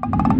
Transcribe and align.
you 0.00 0.38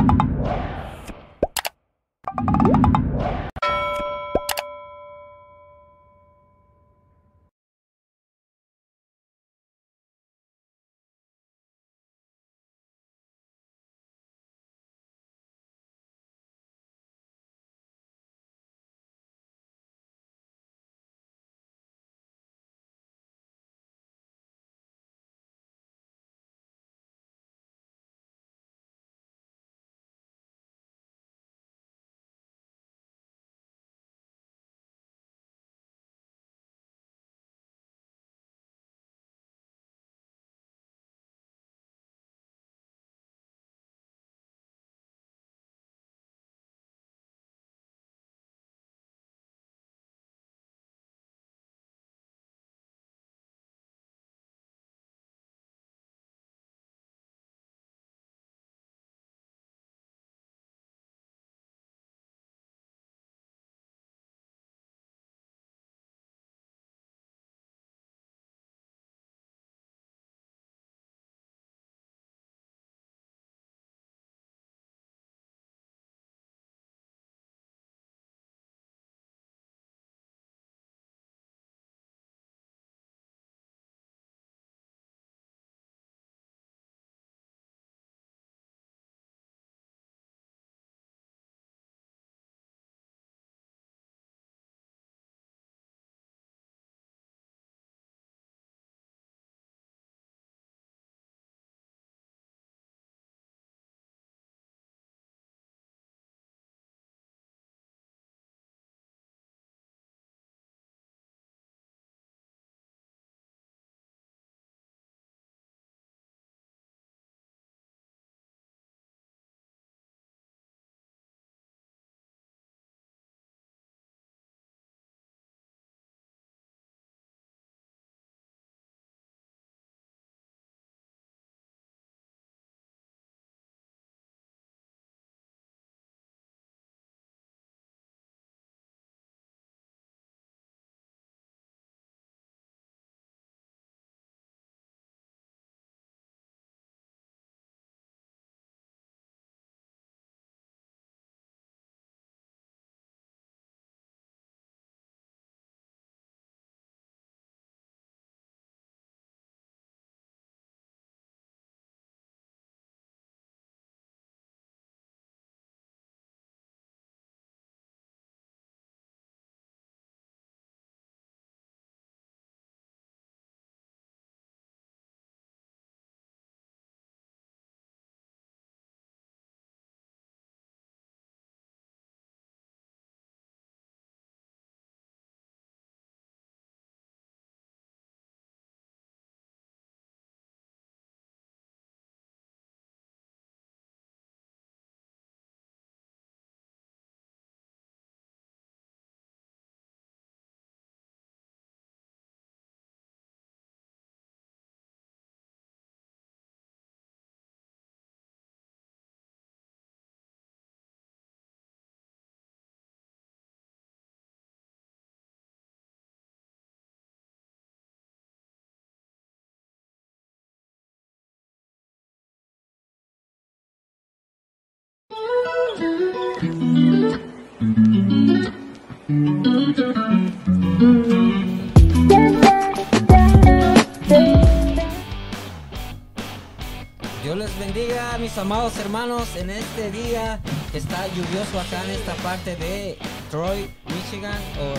Dios 237.23 237.37
les 237.37 237.59
bendiga, 237.59 238.17
mis 238.19 238.37
amados 238.39 238.77
hermanos, 238.79 239.37
en 239.37 239.51
este 239.51 239.91
día 239.91 240.41
que 240.73 240.79
está 240.79 241.07
lluvioso 241.09 241.61
acá 241.61 241.85
en 241.85 241.91
esta 241.91 242.15
parte 242.17 242.57
de 242.57 242.99
Troy, 243.31 243.71
Michigan, 243.87 244.39
o 244.61 244.75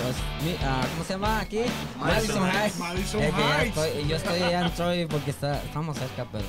ah, 0.65 0.81
¿cómo 0.91 1.03
se 1.05 1.13
llama 1.13 1.39
aquí? 1.41 1.61
Madison 1.97 2.45
Heights. 2.49 2.77
Madison 2.79 3.21
Es 3.21 3.33
que 3.33 3.67
estoy- 3.67 4.07
yo 4.07 4.15
estoy 4.15 4.41
allá 4.41 4.65
en 4.65 4.71
Troy 4.73 5.05
porque 5.05 5.31
está, 5.31 5.61
estamos 5.63 5.97
cerca, 5.97 6.25
pero 6.31 6.43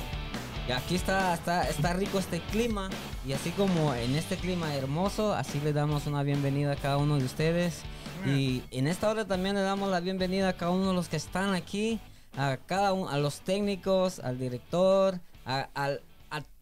aquí 0.69 0.95
está, 0.95 1.33
está, 1.33 1.63
está 1.63 1.93
rico 1.93 2.19
este 2.19 2.39
clima 2.51 2.89
y 3.27 3.33
así 3.33 3.49
como 3.51 3.93
en 3.95 4.15
este 4.15 4.37
clima 4.37 4.75
hermoso, 4.75 5.33
así 5.33 5.59
le 5.61 5.73
damos 5.73 6.07
una 6.07 6.23
bienvenida 6.23 6.73
a 6.73 6.75
cada 6.75 6.97
uno 6.97 7.17
de 7.17 7.25
ustedes 7.25 7.81
y 8.25 8.61
en 8.69 8.87
esta 8.87 9.09
hora 9.09 9.25
también 9.25 9.55
le 9.55 9.61
damos 9.61 9.89
la 9.89 9.99
bienvenida 9.99 10.49
a 10.49 10.53
cada 10.53 10.71
uno 10.71 10.89
de 10.89 10.93
los 10.93 11.09
que 11.09 11.15
están 11.15 11.55
aquí, 11.55 11.99
a 12.37 12.57
cada 12.65 12.93
uno, 12.93 13.09
a 13.09 13.17
los 13.17 13.41
técnicos, 13.41 14.19
al 14.19 14.37
director, 14.37 15.19
a, 15.45 15.67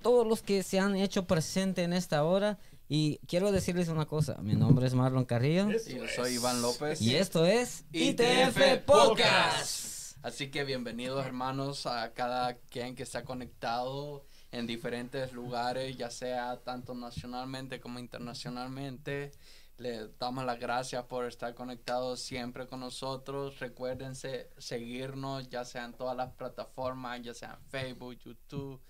todos 0.01 0.25
los 0.25 0.41
que 0.41 0.63
se 0.63 0.79
han 0.79 0.95
hecho 0.95 1.25
presente 1.25 1.83
en 1.83 1.91
esta 1.91 2.23
hora 2.23 2.57
y 2.87 3.19
quiero 3.27 3.51
decirles 3.51 3.89
una 3.89 4.05
cosa, 4.05 4.37
mi 4.41 4.55
nombre 4.55 4.87
es 4.87 4.93
Marlon 4.93 5.25
Carrillo 5.25 5.67
Y 5.69 5.95
yo 5.95 6.07
soy 6.07 6.35
Iván 6.35 6.61
López. 6.61 7.01
y 7.01 7.15
esto 7.15 7.45
es 7.45 7.83
ITF 7.91 8.85
Podcast. 8.85 9.88
Así 10.21 10.51
que 10.51 10.66
bienvenidos 10.66 11.25
hermanos 11.25 11.86
a 11.86 12.13
cada 12.13 12.56
quien 12.57 12.94
que 12.94 13.04
está 13.04 13.24
conectado 13.24 14.25
en 14.51 14.68
diferentes 14.68 15.31
lugares, 15.31 15.95
ya 15.95 16.10
sea 16.10 16.57
tanto 16.57 16.94
nacionalmente 16.94 17.80
como 17.80 18.00
internacionalmente. 18.00 19.31
Le 19.77 20.10
damos 20.19 20.44
las 20.44 20.60
gracias 20.60 21.06
por 21.06 21.25
estar 21.25 21.56
conectados 21.56 22.19
siempre 22.19 22.68
con 22.68 22.81
nosotros. 22.81 23.60
Recuérdense 23.60 24.50
seguirnos 24.57 25.48
ya 25.48 25.63
sea 25.63 25.86
en 25.86 25.94
todas 25.94 26.18
las 26.18 26.33
plataformas, 26.33 27.21
ya 27.21 27.33
sea 27.33 27.54
en 27.54 27.69
Facebook, 27.69 28.18
YouTube, 28.19 28.81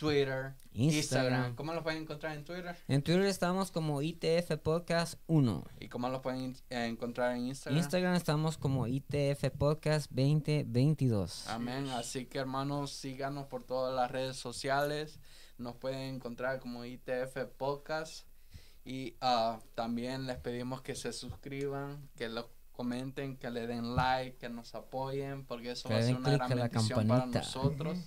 Twitter, 0.00 0.54
Instagram. 0.72 0.94
Instagram. 0.96 1.54
¿Cómo 1.56 1.74
los 1.74 1.82
pueden 1.82 2.02
encontrar 2.02 2.34
en 2.34 2.42
Twitter? 2.42 2.74
En 2.88 3.02
Twitter 3.02 3.26
estamos 3.26 3.70
como 3.70 4.00
ITF 4.00 4.56
Podcast 4.62 5.20
1. 5.26 5.64
¿Y 5.78 5.88
cómo 5.88 6.08
los 6.08 6.22
pueden 6.22 6.56
eh, 6.70 6.86
encontrar 6.86 7.36
en 7.36 7.48
Instagram? 7.48 7.78
Instagram 7.78 8.14
estamos 8.14 8.56
como 8.56 8.86
ITF 8.86 9.50
Podcast 9.58 10.10
2022. 10.10 11.48
Amén. 11.48 11.90
Así 11.90 12.24
que 12.24 12.38
hermanos, 12.38 12.92
síganos 12.92 13.46
por 13.48 13.62
todas 13.62 13.94
las 13.94 14.10
redes 14.10 14.36
sociales. 14.36 15.20
Nos 15.58 15.76
pueden 15.76 16.14
encontrar 16.14 16.60
como 16.60 16.86
ITF 16.86 17.36
Podcast. 17.58 18.26
Y 18.82 19.16
ah, 19.20 19.60
también 19.74 20.26
les 20.26 20.38
pedimos 20.38 20.80
que 20.80 20.94
se 20.94 21.12
suscriban, 21.12 22.08
que 22.16 22.30
lo 22.30 22.48
comenten, 22.72 23.36
que 23.36 23.50
le 23.50 23.66
den 23.66 23.94
like, 23.94 24.38
que 24.38 24.48
nos 24.48 24.74
apoyen, 24.74 25.44
porque 25.44 25.72
eso 25.72 25.90
Que 25.90 25.94
va 25.94 26.00
a 26.00 26.02
ser 26.04 26.16
una 26.16 26.30
gran 26.30 26.48
bendición 26.48 27.06
para 27.06 27.26
nosotros. 27.26 27.98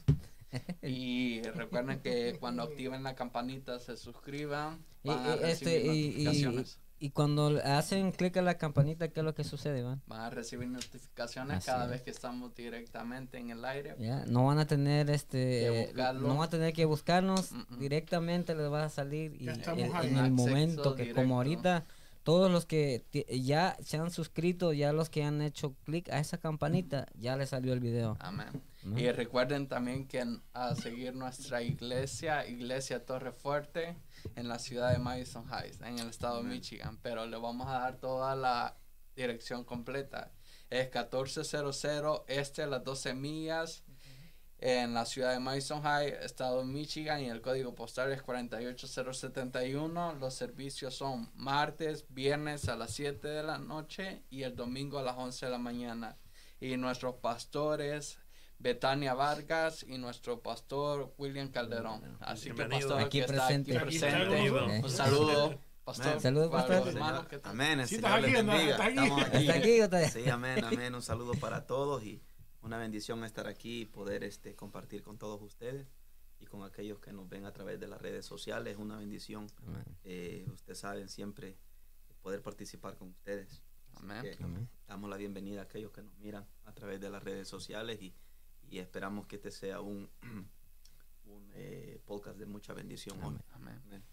Y 0.82 1.42
recuerden 1.42 2.00
que 2.00 2.38
cuando 2.40 2.64
activen 2.64 3.04
la 3.04 3.16
campanita 3.16 3.80
se 3.80 3.98
suscriban. 3.98 4.84
Y, 5.04 5.10
Van 5.10 5.20
a 5.26 5.36
y, 5.36 5.40
recibir 5.40 5.74
este, 5.76 5.94
y, 5.94 6.00
y- 6.22 6.24
notificaciones. 6.24 6.80
y 7.00 7.10
cuando 7.10 7.50
le 7.52 7.62
hacen 7.62 8.12
clic 8.14 8.38
a 8.38 8.42
la 8.42 8.58
campanita, 8.58 9.10
¿qué 9.10 9.20
es 9.20 9.24
lo 9.26 9.36
que 9.36 9.44
sucede, 9.44 9.84
man? 9.84 10.02
Van 10.08 10.22
a 10.22 10.30
recibir 10.30 10.70
notificaciones 10.70 11.58
Así 11.58 11.66
cada 11.66 11.86
es. 11.86 11.92
vez 11.92 12.02
que 12.04 12.12
estamos 12.12 12.56
directamente 12.56 13.38
en 13.38 13.50
el 13.50 13.66
aire. 13.66 13.96
Ya, 14.00 14.24
no 14.26 14.46
van 14.46 14.60
a 14.60 14.66
tener 14.68 15.08
Que 15.08 15.14
este 15.14 15.94
no 16.16 16.36
van 16.38 16.42
a 16.44 16.50
tener 16.50 16.72
que 16.74 16.86
buscarnos 16.86 17.52
Mm, 17.52 17.58
mm. 17.76 17.80
directamente 17.80 18.56
les 18.56 18.72
va 18.72 18.86
a 18.86 18.90
salir 18.90 19.36
y 19.42 19.50
en, 19.50 19.62
en 19.62 20.18
el 20.18 20.32
momento 20.32 20.96
que 20.96 21.02
directo. 21.04 21.22
como 21.22 21.36
ahorita 21.36 21.84
todos 22.24 22.52
los 22.52 22.66
que 22.66 23.06
ya 23.30 23.78
se 23.82 23.98
han 23.98 24.12
suscrito 24.12 24.74
ya 24.74 24.94
los 24.94 25.10
que 25.10 25.24
han 25.24 25.42
hecho 25.42 25.76
clic 25.84 26.10
a 26.10 26.20
esa 26.20 26.38
campanita 26.38 27.08
ya 27.16 27.36
les 27.36 27.50
salió 27.50 27.74
el 27.74 27.80
video 27.80 28.18
Amén. 28.20 28.64
¿no? 28.84 29.00
Y 29.00 29.12
recuerden 29.12 29.68
también 29.68 30.08
que 30.08 30.24
a 30.54 30.76
seguir 30.76 31.16
nuestra 31.16 31.62
iglesia, 31.62 32.46
Iglesia 32.48 33.06
Torre 33.06 33.32
Fuerte, 33.32 33.96
en 34.36 34.48
la 34.48 34.60
ciudad 34.60 34.92
de 34.92 35.00
Madison 35.00 35.46
Heights, 35.50 35.82
en 35.82 36.00
el 36.00 36.10
estado 36.10 36.44
de 36.44 36.50
Michigan. 36.50 37.00
Pero 37.02 37.26
le 37.26 37.38
vamos 37.38 37.68
a 37.68 37.80
dar 37.80 37.98
toda 37.98 38.36
la 38.36 38.78
dirección 39.16 39.64
completa. 39.64 40.32
Es 40.70 40.86
1400 40.94 41.86
este, 42.28 42.68
las 42.68 42.84
12 42.84 43.14
millas, 43.14 43.84
en 44.66 44.94
la 44.94 45.06
ciudad 45.06 45.34
de 45.34 45.42
Madison 45.42 45.86
Heights, 45.86 46.24
estado 46.24 46.60
de 46.60 46.66
Michigan, 46.66 47.20
y 47.22 47.30
el 47.30 47.42
código 47.42 47.76
postal 47.76 48.14
es 48.14 48.22
48071. 48.22 50.14
Los 50.22 50.36
servicios 50.36 50.96
son 50.96 51.30
martes, 51.36 52.06
viernes 52.08 52.70
a 52.70 52.78
las 52.78 52.92
7 52.92 53.28
de 53.28 53.44
la 53.44 53.58
noche 53.58 54.24
y 54.30 54.44
el 54.44 54.56
domingo 54.56 55.00
a 55.00 55.04
las 55.04 55.18
11 55.18 55.48
de 55.48 55.52
la 55.52 55.58
mañana. 55.58 56.18
Y 56.62 56.78
nuestros 56.78 57.16
pastores, 57.16 58.20
Betania 58.58 59.14
Vargas 59.14 59.84
y 59.86 59.98
nuestro 59.98 60.40
pastor 60.40 61.14
William 61.18 61.50
Calderón. 61.50 62.18
Así 62.22 62.50
que 62.52 62.64
pastor 62.64 63.02
Aquí 63.02 63.20
que 63.20 63.26
está 63.26 63.48
aquí 63.48 63.68
presente. 63.68 63.78
Aquí 63.78 63.96
está 63.98 64.08
presente, 64.12 64.50
con 64.50 64.72
un 64.72 64.90
saludo, 64.90 65.60
pastor. 65.84 66.22
Saludos, 66.22 66.50
pastor. 66.50 66.88
hermanos 66.88 67.26
amén, 67.44 67.82
el 67.82 67.88
Sí, 67.90 67.96
Señor 67.98 68.22
les 68.22 68.34
aquí, 68.34 68.44
¿no? 68.46 68.54
Estás 68.54 68.80
aquí. 68.80 68.98
Estamos 68.98 69.22
¿Está 69.24 69.38
aquí. 69.38 69.50
aquí 69.50 69.82
o 69.82 69.84
está 69.84 69.98
allá? 69.98 70.10
Sí, 70.10 70.30
amén, 70.30 70.64
amén. 70.64 70.96
Un 70.96 71.02
saludo 71.02 71.34
para 71.34 71.68
todos 71.68 72.02
y 72.06 72.24
una 72.64 72.78
bendición 72.78 73.24
estar 73.24 73.48
aquí 73.48 73.82
y 73.82 73.86
poder 73.86 74.24
este, 74.24 74.56
compartir 74.56 75.04
con 75.04 75.18
todos 75.18 75.42
ustedes 75.42 75.88
y 76.40 76.46
con 76.46 76.64
aquellos 76.64 77.00
que 77.00 77.12
nos 77.12 77.30
ven 77.30 77.46
a 77.46 77.52
través 77.52 77.80
de 77.80 77.88
las 77.88 78.02
redes 78.02 78.26
sociales. 78.26 78.78
Una 78.78 78.98
bendición. 78.98 79.48
Eh, 80.04 80.46
ustedes 80.52 80.80
saben 80.80 81.10
siempre 81.10 81.58
poder 82.22 82.42
participar 82.42 82.98
con 82.98 83.10
ustedes. 83.10 83.62
Amén. 83.96 84.22
que 84.38 84.44
amén. 84.44 84.68
damos 84.88 85.10
la 85.10 85.18
bienvenida 85.18 85.62
a 85.62 85.64
aquellos 85.66 85.92
que 85.92 86.02
nos 86.02 86.18
miran 86.18 86.48
a 86.66 86.74
través 86.74 87.00
de 87.00 87.10
las 87.10 87.22
redes 87.22 87.48
sociales 87.48 88.02
y, 88.02 88.16
y 88.70 88.80
esperamos 88.80 89.28
que 89.28 89.36
este 89.36 89.52
sea 89.52 89.82
un, 89.82 90.10
un 91.26 91.52
eh, 91.54 92.02
podcast 92.06 92.38
de 92.38 92.46
mucha 92.46 92.74
bendición 92.74 93.18
hoy. 93.20 93.28
Amén. 93.28 93.44
Amén. 93.52 93.82
Amén. 93.86 94.04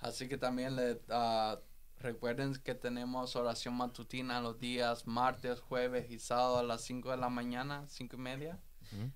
Así 0.00 0.28
que 0.28 0.36
también 0.36 0.76
le 0.76 1.00
ah, 1.10 1.60
recuerden 2.00 2.54
que 2.54 2.74
tenemos 2.74 3.36
oración 3.36 3.74
matutina 3.74 4.40
los 4.40 4.58
días 4.58 5.06
martes, 5.06 5.60
jueves 5.60 6.10
y 6.10 6.18
sábado 6.18 6.58
a 6.58 6.62
las 6.62 6.80
5 6.82 7.10
de 7.10 7.16
la 7.16 7.28
mañana, 7.28 7.84
5 7.86 8.16
y 8.16 8.18
media, 8.18 8.58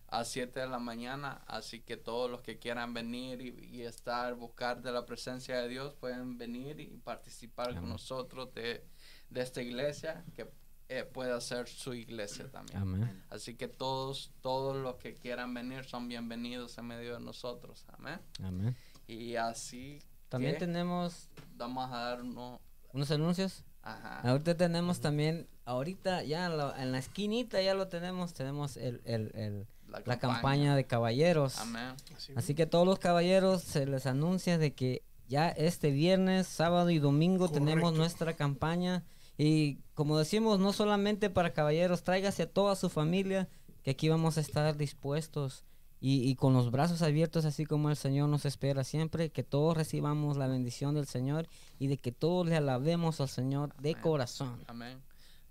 a 0.09 0.25
7 0.25 0.61
de 0.61 0.69
la 0.69 0.79
mañana. 0.79 1.43
Así 1.47 1.81
que 1.81 1.97
todos 1.97 2.31
los 2.31 2.43
que 2.43 2.59
quieran 2.59 2.95
venir 2.95 3.41
y, 3.41 3.77
y 3.77 3.83
estar, 3.83 4.35
buscar 4.35 4.83
de 4.83 4.93
la 4.93 5.05
presencia 5.07 5.61
de 5.61 5.69
Dios, 5.69 5.95
pueden 5.95 6.39
venir 6.39 6.79
y 6.79 6.87
participar 6.99 7.75
con 7.75 7.89
nosotros 7.89 8.53
de, 8.55 8.87
de 9.31 9.41
esta 9.41 9.63
iglesia, 9.63 10.25
que 10.35 10.49
eh, 10.91 11.05
pueda 11.05 11.41
ser 11.41 11.67
su 11.67 11.95
iglesia 11.95 12.51
también. 12.51 12.79
amén 12.79 13.25
Así 13.31 13.55
que 13.55 13.69
todos, 13.69 14.31
todos 14.43 14.77
los 14.77 14.97
que 14.97 15.15
quieran 15.15 15.55
venir 15.55 15.85
son 15.85 16.09
bienvenidos 16.09 16.77
en 16.77 16.87
medio 16.87 17.15
de 17.15 17.21
nosotros. 17.21 17.87
Amén. 17.89 18.21
amén 18.43 18.77
Y 19.07 19.37
así 19.37 20.03
también 20.29 20.59
tenemos 20.59 21.31
vamos 21.57 21.91
a 21.91 21.97
dar 21.97 22.23
uno. 22.23 22.61
Unos 22.95 23.11
anuncios. 23.11 23.65
Ajá. 23.87 24.21
ahorita 24.23 24.57
tenemos 24.57 25.01
también 25.01 25.47
ahorita 25.67 26.23
ya 26.23 26.47
en 26.47 26.57
la, 26.57 26.83
en 26.83 26.91
la 26.93 26.97
esquinita 26.99 27.61
ya 27.61 27.75
lo 27.75 27.89
tenemos 27.89 28.33
tenemos 28.33 28.79
el, 28.79 29.03
el, 29.05 29.31
el- 29.35 29.67
la 30.07 30.19
campaña. 30.19 30.75
de 30.75 30.87
caballeros. 30.87 31.59
Amén. 31.59 31.95
Así 32.35 32.55
que 32.55 32.65
todos 32.67 32.87
los 32.87 32.99
caballeros 32.99 33.63
se 33.63 33.85
les 33.87 34.07
anuncia 34.07 34.57
de 34.59 34.73
que 34.73 35.03
ya 35.29 35.51
este 35.51 35.91
viernes, 35.91 36.47
sábado 36.49 36.91
y 36.91 36.99
domingo 36.99 37.49
tenemos 37.49 37.93
nuestra 37.95 38.33
campaña. 38.35 39.05
Y 39.39 39.77
como 39.95 40.19
decimos, 40.19 40.59
no 40.59 40.73
solamente 40.73 41.31
para 41.31 41.53
caballeros, 41.53 42.03
tráigase 42.03 42.45
a 42.45 42.51
toda 42.51 42.75
su 42.77 42.89
familia, 42.89 43.49
que 43.83 43.91
aquí 43.93 44.09
vamos 44.09 44.37
a 44.39 44.41
estar 44.41 44.77
dispuestos 44.77 45.65
y, 46.01 46.29
y 46.29 46.35
con 46.37 46.53
los 46.53 46.71
brazos 46.71 47.03
abiertos, 47.03 47.45
así 47.45 47.65
como 47.65 47.89
el 47.91 47.97
Señor 47.97 48.29
nos 48.29 48.45
espera 48.45 48.85
siempre, 48.85 49.31
que 49.31 49.43
todos 49.43 49.77
recibamos 49.77 50.37
la 50.37 50.47
bendición 50.47 50.95
del 50.95 51.07
Señor 51.07 51.47
y 51.79 51.87
de 51.87 51.97
que 51.99 52.13
todos 52.13 52.47
le 52.47 52.57
alabemos 52.57 53.21
al 53.21 53.29
Señor 53.29 53.75
de 53.77 53.95
corazón. 53.95 54.63
Amén. 54.67 55.01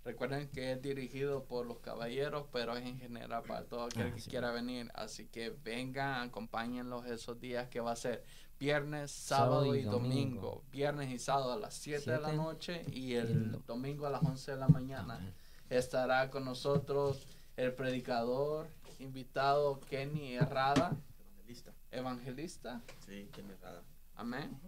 Recuerden 0.04 0.48
que 0.50 0.72
es 0.72 0.82
dirigido 0.82 1.44
por 1.44 1.64
los 1.66 1.78
caballeros, 1.78 2.44
pero 2.52 2.76
es 2.76 2.84
en 2.84 2.98
general 2.98 3.42
para 3.42 3.64
todo 3.64 3.84
aquel 3.84 4.08
Ah, 4.08 4.14
que 4.14 4.20
sí. 4.20 4.28
quiera 4.30 4.50
venir. 4.52 4.90
Así 4.94 5.26
que 5.26 5.48
vengan, 5.64 6.28
acompáñenlos 6.28 7.06
esos 7.06 7.40
días 7.40 7.68
que 7.68 7.80
va 7.80 7.92
a 7.92 7.96
ser 7.96 8.22
viernes, 8.60 9.10
Sábado 9.10 9.60
sábado 9.62 9.74
y 9.74 9.78
y 9.78 9.82
domingo. 9.84 10.10
domingo. 10.10 10.62
Viernes 10.70 11.10
y 11.10 11.18
sábado 11.18 11.54
a 11.54 11.56
las 11.56 11.72
7 11.74 12.10
de 12.10 12.20
la 12.20 12.32
noche 12.32 12.82
y 12.92 13.14
el, 13.14 13.28
el 13.28 13.52
do- 13.52 13.62
domingo 13.66 14.06
a 14.06 14.10
las 14.10 14.22
11 14.22 14.50
de 14.52 14.56
la 14.58 14.68
mañana. 14.68 15.14
Amén. 15.16 15.32
Estará 15.70 16.28
con 16.30 16.44
nosotros 16.44 17.26
el 17.56 17.72
predicador 17.72 18.68
invitado 19.04 19.80
Kenny 19.80 20.34
Herrada, 20.34 20.96
Evangelista. 21.20 21.72
evangelista. 21.90 22.82
Sí, 23.06 23.28
qué 23.32 23.42
mirada. 23.42 23.82
Amén. 24.16 24.58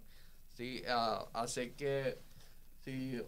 Sí, 0.54 0.82
ah, 0.88 1.26
así 1.32 1.72
que 1.72 2.18
sí, 2.84 3.20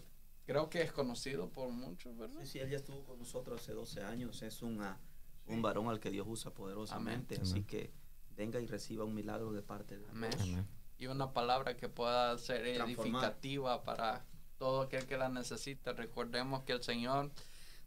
creo 0.46 0.70
que 0.70 0.82
es 0.82 0.92
conocido 0.92 1.50
por 1.50 1.70
muchos, 1.70 2.16
¿verdad? 2.16 2.40
Sí, 2.42 2.46
sí, 2.52 2.58
él 2.60 2.70
ya 2.70 2.76
estuvo 2.76 3.04
con 3.04 3.18
nosotros 3.18 3.60
hace 3.60 3.72
12 3.72 4.02
años. 4.02 4.42
Es 4.42 4.62
un, 4.62 4.80
ah, 4.82 4.98
un 5.46 5.62
varón 5.62 5.88
al 5.88 6.00
que 6.00 6.10
Dios 6.10 6.26
usa 6.28 6.52
poderosamente. 6.52 7.36
Amén. 7.36 7.42
Así 7.42 7.52
Amén. 7.52 7.66
que 7.66 7.92
venga 8.36 8.60
y 8.60 8.66
reciba 8.66 9.04
un 9.04 9.14
milagro 9.14 9.52
de 9.52 9.62
parte 9.62 9.98
de 9.98 10.08
Amén. 10.08 10.30
Dios. 10.30 10.42
Amén. 10.42 10.66
Y 10.98 11.06
una 11.06 11.32
palabra 11.32 11.76
que 11.76 11.88
pueda 11.88 12.36
ser 12.38 12.66
edificativa 12.66 13.82
para 13.84 14.24
todo 14.58 14.82
aquel 14.82 15.06
que 15.06 15.16
la 15.16 15.28
necesite. 15.28 15.92
Recordemos 15.92 16.64
que 16.64 16.72
el 16.72 16.82
Señor, 16.82 17.30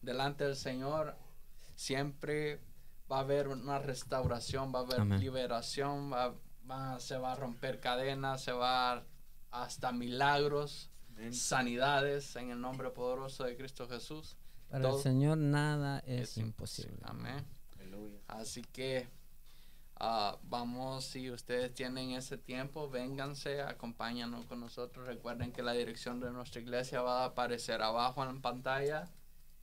delante 0.01 0.45
del 0.45 0.55
Señor, 0.55 1.17
siempre 1.75 2.61
va 3.11 3.17
a 3.17 3.21
haber 3.21 3.47
una 3.49 3.79
restauración, 3.79 4.73
va 4.73 4.79
a 4.79 4.83
haber 4.83 5.01
Amén. 5.01 5.19
liberación, 5.19 6.11
va, 6.11 6.33
va- 6.69 6.99
se 6.99 7.17
va 7.17 7.33
a 7.33 7.35
romper 7.35 7.79
cadenas, 7.79 8.41
se 8.43 8.51
va 8.51 8.93
a- 8.93 9.03
hasta 9.51 9.91
milagros, 9.91 10.89
Amén. 11.09 11.33
sanidades 11.33 12.35
en 12.37 12.51
el 12.51 12.61
nombre 12.61 12.89
poderoso 12.91 13.43
de 13.43 13.57
Cristo 13.57 13.87
Jesús. 13.87 14.37
Para 14.69 14.83
Todo 14.83 14.97
el 14.97 15.03
Señor 15.03 15.37
nada 15.37 15.99
es, 16.05 16.37
imposible. 16.37 16.97
Amén. 17.03 17.45
Aleluya. 17.77 18.19
Así 18.27 18.61
que 18.61 19.09
ah, 20.03 20.37
vamos, 20.43 21.03
si 21.03 21.29
ustedes 21.29 21.73
tienen 21.73 22.11
ese 22.11 22.37
tiempo, 22.37 22.89
vénganse, 22.89 23.61
acompáñanos 23.61 24.45
con 24.45 24.59
nosotros. 24.61 25.05
Recuerden 25.05 25.51
que 25.51 25.61
la 25.61 25.73
dirección 25.73 26.19
de 26.19 26.31
nuestra 26.31 26.61
iglesia 26.61 27.01
va 27.01 27.21
a 27.23 27.25
aparecer 27.25 27.81
abajo 27.83 28.23
en 28.23 28.33
la 28.35 28.41
pantalla 28.41 29.09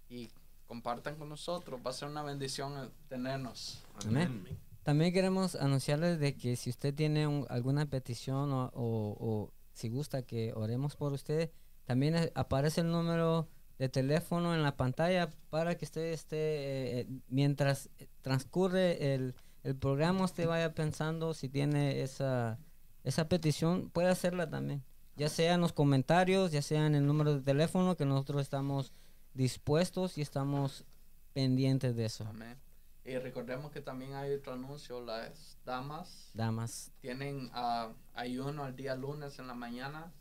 y 0.09 0.29
compartan 0.73 1.17
con 1.17 1.29
nosotros. 1.29 1.81
Va 1.85 1.91
a 1.91 1.95
ser 1.95 2.09
una 2.09 2.23
bendición 2.23 2.93
tenernos. 3.09 3.83
Amén. 4.07 4.47
También 4.85 5.13
queremos 5.13 5.55
anunciarles 5.57 6.21
de 6.21 6.37
que 6.37 6.55
si 6.57 6.71
usted 6.71 6.95
tiene 6.95 7.27
un- 7.27 7.47
alguna 7.51 7.87
petición 7.87 8.53
o, 8.53 8.71
o- 8.75 9.17
o 9.19 9.53
si 9.73 9.89
gusta 9.89 10.23
que 10.23 10.53
oremos 10.55 10.95
por 10.97 11.13
usted, 11.13 11.51
también 11.85 12.31
aparece 12.35 12.83
el 12.83 12.91
número 12.91 13.49
de 13.79 13.89
teléfono 13.89 14.55
en 14.55 14.63
la 14.63 14.77
pantalla 14.77 15.31
para 15.51 15.77
que 15.77 15.85
usted 15.85 16.13
esté, 16.13 16.37
eh, 16.37 17.01
eh, 17.01 17.07
mientras 17.29 17.89
transcurre 18.23 19.15
el, 19.15 19.35
el 19.63 19.77
programa, 19.77 20.25
usted 20.25 20.47
vaya 20.47 20.75
pensando 20.75 21.33
si 21.35 21.49
tiene 21.49 22.03
esa, 22.03 22.59
esa 23.05 23.29
petición, 23.29 23.91
puede 23.91 24.09
hacerla 24.09 24.49
también. 24.51 24.83
Ya 25.17 25.29
sea 25.29 25.55
en 25.55 25.61
los 25.61 25.73
comentarios, 25.73 26.53
ya 26.53 26.63
sea 26.63 26.87
en 26.87 26.95
el 26.95 27.07
número 27.07 27.35
de 27.35 27.41
teléfono, 27.43 27.97
que 27.97 28.05
nosotros 28.05 28.43
estamos 28.43 28.93
dispuestos 29.39 30.19
y 30.19 30.21
estamos 30.21 30.85
pendientes 31.33 31.95
de 31.95 32.07
eso. 32.07 32.27
Amén. 32.29 32.59
Y 33.05 33.17
recordemos 33.19 33.71
que 33.71 33.81
también 33.81 34.15
hay 34.15 34.35
otro 34.35 34.53
anuncio, 34.53 35.01
las 35.01 35.57
damas 35.65 36.31
Damas. 36.35 36.91
tienen 37.01 37.49
ah, 37.55 37.93
ayuno 38.15 38.65
al 38.65 38.75
día 38.77 38.97
lunes 38.97 39.39
en 39.39 39.47
la 39.47 39.55
mañana. 39.55 40.13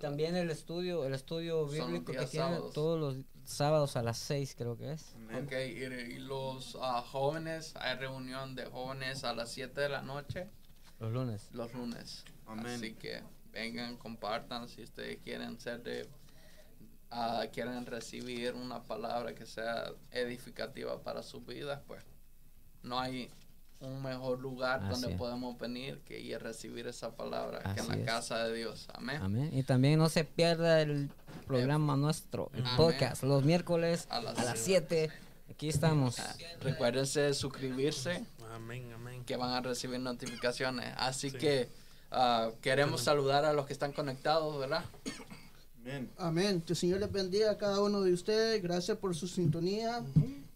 También 0.00 0.36
el 0.36 0.50
estudio, 0.50 1.04
el 1.04 1.14
estudio 1.14 1.66
bíblico 1.66 2.12
que 2.12 2.26
tiene 2.26 2.46
sábados. 2.46 2.72
todos 2.72 3.00
los 3.00 3.24
sábados 3.44 3.96
a 3.96 4.02
las 4.02 4.18
6 4.18 4.54
creo 4.56 4.76
que 4.76 4.92
es. 4.92 5.14
Ok, 5.42 5.52
y, 5.52 6.14
y 6.14 6.18
los 6.20 6.78
ah, 6.80 7.02
jóvenes, 7.02 7.74
hay 7.76 7.96
reunión 7.96 8.54
de 8.54 8.66
jóvenes 8.66 9.24
a 9.24 9.34
las 9.34 9.50
7 9.50 9.80
de 9.80 9.88
la 9.88 10.02
noche 10.02 10.48
Los 11.00 11.12
lunes. 11.12 11.48
los 11.52 11.74
lunes. 11.74 12.24
Amén. 12.46 12.66
Así 12.66 12.94
que 12.94 13.22
vengan, 13.50 13.96
compartan 13.96 14.68
si 14.68 14.84
ustedes 14.84 15.18
quieren 15.18 15.58
ser 15.58 15.82
de, 15.82 16.08
ah, 17.16 17.44
quieren 17.52 17.86
recibir 17.86 18.54
una 18.54 18.82
palabra 18.82 19.34
que 19.34 19.46
sea 19.46 19.90
edificativa 20.10 21.00
para 21.02 21.22
sus 21.22 21.44
vidas, 21.46 21.80
pues 21.86 22.02
no 22.82 23.00
hay 23.00 23.30
un 23.80 24.02
mejor 24.02 24.38
lugar 24.40 24.80
Así 24.82 24.90
donde 24.92 25.12
es. 25.12 25.18
podemos 25.18 25.58
venir 25.58 26.00
que 26.06 26.18
ir 26.20 26.36
a 26.36 26.38
recibir 26.38 26.86
esa 26.86 27.14
palabra 27.14 27.60
que 27.74 27.80
en 27.80 27.88
la 27.88 27.96
es. 27.96 28.04
casa 28.06 28.44
de 28.44 28.54
Dios. 28.54 28.86
Amén. 28.94 29.20
Amén. 29.22 29.50
Y 29.52 29.62
también 29.64 29.98
no 29.98 30.08
se 30.08 30.24
pierda 30.24 30.80
el 30.80 31.10
programa 31.46 31.96
nuestro, 31.96 32.50
el 32.54 32.60
Amén. 32.64 32.76
podcast, 32.76 33.22
los 33.22 33.44
miércoles 33.44 34.06
A 34.10 34.20
las 34.20 34.36
las 34.42 34.58
7. 34.58 35.10
Aquí 35.50 35.68
estamos. 35.68 36.16
Recuérdense 36.60 37.20
de 37.20 37.34
suscribirse 37.34 38.24
Amén, 38.54 38.90
amén. 38.94 39.24
que 39.24 39.36
van 39.36 39.50
a 39.50 39.60
recibir 39.60 40.00
notificaciones. 40.00 40.92
Así 40.96 41.30
que 41.30 41.68
ah, 42.10 42.50
queremos 42.62 43.02
saludar 43.02 43.44
a 43.44 43.52
los 43.52 43.66
que 43.66 43.72
están 43.74 43.92
conectados, 43.92 44.58
¿verdad? 44.58 44.84
Amén. 45.86 46.10
Amén. 46.18 46.60
Que 46.66 46.72
el 46.72 46.76
Señor 46.76 46.98
les 46.98 47.12
bendiga 47.12 47.52
a 47.52 47.56
cada 47.56 47.80
uno 47.80 48.00
de 48.02 48.12
ustedes. 48.12 48.60
Gracias 48.60 48.98
por 48.98 49.14
su 49.14 49.28
sintonía. 49.28 50.02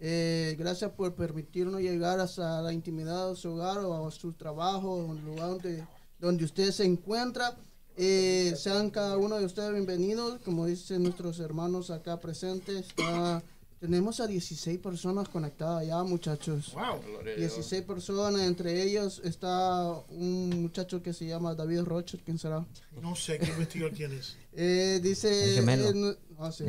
Eh, 0.01 0.57
gracias 0.59 0.91
por 0.91 1.15
permitirnos 1.15 1.81
llegar 1.81 2.19
hasta 2.19 2.61
la 2.63 2.73
intimidad 2.73 3.31
de 3.31 3.37
su 3.37 3.51
hogar 3.53 3.79
o 3.79 4.07
a 4.09 4.11
su 4.11 4.33
trabajo, 4.33 4.93
o 4.95 5.13
el 5.15 5.25
lugar 5.25 5.51
donde, 5.51 5.87
donde 6.19 6.45
usted 6.45 6.73
se 6.73 6.85
encuentra. 6.85 7.57
Eh, 7.97 8.55
sean 8.57 8.91
cada 8.91 9.19
uno 9.19 9.39
de 9.39 9.45
ustedes 9.45 9.73
bienvenidos. 9.73 10.41
Como 10.45 10.67
dicen 10.67 11.05
nuestros 11.05 11.39
hermanos 11.39 11.91
acá 11.91 12.19
presentes, 12.19 12.87
está- 12.89 13.41
tenemos 13.81 14.21
a 14.21 14.27
16 14.27 14.79
personas 14.79 15.29
conectadas 15.31 15.87
ya, 15.87 16.03
muchachos. 16.05 16.73
Wow. 16.75 17.01
Gloria 17.03 17.33
a 17.33 17.37
Dios. 17.37 17.55
16 17.55 17.83
personas, 17.85 18.43
entre 18.43 18.83
ellos 18.83 19.21
está 19.25 19.89
un 20.11 20.51
muchacho 20.63 21.03
que 21.03 21.13
se 21.15 21.27
llama 21.27 21.55
David 21.55 21.81
Rocha, 21.81 22.19
¿quién 22.25 22.39
será? 22.39 22.65
No 23.01 23.17
sé 23.17 23.39
qué 23.39 23.47
investigar 23.47 23.91
quién 23.93 24.13
es. 24.13 24.37
Eh, 24.53 24.99
dice... 25.01 25.59
Eh, 25.59 25.93
no- 25.95 26.13
ah, 26.41 26.51
sí. 26.51 26.65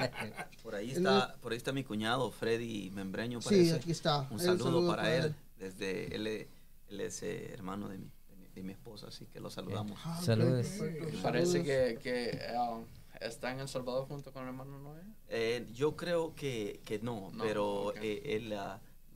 Por 0.64 0.74
ahí 0.74 0.90
está, 0.90 1.36
por 1.40 1.52
ahí 1.52 1.56
está 1.58 1.72
mi 1.72 1.84
cuñado 1.84 2.30
Freddy 2.32 2.90
Membreño, 2.90 3.40
Sí, 3.40 3.44
parece. 3.48 3.74
aquí 3.74 3.90
está. 3.92 4.26
Un 4.30 4.40
El 4.40 4.46
saludo, 4.46 4.88
para 4.88 5.14
él, 5.14 5.34
desde 5.56 6.14
él, 6.16 6.26
es- 6.26 6.46
él 6.88 7.00
es 7.00 7.22
eh, 7.22 7.52
hermano 7.52 7.88
de 7.88 7.98
mi, 7.98 8.06
de 8.28 8.36
mi, 8.36 8.48
de 8.54 8.62
mi 8.64 8.72
esposa, 8.72 9.06
así 9.06 9.26
que 9.26 9.38
lo 9.38 9.50
saludamos. 9.50 9.98
Ah, 10.04 10.20
Saludos. 10.20 10.66
perfecto. 10.66 11.18
Parece 11.22 11.62
que, 11.62 11.98
que 12.02 12.40
ah, 12.58 12.80
está 13.26 13.50
en 13.52 13.60
El 13.60 13.68
Salvador 13.68 14.06
junto 14.08 14.32
con 14.32 14.42
el 14.42 14.48
hermano 14.48 14.78
Noé. 14.78 15.00
Eh, 15.28 15.66
yo 15.72 15.96
creo 15.96 16.34
que, 16.34 16.80
que 16.84 16.98
no, 17.00 17.30
No, 17.32 17.42
pero 17.44 17.86
ok. 17.88 17.96
eh, 18.02 18.22
él 18.36 18.54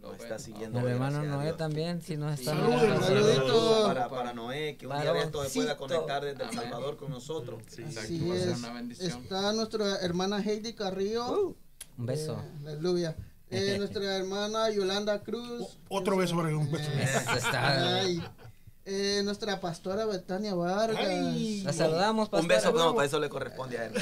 nos 0.00 0.16
ve. 0.18 0.22
está 0.24 0.38
siguiendo. 0.38 0.80
El 0.80 0.88
hermano 0.88 1.22
Noé 1.24 1.46
Dios. 1.46 1.56
también, 1.56 2.00
si 2.02 2.16
nos 2.16 2.38
está 2.38 2.52
Saludos, 2.52 2.82
mirando. 2.82 3.06
hermano. 3.06 3.26
Saludito. 3.26 3.84
Para, 3.86 4.08
para 4.08 4.32
Noé, 4.32 4.76
que 4.76 4.86
un 4.86 5.00
día 5.00 5.12
de 5.12 5.20
esto 5.20 5.44
se 5.44 5.58
pueda 5.60 5.76
conectar 5.76 6.24
desde 6.24 6.44
El. 6.44 6.50
Salvador 6.52 6.96
con 6.96 7.10
nosotros. 7.10 7.62
Sí. 7.68 7.82
Así 7.84 8.20
Va 8.28 8.34
a 8.34 8.38
ser 8.38 8.48
es. 8.50 8.58
una 8.58 8.72
bendición. 8.72 9.22
Está 9.22 9.52
nuestra 9.52 9.96
hermana 9.98 10.42
Heidi 10.42 10.74
Carrillo. 10.74 11.56
Un 11.98 12.06
beso. 12.06 12.34
Eh, 12.34 12.68
aleluya. 12.68 13.16
Eh, 13.48 13.76
nuestra 13.78 14.16
hermana 14.16 14.70
Yolanda 14.70 15.22
Cruz. 15.22 15.76
O- 15.88 15.96
otro 15.98 16.16
beso 16.16 16.34
para 16.36 16.48
un 16.56 16.70
beso. 16.70 16.90
Eso 17.00 17.32
está. 17.36 17.98
Ay. 18.00 18.22
Eh, 18.88 19.20
nuestra 19.24 19.60
pastora 19.60 20.06
Betania 20.06 20.54
Vargas. 20.54 21.04
Ay. 21.04 21.62
La 21.64 21.72
saludamos, 21.72 22.26
Un 22.26 22.30
pastora. 22.30 22.54
beso, 22.56 22.72
no, 22.72 22.94
para 22.94 23.06
eso 23.06 23.18
le 23.18 23.28
corresponde 23.28 23.78
a 23.78 23.86
él. 23.86 23.92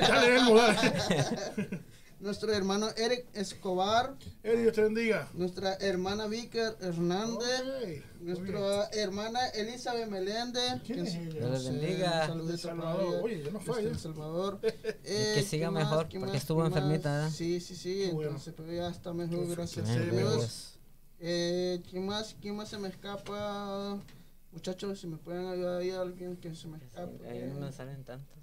Dale, 0.00 0.36
Elmo, 0.36 0.54
dale. 0.56 1.82
Nuestro 2.20 2.52
hermano 2.52 2.88
Eric 2.98 3.26
Escobar. 3.32 4.14
Eh, 4.42 4.56
Dios 4.56 4.74
te 4.74 4.82
bendiga. 4.82 5.28
Nuestra 5.32 5.74
hermana 5.76 6.26
Víker 6.26 6.76
Hernández. 6.80 8.02
Nuestra 8.20 8.90
hermana 8.92 9.48
Elizabeth 9.54 10.06
Meléndez. 10.08 10.82
¿Quién 10.84 11.06
es 11.06 11.14
que- 11.14 11.22
ella? 11.24 11.32
Dios 11.38 11.50
les 11.50 11.62
Sí, 11.62 11.68
bendiga. 11.70 12.30
un 12.32 12.58
Salvador. 12.58 13.20
Oye, 13.22 13.42
yo 13.42 13.50
no 13.50 13.60
fallo. 13.60 13.90
Que 14.60 15.38
Eh, 15.38 15.42
siga 15.48 15.70
mejor, 15.70 16.08
¿Qué 16.08 16.18
porque 16.18 16.32
más? 16.34 16.42
estuvo 16.42 16.60
¿Qué 16.60 16.66
enfermita? 16.68 17.10
¿verdad? 17.10 17.30
Sí, 17.30 17.58
sí, 17.60 17.74
sí. 17.74 18.10
Bueno. 18.12 18.30
Entonces, 18.32 18.52
pero 18.54 18.70
ya 18.72 18.88
está 18.90 19.14
mejor, 19.14 19.46
gracias 19.48 19.88
a 19.88 19.94
Dios. 19.98 20.69
Eh, 21.20 21.82
¿Quién 21.90 22.06
más? 22.06 22.34
¿Quién 22.40 22.56
más 22.56 22.68
se 22.68 22.78
me 22.78 22.88
escapa? 22.88 23.98
Muchachos, 24.52 24.98
si 25.00 25.06
me 25.06 25.16
pueden 25.16 25.46
ayudar 25.46 25.80
ahí 25.80 25.90
alguien 25.90 26.36
que 26.36 26.54
se 26.54 26.66
me 26.66 26.78
escape. 26.78 27.28
Ahí 27.28 27.52
no 27.52 27.60
me 27.60 27.72
salen 27.72 28.02
tantos. 28.04 28.36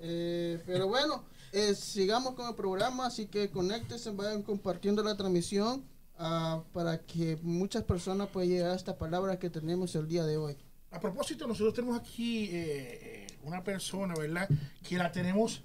Eh, 0.00 0.60
pero 0.66 0.88
bueno, 0.88 1.24
eh, 1.52 1.74
sigamos 1.74 2.34
con 2.34 2.48
el 2.48 2.54
programa, 2.54 3.06
así 3.06 3.26
que 3.26 3.50
conéctense, 3.50 4.10
vayan 4.10 4.42
compartiendo 4.42 5.02
la 5.02 5.16
transmisión 5.16 5.84
ah, 6.18 6.62
para 6.72 6.98
que 6.98 7.38
muchas 7.42 7.84
personas 7.84 8.28
puedan 8.28 8.50
llegar 8.50 8.70
a 8.72 8.74
esta 8.74 8.96
palabra 8.96 9.38
que 9.38 9.50
tenemos 9.50 9.94
el 9.94 10.08
día 10.08 10.24
de 10.24 10.36
hoy. 10.36 10.56
A 10.90 11.00
propósito, 11.00 11.46
nosotros 11.46 11.74
tenemos 11.74 11.98
aquí 12.00 12.44
eh, 12.44 12.50
eh, 12.52 13.26
una 13.44 13.62
persona, 13.62 14.14
¿verdad? 14.14 14.48
Que 14.86 14.96
la 14.96 15.12
tenemos 15.12 15.62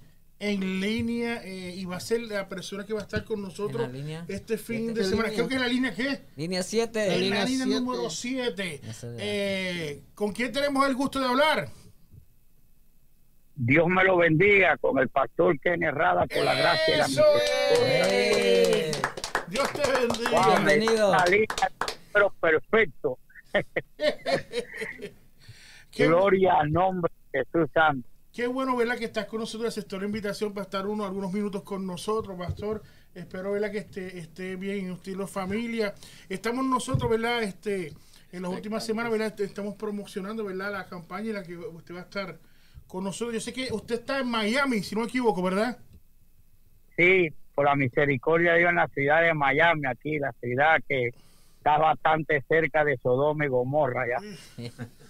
en 0.52 0.82
línea 0.82 1.42
eh, 1.44 1.74
y 1.76 1.86
va 1.86 1.98
a 1.98 2.00
ser 2.00 2.22
la 2.22 2.50
persona 2.50 2.86
que 2.86 2.94
va 2.94 3.00
a 3.00 3.04
estar 3.04 3.24
con 3.24 3.42
nosotros 3.42 3.90
este 4.28 4.58
fin 4.58 4.94
de 4.94 5.02
¿Qué 5.02 5.04
semana. 5.08 5.30
línea? 5.30 5.36
Creo 5.38 5.48
que 5.48 5.56
es 5.56 5.62
la 5.62 5.68
línea 5.68 5.94
que 5.96 6.08
es. 6.10 6.20
Línea 6.36 6.64
7. 6.64 7.14
En 7.14 7.20
línea 7.22 7.40
la 7.40 7.46
línea 7.46 7.66
siete. 7.66 7.80
número 7.82 8.10
7. 8.10 8.82
Esa 8.88 9.08
de- 9.12 9.18
Eh, 9.22 10.04
¿Con 10.16 10.34
quién 10.34 10.52
tenemos 10.52 10.86
el 10.88 10.96
gusto 10.96 11.20
de 11.20 11.28
hablar? 11.28 11.70
Dios 13.56 13.88
me 13.88 14.04
lo 14.04 14.18
bendiga 14.18 14.78
con 14.78 14.98
el 15.00 15.10
pastor 15.10 15.60
Ken 15.60 15.84
Herrada 15.84 16.26
por 16.26 16.44
la 16.44 16.56
gracia 16.56 16.96
y 16.96 16.98
la 16.98 17.06
¡Eso 17.06 17.22
misericordia. 17.34 18.04
¡Eh! 18.10 18.92
Dios 19.48 19.70
te 19.74 19.92
bendiga. 19.92 20.32
Wow, 20.32 20.50
Bienvenido. 20.56 21.12
la 21.12 21.26
línea 21.26 21.48
número 22.14 22.34
perfecto. 22.42 23.20
Qué, 25.92 26.08
Gloria 26.08 26.54
al 26.60 26.72
nombre 26.72 27.12
de 27.32 27.40
Jesús 27.46 27.70
Santo. 27.74 28.08
Qué 28.34 28.48
bueno, 28.48 28.76
¿verdad? 28.76 28.98
Que 28.98 29.06
estás 29.06 29.26
con 29.28 29.40
nosotros. 29.40 29.70
Aceptó 29.70 30.00
la 30.00 30.06
invitación 30.06 30.54
para 30.54 30.64
estar 30.64 30.88
uno 30.88 31.06
algunos 31.06 31.32
minutos 31.32 31.62
con 31.64 31.86
nosotros, 31.86 32.38
pastor. 32.38 32.82
Espero, 33.14 33.52
¿verdad? 33.52 33.72
Que 33.72 33.78
esté, 33.78 34.18
esté 34.18 34.56
bien 34.56 34.92
usted 34.92 35.12
y 35.12 35.16
la 35.16 35.28
familia. 35.28 35.94
Estamos 36.28 36.66
nosotros, 36.66 37.10
¿verdad? 37.10 37.44
Este, 37.44 37.94
en 38.32 38.42
las 38.42 38.52
últimas 38.52 38.84
semanas, 38.84 39.12
¿verdad? 39.12 39.28
Este, 39.28 39.44
Estamos 39.44 39.76
promocionando, 39.76 40.44
¿verdad? 40.44 40.72
La 40.72 40.86
campaña 40.86 41.30
en 41.30 41.36
la 41.36 41.44
que 41.44 41.56
usted 41.56 41.94
va 41.94 42.00
a 42.00 42.04
estar 42.04 42.40
con 42.88 43.04
nosotros. 43.04 43.36
Yo 43.36 43.40
sé 43.40 43.54
que 43.54 43.72
usted 43.72 43.96
está 43.96 44.20
en 44.20 44.28
Miami, 44.28 44.82
si 44.82 44.96
no 44.96 45.02
me 45.02 45.08
equivoco, 45.08 45.42
¿verdad? 45.44 45.78
Sí, 46.98 47.32
por 47.54 47.66
la 47.66 47.76
misericordia 47.76 48.54
de 48.54 48.60
Dios 48.60 48.70
en 48.72 48.78
la 48.78 48.88
ciudad 48.88 49.22
de 49.22 49.34
Miami, 49.34 49.84
aquí, 49.88 50.18
la 50.18 50.32
ciudad 50.34 50.82
que 50.88 51.14
está 51.58 51.78
bastante 51.78 52.44
cerca 52.48 52.84
de 52.84 52.98
Sodoma 52.98 53.46
y 53.46 53.48
Gomorra, 53.48 54.06
ya. 54.08 54.18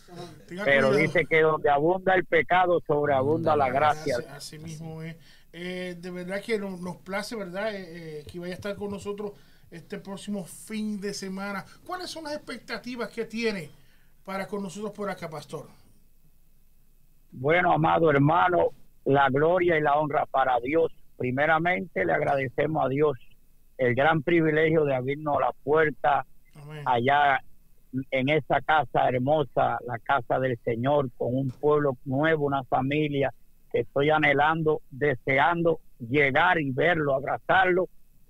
Pero 0.48 0.63
cuidado. 0.63 0.96
dice 0.96 1.25
que 1.25 1.41
donde 1.41 1.70
abunda 1.70 2.15
el 2.15 2.25
pecado, 2.25 2.82
sobreabunda 2.86 3.55
la 3.55 3.70
gracia. 3.70 4.17
Así, 4.17 4.58
así 4.58 4.60
mismo 4.60 5.01
es. 5.01 5.15
Eh, 5.51 5.96
de 6.00 6.10
verdad 6.10 6.41
que 6.41 6.58
nos, 6.58 6.82
nos 6.82 6.98
place, 6.98 7.36
¿verdad? 7.36 7.74
Eh, 7.75 8.22
eh, 8.22 8.25
que 8.32 8.39
vaya 8.39 8.53
a 8.53 8.55
estar 8.55 8.75
con 8.75 8.89
nosotros 8.89 9.34
este 9.70 10.00
próximo 10.00 10.43
fin 10.43 11.00
de 11.00 11.13
semana. 11.13 11.63
¿Cuáles 11.86 12.10
son 12.10 12.24
las 12.24 12.34
expectativas 12.34 13.10
que 13.10 13.25
tiene 13.25 13.70
para 14.24 14.48
con 14.48 14.63
nosotros 14.63 14.91
por 14.91 15.10
acá, 15.10 15.29
pastor? 15.29 15.67
Bueno, 17.32 17.72
amado 17.72 18.10
hermano, 18.10 18.70
la 19.05 19.29
gloria 19.29 19.77
y 19.77 19.82
la 19.82 19.96
honra 19.96 20.25
para 20.25 20.60
Dios. 20.60 20.91
Primeramente 21.17 22.05
le 22.05 22.13
agradecemos 22.13 22.86
a 22.86 22.89
Dios 22.89 23.17
el 23.77 23.96
gran 23.96 24.22
privilegio 24.24 24.86
de 24.86 24.96
abrirnos 24.96 25.39
la 25.39 25.51
puerta 25.63 26.25
Amén. 26.55 26.84
allá 26.86 27.43
en 28.12 28.30
esa 28.30 28.62
casa 28.62 29.08
hermosa, 29.08 29.78
la 29.86 30.00
casa 30.00 30.40
del 30.40 30.58
Señor, 30.64 31.10
con 31.18 31.36
un 31.36 31.50
pueblo 31.50 31.98
nuevo, 32.06 32.46
una 32.46 32.64
familia 32.64 33.34
que 33.72 33.82
estoy 33.82 34.10
anhelando, 34.10 34.82
deseando 34.92 35.80
llegar 36.00 36.60
y 36.60 36.72
verlo, 36.72 37.16
abrazarlo, 37.16 37.88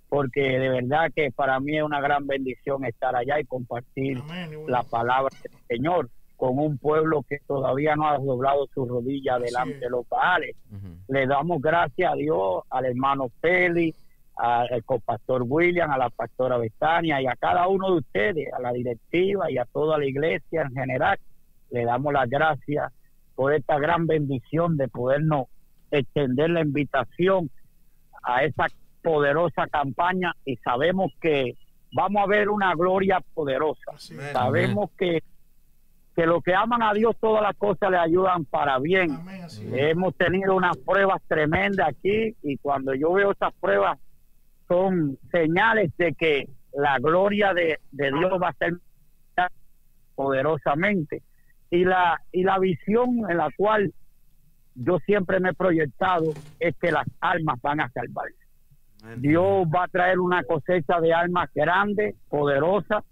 porque 0.09 0.41
de 0.41 0.69
verdad 0.69 1.11
que 1.15 1.31
para 1.31 1.59
mí 1.59 1.77
es 1.77 1.83
una 1.83 2.01
gran 2.01 2.27
bendición 2.27 2.85
estar 2.85 3.15
allá 3.15 3.39
y 3.39 3.45
compartir 3.45 4.19
Amén. 4.19 4.51
y 4.51 4.55
bueno, 4.55 4.69
la 4.69 4.83
palabra 4.83 5.35
del 5.41 5.59
Señor 5.67 6.09
con 6.35 6.59
un 6.59 6.77
pueblo 6.77 7.23
que 7.23 7.37
todavía 7.47 7.95
no 7.95 8.07
ha 8.07 8.17
doblado 8.17 8.67
su 8.73 8.85
rodilla 8.85 9.39
delante 9.39 9.79
de 9.79 9.89
los 9.89 10.07
baales. 10.09 10.57
Le 11.07 11.25
damos 11.25 11.61
gracias 11.61 12.11
a 12.11 12.15
Dios, 12.15 12.63
al 12.69 12.85
hermano 12.85 13.29
Feli, 13.39 13.95
al 14.35 14.83
copastor 14.83 15.43
William, 15.45 15.91
a 15.91 15.97
la 15.97 16.09
pastora 16.09 16.57
Betania 16.57 17.21
y 17.21 17.27
a 17.27 17.35
cada 17.35 17.67
uno 17.67 17.91
de 17.91 17.97
ustedes, 17.99 18.53
a 18.53 18.59
la 18.59 18.71
directiva 18.71 19.51
y 19.51 19.57
a 19.57 19.65
toda 19.65 19.97
la 19.97 20.05
iglesia 20.05 20.63
en 20.63 20.73
general. 20.73 21.19
Le 21.69 21.85
damos 21.85 22.13
las 22.13 22.29
gracias 22.29 22.91
por 23.35 23.53
esta 23.53 23.77
gran 23.79 24.07
bendición 24.07 24.77
de 24.77 24.87
podernos 24.87 25.47
extender 25.91 26.49
la 26.49 26.61
invitación 26.61 27.49
a 28.23 28.43
esa 28.43 28.67
poderosa 29.01 29.67
campaña 29.67 30.33
y 30.45 30.55
sabemos 30.57 31.11
que 31.21 31.55
vamos 31.91 32.23
a 32.23 32.27
ver 32.27 32.49
una 32.49 32.73
gloria 32.73 33.21
poderosa. 33.33 33.97
Sabemos 33.97 34.89
que, 34.97 35.21
que 36.15 36.25
los 36.25 36.41
que 36.43 36.55
aman 36.55 36.81
a 36.81 36.93
Dios 36.93 37.15
todas 37.19 37.43
las 37.43 37.55
cosas 37.55 37.91
le 37.91 37.97
ayudan 37.97 38.45
para 38.45 38.79
bien. 38.79 39.11
Amén. 39.11 39.45
Hemos 39.73 40.15
tenido 40.15 40.55
unas 40.55 40.77
pruebas 40.77 41.21
tremendas 41.27 41.89
aquí 41.89 42.35
y 42.41 42.57
cuando 42.57 42.95
yo 42.95 43.13
veo 43.13 43.31
esas 43.31 43.53
pruebas 43.59 43.99
son 44.67 45.17
señales 45.31 45.91
de 45.97 46.13
que 46.13 46.49
la 46.73 46.97
gloria 46.99 47.53
de, 47.53 47.79
de 47.91 48.11
Dios 48.11 48.41
va 48.41 48.49
a 48.49 48.53
ser 48.53 48.73
poderosamente. 50.15 51.21
Y 51.69 51.85
la, 51.85 52.21
y 52.31 52.43
la 52.43 52.59
visión 52.59 53.29
en 53.29 53.37
la 53.37 53.49
cual 53.57 53.93
yo 54.75 54.99
siempre 54.99 55.39
me 55.39 55.49
he 55.49 55.53
proyectado 55.53 56.33
es 56.59 56.75
que 56.77 56.91
las 56.91 57.07
almas 57.19 57.59
van 57.61 57.81
a 57.81 57.89
salvarse. 57.89 58.35
Dios 59.17 59.67
va 59.67 59.83
a 59.83 59.87
traer 59.89 60.19
una 60.19 60.43
cosecha 60.43 61.01
de 61.01 61.13
almas 61.13 61.49
grande, 61.53 62.15
poderosa. 62.29 63.03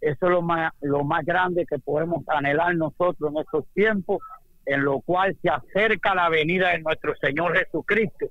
Eso 0.00 0.26
es 0.26 0.30
lo 0.30 0.42
más, 0.42 0.72
lo 0.82 1.04
más 1.04 1.24
grande 1.24 1.64
que 1.64 1.78
podemos 1.78 2.22
anhelar 2.28 2.74
nosotros 2.76 3.32
en 3.32 3.38
estos 3.38 3.64
tiempos, 3.72 4.18
en 4.66 4.84
lo 4.84 5.00
cual 5.00 5.36
se 5.40 5.48
acerca 5.48 6.14
la 6.14 6.28
venida 6.28 6.70
de 6.70 6.80
nuestro 6.80 7.14
Señor 7.16 7.56
Jesucristo. 7.56 8.26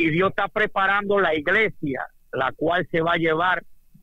Y 0.00 0.08
Dios 0.08 0.30
está 0.30 0.48
preparando 0.48 1.20
la 1.20 1.34
iglesia, 1.34 2.06
la 2.32 2.52
cual 2.52 2.88
se 2.90 3.02
va 3.02 3.12
a 3.12 3.18
llevar 3.18 3.62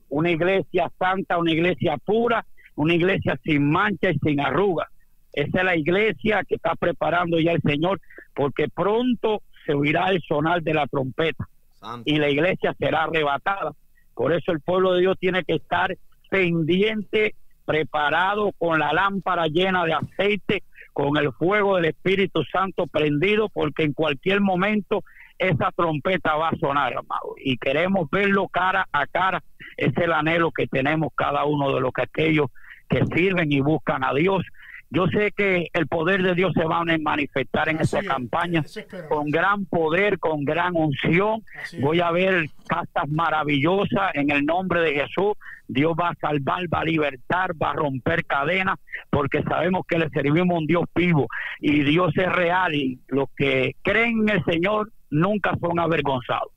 una 0.09 0.29
iglesia 0.29 0.91
santa, 0.99 1.39
una 1.39 1.51
iglesia 1.51 1.97
pura, 1.97 2.45
una 2.75 2.93
iglesia 2.93 3.39
sin 3.43 3.71
mancha 3.71 4.11
y 4.11 4.19
sin 4.19 4.39
arruga. 4.39 4.87
Esa 5.33 5.57
es 5.57 5.65
la 5.65 5.75
iglesia 5.75 6.43
que 6.47 6.55
está 6.55 6.75
preparando 6.75 7.39
ya 7.39 7.53
el 7.53 7.61
Señor, 7.63 7.99
porque 8.35 8.67
pronto 8.69 9.41
se 9.65 9.73
oirá 9.73 10.09
el 10.09 10.21
sonar 10.21 10.61
de 10.61 10.75
la 10.75 10.85
trompeta 10.85 11.49
Santo. 11.79 12.03
y 12.05 12.19
la 12.19 12.29
iglesia 12.29 12.75
será 12.77 13.05
arrebatada. 13.05 13.71
Por 14.13 14.33
eso 14.33 14.51
el 14.51 14.61
pueblo 14.61 14.93
de 14.93 15.01
Dios 15.01 15.17
tiene 15.19 15.43
que 15.43 15.55
estar 15.55 15.97
pendiente, 16.29 17.33
preparado, 17.65 18.51
con 18.59 18.77
la 18.77 18.93
lámpara 18.93 19.47
llena 19.47 19.83
de 19.83 19.93
aceite, 19.93 20.61
con 20.93 21.17
el 21.17 21.33
fuego 21.33 21.77
del 21.77 21.85
Espíritu 21.85 22.43
Santo 22.51 22.85
prendido, 22.85 23.49
porque 23.49 23.83
en 23.83 23.93
cualquier 23.93 24.41
momento 24.41 25.03
esa 25.37 25.71
trompeta 25.71 26.35
va 26.35 26.49
a 26.49 26.57
sonar, 26.57 26.93
amado. 26.97 27.35
Y 27.43 27.57
queremos 27.57 28.09
verlo 28.09 28.47
cara 28.47 28.87
a 28.91 29.05
cara. 29.07 29.43
Ese 29.75 29.91
es 29.91 29.97
el 29.97 30.13
anhelo 30.13 30.51
que 30.51 30.67
tenemos 30.67 31.09
cada 31.15 31.45
uno 31.45 31.73
de 31.73 31.81
los 31.81 31.91
que 31.91 32.03
aquellos 32.03 32.47
que 32.89 33.05
sirven 33.15 33.51
y 33.51 33.59
buscan 33.59 34.03
a 34.03 34.13
Dios. 34.13 34.43
Yo 34.89 35.07
sé 35.07 35.33
que 35.35 35.67
el 35.73 35.87
poder 35.87 36.23
de 36.23 36.33
Dios 36.33 36.53
se 36.53 36.63
va 36.63 36.79
a 36.79 36.97
manifestar 36.97 37.67
en 37.67 37.75
Así 37.75 37.83
esta 37.83 37.99
es, 37.99 38.07
campaña 38.07 38.63
con 39.09 39.29
gran 39.29 39.65
poder, 39.65 40.17
con 40.17 40.45
gran 40.45 40.75
unción. 40.75 41.43
Voy 41.81 41.99
a 41.99 42.11
ver 42.11 42.45
casas 42.67 43.09
maravillosas 43.09 44.11
en 44.13 44.31
el 44.31 44.45
nombre 44.45 44.81
de 44.81 44.93
Jesús. 44.93 45.33
Dios 45.67 45.93
va 45.99 46.09
a 46.09 46.15
salvar, 46.15 46.63
va 46.73 46.79
a 46.79 46.85
libertar, 46.85 47.51
va 47.61 47.71
a 47.71 47.73
romper 47.73 48.23
cadenas, 48.25 48.79
porque 49.09 49.43
sabemos 49.43 49.85
que 49.85 49.99
le 49.99 50.09
servimos 50.09 50.55
a 50.55 50.59
un 50.59 50.65
Dios 50.65 50.85
vivo 50.95 51.27
y 51.59 51.83
Dios 51.83 52.13
es 52.15 52.31
real 52.31 52.73
y 52.73 53.01
los 53.09 53.27
que 53.35 53.75
creen 53.83 54.21
en 54.21 54.29
el 54.29 54.45
Señor 54.45 54.89
nunca 55.09 55.55
son 55.59 55.79
avergonzados. 55.79 56.51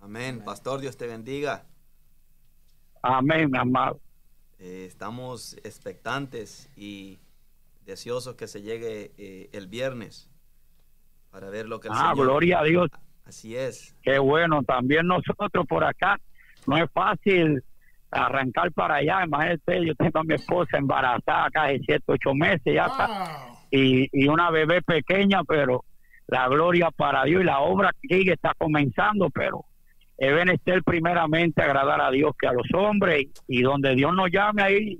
Amén. 0.00 0.42
Pastor, 0.44 0.80
Dios 0.80 0.96
te 0.96 1.06
bendiga. 1.06 1.64
Amén, 3.02 3.50
mi 3.50 3.58
amado. 3.58 4.00
Eh, 4.58 4.84
estamos 4.86 5.54
expectantes 5.64 6.70
y 6.76 7.18
deseosos 7.84 8.34
que 8.36 8.46
se 8.46 8.62
llegue 8.62 9.12
eh, 9.18 9.50
el 9.52 9.66
viernes 9.66 10.30
para 11.30 11.50
ver 11.50 11.68
lo 11.68 11.80
que 11.80 11.88
el 11.88 11.94
Ah, 11.96 12.10
Señor... 12.12 12.26
gloria 12.26 12.60
a 12.60 12.64
Dios. 12.64 12.88
Así 13.24 13.56
es. 13.56 13.96
Qué 14.02 14.18
bueno, 14.18 14.62
también 14.62 15.06
nosotros 15.06 15.66
por 15.68 15.84
acá 15.84 16.18
no 16.66 16.76
es 16.76 16.90
fácil 16.92 17.62
arrancar 18.10 18.70
para 18.72 18.96
allá. 18.96 19.24
Imagínate, 19.24 19.86
yo 19.86 19.94
tengo 19.94 20.18
a 20.18 20.24
mi 20.24 20.34
esposa 20.34 20.76
embarazada 20.76 21.46
acá 21.46 21.64
de 21.66 21.80
7, 21.84 22.04
8 22.06 22.34
meses 22.34 22.62
ya 22.74 22.86
está. 22.86 23.06
Wow. 23.06 23.56
y, 23.70 24.08
y 24.12 24.28
una 24.28 24.50
bebé 24.50 24.82
pequeña, 24.82 25.42
pero 25.44 25.84
la 26.32 26.48
gloria 26.48 26.90
para 26.90 27.24
Dios 27.24 27.42
y 27.42 27.44
la 27.44 27.60
obra 27.60 27.90
sigue, 28.00 28.32
está 28.32 28.54
comenzando, 28.56 29.28
pero 29.28 29.66
es 30.16 30.32
menester 30.32 30.82
primeramente 30.82 31.60
agradar 31.60 32.00
a 32.00 32.10
Dios 32.10 32.32
que 32.40 32.46
a 32.46 32.54
los 32.54 32.66
hombres 32.72 33.26
y, 33.46 33.60
donde 33.60 33.94
Dios 33.94 34.14
nos 34.14 34.30
llame 34.30 34.62
ahí, 34.62 34.98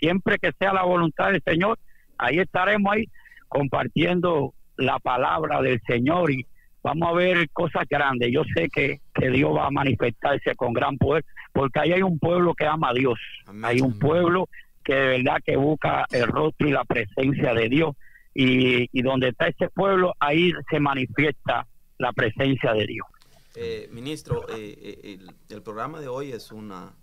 siempre 0.00 0.38
que 0.38 0.50
sea 0.58 0.72
la 0.72 0.82
voluntad 0.82 1.30
del 1.30 1.40
Señor, 1.46 1.78
ahí 2.18 2.40
estaremos 2.40 2.92
ahí 2.92 3.04
compartiendo 3.46 4.54
la 4.76 4.98
palabra 4.98 5.62
del 5.62 5.80
Señor 5.86 6.32
y 6.32 6.44
vamos 6.82 7.10
a 7.10 7.12
ver 7.12 7.48
cosas 7.50 7.84
grandes. 7.88 8.32
Yo 8.32 8.42
sé 8.52 8.68
que, 8.68 8.98
que 9.14 9.30
Dios 9.30 9.54
va 9.54 9.66
a 9.66 9.70
manifestarse 9.70 10.56
con 10.56 10.72
gran 10.72 10.98
poder, 10.98 11.24
porque 11.52 11.78
ahí 11.78 11.92
hay 11.92 12.02
un 12.02 12.18
pueblo 12.18 12.54
que 12.54 12.66
ama 12.66 12.88
a 12.90 12.94
Dios, 12.94 13.20
hay 13.62 13.80
un 13.80 13.96
pueblo 14.00 14.48
que 14.82 14.94
de 14.94 15.06
verdad 15.18 15.36
que 15.44 15.56
busca 15.56 16.06
el 16.10 16.26
rostro 16.26 16.66
y 16.66 16.72
la 16.72 16.84
presencia 16.84 17.54
de 17.54 17.68
Dios. 17.68 17.94
Y, 18.38 18.88
y 18.92 19.02
donde 19.02 19.28
está 19.28 19.46
ese 19.46 19.70
pueblo, 19.70 20.12
ahí 20.20 20.52
se 20.70 20.78
manifiesta 20.78 21.66
la 21.98 22.12
presencia 22.12 22.74
de 22.74 22.86
Dios. 22.86 23.06
Eh, 23.54 23.88
ministro, 23.90 24.46
eh, 24.50 24.76
eh, 24.78 25.18
el, 25.18 25.34
el 25.48 25.62
programa 25.62 26.00
de 26.00 26.08
hoy 26.08 26.32
es 26.32 26.52
una, 26.52 26.94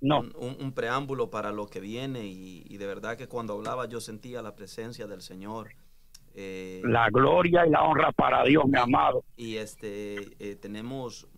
No, 0.00 0.24
un, 0.34 0.72
preámbulo 0.72 1.30
para 1.30 1.52
lo 1.52 1.68
que 1.68 1.78
viene 1.78 2.26
y, 2.26 2.64
y 2.68 2.76
de 2.78 2.86
verdad 2.86 3.16
que 3.16 3.28
cuando 3.28 3.52
hablaba 3.52 3.86
yo 3.88 4.00
sentía 4.00 4.42
la 4.42 4.56
presencia 4.56 5.06
del 5.06 5.22
Señor. 5.22 5.68
Eh, 6.34 6.80
la 6.84 7.08
gloria 7.10 7.64
y 7.66 7.70
la 7.70 7.82
honra 7.82 8.10
para 8.10 8.42
Dios, 8.42 8.64
mi 8.66 8.78
amado. 8.78 9.24
y 9.36 9.56
este 9.56 10.56
tenemos 10.60 11.28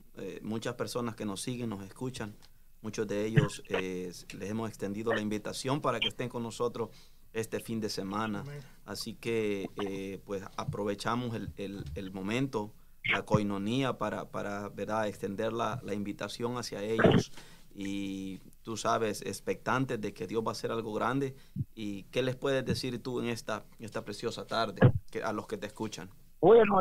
muchas 0.42 0.74
personas 0.74 1.14
que 1.14 1.24
nos 1.26 1.42
siguen, 1.42 1.68
nos 1.68 1.84
escuchan. 1.84 2.34
Muchos 2.82 3.06
de 3.06 3.24
ellos 3.24 3.62
eh, 3.68 4.10
les 4.36 4.50
hemos 4.50 4.68
extendido 4.68 5.14
la 5.14 5.20
invitación 5.20 5.80
para 5.80 6.00
que 6.00 6.08
estén 6.08 6.28
con 6.28 6.42
nosotros 6.42 6.90
este 7.32 7.60
fin 7.60 7.80
de 7.80 7.88
semana. 7.88 8.44
Así 8.84 9.14
que 9.14 9.66
eh, 9.84 10.20
pues 10.24 10.42
aprovechamos 10.56 11.34
el, 11.34 11.52
el- 11.56 11.84
el 11.94 12.12
momento, 12.12 12.72
la 13.12 13.22
coinonía 13.22 13.98
para, 13.98 14.30
para 14.30 14.68
¿verdad? 14.68 15.08
extender 15.08 15.52
la, 15.52 15.80
la 15.82 15.94
invitación 15.94 16.56
hacia 16.56 16.82
ellos. 16.82 17.32
Y 17.74 18.38
tú 18.62 18.76
sabes, 18.76 19.22
expectantes 19.22 19.98
de 20.00 20.12
que 20.12 20.26
Dios 20.26 20.42
va 20.46 20.50
a 20.50 20.52
hacer 20.52 20.70
algo 20.70 20.92
grande. 20.92 21.34
¿Y 21.74 22.02
qué 22.04 22.22
les 22.22 22.36
puedes 22.36 22.64
decir 22.66 23.02
tú 23.02 23.20
en 23.20 23.26
esta, 23.28 23.64
esta 23.78 24.04
preciosa 24.04 24.46
tarde 24.46 24.80
que, 25.10 25.22
a 25.22 25.32
los 25.32 25.46
que 25.46 25.56
te 25.56 25.66
escuchan? 25.68 26.10
Bueno, 26.40 26.80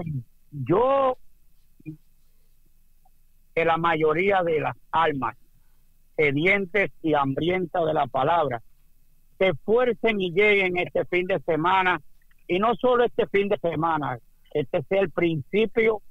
yo 0.52 1.18
que 3.56 3.66
la 3.66 3.78
mayoría 3.78 4.44
de 4.44 4.60
las 4.60 4.76
almas 4.92 5.36
sedientes 6.18 6.92
y 7.02 7.14
hambrientas 7.14 7.86
de 7.86 7.94
la 7.94 8.08
palabra 8.08 8.62
se 9.42 9.48
esfuercen 9.48 10.22
y 10.22 10.32
lleguen 10.32 10.78
este 10.78 11.04
fin 11.06 11.26
de 11.26 11.40
semana 11.40 12.00
y 12.48 12.60
no 12.60 12.76
solo 12.76 13.04
este 13.04 13.26
fin 13.26 13.50
de 13.50 13.58
semana, 13.58 14.20
este 14.54 14.84
sea 14.84 15.02
el 15.02 15.10
principio 15.10 16.04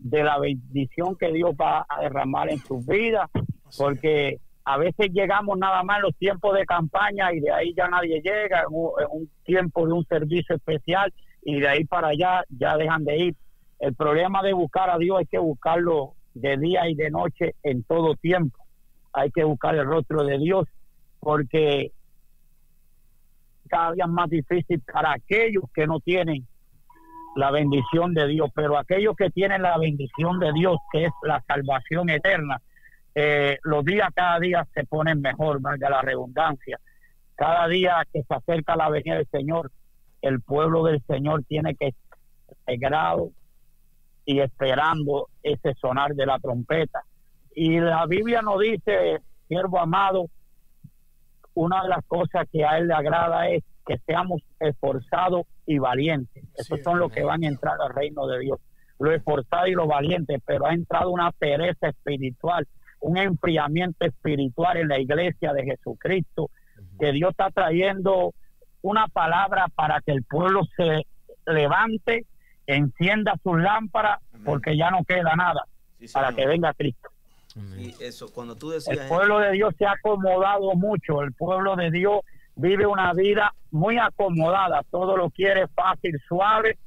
de 0.00 0.24
la 0.24 0.40
bendición 0.40 1.14
que 1.14 1.30
Dios 1.32 1.52
va 1.52 1.86
a 1.88 2.00
derramar 2.00 2.50
en 2.50 2.58
sus 2.58 2.84
vidas, 2.84 3.30
porque 3.78 4.40
a 4.64 4.78
veces 4.78 5.10
llegamos 5.12 5.56
nada 5.58 5.84
más 5.84 5.98
en 5.98 6.02
los 6.02 6.16
tiempos 6.16 6.56
de 6.56 6.64
campaña 6.64 7.32
y 7.32 7.38
de 7.38 7.52
ahí 7.52 7.72
ya 7.76 7.86
nadie 7.86 8.20
llega, 8.20 8.62
en 8.62 8.66
un, 8.70 8.90
en 9.00 9.06
un 9.10 9.30
tiempo 9.44 9.86
de 9.86 9.92
un 9.92 10.04
servicio 10.06 10.56
especial 10.56 11.12
y 11.44 11.60
de 11.60 11.68
ahí 11.68 11.84
para 11.84 12.08
allá 12.08 12.42
ya 12.48 12.76
dejan 12.76 13.04
de 13.04 13.16
ir. 13.16 13.36
El 13.78 13.94
problema 13.94 14.42
de 14.42 14.54
buscar 14.54 14.90
a 14.90 14.98
Dios 14.98 15.18
hay 15.20 15.26
que 15.26 15.38
buscarlo 15.38 16.14
de 16.34 16.56
día 16.56 16.88
y 16.88 16.96
de 16.96 17.10
noche 17.10 17.54
en 17.62 17.84
todo 17.84 18.16
tiempo. 18.16 18.58
Hay 19.12 19.30
que 19.30 19.44
buscar 19.44 19.76
el 19.76 19.86
rostro 19.86 20.24
de 20.24 20.38
Dios 20.38 20.66
porque 21.20 21.92
cada 23.72 23.92
día 23.92 24.06
más 24.06 24.28
difícil 24.28 24.82
para 24.92 25.12
aquellos 25.12 25.64
que 25.72 25.86
no 25.86 25.98
tienen 25.98 26.46
la 27.36 27.50
bendición 27.50 28.12
de 28.12 28.26
Dios, 28.28 28.50
pero 28.54 28.76
aquellos 28.76 29.16
que 29.16 29.30
tienen 29.30 29.62
la 29.62 29.78
bendición 29.78 30.38
de 30.38 30.52
Dios, 30.52 30.76
que 30.92 31.06
es 31.06 31.12
la 31.22 31.42
salvación 31.48 32.10
eterna, 32.10 32.60
eh, 33.14 33.56
los 33.62 33.82
días 33.82 34.10
cada 34.14 34.38
día 34.40 34.66
se 34.74 34.84
ponen 34.84 35.22
mejor, 35.22 35.62
valga 35.62 35.88
la 35.88 36.02
redundancia. 36.02 36.78
Cada 37.34 37.66
día 37.66 38.06
que 38.12 38.22
se 38.22 38.34
acerca 38.34 38.76
la 38.76 38.90
venida 38.90 39.16
del 39.16 39.28
Señor, 39.28 39.70
el 40.20 40.42
pueblo 40.42 40.84
del 40.84 41.02
Señor 41.06 41.42
tiene 41.44 41.74
que 41.74 41.88
estar 41.88 42.18
integrado 42.68 43.30
y 44.26 44.40
esperando 44.40 45.28
ese 45.42 45.72
sonar 45.80 46.14
de 46.14 46.26
la 46.26 46.38
trompeta. 46.38 47.04
Y 47.54 47.80
la 47.80 48.04
Biblia 48.04 48.42
nos 48.42 48.60
dice, 48.60 49.22
siervo 49.48 49.80
amado, 49.80 50.26
una 51.54 51.82
de 51.82 51.88
las 51.88 52.04
cosas 52.06 52.46
que 52.50 52.64
a 52.64 52.78
él 52.78 52.88
le 52.88 52.94
agrada 52.94 53.48
es 53.48 53.62
que 53.86 53.98
seamos 54.06 54.42
esforzados 54.60 55.42
y 55.66 55.78
valientes. 55.78 56.44
Esos 56.54 56.78
Sí, 56.78 56.84
son 56.84 56.98
los 56.98 57.10
que 57.12 57.22
van 57.24 57.44
a 57.44 57.48
entrar 57.48 57.76
al 57.80 57.94
reino 57.94 58.26
de 58.26 58.38
Dios. 58.40 58.58
Los 58.98 59.14
esforzados 59.14 59.68
y 59.68 59.72
los 59.72 59.88
valientes, 59.88 60.40
pero 60.46 60.66
ha 60.66 60.72
entrado 60.74 61.10
una 61.10 61.32
pereza 61.32 61.88
espiritual, 61.88 62.66
un 63.00 63.18
enfriamiento 63.18 64.04
espiritual 64.06 64.76
en 64.76 64.88
la 64.88 65.00
iglesia 65.00 65.52
de 65.52 65.64
Jesucristo, 65.64 66.50
que 67.00 67.10
Dios 67.12 67.30
está 67.30 67.50
trayendo 67.50 68.32
una 68.82 69.08
palabra 69.08 69.66
para 69.74 70.00
que 70.00 70.12
el 70.12 70.22
pueblo 70.24 70.62
se 70.76 71.04
levante, 71.46 72.26
encienda 72.66 73.34
sus 73.42 73.60
lámparas, 73.60 74.18
Amén. 74.32 74.44
porque 74.44 74.76
ya 74.76 74.90
no 74.90 75.04
queda 75.04 75.34
nada 75.36 75.64
Sí, 75.98 76.06
para 76.12 76.32
que 76.32 76.46
venga 76.46 76.72
Cristo. 76.74 77.10
Y 77.78 77.94
eso, 78.02 78.32
cuando 78.32 78.56
tú 78.56 78.68
El 78.68 78.74
decías... 78.74 79.08
pueblo 79.08 79.38
de 79.38 79.52
Dios 79.52 79.74
se 79.78 79.84
ha 79.84 79.92
acomodado 79.92 80.74
mucho. 80.74 81.22
El 81.22 81.32
pueblo 81.32 81.76
de 81.76 81.90
Dios 81.90 82.20
vive 82.56 82.86
una 82.86 83.12
vida 83.12 83.52
muy 83.70 83.98
acomodada. 83.98 84.82
Todo 84.90 85.16
lo 85.16 85.30
quiere 85.30 85.66
fácil, 85.68 86.18
suave. 86.28 86.78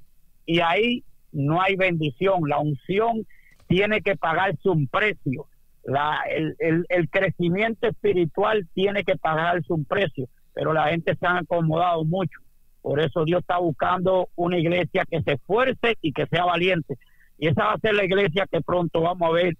Y 0.45 0.59
ahí 0.59 1.03
no 1.31 1.61
hay 1.61 1.75
bendición. 1.75 2.41
La 2.47 2.59
unción 2.59 3.25
tiene 3.67 4.01
que 4.01 4.15
pagarse 4.15 4.69
un 4.69 4.87
precio. 4.87 5.47
La, 5.83 6.21
el, 6.29 6.55
el- 6.59 6.85
el 6.89 7.09
crecimiento 7.09 7.87
espiritual 7.87 8.67
tiene 8.73 9.03
que 9.03 9.15
pagarse 9.17 9.71
un 9.71 9.85
precio. 9.85 10.27
Pero 10.53 10.73
la 10.73 10.87
gente 10.89 11.15
se 11.15 11.25
ha 11.27 11.37
acomodado 11.37 12.03
mucho. 12.05 12.39
Por 12.81 12.99
eso 12.99 13.25
Dios 13.25 13.41
está 13.41 13.57
buscando 13.57 14.29
una 14.35 14.57
iglesia 14.57 15.05
que 15.09 15.21
se 15.21 15.33
esfuerce 15.33 15.97
y 16.01 16.11
que 16.13 16.27
sea 16.27 16.45
valiente. 16.45 16.97
Y 17.37 17.47
esa 17.47 17.65
va 17.65 17.73
a 17.73 17.79
ser 17.79 17.93
la 17.95 18.05
iglesia 18.05 18.47
que 18.49 18.61
pronto 18.61 19.01
vamos 19.01 19.27
a 19.29 19.33
ver 19.33 19.57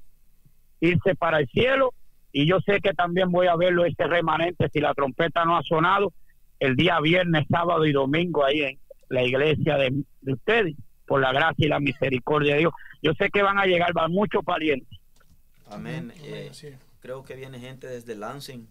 irse 0.80 1.16
para 1.16 1.40
el 1.40 1.48
cielo 1.48 1.94
y 2.32 2.46
yo 2.48 2.60
sé 2.62 2.82
que 2.82 2.94
también 2.94 3.32
voy 3.32 3.48
a 3.48 3.56
verlo 3.56 3.86
ese 3.86 4.06
remanente 4.08 4.70
si 4.74 4.80
la 4.82 4.94
trompeta 4.94 5.46
no 5.46 5.58
ha 5.58 5.64
sonado 5.64 6.12
el 6.60 6.76
día 6.76 7.00
viernes, 7.00 7.46
sábado 7.50 7.86
y 7.86 7.92
domingo 7.92 8.44
ahí 8.46 8.62
en 8.62 8.80
la 9.10 9.24
iglesia 9.24 9.78
de, 9.78 10.04
de 10.22 10.34
ustedes 10.34 10.76
por 11.06 11.22
la 11.22 11.32
gracia 11.32 11.66
y 11.66 11.70
la 11.70 11.80
misericordia 11.80 12.54
de 12.54 12.60
Dios. 12.62 12.74
Yo 13.02 13.14
sé 13.14 13.30
que 13.30 13.42
van 13.44 13.60
a 13.60 13.66
llegar 13.66 13.94
van 13.94 14.12
muchos 14.12 14.44
parientes. 14.44 15.00
Amén. 15.68 16.12
Eh, 16.24 16.52
creo 17.00 17.24
que 17.24 17.36
viene 17.36 17.60
gente 17.60 17.88
desde 17.88 18.16
Lansing 18.16 18.68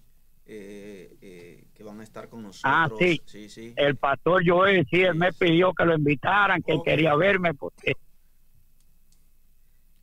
eh, 0.47 1.17
eh, 1.23 1.65
que 1.75 1.83
van 1.85 2.01
a 2.01 2.05
estar 2.05 2.29
con 2.29 2.43
nosotros. 2.43 2.63
Ah, 2.75 2.89
sí. 2.99 3.21
Sí, 3.25 3.49
sí. 3.49 3.73
El 3.77 3.97
pastor 3.97 4.43
Joel 4.47 4.87
sí, 4.91 5.01
él 5.03 5.15
me 5.15 5.33
pidió 5.33 5.73
que 5.73 5.85
lo 5.87 5.95
invitaran, 5.95 6.63
que 6.63 6.73
él 6.73 6.81
quería 6.85 7.15
verme 7.15 7.55
porque 7.55 7.95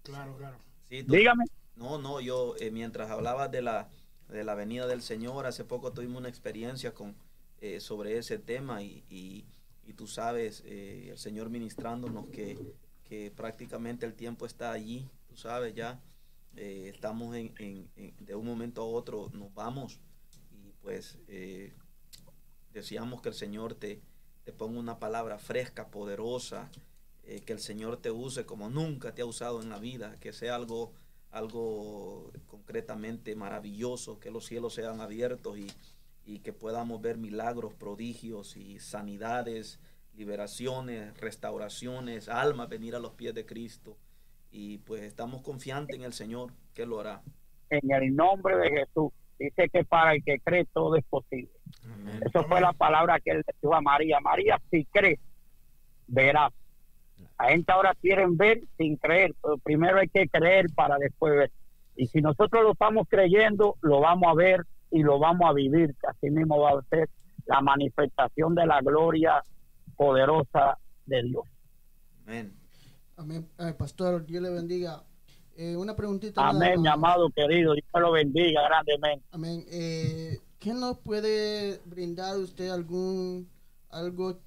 Claro, 0.03 0.35
claro. 0.37 0.57
Sí, 0.89 1.03
tú- 1.03 1.13
dígame. 1.13 1.45
No, 1.81 1.97
no, 1.97 2.19
yo 2.21 2.55
eh, 2.59 2.69
mientras 2.71 3.09
hablabas 3.09 3.51
de 3.51 3.61
la, 3.61 3.89
de 4.29 4.43
la 4.43 4.55
venida 4.55 4.85
del 4.87 5.01
Señor, 5.01 5.45
hace 5.47 5.63
poco 5.65 5.91
tuvimos 5.91 6.19
una 6.19 6.29
experiencia 6.29 6.93
con, 6.93 7.15
eh, 7.59 7.79
sobre 7.79 8.17
ese 8.17 8.37
tema 8.37 8.83
y, 8.83 9.03
y, 9.09 9.45
tú 9.95 10.07
sabes, 10.07 10.63
eh, 10.65 11.09
el 11.11 11.17
Señor 11.17 11.49
ministrándonos 11.49 12.27
que, 12.27 12.57
que 13.03 13.31
prácticamente 13.31 14.05
el 14.05 14.13
tiempo 14.13 14.45
está 14.45 14.71
allí, 14.71 15.09
tú 15.27 15.35
sabes, 15.35 15.73
ya 15.75 15.99
estamos 16.55 17.35
en, 17.35 17.53
en- 17.59 18.13
de 18.19 18.35
un 18.35 18.45
momento 18.45 18.81
a 18.81 18.85
otro, 18.85 19.29
nos 19.33 19.53
vamos 19.53 19.99
y 20.51 20.71
pues 20.81 21.17
deseamos 22.73 23.21
que 23.21 23.29
el 23.29 23.35
Señor 23.35 23.75
te, 23.75 24.01
te 24.43 24.53
ponga 24.53 24.79
una 24.79 24.99
palabra 24.99 25.37
fresca, 25.39 25.87
poderosa, 25.89 26.69
que 27.23 27.53
el 27.53 27.59
Señor 27.59 27.97
te 27.97 28.11
use 28.11 28.45
como 28.45 28.69
nunca 28.69 29.13
te 29.13 29.21
ha 29.21 29.25
usado 29.25 29.61
en 29.61 29.69
la 29.69 29.79
vida, 29.79 30.17
que 30.19 30.33
sea 30.33 30.55
algo, 30.55 30.93
algo 31.31 32.31
concretamente 32.47 33.35
maravilloso, 33.35 34.19
que 34.19 34.31
los 34.31 34.45
cielos 34.45 34.73
sean 34.73 35.01
abiertos 35.01 35.57
y, 35.57 35.67
y 36.25 36.39
que 36.39 36.53
podamos 36.53 37.01
ver 37.01 37.17
milagros, 37.17 37.73
prodigios 37.73 38.57
y 38.57 38.79
sanidades, 38.79 39.79
liberaciones, 40.15 41.17
restauraciones, 41.19 42.29
almas 42.29 42.69
venir 42.69 42.95
a 42.95 42.99
los 42.99 43.13
pies 43.13 43.33
de 43.33 43.45
Cristo. 43.45 43.97
Y 44.51 44.79
pues 44.79 45.03
estamos 45.03 45.41
confiantes 45.41 45.95
en 45.95 46.03
el 46.03 46.13
Señor, 46.13 46.51
que 46.73 46.85
lo 46.85 46.99
hará. 46.99 47.21
En 47.69 47.91
el 47.91 48.15
nombre 48.15 48.57
de 48.57 48.69
Jesús. 48.69 49.11
Dice 49.39 49.69
que 49.69 49.83
para 49.83 50.13
el 50.13 50.23
que 50.23 50.39
cree 50.39 50.65
todo 50.65 50.95
es 50.97 51.05
posible. 51.05 51.49
Amén. 51.83 52.19
Eso 52.23 52.43
fue 52.43 52.61
la 52.61 52.73
palabra 52.73 53.19
que 53.19 53.31
él 53.31 53.43
dijo 53.59 53.73
a 53.73 53.81
María. 53.81 54.19
María, 54.19 54.61
si 54.69 54.85
crees, 54.85 55.19
verás. 56.05 56.53
La 57.41 57.49
gente 57.49 57.71
ahora 57.71 57.95
quieren 57.99 58.37
ver 58.37 58.61
sin 58.77 58.97
creer, 58.97 59.33
pero 59.41 59.57
primero 59.57 59.97
hay 59.97 60.07
que 60.07 60.27
creer 60.27 60.67
para 60.75 60.97
después 60.97 61.33
ver. 61.33 61.51
Y 61.95 62.05
si 62.07 62.21
nosotros 62.21 62.63
lo 62.63 62.73
estamos 62.73 63.07
creyendo, 63.09 63.77
lo 63.81 63.99
vamos 63.99 64.29
a 64.29 64.35
ver 64.35 64.65
y 64.91 65.01
lo 65.01 65.17
vamos 65.17 65.49
a 65.49 65.53
vivir, 65.53 65.95
que 65.99 66.07
así 66.07 66.29
mismo 66.29 66.59
va 66.59 66.71
a 66.71 66.83
ser 66.89 67.09
la 67.45 67.61
manifestación 67.61 68.53
de 68.53 68.65
la 68.67 68.79
gloria 68.81 69.41
poderosa 69.95 70.77
de 71.05 71.23
Dios. 71.23 71.43
Amén. 72.25 72.53
Amén. 73.17 73.47
Ay, 73.57 73.73
pastor, 73.73 74.23
Dios 74.25 74.43
le 74.43 74.51
bendiga. 74.51 75.01
Eh, 75.57 75.75
una 75.75 75.95
preguntita. 75.95 76.47
Amén, 76.47 76.81
mi 76.81 76.87
amado 76.87 77.29
querido. 77.31 77.73
Dios 77.73 77.85
te 77.91 77.99
lo 77.99 78.11
bendiga 78.11 78.61
grandemente. 78.67 79.25
Amén. 79.31 79.65
Eh, 79.71 80.37
¿Qué 80.59 80.73
nos 80.73 80.99
puede 80.99 81.79
brindar 81.85 82.37
usted 82.37 82.69
algún 82.69 83.49
algo 83.89 84.39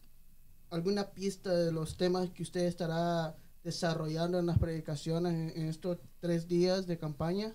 alguna 0.75 1.05
pista 1.05 1.55
de 1.55 1.73
los 1.73 1.97
temas 1.97 2.31
que 2.31 2.43
usted 2.43 2.65
estará 2.67 3.35
desarrollando 3.63 4.39
en 4.39 4.47
las 4.47 4.59
predicaciones 4.59 5.57
en, 5.57 5.69
estos 5.69 5.99
tres 6.21 6.49
días 6.49 6.87
de 6.87 6.99
campaña? 6.99 7.53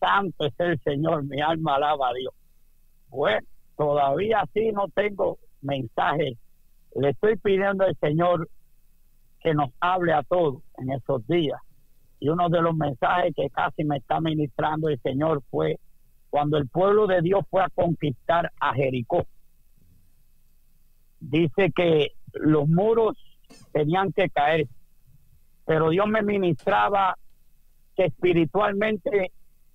Santo 0.00 0.46
es 0.46 0.54
el 0.58 0.80
Señor, 0.80 1.24
mi 1.24 1.40
alma 1.40 1.76
alaba 1.76 2.08
a 2.08 2.14
Dios. 2.14 2.32
Bueno, 3.08 3.46
todavía 3.76 4.44
sí 4.54 4.72
no 4.72 4.88
tengo 4.88 5.38
mensaje. 5.60 6.38
Le 6.96 7.10
estoy 7.10 7.36
pidiendo 7.36 7.84
al 7.84 7.96
Señor 8.00 8.48
que 9.40 9.52
nos 9.52 9.70
hable 9.80 10.12
a 10.14 10.22
todos 10.22 10.62
en 10.78 10.90
esos 10.90 11.26
días. 11.26 11.60
Y 12.18 12.30
uno 12.30 12.48
de 12.48 12.62
los 12.62 12.74
mensajes 12.74 13.34
que 13.36 13.50
casi 13.50 13.84
me 13.84 13.98
está 13.98 14.20
ministrando 14.20 14.88
el 14.88 15.00
Señor 15.02 15.42
fue 15.50 15.78
cuando 16.30 16.56
el 16.56 16.66
pueblo 16.68 17.06
de 17.06 17.20
Dios 17.20 17.44
fue 17.50 17.62
a 17.62 17.68
conquistar 17.68 18.50
a 18.58 18.72
Jericó. 18.74 19.26
Dice 21.20 21.72
que 21.74 22.12
los 22.32 22.68
muros 22.68 23.16
tenían 23.72 24.12
que 24.12 24.28
caer, 24.30 24.68
pero 25.64 25.90
Dios 25.90 26.06
me 26.06 26.22
ministraba 26.22 27.16
que 27.96 28.06
espiritualmente 28.06 29.32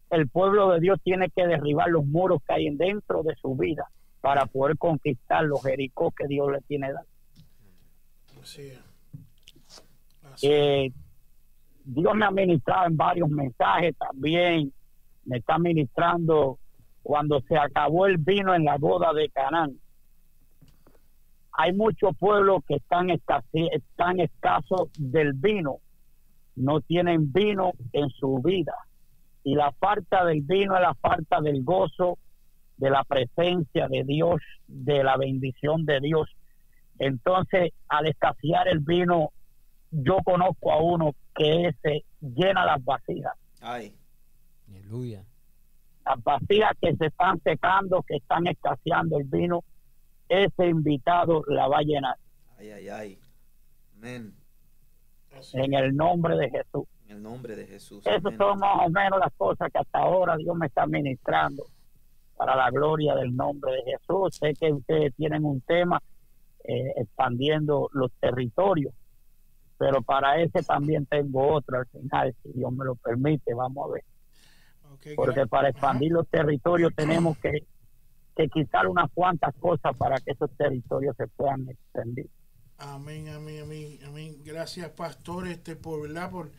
el 0.10 0.30
pueblo 0.30 0.72
de 0.72 0.80
Dios 0.80 1.00
tiene 1.04 1.30
que 1.30 1.46
derribar 1.46 1.90
los 1.90 2.06
muros 2.06 2.42
que 2.48 2.54
hay 2.54 2.76
dentro 2.76 3.24
de 3.24 3.36
su 3.36 3.56
vida 3.56 3.88
para 4.22 4.46
poder 4.46 4.78
conquistar 4.78 5.44
los 5.44 5.62
Jericó 5.64 6.12
que 6.12 6.28
Dios 6.28 6.52
le 6.52 6.62
tiene 6.62 6.94
dado. 6.94 7.08
Así 8.42 8.62
es. 8.62 8.80
Eh, 10.42 10.92
Dios 11.84 12.16
me 12.16 12.26
ha 12.26 12.32
ministrado 12.32 12.88
en 12.88 12.98
varios 12.98 13.30
mensajes 13.30 13.96
también. 13.98 14.74
Me 15.26 15.38
está 15.38 15.58
ministrando 15.58 16.60
cuando 17.02 17.42
se 17.42 17.58
acabó 17.58 18.06
el 18.06 18.18
vino 18.18 18.56
en 18.56 18.66
la 18.66 18.78
boda 18.78 19.14
de 19.14 19.30
Canaán. 19.30 19.78
Hay 21.54 21.74
muchos 21.74 22.16
pueblos 22.18 22.64
que 22.68 22.76
están, 22.76 23.10
escasos 24.20 24.90
del 24.98 25.34
vino. 25.34 25.78
No 26.56 26.82
tienen 26.82 27.32
vino 27.32 27.74
en 27.92 28.10
su 28.10 28.42
vida. 28.44 28.74
Y 29.44 29.56
la 29.56 29.72
falta 29.74 30.26
del 30.26 30.42
vino 30.42 30.76
es 30.76 30.82
la 30.82 30.96
falta 30.96 31.42
del 31.42 31.64
gozo, 31.64 32.18
de 32.78 32.90
la 32.90 33.04
presencia 33.04 33.88
de 33.88 34.04
Dios, 34.04 34.42
de 34.68 35.04
la 35.04 35.18
bendición 35.18 35.86
de 35.86 36.00
Dios. 36.00 36.30
Entonces, 36.98 37.72
al 37.88 38.08
escasear 38.08 38.68
el 38.68 38.80
vino, 38.80 39.30
yo 39.92 40.18
conozco 40.24 40.72
a 40.72 40.82
uno 40.82 41.14
que 41.36 41.68
ese 41.68 42.04
llena 42.20 42.66
las 42.66 42.84
vasijas, 42.84 43.34
Ay, 43.62 43.96
Aleluya. 44.70 45.24
las 46.06 46.24
vasijas 46.24 46.72
que 46.82 46.96
se 46.96 47.08
están 47.08 47.40
secando, 47.44 48.02
que 48.04 48.16
están 48.16 48.48
escaseando 48.48 49.20
el 49.20 49.26
vino, 49.26 49.64
ese 50.30 50.68
invitado 50.68 51.44
la 51.48 51.68
va 51.68 51.80
a 51.80 51.82
llenar 51.82 52.16
ay, 52.64 52.72
ay, 52.72 52.90
ay. 52.90 53.20
Amén. 53.98 54.34
En 55.54 55.74
el 55.74 55.96
nombre 55.96 56.38
de 56.38 56.50
Jesús. 56.50 56.86
En 57.06 57.18
el 57.18 57.24
nombre 57.24 57.56
de 57.56 57.66
Jesús. 57.66 58.06
Esas 58.06 58.26
Amén. 58.26 58.38
son 58.38 58.60
más 58.60 58.86
o 58.86 58.90
menos 58.90 59.20
las 59.20 59.34
cosas 59.34 59.72
que 59.72 59.80
hasta 59.80 60.00
ahora 60.00 60.38
Dios 60.38 60.56
me 60.56 60.68
está 60.68 60.86
ministrando 60.86 61.66
para 62.38 62.56
la 62.56 62.70
gloria 62.72 63.16
del 63.16 63.36
nombre 63.36 63.72
de 63.74 63.84
Jesús. 63.92 64.36
Sé 64.36 64.54
que 64.54 64.72
ustedes 64.72 65.14
tienen 65.16 65.46
un 65.46 65.62
tema 65.62 66.02
eh, 66.64 66.94
expandiendo 66.98 67.90
los 67.94 68.12
territorios, 68.20 68.94
pero 69.78 70.02
para 70.02 70.40
ese 70.42 70.64
también 70.64 71.06
tengo 71.06 71.54
otro 71.54 71.80
al 71.80 71.88
final, 71.88 72.36
si 72.42 72.54
Dios 72.54 72.72
me 72.72 72.86
lo 72.86 72.96
permite, 72.96 73.54
vamos 73.54 73.90
a 73.90 73.94
ver. 73.94 74.04
Porque 75.16 75.46
para 75.48 75.70
expandir 75.70 76.12
los 76.12 76.28
territorios 76.28 76.94
tenemos 76.96 77.38
que, 77.40 77.66
que 78.36 78.50
quitar 78.50 78.88
unas 78.88 79.12
cuantas 79.12 79.54
cosas 79.56 79.96
para 79.98 80.18
que 80.18 80.32
esos 80.32 80.52
territorios 80.58 81.16
se 81.18 81.28
puedan 81.28 81.70
expandir. 81.70 82.30
Amén, 82.78 83.30
amén, 83.30 83.62
amén, 83.64 84.00
amén. 84.06 84.38
Gracias, 84.44 84.90
pastor, 84.92 85.48
este, 85.48 85.76
por, 85.76 86.02
¿verdad? 86.02 86.32
por 86.32 86.52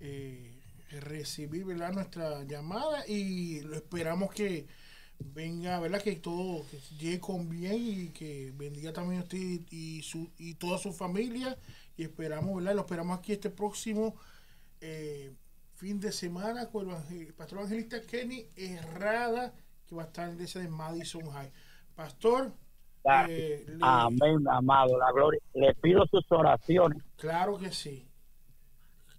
eh, 0.00 0.52
recibir 1.00 1.64
¿verdad? 1.64 1.92
nuestra 1.92 2.42
llamada 2.44 3.06
y 3.06 3.60
lo 3.62 3.74
esperamos 3.74 4.32
que 4.32 4.66
venga, 5.18 5.80
¿verdad? 5.80 6.02
Que 6.02 6.16
todo 6.16 6.64
llegue 6.98 7.20
con 7.20 7.48
bien 7.48 7.76
y 7.78 8.08
que 8.08 8.52
bendiga 8.56 8.92
también 8.92 9.20
a 9.20 9.24
usted 9.24 9.38
y, 9.70 10.02
su, 10.02 10.30
y 10.38 10.54
toda 10.54 10.78
su 10.78 10.92
familia. 10.92 11.56
Y 11.96 12.04
esperamos, 12.04 12.56
¿verdad? 12.56 12.74
Lo 12.74 12.82
esperamos 12.82 13.18
aquí 13.18 13.32
este 13.32 13.50
próximo 13.50 14.14
eh, 14.80 15.32
fin 15.74 16.00
de 16.00 16.12
semana 16.12 16.66
con 16.66 16.88
el 17.10 17.34
pastor 17.34 17.58
evangelista 17.58 18.02
Kenny 18.02 18.46
Herrada, 18.56 19.52
que 19.92 19.96
va 19.96 20.02
a 20.04 20.06
estar 20.06 20.24
en 20.24 20.30
la 20.30 20.34
iglesia 20.36 20.60
de 20.62 20.68
Madison 20.68 21.30
High. 21.30 21.52
Pastor, 21.94 22.50
eh, 23.28 23.64
le- 23.68 23.78
Amén, 23.82 24.38
amado, 24.50 24.96
la 24.98 25.12
gloria. 25.12 25.38
Le 25.54 25.74
pido 25.74 26.06
sus 26.06 26.24
oraciones 26.32 27.02
Claro 27.16 27.58
que 27.58 27.70
sí. 27.72 28.08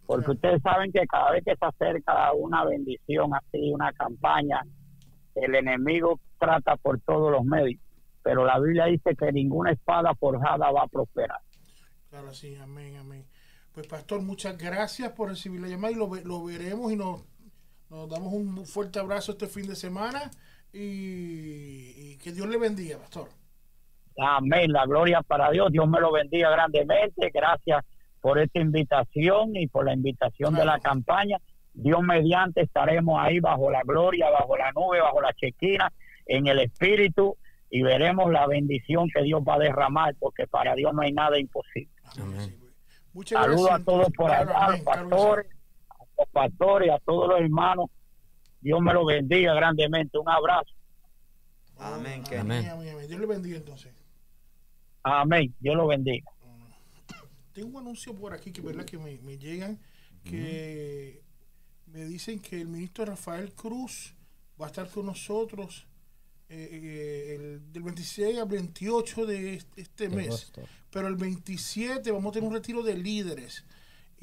porque 0.08 0.32
ustedes 0.32 0.62
saben 0.64 0.92
que 0.92 1.06
cada 1.06 1.32
vez 1.32 1.44
que 1.46 1.56
se 1.56 1.66
acerca 1.66 2.34
una 2.34 2.66
bendición 2.66 3.34
así, 3.36 3.72
una 3.72 3.94
campaña, 3.94 4.62
el 5.36 5.54
enemigo 5.56 6.20
trata 6.40 6.76
por 6.78 7.00
todos 7.02 7.32
los 7.32 7.44
medios, 7.46 7.80
pero 8.24 8.46
la 8.46 8.60
Biblia 8.60 8.86
dice 8.86 9.16
que 9.16 9.32
ninguna 9.32 9.72
espada 9.72 10.14
forjada 10.16 10.72
va 10.72 10.84
a 10.84 10.88
prosperar. 10.88 11.40
Claro, 12.10 12.34
sí, 12.34 12.56
amén, 12.56 12.96
amén. 12.98 13.26
Pues 13.74 13.88
pastor, 13.88 14.22
muchas 14.22 14.58
gracias 14.58 15.12
por 15.14 15.30
recibir 15.30 15.62
la 15.62 15.68
llamada 15.68 15.92
y 15.94 15.96
lo, 15.96 16.08
lo 16.24 16.44
veremos 16.44 16.92
y 16.92 16.96
nos, 16.96 17.24
nos 17.90 18.10
damos 18.10 18.34
un 18.34 18.66
fuerte 18.66 19.00
abrazo 19.00 19.32
este 19.34 19.48
fin 19.48 19.68
de 19.68 19.76
semana 19.76 20.30
y, 20.74 21.94
y 22.14 22.18
que 22.18 22.32
Dios 22.32 22.48
le 22.48 22.58
bendiga, 22.58 22.98
pastor. 22.98 23.30
Amén, 24.18 24.72
la 24.72 24.86
gloria 24.86 25.22
para 25.22 25.50
Dios, 25.52 25.72
Dios 25.72 25.88
me 25.88 26.00
lo 26.00 26.12
bendiga 26.12 26.50
grandemente, 26.52 27.32
gracias 27.34 27.84
por 28.22 28.40
esta 28.40 28.60
invitación 28.60 29.56
y 29.56 29.68
por 29.68 29.86
la 29.86 29.94
invitación 29.94 30.54
de 30.54 30.66
la 30.66 30.80
campaña. 30.80 31.38
Dios 31.74 32.02
mediante 32.04 32.62
estaremos 32.62 33.20
ahí 33.20 33.40
bajo 33.40 33.72
la 33.72 33.82
gloria, 33.84 34.30
bajo 34.30 34.56
la 34.56 34.72
nube, 34.72 35.02
bajo 35.02 35.20
la 35.22 35.34
chequina, 35.34 35.92
en 36.28 36.48
el 36.48 36.60
espíritu 36.60 37.36
y 37.70 37.82
veremos 37.82 38.32
la 38.32 38.46
bendición 38.46 39.10
que 39.14 39.24
Dios 39.24 39.42
va 39.42 39.56
a 39.56 39.60
derramar, 39.60 40.16
porque 40.20 40.46
para 40.46 40.76
Dios 40.76 40.94
no 40.94 41.02
hay 41.02 41.12
nada 41.12 41.40
imposible. 41.40 41.90
Amén. 42.22 42.56
Muchas 43.14 43.42
Saludos 43.42 43.66
gracias. 43.66 43.82
a 43.82 43.86
todos 43.92 44.08
por 44.16 44.28
Claro, 44.28 44.50
allá, 44.52 44.66
a 44.66 44.72
los 44.72 44.80
pastores, 44.82 45.48
a 45.90 46.04
los 46.20 46.30
pastores, 46.30 46.92
a 46.92 47.00
todos 47.00 47.30
los 47.30 47.40
hermanos. 47.42 47.90
Dios 48.64 48.82
me 48.82 48.94
lo 48.94 49.06
bendiga 49.06 49.54
grandemente. 49.54 50.18
Un 50.18 50.30
abrazo. 50.30 50.74
Amén, 51.78 52.24
que 52.24 52.38
Amén, 52.38 52.66
amén, 52.70 52.94
amén. 52.94 53.08
Dios 53.08 53.20
le 53.20 53.26
bendiga 53.26 53.58
entonces. 53.58 53.94
Amén. 55.04 55.54
Dios 55.60 55.76
lo 55.76 55.88
bendiga. 55.88 56.26
Tengo 57.52 57.78
un 57.78 57.78
anuncio 57.78 58.16
por 58.16 58.34
aquí 58.34 58.52
que 58.52 58.62
verdad 58.62 58.86
que 58.86 58.98
me, 58.98 59.20
me 59.20 59.38
llegan 59.38 59.80
que 60.24 61.22
me 61.88 62.06
dicen 62.06 62.40
que 62.40 62.62
el 62.62 62.68
ministro 62.68 63.06
Rafael 63.06 63.54
Cruz 63.54 64.16
va 64.60 64.68
a 64.68 64.70
estar 64.70 64.90
con 64.90 65.06
nosotros 65.06 65.86
eh, 66.50 66.70
eh, 66.72 67.36
el, 67.36 67.72
del 67.72 67.84
26 67.84 68.40
al 68.40 68.48
28 68.48 69.26
de 69.26 69.54
este, 69.56 69.82
este 69.82 70.10
mes. 70.10 70.52
Pero 70.90 71.08
el 71.08 71.16
27 71.16 72.12
vamos 72.12 72.30
a 72.30 72.34
tener 72.34 72.48
un 72.48 72.56
retiro 72.56 72.82
de 72.82 72.96
líderes. 72.96 73.64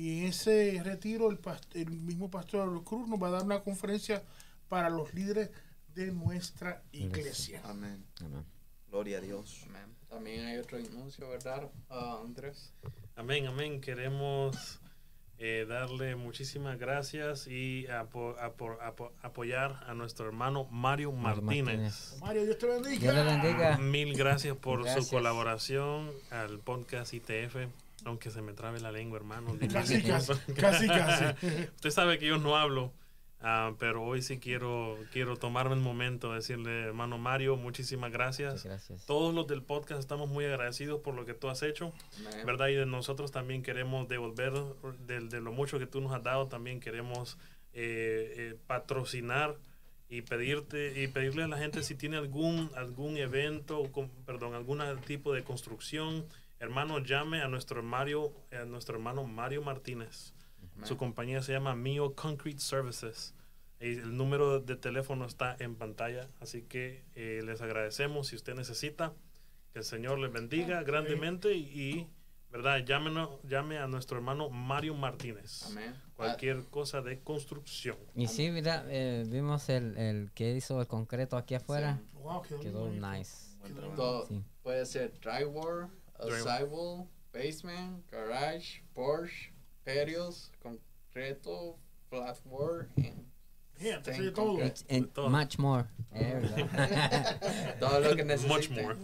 Y 0.01 0.21
en 0.21 0.27
ese 0.29 0.81
retiro 0.83 1.31
el, 1.31 1.39
past- 1.39 1.75
el 1.77 1.91
mismo 1.91 2.31
pastor 2.31 2.83
Cruz 2.85 3.07
nos 3.07 3.23
va 3.23 3.29
a 3.29 3.33
dar 3.33 3.43
una 3.45 3.61
conferencia 3.63 4.23
para 4.69 4.89
los 4.89 5.13
líderes 5.13 5.51
de 5.95 6.11
nuestra 6.11 6.83
iglesia. 6.93 7.61
Amén. 7.65 8.03
Amén. 8.25 8.45
Gloria 8.89 9.19
a 9.19 9.21
Dios. 9.21 9.61
Amén. 9.69 9.95
También 10.09 10.47
hay 10.47 10.57
otro 10.57 10.79
anuncio, 10.79 11.29
¿verdad, 11.29 11.69
Ah, 11.91 12.19
Andrés? 12.25 12.73
Amén, 13.15 13.47
amén. 13.47 13.81
Queremos 13.83 14.81
eh, 15.37 15.67
darle 15.69 16.17
muchísimas 16.17 16.79
gracias 16.79 17.47
y 17.47 17.87
apo- 17.89 18.37
apo- 18.41 18.79
apo- 18.81 19.13
apoyar 19.23 19.85
a 19.87 19.93
nuestro 19.95 20.27
hermano 20.27 20.65
Mario 20.71 21.13
Martínez. 21.13 22.17
Mario, 22.21 22.45
Dios 22.47 22.57
te 22.59 22.67
bendiga. 22.67 23.13
Dios 23.13 23.27
bendiga. 23.27 23.77
Mil 23.79 24.17
gracias 24.17 24.57
por 24.57 24.83
Gracias. 24.83 25.07
su 25.09 25.11
colaboración 25.15 26.11
al 26.31 26.59
podcast 26.59 27.13
ITF. 27.13 27.69
Aunque 28.05 28.31
se 28.31 28.43
me 28.43 28.53
trabe 28.53 28.81
la 28.81 28.93
lengua, 28.93 29.19
hermano. 29.19 29.57
Casi, 29.73 30.03
casi, 30.03 30.33
casi, 30.55 30.87
casi. 30.89 31.25
Usted 31.77 31.91
sabe 31.91 32.19
que 32.19 32.27
yo 32.27 32.39
no 32.39 32.57
hablo, 32.57 32.93
ah, 33.41 33.73
pero 33.79 34.03
hoy 34.03 34.23
sí 34.23 34.39
quiero, 34.39 34.97
quiero 35.13 35.37
tomarme 35.37 35.75
un 35.75 35.83
momento, 35.83 36.33
decirle, 36.33 36.83
hermano 36.85 37.19
Mario, 37.19 37.57
muchísimas 37.57 38.11
gracias. 38.13 38.65
Gracias. 38.65 39.05
Todos 39.07 39.35
los 39.35 39.47
del 39.47 39.63
podcast 39.63 40.01
estamos 40.01 40.29
muy 40.29 40.45
agradecidos 40.45 41.01
por 41.01 41.15
lo 41.15 41.25
que 41.27 41.35
tú 41.35 41.49
has 41.49 41.63
hecho. 41.63 41.93
Amén. 42.27 42.47
¿verdad? 42.47 42.69
Y 42.69 42.75
de 42.75 42.87
nosotros 42.87 43.31
también 43.33 43.63
queremos 43.63 44.09
devolver 44.09 44.53
de, 45.07 45.21
de 45.21 45.41
lo 45.41 45.53
mucho 45.53 45.79
que 45.79 45.87
tú 45.87 46.01
nos 46.01 46.13
has 46.13 46.23
dado, 46.23 46.47
también 46.49 46.81
queremos 46.81 47.37
eh, 47.73 48.35
eh, 48.37 48.59
patrocinar 48.67 49.57
y 50.09 50.23
pedirte 50.23 51.01
y 51.01 51.07
pedirle 51.07 51.45
a 51.45 51.49
la 51.49 51.57
gente 51.57 51.85
si 51.85 51.95
tiene 51.95 52.17
algún 52.17 52.69
algún 52.75 53.17
evento, 53.17 53.85
con- 53.93 54.09
perdón, 54.27 54.55
algún 54.55 54.81
tipo 55.07 55.33
de 55.33 55.45
construcción, 55.45 56.25
hermano, 56.61 56.99
llame 57.01 57.43
a 57.43 57.49
nuestro 57.49 57.83
Mario, 57.83 58.33
a 58.53 58.65
nuestro 58.65 58.95
hermano 58.97 59.25
Mario 59.25 59.63
Martínez. 59.63 60.35
Su 60.85 60.97
compañía 60.97 61.43
se 61.43 61.53
llama 61.53 61.75
Mio 61.75 62.15
Concrete 62.15 62.61
Services. 62.61 63.35
Y 63.81 63.95
el 63.99 64.17
número 64.17 64.61
de 64.61 64.77
teléfono 64.77 65.25
está 65.27 65.57
en 65.59 65.75
pantalla, 65.75 66.29
así 66.41 66.63
que 66.63 67.03
eh, 67.15 67.41
les 67.45 67.61
agradecemos 67.63 68.29
si 68.29 68.37
usted 68.37 68.55
necesita. 68.55 69.13
Que 69.73 69.79
el 69.81 69.85
Señor 69.85 70.19
les 70.19 70.33
bendiga 70.33 70.83
grandemente 70.83 71.55
y, 71.55 72.07
¿verdad? 72.51 72.85
Llámenos, 72.85 73.31
llame 73.45 73.79
a 73.79 73.87
nuestro 73.87 74.17
hermano 74.19 74.51
Mario 74.51 74.95
Martínez. 74.95 75.65
Amén. 75.67 75.95
Cualquier 76.15 76.65
cosa 76.67 77.01
de 77.03 77.21
construcción. 77.21 77.97
Y 78.15 78.27
sí, 78.27 78.51
mira, 78.51 78.85
eh, 78.89 79.25
vimos 79.29 79.69
el, 79.71 79.97
el 79.97 80.31
que 80.33 80.55
hizo 80.55 80.81
el 80.81 80.87
concreto 80.87 81.37
aquí 81.39 81.55
afuera. 81.55 82.01
Wow, 82.15 82.43
quedó, 82.43 82.61
Quedó 82.61 82.89
nice. 82.91 83.57
Quedó 83.65 83.89
Todo- 83.95 84.27
Sí. 84.27 84.43
Puede 84.63 84.85
ser 84.85 85.19
Drywall. 85.21 85.89
Sidewall, 86.29 87.09
basement, 87.33 88.05
garage, 88.11 88.81
porch, 88.95 89.53
patios, 89.85 90.51
concreto, 90.63 91.77
flatboard, 92.11 92.89
and 92.97 93.25
Yeah, 93.81 94.01
todo. 94.03 94.33
concrete. 94.59 94.85
And 94.91 95.07
todo. 95.15 95.31
much 95.31 95.59
more. 95.59 95.87
Todo 97.81 98.01
lo 98.01 98.15
que 98.17 98.25
Much 98.25 98.69
necesiten. 98.69 98.83
more. 98.83 98.97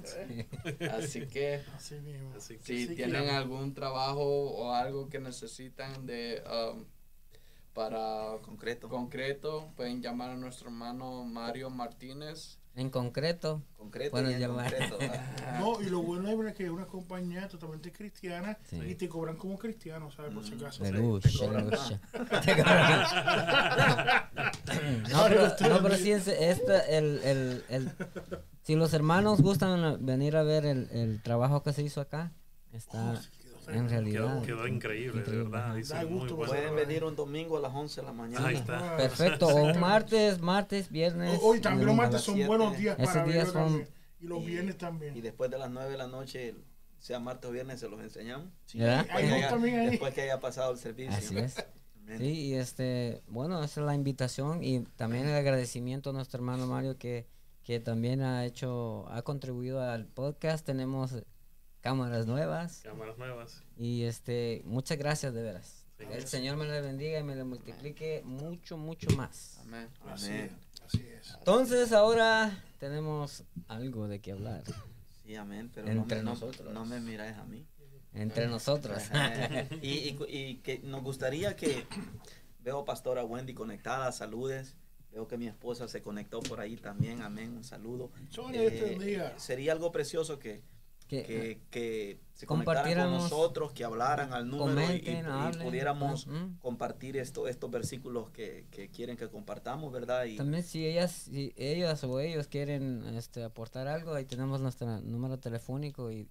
Así 0.91 1.27
que 1.27 1.63
Así 1.75 1.95
mismo. 2.01 2.35
Así 2.37 2.59
que 2.59 2.65
si 2.65 2.85
Así 2.85 2.89
que- 2.89 2.95
tienen 2.97 3.31
algún 3.31 3.73
trabajo 3.73 4.23
o 4.23 4.73
algo 4.73 5.09
que 5.09 5.19
necesitan 5.19 6.05
de 6.05 6.43
um, 6.45 6.85
para 7.73 8.37
Concreto. 8.43 8.89
concreto, 8.89 9.73
pueden 9.77 10.03
llamar 10.03 10.31
a 10.31 10.37
nuestro 10.37 10.69
hermano 10.69 11.25
Mario 11.25 11.71
Martínez. 11.71 12.59
En 12.77 12.91
concreto. 12.91 13.63
concreto 13.77 14.13
Puedes 14.13 14.39
y. 14.39 14.99
No, 15.59 15.81
y 15.81 15.87
lo 15.87 16.03
bueno 16.03 16.49
es 16.49 16.55
que 16.55 16.65
es 16.65 16.71
una 16.71 16.87
compañía 16.87 17.49
totalmente 17.49 17.91
cristiana 17.91 18.59
Sí. 18.69 18.79
y 18.87 18.95
te 18.95 19.09
cobran 19.09 19.37
como 19.37 19.59
cristiano, 19.59 20.11
¿sabes? 20.11 20.35
Por 20.35 20.45
si 20.45 20.55
acaso. 20.55 20.85
Deluxe, 20.85 21.39
cobran. 21.39 21.71
No, 25.11 25.25
pero, 25.29 25.49
no, 25.69 25.83
pero 25.83 25.97
sí, 25.97 26.13
es, 26.13 26.29
esta, 26.29 26.81
el, 26.87 27.21
el, 27.25 27.65
el, 27.69 27.93
si 28.63 28.75
los 28.75 28.93
hermanos 28.93 29.41
gustan 29.41 30.05
venir 30.05 30.37
a 30.37 30.43
ver 30.43 30.67
el, 30.67 30.89
el 30.91 31.23
trabajo 31.23 31.63
que 31.63 31.73
se 31.73 31.83
hizo 31.83 32.01
acá, 32.01 32.33
está 32.73 33.21
en 33.69 33.89
realidad. 33.89 34.43
Quedó, 34.43 34.43
quedó 34.59 34.67
increíble, 34.69 35.13
de 35.15 35.19
Increíble, 35.21 35.45
verdad. 35.51 35.65
ajá. 35.67 35.75
Dice 35.75 35.95
Da 35.95 36.01
muy 36.03 36.11
gusto, 36.19 36.37
bueno. 36.37 36.53
pues. 36.53 36.61
Pueden 36.63 36.77
venir 36.89 37.05
un 37.05 37.17
domingo 37.17 37.57
a 37.57 37.61
las 37.61 37.75
11 37.75 38.01
de 38.01 38.07
la 38.07 38.13
mañana. 38.13 38.47
Ahí 38.49 38.57
está. 38.57 38.95
Ah, 38.95 38.97
Perfecto, 38.97 39.47
o 39.49 39.55
un 39.65 39.81
martes, 39.81 40.41
martes, 40.41 40.91
viernes. 40.91 41.39
Hoy 41.43 41.61
también 41.61 41.87
los 41.87 41.97
martes 41.97 42.21
son 42.23 42.47
buenos 42.47 42.77
días 42.77 42.99
Esos 42.99 43.15
para 43.15 43.27
días 43.33 43.49
son-. 43.51 43.87
Y 44.21 44.27
los 44.27 44.43
Y- 44.43 44.47
viernes 44.47 44.75
Y 44.75 44.79
también. 44.79 45.21
después 45.21 45.51
de 45.51 45.59
las 45.59 45.71
9 45.71 45.91
de 45.91 45.99
la 45.99 46.07
noche, 46.07 46.55
sea 46.99 47.21
martes 47.21 47.49
o 47.51 47.53
viernes, 47.53 47.79
se 47.81 47.89
los 47.89 48.01
enseñamos. 48.01 48.47
¿Verdad? 48.75 49.07
Hay 49.11 49.27
que 49.29 49.35
haya- 49.35 49.91
después 49.91 50.15
que 50.15 50.23
haya 50.23 50.41
pasado 50.41 50.73
el 50.73 50.79
servicio. 50.79 51.15
Así 51.17 51.37
es. 51.39 51.55
Sí, 52.19 52.25
y 52.25 52.55
este, 52.55 53.21
bueno, 53.27 53.63
esa 53.65 53.81
es 53.81 53.87
la 53.87 53.95
invitación 53.95 54.63
y 54.63 54.81
también 54.97 55.27
el 55.27 55.35
agradecimiento 55.35 56.11
a 56.11 56.13
nuestro 56.13 56.39
hermano 56.39 56.67
Mario 56.69 56.97
que, 56.99 57.27
que 57.65 57.81
también 57.81 58.23
ha 58.23 58.45
hecho, 58.47 59.09
ha 59.11 59.23
contribuido 59.23 59.83
al 59.83 60.07
podcast. 60.07 60.65
Tenemos 60.65 61.17
cámaras 61.87 62.27
nuevas 62.27 62.81
Cámaras 62.83 63.17
nuevas. 63.19 63.63
y 63.79 64.03
este, 64.05 64.63
muchas 64.65 64.99
gracias 64.99 65.33
de 65.35 65.43
veras. 65.43 65.85
Sí. 65.99 66.05
El 66.11 66.27
Señor 66.27 66.57
me 66.57 66.67
le 66.67 66.81
bendiga 66.81 67.19
y 67.19 67.23
me 67.23 67.35
le 67.37 67.45
multiplique 67.45 68.23
mucho, 68.25 68.77
mucho 68.77 69.09
más. 69.17 69.59
Amén. 69.63 69.89
Así 70.07 70.27
es. 70.27 70.31
Amén. 70.31 70.51
Así 70.87 71.07
es. 71.09 71.35
Entonces 71.39 71.93
ahora 71.93 72.63
tenemos 72.79 73.45
algo 73.69 74.07
de 74.09 74.21
qué 74.21 74.33
hablar 74.33 74.63
Sí, 75.25 75.35
amén. 75.35 75.71
Pero 75.75 75.89
Entre 75.89 76.19
no, 76.19 76.23
me, 76.23 76.23
no- 76.25 76.31
nosotros. 76.35 76.73
no 76.73 76.85
me 76.85 77.01
miráis 77.01 77.37
a 77.37 77.45
mí. 77.45 77.65
entre 78.15 78.47
nosotros. 78.47 79.03
Y, 79.83 79.89
y- 79.89 80.19
y 80.29 80.55
que 80.57 80.79
nos 80.81 81.03
gustaría 81.03 81.57
que 81.57 81.87
veo 82.61 82.85
pastora 82.85 83.25
Wendy 83.25 83.55
conectada, 83.55 84.13
saludes. 84.13 84.75
Veo 85.13 85.27
que 85.27 85.39
mi 85.39 85.47
esposa 85.49 85.89
se 85.89 86.03
conectó 86.03 86.41
por 86.41 86.61
ahí 86.61 86.77
también, 86.77 87.23
amén, 87.23 87.57
un 87.57 87.65
saludo. 87.65 88.11
Bendiga. 88.53 89.33
sería 89.39 89.73
algo 89.73 89.91
precioso 89.91 90.39
que, 90.39 90.63
Que- 91.09 91.23
que, 91.23 91.61
que 91.71 92.21
se 92.35 92.47
conectaran 92.47 92.93
con 93.11 93.13
nosotros, 93.13 93.73
que 93.73 93.85
hablaran 93.85 94.33
al 94.33 94.49
número 94.49 94.81
y- 94.81 94.97
y, 94.97 95.01
comenten, 95.01 95.25
y 95.27 95.29
hablen. 95.31 95.67
pudiéramos 95.69 96.27
Ujú. 96.27 96.59
compartir 96.61 97.17
esto, 97.17 97.47
estos 97.47 97.71
versículos 97.71 98.31
que, 98.31 98.67
que 98.73 98.91
quieren 98.91 99.17
que 99.17 99.29
compartamos, 99.29 99.93
¿verdad? 99.93 100.25
Y 100.25 100.37
También 100.37 100.65
si 100.65 100.85
ellas, 100.85 101.13
si 101.13 101.53
ellas 101.57 102.03
o 102.03 102.19
ellos 102.19 102.49
quieren 102.49 103.05
este, 103.17 103.45
aportar 103.45 103.87
algo, 103.87 104.15
ahí 104.15 104.25
tenemos 104.25 104.61
nuestro 104.61 105.01
número 105.01 105.39
telefónico 105.39 106.11
y 106.11 106.29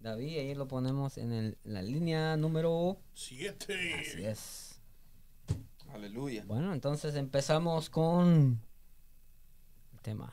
David, 0.00 0.38
ahí 0.38 0.54
lo 0.54 0.68
ponemos 0.68 1.16
en 1.16 1.32
el- 1.32 1.58
la 1.64 1.80
línea 1.82 2.36
número... 2.36 2.98
Siete. 3.14 3.94
Así 3.94 4.24
es. 4.24 4.80
aleluya. 5.92 6.44
Bueno, 6.46 6.72
entonces 6.74 7.14
empezamos 7.14 7.88
con 7.90 8.60
el 9.94 10.00
tema. 10.02 10.32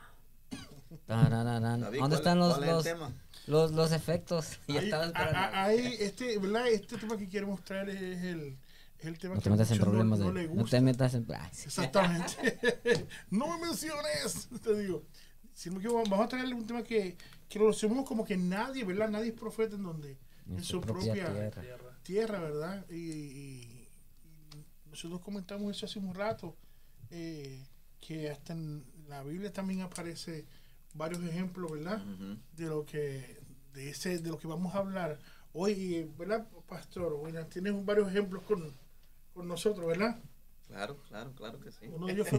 David, 1.06 1.80
¿Dónde 1.80 1.98
¿cuál- 1.98 2.12
están 2.12 2.38
los, 2.38 2.54
cuál 2.58 2.68
es 2.80 2.86
el 2.86 2.98
los, 2.98 3.12
los, 3.46 3.72
los 3.72 3.92
efectos? 3.92 4.58
Ya 4.68 4.78
Ahí, 4.80 4.84
estaba 4.86 5.04
a- 5.04 5.06
esperando. 5.06 5.38
a- 5.38 5.64
ahí, 5.64 5.96
este, 6.00 6.38
¿verdad? 6.38 6.68
este 6.68 6.96
tema 6.98 7.16
que 7.16 7.28
queremos 7.28 7.62
traer 7.64 7.88
es 7.90 8.22
el, 8.22 8.56
el 9.00 9.18
tema 9.18 9.34
No 9.34 9.40
que 9.40 9.44
te 9.44 9.50
metas 9.50 9.70
en 9.70 9.74
muchos 9.78 9.78
no- 9.78 9.84
problemas. 9.92 10.18
no 10.18 10.26
de- 10.28 10.32
le 10.34 10.42
no 10.48 10.54
te 10.54 10.60
gusta. 10.60 10.80
metas 10.80 11.14
en. 11.14 11.26
Ay, 11.34 11.48
sí. 11.52 11.64
Exactamente. 11.66 12.58
no 13.30 13.46
me 13.58 13.66
menciones, 13.66 14.48
te 14.62 14.78
digo. 14.78 15.04
Si 15.54 15.68
no 15.70 15.76
me 15.76 15.80
equivoco, 15.82 16.08
vamos 16.10 16.26
a 16.26 16.28
traerle 16.28 16.54
un 16.54 16.66
tema 16.66 16.82
que, 16.82 17.16
que 17.48 17.58
lo 17.58 17.68
resumimos 17.68 18.04
como 18.06 18.24
que 18.24 18.36
nadie, 18.36 18.84
¿verdad? 18.84 19.08
Nadie 19.08 19.28
es 19.28 19.34
profeta 19.34 19.74
en 19.76 19.84
donde, 19.84 20.18
en, 20.50 20.62
su 20.62 20.80
propia, 20.82 21.12
tierra. 21.14 21.50
Tierra. 21.50 21.98
tierra, 22.02 22.40
¿verdad? 22.40 22.86
Y, 22.90 22.94
y- 22.94 23.88
y 24.52 24.64
nosotros 24.90 25.20
comentamos 25.20 25.74
eso 25.74 25.86
hace 25.86 25.98
un 25.98 26.14
rato, 26.14 26.56
eh, 27.10 27.64
que 28.00 28.28
hasta 28.30 28.52
en 28.52 28.84
la 29.08 29.22
Biblia 29.22 29.52
también 29.52 29.80
aparece 29.80 30.44
varios 30.96 31.22
ejemplos, 31.24 31.70
¿verdad? 31.72 32.02
Ujú. 32.02 32.36
De 32.52 32.66
lo 32.66 32.84
que, 32.84 33.38
de 33.72 33.90
ese, 33.90 34.18
de 34.18 34.30
lo 34.30 34.38
que 34.38 34.46
vamos 34.46 34.74
a 34.74 34.78
hablar 34.78 35.18
hoy, 35.52 36.10
¿verdad, 36.18 36.46
Pastor? 36.68 37.16
Bueno, 37.18 37.46
tienes 37.46 37.72
varios 37.84 38.08
ejemplos 38.08 38.42
con, 38.42 38.72
con 39.34 39.48
nosotros, 39.48 39.86
¿verdad? 39.86 40.18
Claro, 40.66 40.96
claro, 41.08 41.32
claro 41.36 41.60
que 41.60 41.70
sí. 41.70 41.86
Uno 41.86 42.06
de 42.08 42.12
ellos 42.14 42.28
fue. 42.28 42.38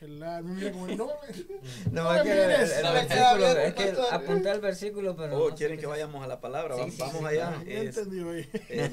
El, 0.00 0.18
me 0.18 0.42
mira 0.42 0.72
como, 0.72 0.88
no, 0.88 1.06
No, 1.92 2.02
No 2.02 2.14
es 2.16 2.22
que 2.22 2.32
el, 2.32 2.50
el 2.50 2.82
No, 2.82 2.92
versículo, 2.92 3.46
es 3.46 3.74
que 3.74 3.94
apunté 4.10 4.50
al 4.50 4.60
versículo, 4.60 5.16
pero. 5.16 5.38
Oh, 5.38 5.50
no 5.50 5.54
quieren 5.54 5.76
que 5.78 5.84
es. 5.84 5.88
vayamos 5.88 6.24
a 6.24 6.26
la 6.26 6.40
palabra. 6.40 6.74
Sí, 6.74 6.80
Va- 6.80 6.90
sí, 6.90 6.96
Vamos 6.98 7.20
sí, 7.20 7.26
allá. 7.26 7.50
me 7.64 7.80
Es, 7.80 7.96
entendió 7.96 8.30
ahí. 8.30 8.50
eh, 8.68 8.90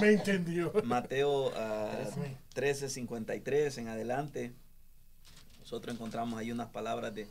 me 0.00 0.12
entendió. 0.12 0.72
Mateo 0.84 1.52
ah, 1.54 1.92
13:53 2.54 3.78
en 3.78 3.88
adelante. 3.88 4.54
Nosotros 5.64 5.94
encontramos 5.94 6.38
ahí 6.38 6.52
unas 6.52 6.68
palabras 6.68 7.14
de, 7.14 7.26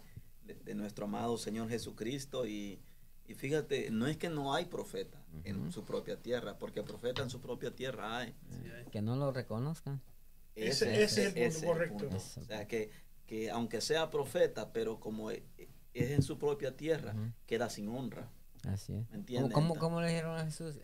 de- 0.45 0.55
de 0.55 0.73
nuestro 0.75 1.05
amado 1.05 1.37
Señor 1.37 1.69
Jesucristo 1.69 2.47
y, 2.47 2.79
y 3.27 3.35
fíjate, 3.35 3.91
no 3.91 4.07
es 4.07 4.17
que 4.17 4.29
no 4.29 4.53
hay 4.55 4.65
profeta 4.65 5.19
en 5.43 5.71
su 5.71 5.83
propia 5.85 6.17
tierra, 6.21 6.57
porque 6.57 6.81
profeta 6.83 7.21
en 7.21 7.29
su 7.29 7.39
propia 7.39 7.71
tierra 7.75 8.17
hay. 8.17 8.33
Que 8.91 9.01
no 9.03 9.15
lo 9.15 9.31
reconozcan. 9.31 10.01
Ese- 10.55 11.03
ese 11.03 11.27
es 11.27 11.35
el 11.35 11.51
punto, 11.53 11.59
el 11.59 11.65
correcto. 11.65 11.97
punto. 12.09 12.15
O 12.17 12.43
sea, 12.45 12.67
que, 12.67 12.89
que 13.27 13.51
aunque 13.51 13.81
sea 13.81 14.09
profeta, 14.09 14.73
pero 14.73 14.99
como 14.99 15.29
e- 15.31 15.43
es 15.93 16.09
en 16.11 16.23
su 16.23 16.37
propia 16.39 16.75
tierra, 16.75 17.15
queda 17.45 17.69
sin 17.69 17.87
honra. 17.87 18.29
Así 18.67 18.93
es. 18.93 19.07
¿Me 19.11 19.17
entiendes? 19.17 19.53
¿Cómo, 19.53 19.75
cómo, 19.75 20.01
le 20.01 20.07
dijeron 20.07 20.37
a 20.39 20.43
Jesús? 20.45 20.79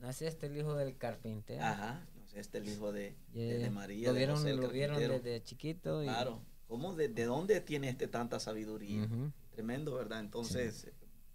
¿No 0.00 0.08
es 0.10 0.20
este 0.22 0.46
el 0.46 0.56
hijo 0.58 0.74
del 0.74 0.96
carpintero? 0.98 1.64
Ajá, 1.64 2.06
no 2.14 2.38
este 2.38 2.58
es 2.58 2.64
el 2.64 2.68
hijo 2.72 2.92
de, 2.92 3.14
de- 3.32 3.58
de 3.58 3.64
eh, 3.66 3.70
María. 3.70 4.08
Lo 4.08 4.12
de 4.14 4.18
vieron, 4.18 4.36
José, 4.36 4.54
lo 4.54 4.68
vieron 4.68 4.98
desde 4.98 5.42
chiquito. 5.42 6.02
Y, 6.02 6.06
Claro. 6.06 6.40
¿Cómo 6.70 6.94
de, 6.94 7.08
de 7.08 7.24
dónde 7.24 7.60
tiene 7.60 7.88
este 7.88 8.06
tanta 8.06 8.38
sabiduría? 8.38 9.02
Ujú. 9.04 9.32
Tremendo, 9.50 9.96
¿verdad? 9.96 10.20
Entonces, 10.20 10.84
eh, 10.84 10.92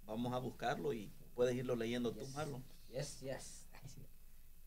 vamos 0.07 0.33
a 0.33 0.37
buscarlo 0.37 0.93
y 0.93 1.11
puedes 1.33 1.53
irlo 1.55 1.75
leyendo 1.75 2.13
tú, 2.13 2.21
Yes. 2.21 2.33
Marlon. 2.33 2.63
Yes, 2.89 3.19
yes. 3.19 3.67
Ay, 3.73 3.81
sí. 3.93 4.01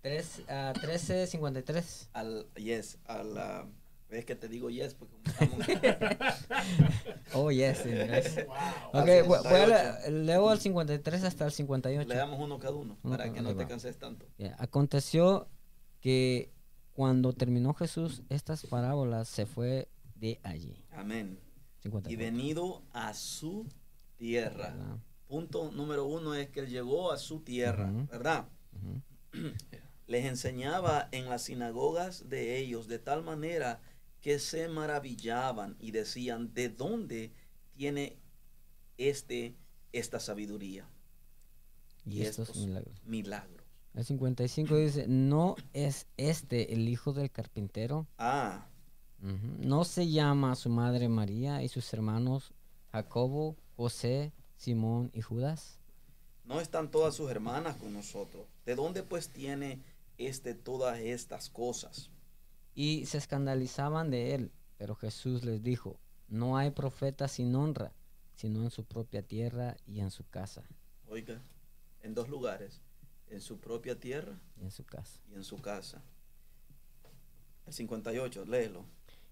Tres, 0.02 0.42
ah, 0.46 0.74
1353. 0.74 2.10
Al, 2.12 2.46
yes, 2.56 2.98
a 3.06 3.22
la... 3.22 3.66
¿Ves 4.10 4.24
que 4.26 4.34
te 4.36 4.46
digo 4.48 4.68
yes? 4.68 4.92
Porque 4.94 5.14
como 5.16 5.62
estamos... 5.66 5.66
Oh, 7.34 7.50
yes. 7.50 7.78
sí, 7.78 7.88
yes. 7.90 8.46
Wow. 8.46 8.56
Ok, 9.02 9.08
Al 9.08 9.24
voy- 9.24 9.38
a 9.38 9.42
58. 9.42 10.10
le- 10.10 10.24
leo 10.24 10.52
el 10.52 10.60
53 10.60 11.24
hasta 11.24 11.46
el 11.46 11.52
58. 11.52 12.08
Le 12.08 12.14
damos 12.14 12.38
uno 12.40 12.58
cada 12.58 12.74
uno, 12.74 12.98
Uno 13.02 13.10
para 13.16 13.24
cada- 13.24 13.34
que 13.34 13.40
no 13.40 13.48
te 13.56 13.62
va. 13.64 13.68
canses 13.68 13.98
tanto. 13.98 14.26
Ya, 14.36 14.54
Aconteció 14.58 15.48
que 16.00 16.52
cuando 16.92 17.32
terminó 17.32 17.72
Jesús 17.74 18.22
estas 18.28 18.66
parábolas 18.66 19.28
se 19.28 19.46
fue 19.46 19.88
de 20.18 20.40
allí. 20.42 20.84
Amén. 20.92 21.38
54. 21.82 22.12
Y 22.12 22.16
venido 22.16 22.82
a 22.92 23.14
su 23.14 23.66
tierra. 24.16 24.70
¿verdad? 24.70 24.98
Punto 25.26 25.70
número 25.72 26.06
uno 26.06 26.34
es 26.34 26.48
que 26.48 26.60
él 26.60 26.68
llegó 26.68 27.12
a 27.12 27.18
su 27.18 27.40
tierra, 27.40 27.90
Ujú. 27.90 28.06
¿verdad? 28.06 28.48
Les 30.06 30.24
enseñaba 30.24 31.08
en 31.12 31.28
las 31.28 31.42
sinagogas 31.42 32.28
de 32.28 32.56
ellos 32.58 32.88
de 32.88 32.98
tal 32.98 33.22
manera 33.22 33.80
que 34.20 34.38
se 34.38 34.68
maravillaban 34.68 35.76
y 35.78 35.90
decían, 35.90 36.52
¿de 36.54 36.68
dónde 36.70 37.32
tiene 37.72 38.16
este 38.96 39.54
esta 39.92 40.18
sabiduría 40.18 40.88
Y 42.04 42.22
estos 42.22 42.56
milagros. 42.56 43.02
milagros? 43.04 43.62
El 43.94 44.04
55 44.04 44.76
dice, 44.76 45.06
¿no 45.08 45.56
es 45.72 46.06
este 46.16 46.72
el 46.74 46.88
hijo 46.88 47.12
del 47.12 47.30
carpintero? 47.30 48.06
Ah, 48.18 48.67
¿No 49.20 49.84
se 49.84 50.08
llama 50.08 50.54
su 50.54 50.68
madre 50.70 51.08
María 51.08 51.62
y 51.62 51.68
sus 51.68 51.92
hermanos 51.92 52.52
Jacobo, 52.92 53.56
José, 53.76 54.32
Simón 54.56 55.10
y 55.12 55.22
Judas? 55.22 55.78
no 56.44 56.60
están 56.62 56.90
todas 56.90 57.14
sus 57.14 57.30
hermanas 57.30 57.76
con 57.76 57.92
nosotros. 57.92 58.46
¿De 58.64 58.74
dónde 58.74 59.02
pues 59.02 59.28
tiene 59.28 59.82
este 60.16 60.54
todas 60.54 60.98
estas 60.98 61.50
cosas? 61.50 62.10
Y 62.74 63.04
se 63.04 63.18
escandalizaban 63.18 64.10
de 64.10 64.34
él, 64.34 64.52
pero 64.78 64.94
Jesús 64.94 65.44
les 65.44 65.62
dijo, 65.62 66.00
no 66.26 66.56
hay 66.56 66.70
profeta 66.70 67.28
sin 67.28 67.54
honra, 67.54 67.92
sino 68.34 68.62
en 68.62 68.70
su 68.70 68.84
propia 68.86 69.20
tierra 69.22 69.76
y 69.86 70.00
en 70.00 70.10
su 70.10 70.26
casa. 70.26 70.62
Oiga, 71.06 71.38
en 72.02 72.14
dos 72.14 72.30
lugares, 72.30 72.80
en 73.28 73.42
su 73.42 73.58
propia 73.58 74.00
tierra 74.00 74.40
Y 74.56 74.62
en 74.64 74.70
su 74.70 74.84
casa. 74.84 75.20
y 75.30 75.34
en 75.34 75.44
su 75.44 75.58
casa. 75.60 76.02
El 77.66 77.74
58, 77.74 78.46
léelo. 78.46 78.86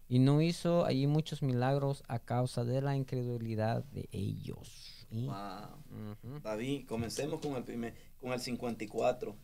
Y 0.08 0.18
no 0.20 0.40
hizo 0.40 0.84
allí 0.84 1.06
muchos 1.06 1.42
milagros 1.42 2.02
a 2.06 2.18
causa 2.20 2.64
de 2.64 2.80
la 2.80 2.96
incredulidad 2.96 3.84
de 3.84 4.08
ellos. 4.12 5.06
Wow. 5.10 6.40
David, 6.42 6.86
comencemos 6.86 7.40
con 7.40 7.56
el 7.56 7.64
primer, 7.64 7.94
con 8.20 8.32
el 8.32 8.40
54. 8.40 9.36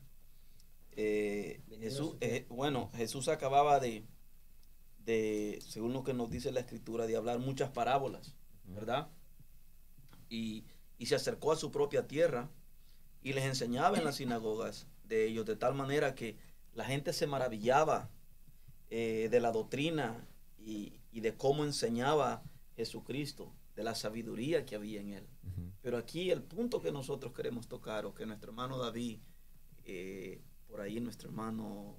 Eh, 0.94 1.60
Jesús, 1.80 2.16
eh, 2.20 2.46
bueno, 2.48 2.90
Jesús 2.94 3.28
acababa 3.28 3.80
de, 3.80 4.04
de, 5.04 5.58
según 5.66 5.92
lo 5.92 6.04
que 6.04 6.14
nos 6.14 6.30
dice 6.30 6.52
la 6.52 6.60
escritura, 6.60 7.06
de 7.06 7.16
hablar 7.16 7.38
muchas 7.38 7.70
parábolas, 7.70 8.34
¿verdad? 8.64 9.08
Y, 10.28 10.64
y 10.98 11.06
se 11.06 11.14
acercó 11.14 11.52
a 11.52 11.56
su 11.56 11.72
propia 11.72 12.06
tierra 12.06 12.50
y 13.22 13.32
les 13.32 13.44
enseñaba 13.44 13.98
en 13.98 14.04
las 14.04 14.16
sinagogas 14.16 14.86
de 15.04 15.26
ellos, 15.26 15.46
de 15.46 15.56
tal 15.56 15.74
manera 15.74 16.14
que 16.14 16.36
la 16.74 16.84
gente 16.84 17.12
se 17.12 17.26
maravillaba 17.26 18.10
eh, 18.90 19.28
de 19.30 19.40
la 19.40 19.52
doctrina 19.52 20.26
y, 20.64 21.00
y 21.10 21.20
de 21.20 21.36
cómo 21.36 21.64
enseñaba 21.64 22.42
Jesucristo, 22.76 23.52
de 23.76 23.82
la 23.84 23.94
sabiduría 23.94 24.64
que 24.64 24.74
había 24.76 25.00
en 25.00 25.10
él. 25.10 25.26
Pero 25.82 25.96
aquí 25.98 26.30
el 26.30 26.42
punto 26.42 26.80
que 26.80 26.92
nosotros 26.92 27.32
queremos 27.32 27.66
tocar, 27.68 28.04
o 28.06 28.14
que 28.14 28.24
nuestro 28.26 28.50
hermano 28.50 28.78
David, 28.78 29.18
eh, 29.84 30.40
por 30.68 30.80
ahí 30.80 31.00
nuestro 31.00 31.28
hermano 31.28 31.96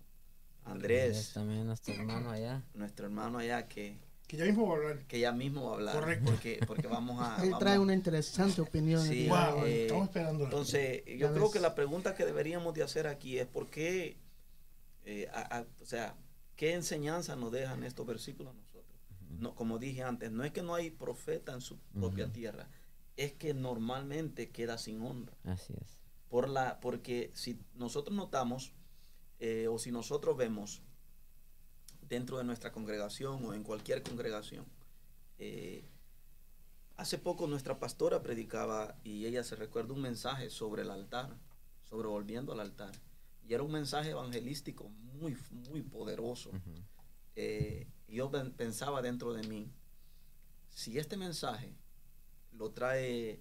Andrés, 0.64 1.32
también 1.34 1.66
nuestro 1.68 1.93
hermano 1.93 2.32
allá. 2.32 2.64
nuestro 2.74 3.05
hermano 3.07 3.39
allá, 3.39 3.68
que, 3.68 3.99
Que 4.28 4.38
ya 4.38 4.45
mismo 4.45 4.68
va 4.68 4.74
a 4.74 4.78
hablar. 4.78 5.05
que 5.07 5.20
ya 5.20 5.32
mismo 5.34 5.64
va 5.66 5.72
a 5.72 5.74
hablar. 5.76 5.95
Correcto. 5.95 6.32
Porque, 6.32 6.59
porque 6.66 6.88
vamos 6.88 7.20
a... 7.22 7.36
Él 7.43 7.49
vamos- 7.49 7.59
trae 7.59 7.78
una 7.80 7.93
interesante 7.93 8.61
opinión. 8.61 9.05
Sí, 9.05 9.28
Wow, 9.28 9.66
eh, 9.66 9.84
estamos 9.84 10.07
esperando. 10.07 10.45
Entonces, 10.45 11.03
yo 11.18 11.32
creo 11.34 11.43
ves. 11.43 11.51
que 11.53 11.59
la 11.59 11.76
pregunta 11.76 12.16
que 12.16 12.26
deberíamos 12.26 12.74
de 12.74 12.84
hacer 12.84 13.07
aquí 13.07 13.38
es 13.38 13.45
por 13.47 13.70
qué, 13.70 14.18
eh, 15.03 15.28
a- 15.34 15.57
a- 15.57 15.66
o 15.82 15.86
sea, 15.86 16.16
¿qué 16.56 16.74
enseñanza 16.74 17.36
nos 17.36 17.51
dejan 17.51 17.84
estos 17.84 18.06
versículos 18.06 18.54
a 18.54 18.58
nosotros? 18.58 18.99
No, 19.39 19.56
como 19.56 19.80
dije 19.80 20.04
antes, 20.04 20.32
no 20.32 20.43
es 20.43 20.51
que 20.51 20.62
no 20.62 20.76
hay 20.76 20.91
profeta 20.91 21.54
en 21.54 21.62
su 21.62 21.80
propia 21.93 22.32
tierra, 22.32 22.70
es 23.18 23.34
que 23.34 23.54
normalmente 23.54 24.51
queda 24.51 24.78
sin 24.78 25.01
honra. 25.01 25.34
Así 25.43 25.74
es. 25.74 25.99
por 26.30 26.49
la 26.49 26.80
porque 26.80 27.32
si 27.36 27.60
nosotros 27.76 28.16
notamos 28.16 28.74
eh, 29.39 29.68
o 29.68 29.78
si 29.78 29.91
nosotros 29.91 30.38
vemos 30.38 30.82
dentro 32.01 32.38
de 32.38 32.43
nuestra 32.43 32.72
congregación 32.72 33.43
o 33.45 33.54
en 33.54 33.64
cualquier 33.64 34.04
congregación 34.04 34.66
eh, 35.38 35.86
hace 36.95 37.18
poco 37.18 37.47
nuestra 37.47 37.80
pastora 37.80 38.24
predicaba 38.24 38.95
y 39.04 39.26
ella 39.26 39.43
se 39.43 39.56
recuerda 39.56 39.93
un 39.93 40.01
mensaje 40.01 40.49
sobre 40.49 40.84
el 40.84 40.91
altar 40.91 41.38
sobre 41.84 42.08
volviendo 42.08 42.54
al 42.54 42.62
altar 42.62 42.93
y 43.47 43.54
era 43.54 43.64
un 43.64 43.72
mensaje 43.72 44.12
evangelístico 44.12 44.89
muy 45.24 45.38
muy 45.69 45.82
poderoso 45.82 46.51
eh, 47.36 47.88
yo 48.07 48.30
pen- 48.30 48.51
pensaba 48.53 49.01
dentro 49.01 49.34
de 49.34 49.41
mí, 49.47 49.71
si 50.69 50.97
este 50.99 51.17
mensaje 51.17 51.74
lo 52.51 52.71
trae 52.71 53.39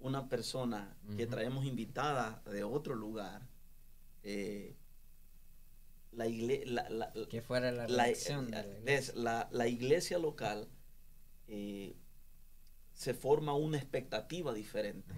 una 0.00 0.28
persona 0.28 0.96
que 1.16 1.26
traemos 1.26 1.64
invitada 1.64 2.42
de 2.46 2.64
otro 2.64 2.94
lugar, 2.94 3.48
eh, 4.24 4.76
la, 6.12 6.26
igle- 6.26 6.64
la, 6.66 6.88
la- 6.90 7.12
Que 7.30 7.40
fuera 7.40 7.72
la 7.72 7.88
la- 7.88 8.04
reacción 8.04 8.46
de 8.46 8.52
la 8.52 8.62
ves, 8.62 9.08
iglesia. 9.08 9.14
la- 9.16 9.48
la 9.52 9.68
iglesia 9.68 10.18
local 10.18 10.68
eh, 11.48 11.96
se 12.92 13.14
forma 13.14 13.54
una 13.54 13.78
expectativa 13.78 14.52
diferente. 14.52 15.14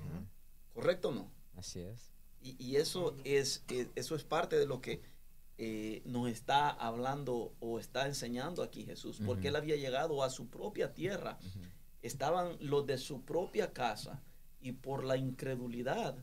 ¿Correcto 0.72 1.08
o 1.08 1.12
no? 1.12 1.30
Así 1.56 1.80
es. 1.80 2.12
Y, 2.40 2.56
y 2.62 2.76
eso, 2.76 3.16
es, 3.24 3.64
eh, 3.68 3.88
eso 3.96 4.14
es 4.14 4.24
parte 4.24 4.56
de 4.58 4.66
lo 4.66 4.80
que 4.80 5.02
eh, 5.57 6.02
nos 6.05 6.28
está 6.28 6.70
hablando 6.70 7.55
o 7.61 7.78
está 7.78 8.07
enseñando 8.07 8.62
aquí 8.62 8.84
Jesús, 8.84 9.20
porque 9.24 9.48
él 9.48 9.57
había 9.57 9.76
llegado 9.76 10.22
a 10.22 10.30
su 10.30 10.48
propia 10.48 10.94
tierra, 10.94 11.38
estaban 12.02 12.57
los 12.61 12.86
de 12.86 12.98
su 12.98 13.24
propia 13.24 13.72
casa 13.72 14.22
y 14.61 14.72
por 14.72 15.05
la 15.05 15.16
incredulidad 15.16 16.16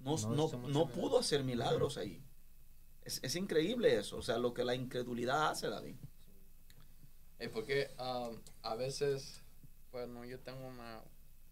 no, 0.00 0.16
No 0.16 0.68
no, 0.68 0.88
pudo 0.88 1.18
hacer 1.18 1.42
milagros 1.42 1.98
ahí. 1.98 2.22
Es, 3.02 3.20
es 3.22 3.34
increíble 3.36 3.96
eso, 3.96 4.16
o 4.18 4.22
sea, 4.22 4.38
lo 4.38 4.54
que 4.54 4.64
la 4.64 4.74
incredulidad 4.74 5.50
hace, 5.50 5.68
David. 5.68 5.96
Eh, 7.38 7.48
porque 7.48 7.90
um, 7.98 8.38
a 8.62 8.74
veces, 8.74 9.42
bueno, 9.92 10.24
yo 10.24 10.40
tengo 10.40 10.66
una 10.66 11.02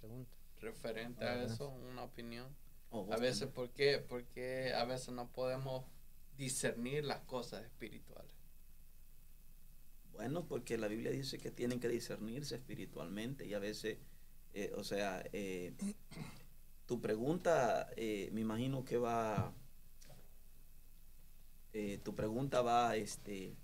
pregunta 0.01 0.31
referente 0.61 1.25
a 1.25 1.43
eso, 1.45 1.69
una 1.69 2.03
opinión. 2.03 2.47
Oh, 2.91 3.07
A 3.13 3.17
veces. 3.17 3.49
¿por 3.49 3.71
qué? 3.71 3.99
Porque 3.99 4.73
a 4.75 4.85
veces 4.85 5.11
no 5.11 5.29
podemos 5.33 5.85
discernir 6.37 7.05
las 7.05 7.21
cosas 7.21 7.65
espirituales. 7.65 8.33
Bueno, 10.13 10.47
porque 10.47 10.79
la 10.79 10.89
Biblia 10.89 11.11
dice 11.11 11.39
que 11.39 11.51
tienen 11.51 11.79
que 11.79 11.89
discernirse 11.89 12.57
espiritualmente 12.57 13.47
y 13.47 13.55
a 13.55 13.59
veces, 13.59 13.99
eh, 14.55 14.73
o 14.75 14.83
sea, 14.83 15.23
eh, 15.33 15.75
tu 16.87 17.01
pregunta, 17.01 17.91
eh, 17.97 18.31
me 18.33 18.41
imagino 18.41 18.85
que 18.85 18.97
va, 18.97 19.53
tu 22.03 22.15
pregunta 22.15 22.63
va, 22.63 22.97
este, 22.97 23.55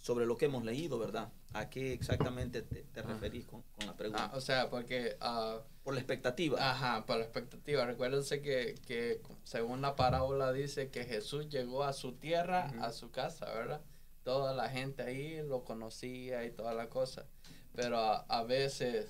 sobre 0.00 0.26
lo 0.26 0.36
que 0.36 0.46
hemos 0.46 0.64
leído, 0.64 0.98
¿verdad? 0.98 1.30
¿A 1.52 1.68
qué 1.70 1.92
exactamente 1.92 2.62
te, 2.62 2.82
te 2.82 3.02
referís 3.02 3.46
con, 3.46 3.62
con 3.62 3.86
la 3.86 3.92
Ah, 3.92 3.96
pregunta? 3.96 4.30
o 4.34 4.40
sea, 4.40 4.70
porque 4.70 5.16
ah, 5.20 5.58
Por 5.82 5.94
la 5.94 6.00
expectativa. 6.00 6.70
Ajá, 6.70 7.04
por 7.06 7.16
la 7.18 7.24
expectativa. 7.24 7.84
Recuérdense 7.84 8.40
que, 8.42 8.74
que 8.86 9.20
según 9.44 9.80
la 9.80 9.96
parábola 9.96 10.52
dice 10.52 10.90
que 10.90 11.04
Jesús 11.04 11.48
llegó 11.48 11.84
a 11.84 11.92
su 11.92 12.12
tierra, 12.12 12.70
a 12.80 12.92
su 12.92 13.10
casa, 13.10 13.46
¿verdad? 13.46 13.80
Toda 14.22 14.54
la 14.54 14.68
gente 14.68 15.02
ahí 15.02 15.42
lo 15.42 15.64
conocía 15.64 16.44
y 16.44 16.50
toda 16.50 16.74
la 16.74 16.88
cosa. 16.88 17.26
Pero 17.74 17.98
a, 17.98 18.18
a 18.28 18.42
veces, 18.44 19.06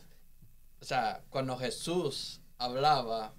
o 0.81 0.85
sea, 0.85 1.23
cuando 1.31 1.57
Jesús 1.57 2.41
hablaba, 2.57 3.35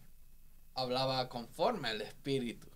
hablaba 0.75 1.29
conforme 1.29 1.87
al 1.89 2.01
Espíritu, 2.01 2.67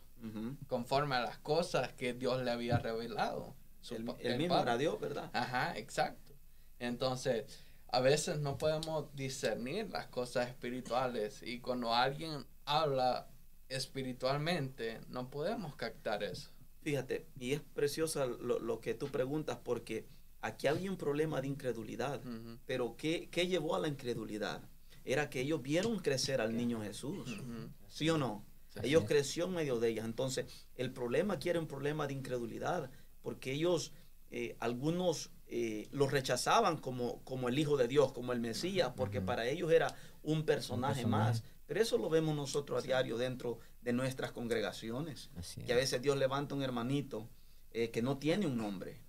conforme 0.67 1.15
a 1.15 1.21
las 1.21 1.37
cosas 1.39 1.91
que 1.93 2.13
Dios 2.13 2.41
le 2.43 2.51
había 2.51 2.77
revelado. 2.79 3.53
El, 3.91 4.09
el 4.19 4.31
el 4.33 4.37
mismo 4.37 4.59
era 4.59 4.77
Dios, 4.77 4.99
¿verdad? 4.99 5.29
Ajá, 5.33 5.77
exacto. 5.77 6.33
Entonces, 6.79 7.45
a 7.87 7.99
veces 7.99 8.39
no 8.39 8.57
podemos 8.57 9.13
discernir 9.15 9.89
las 9.89 10.07
cosas 10.07 10.47
espirituales 10.47 11.41
y 11.43 11.59
cuando 11.59 11.93
alguien 11.93 12.45
habla 12.65 13.27
espiritualmente, 13.69 15.01
no 15.09 15.29
podemos 15.29 15.75
captar 15.75 16.23
eso. 16.23 16.49
Fíjate, 16.81 17.27
y 17.39 17.53
es 17.53 17.61
preciosa 17.61 18.25
lo, 18.25 18.59
lo 18.59 18.79
que 18.79 18.93
tú 18.93 19.07
preguntas 19.07 19.57
porque 19.63 20.05
aquí 20.41 20.67
había 20.67 20.91
un 20.91 20.97
problema 20.97 21.41
de 21.41 21.47
incredulidad. 21.47 22.21
Pero 22.65 22.95
¿qué, 22.97 23.29
qué 23.31 23.47
llevó 23.47 23.75
a 23.75 23.79
la 23.79 23.87
incredulidad? 23.87 24.61
Era 25.05 25.29
que 25.29 25.41
ellos 25.41 25.61
vieron 25.61 25.99
crecer 25.99 26.41
al 26.41 26.55
niño 26.55 26.81
Jesús. 26.81 27.41
¿Sí 27.89 28.09
o 28.09 28.17
no? 28.17 28.45
Ellos 28.81 29.05
creció 29.07 29.45
en 29.45 29.53
medio 29.53 29.79
de 29.79 29.89
ellas. 29.89 30.05
Entonces, 30.05 30.45
el 30.75 30.91
problema 30.91 31.35
aquí 31.35 31.49
era 31.49 31.59
un 31.59 31.67
problema 31.67 32.07
de 32.07 32.13
incredulidad, 32.13 32.89
porque 33.23 33.53
ellos, 33.53 33.91
eh, 34.29 34.55
algunos 34.59 35.31
eh, 35.47 35.87
lo 35.91 36.07
rechazaban 36.07 36.77
como, 36.77 37.23
como 37.23 37.49
el 37.49 37.57
Hijo 37.57 37.77
de 37.77 37.87
Dios, 37.87 38.11
como 38.11 38.33
el 38.33 38.39
Mesías, 38.39 38.91
porque 38.95 39.21
para 39.21 39.47
ellos 39.47 39.71
era 39.71 39.95
un 40.21 40.45
personaje, 40.45 41.01
personaje. 41.01 41.31
más. 41.31 41.43
Pero 41.65 41.81
eso 41.81 41.97
lo 41.97 42.09
vemos 42.09 42.35
nosotros 42.35 42.83
a 42.83 42.85
diario 42.85 43.17
dentro 43.17 43.57
de 43.81 43.93
nuestras 43.93 44.31
congregaciones. 44.31 45.31
Que 45.65 45.73
a 45.73 45.77
veces 45.77 46.01
Dios 46.01 46.17
levanta 46.17 46.53
un 46.53 46.61
hermanito 46.61 47.29
eh, 47.71 47.89
que 47.89 48.01
no 48.01 48.17
tiene 48.17 48.45
un 48.45 48.57
nombre. 48.57 49.01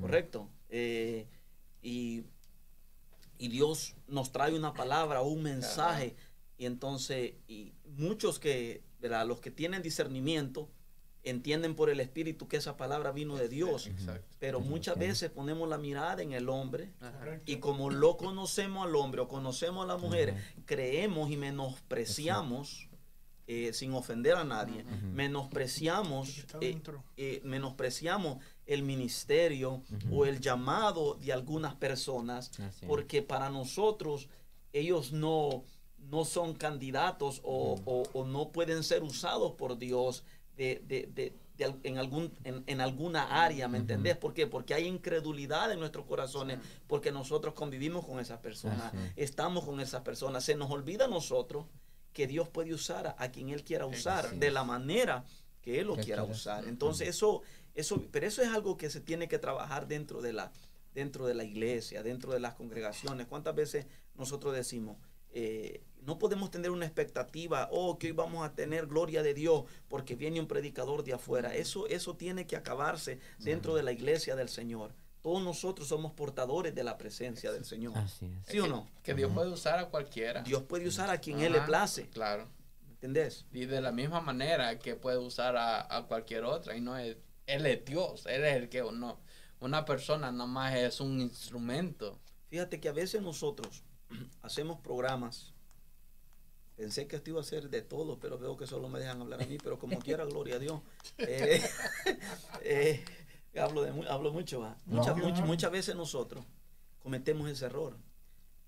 ¿correcto? 0.00 0.48
Y, 1.82 2.24
y 3.38 3.48
Dios 3.48 3.94
nos 4.06 4.32
trae 4.32 4.54
una 4.54 4.74
palabra 4.74 5.22
o 5.22 5.28
un 5.28 5.42
mensaje. 5.42 6.16
Y 6.58 6.66
entonces, 6.66 7.34
y 7.46 7.72
muchos 7.96 8.38
que, 8.38 8.82
¿verdad? 9.00 9.26
los 9.26 9.40
que 9.40 9.50
tienen 9.50 9.80
discernimiento, 9.82 10.68
entienden 11.30 11.74
por 11.74 11.90
el 11.90 12.00
Espíritu 12.00 12.48
que 12.48 12.56
esa 12.58 12.76
palabra 12.76 13.12
vino 13.12 13.36
de 13.36 13.48
Dios. 13.48 13.86
Exacto. 13.86 14.26
Pero 14.38 14.60
muchas 14.60 14.98
veces 14.98 15.30
ponemos 15.30 15.68
la 15.68 15.78
mirada 15.78 16.22
en 16.22 16.32
el 16.32 16.48
hombre. 16.48 16.92
Ajá. 17.00 17.40
Y 17.46 17.56
como 17.56 17.90
lo 17.90 18.16
conocemos 18.16 18.86
al 18.86 18.94
hombre 18.96 19.20
o 19.22 19.28
conocemos 19.28 19.84
a 19.84 19.86
la 19.86 19.96
mujer, 19.96 20.34
creemos 20.66 21.30
y 21.30 21.36
menospreciamos, 21.36 22.88
eh, 23.46 23.72
sin 23.72 23.94
ofender 23.94 24.34
a 24.36 24.44
nadie. 24.44 24.82
Ujú. 24.84 25.06
menospreciamos 25.14 26.44
eh, 26.60 26.80
eh, 27.16 27.40
menospreciamos 27.44 28.38
el 28.66 28.82
ministerio 28.82 29.82
o 30.12 30.26
el 30.26 30.38
llamado 30.40 31.14
de 31.14 31.32
algunas 31.32 31.74
personas 31.74 32.50
porque 32.86 33.22
para 33.22 33.48
nosotros 33.48 34.28
ellos 34.74 35.12
no, 35.12 35.64
no 36.10 36.26
son 36.26 36.52
candidatos 36.54 37.40
o, 37.42 37.72
Ujú. 37.72 37.82
o- 37.86 38.20
o 38.20 38.24
no 38.26 38.50
pueden 38.50 38.82
ser 38.84 39.02
usados 39.02 39.52
por 39.52 39.78
Dios 39.78 40.24
de, 40.58 40.82
de- 40.86 41.08
de- 41.14 41.32
de 41.56 41.74
en, 41.82 41.98
algún, 41.98 42.32
en, 42.44 42.62
en 42.66 42.80
alguna 42.80 43.42
área, 43.44 43.66
¿me 43.66 43.78
Ujú. 43.78 43.82
entendés? 43.82 44.16
¿Por 44.16 44.32
qué? 44.34 44.46
Porque 44.46 44.74
hay 44.74 44.84
incredulidad 44.86 45.72
en 45.72 45.80
nuestros 45.80 46.04
corazones, 46.06 46.58
porque 46.86 47.10
nosotros 47.10 47.54
convivimos 47.54 48.04
con 48.06 48.20
esas 48.20 48.38
personas, 48.40 48.92
estamos 49.16 49.64
con 49.64 49.80
esas 49.80 50.02
personas, 50.02 50.44
se 50.44 50.54
nos 50.54 50.70
olvida 50.70 51.06
a 51.06 51.08
nosotros 51.08 51.64
que 52.12 52.26
Dios 52.28 52.48
puede 52.48 52.74
usar 52.74 53.06
a, 53.08 53.16
a 53.18 53.30
quien 53.32 53.48
Él 53.48 53.64
quiera 53.64 53.86
usar, 53.86 54.34
de 54.36 54.50
la 54.50 54.62
manera 54.64 55.24
que 55.62 55.80
Él 55.80 55.86
lo 55.88 55.96
Que 55.96 56.02
quiera 56.04 56.22
quiera. 56.22 56.36
usar. 56.36 56.68
Entonces 56.68 57.08
eso, 57.08 57.42
eso, 57.74 58.04
pero 58.12 58.26
eso 58.26 58.40
es 58.42 58.48
algo 58.48 58.76
que 58.76 58.88
se 58.90 59.00
tiene 59.00 59.26
que 59.28 59.38
trabajar 59.38 59.88
dentro 59.88 60.22
de 60.22 60.32
la, 60.32 60.52
dentro 60.94 61.26
de 61.26 61.34
la 61.34 61.42
iglesia, 61.44 62.02
dentro 62.04 62.32
de 62.32 62.40
las 62.40 62.54
congregaciones. 62.54 63.26
¿Cuántas 63.26 63.54
veces 63.56 63.86
nosotros 64.14 64.54
decimos, 64.54 64.96
eh, 65.32 65.82
no 66.08 66.18
podemos 66.18 66.50
tener 66.50 66.70
una 66.70 66.86
expectativa, 66.86 67.68
oh, 67.70 67.98
que 67.98 68.06
hoy 68.06 68.12
vamos 68.14 68.42
a 68.42 68.54
tener 68.54 68.86
gloria 68.86 69.22
de 69.22 69.34
Dios 69.34 69.64
porque 69.88 70.14
viene 70.14 70.40
un 70.40 70.48
predicador 70.48 71.04
de 71.04 71.12
afuera? 71.12 71.54
Eso, 71.54 71.86
eso 71.86 72.16
tiene 72.16 72.46
que 72.46 72.56
acabarse 72.56 73.20
dentro 73.38 73.74
de 73.74 73.82
la 73.82 73.92
iglesia 73.92 74.34
del 74.34 74.48
Señor. 74.48 74.94
Todos 75.20 75.42
nosotros 75.42 75.86
somos 75.86 76.12
portadores 76.12 76.74
de 76.74 76.82
la 76.82 76.96
presencia 76.96 77.52
del 77.52 77.66
Señor. 77.66 77.98
Así 77.98 78.24
es. 78.24 78.50
¿Sí 78.50 78.58
o 78.58 78.66
no? 78.66 78.88
Que 79.02 79.12
Dios 79.12 79.30
puede 79.34 79.50
usar 79.50 79.78
a 79.78 79.90
cualquiera. 79.90 80.42
Dios 80.44 80.62
puede 80.62 80.88
usar 80.88 81.10
a 81.10 81.18
quien 81.18 81.40
Él 81.40 81.52
le 81.52 81.60
place. 81.60 82.08
Claro. 82.08 82.48
¿Entendés? 82.90 83.44
Y 83.52 83.66
de 83.66 83.82
la 83.82 83.92
misma 83.92 84.22
manera 84.22 84.78
que 84.78 84.96
puede 84.96 85.18
usar 85.18 85.58
a, 85.58 85.94
a 85.94 86.06
cualquier 86.06 86.44
otra. 86.44 86.74
Y 86.74 86.80
no 86.80 86.96
es, 86.96 87.18
Él 87.46 87.66
es 87.66 87.84
Dios. 87.84 88.24
Él 88.24 88.46
es 88.46 88.56
el 88.56 88.70
que 88.70 88.80
no. 88.80 89.20
Una 89.60 89.84
persona 89.84 90.32
nada 90.32 90.46
más 90.46 90.74
es 90.74 91.02
un 91.02 91.20
instrumento. 91.20 92.18
Fíjate 92.48 92.80
que 92.80 92.88
a 92.88 92.92
veces 92.92 93.20
nosotros 93.20 93.82
hacemos 94.40 94.80
programas. 94.80 95.52
Pensé 96.78 97.08
que 97.08 97.16
esto 97.16 97.30
iba 97.30 97.40
a 97.40 97.44
ser 97.44 97.70
de 97.70 97.82
todo, 97.82 98.20
pero 98.20 98.38
veo 98.38 98.56
que 98.56 98.64
solo 98.64 98.88
me 98.88 99.00
dejan 99.00 99.20
hablar 99.20 99.42
a 99.42 99.46
mí, 99.46 99.58
pero 99.58 99.80
como 99.80 99.98
quiera, 99.98 100.24
gloria 100.24 100.54
a 100.54 100.58
Dios. 100.60 100.80
Eh, 101.18 101.60
eh, 102.62 103.04
hablo, 103.58 103.82
de, 103.82 104.08
hablo 104.08 104.32
mucho. 104.32 104.60
¿va? 104.60 104.76
Muchas, 104.86 105.16
No, 105.16 105.28
muchas 105.44 105.72
veces 105.72 105.96
nosotros 105.96 106.44
cometemos 107.00 107.50
ese 107.50 107.66
error 107.66 107.96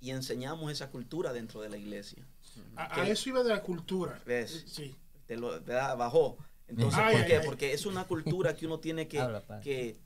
y 0.01 0.11
enseñamos 0.11 0.73
esa 0.73 0.91
cultura 0.91 1.33
dentro 1.33 1.61
de 1.61 1.69
la 1.69 1.77
iglesia. 1.77 2.27
A, 2.75 2.89
que- 2.93 3.01
a 3.03 3.09
eso 3.09 3.29
iba 3.29 3.45
de 3.45 3.51
la 3.51 3.63
cultura. 3.63 4.21
¿Ves? 4.27 4.65
Sí. 4.67 4.93
Te 5.27 5.37
lo, 5.37 5.51
¿verdad? 5.61 5.97
Bajó. 5.97 6.37
Entonces, 6.67 6.99
Ay, 7.01 7.13
¿por 7.15 7.23
ay, 7.23 7.29
qué? 7.29 7.37
ay. 7.37 7.43
Porque 7.47 7.73
es 7.73 7.87
una 7.87 8.09
cultura 8.09 8.57
que 8.57 8.67
uno 8.67 8.81
tiene 8.81 9.07
que, 9.07 9.21
Habla, 9.21 9.61
que 9.61 10.01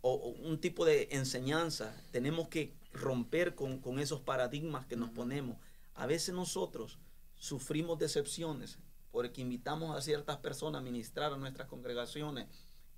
o, 0.00 0.12
o 0.12 0.28
un 0.48 0.60
tipo 0.60 0.84
de 0.84 1.06
enseñanza. 1.12 1.94
Tenemos 2.10 2.48
que 2.48 2.74
romper 2.92 3.54
con, 3.54 3.78
con 3.78 4.00
esos 4.00 4.20
paradigmas 4.20 4.86
que 4.86 4.96
nos 4.96 5.10
ponemos. 5.10 5.56
A 5.94 6.06
veces 6.06 6.34
nosotros 6.34 6.98
sufrimos 7.44 7.98
decepciones 7.98 8.78
porque 9.10 9.42
invitamos 9.42 9.94
a 9.94 10.00
ciertas 10.00 10.38
personas 10.38 10.80
a 10.80 10.82
ministrar 10.82 11.30
a 11.30 11.36
nuestras 11.36 11.68
congregaciones 11.68 12.48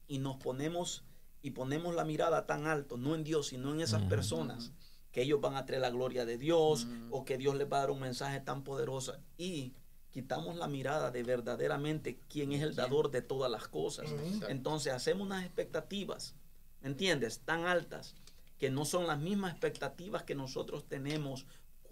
y 0.06 0.18
nos 0.18 0.36
ponemos 0.36 1.02
y 1.42 1.50
ponemos 1.50 1.96
la 1.96 2.04
mirada 2.04 2.46
tan 2.46 2.68
alto, 2.68 2.96
no 2.96 3.16
en 3.16 3.24
Dios, 3.24 3.48
sino 3.48 3.74
en 3.74 3.80
esas 3.80 4.02
personas, 4.04 4.72
que 5.10 5.22
ellos 5.22 5.40
van 5.40 5.56
a 5.56 5.66
traer 5.66 5.82
la 5.82 5.90
gloria 5.90 6.24
de 6.24 6.38
Dios 6.38 6.86
o 7.10 7.24
que 7.24 7.38
Dios 7.38 7.56
les 7.56 7.70
va 7.70 7.78
a 7.78 7.80
dar 7.80 7.90
un 7.90 8.00
mensaje 8.00 8.40
tan 8.40 8.62
poderoso. 8.62 9.16
Y 9.36 9.74
quitamos 10.10 10.56
la 10.56 10.68
mirada 10.68 11.10
de 11.10 11.24
verdaderamente 11.24 12.20
quién 12.28 12.52
es 12.52 12.62
el 12.62 12.74
dador 12.76 13.10
de 13.10 13.22
todas 13.22 13.50
las 13.50 13.66
cosas. 13.66 14.08
Entonces 14.48 14.92
hacemos 14.92 15.26
unas 15.26 15.44
expectativas, 15.44 16.34
¿me 16.82 16.88
entiendes? 16.88 17.40
Tan 17.40 17.66
altas 17.66 18.14
que 18.58 18.70
no 18.70 18.84
son 18.84 19.06
las 19.06 19.18
mismas 19.18 19.52
expectativas 19.52 20.22
que 20.22 20.34
nosotros 20.34 20.86
tenemos 20.88 21.46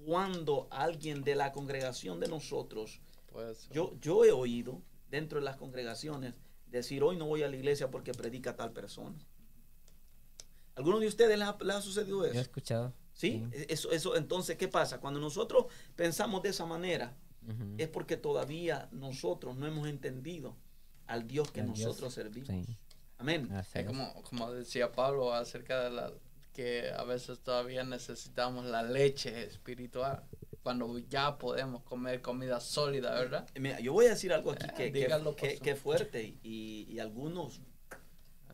cuando 0.05 0.69
alguien 0.71 1.23
de 1.23 1.35
la 1.35 1.53
congregación 1.53 2.21
de 2.21 2.29
nosotros, 2.29 3.01
yo, 3.73 3.95
yo 4.01 4.25
he 4.25 4.33
oído 4.33 4.83
dentro 5.11 5.39
de 5.39 5.45
las 5.45 5.57
congregaciones 5.57 6.35
decir 6.67 7.03
hoy 7.03 7.17
no 7.17 7.27
voy 7.27 7.43
a 7.43 7.49
la 7.49 7.57
iglesia 7.57 7.91
porque 7.91 8.13
predica 8.13 8.57
tal 8.57 8.73
persona. 8.73 9.17
¿Alguno 10.77 10.99
de 10.99 11.07
ustedes 11.07 11.39
les 11.39 11.47
ha, 11.49 11.57
les 11.63 11.77
ha 11.77 11.81
sucedido 11.83 12.19
Yo 12.21 12.27
he 12.27 12.31
eso? 12.31 12.41
escuchado. 12.41 12.93
¿Sí? 13.13 13.47
Eso, 13.69 13.93
eso, 13.93 14.17
entonces, 14.17 14.57
¿qué 14.57 14.67
pasa? 14.67 14.99
Cuando 15.01 15.21
nosotros 15.21 15.67
pensamos 15.95 16.43
de 16.43 16.49
esa 16.49 16.67
manera, 16.67 17.17
es 17.79 17.89
porque 17.89 18.17
todavía 18.17 18.89
nosotros 18.91 19.55
no 19.57 19.67
hemos 19.67 19.87
entendido 19.87 20.57
al 21.07 21.27
Dios 21.27 21.51
que 21.53 21.61
Al 21.61 21.73
Dios. 21.73 21.87
nosotros 21.87 22.13
servimos. 22.15 22.49
Sí, 22.49 22.77
Amén. 23.19 23.49
es. 23.75 23.87
como, 23.87 24.13
como 24.25 24.51
decía 24.53 24.91
Pablo 24.91 25.33
acerca 25.33 25.85
de 25.85 25.91
la 25.91 26.13
que 26.55 26.91
a 26.91 27.05
veces 27.05 27.41
todavía 27.41 27.85
necesitamos 27.85 28.65
la 28.65 28.83
leche 28.83 29.45
espiritual 29.45 30.25
cuando 30.63 30.99
ya 30.99 31.37
podemos 31.37 31.83
comer 31.83 32.23
comida 32.23 32.59
sólida, 32.61 33.13
¿verdad? 33.15 33.47
Mira, 33.61 33.81
yo 33.81 33.93
voy 33.93 34.07
a 34.07 34.11
decir 34.11 34.33
algo 34.33 34.53
aquí 34.53 34.67
Eh, 34.71 34.75
que, 34.75 34.91
dígalo, 34.91 35.37
que- 35.37 35.59
que 35.59 35.73
es 35.73 35.79
fuerte 35.79 36.39
y, 36.43 36.87
y 36.89 36.99
algunos 37.01 37.61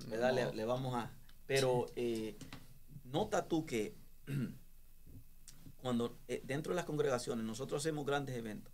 ¿verdad? 0.09 0.35
Le, 0.35 0.53
le 0.55 0.65
vamos 0.65 0.95
a... 0.97 1.13
Pero 1.47 1.87
eh, 1.95 2.37
nota 3.05 3.47
tú 3.47 3.65
que 3.67 3.95
cuando 5.83 6.19
eh, 6.29 6.43
dentro 6.45 6.73
de 6.73 6.77
las 6.77 6.85
congregaciones 6.85 7.45
nosotros 7.45 7.83
hacemos 7.83 8.05
grandes 8.07 8.37
eventos, 8.37 8.73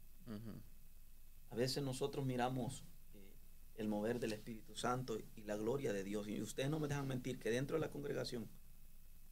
a 1.51 1.55
veces 1.55 1.83
nosotros 1.83 2.25
miramos 2.27 2.85
eh, 3.15 3.35
el 3.77 3.89
mover 3.89 4.19
del 4.19 4.33
Espíritu 4.33 4.77
Santo 4.77 5.19
y 5.37 5.43
la 5.43 5.57
gloria 5.57 5.93
de 5.93 6.05
Dios. 6.05 6.27
Y 6.29 6.41
ustedes 6.41 6.69
no 6.71 6.81
me 6.81 6.89
dejan 6.89 7.07
mentir 7.07 7.39
que 7.39 7.51
dentro 7.51 7.77
de 7.77 7.81
la 7.81 7.91
congregación, 7.91 8.49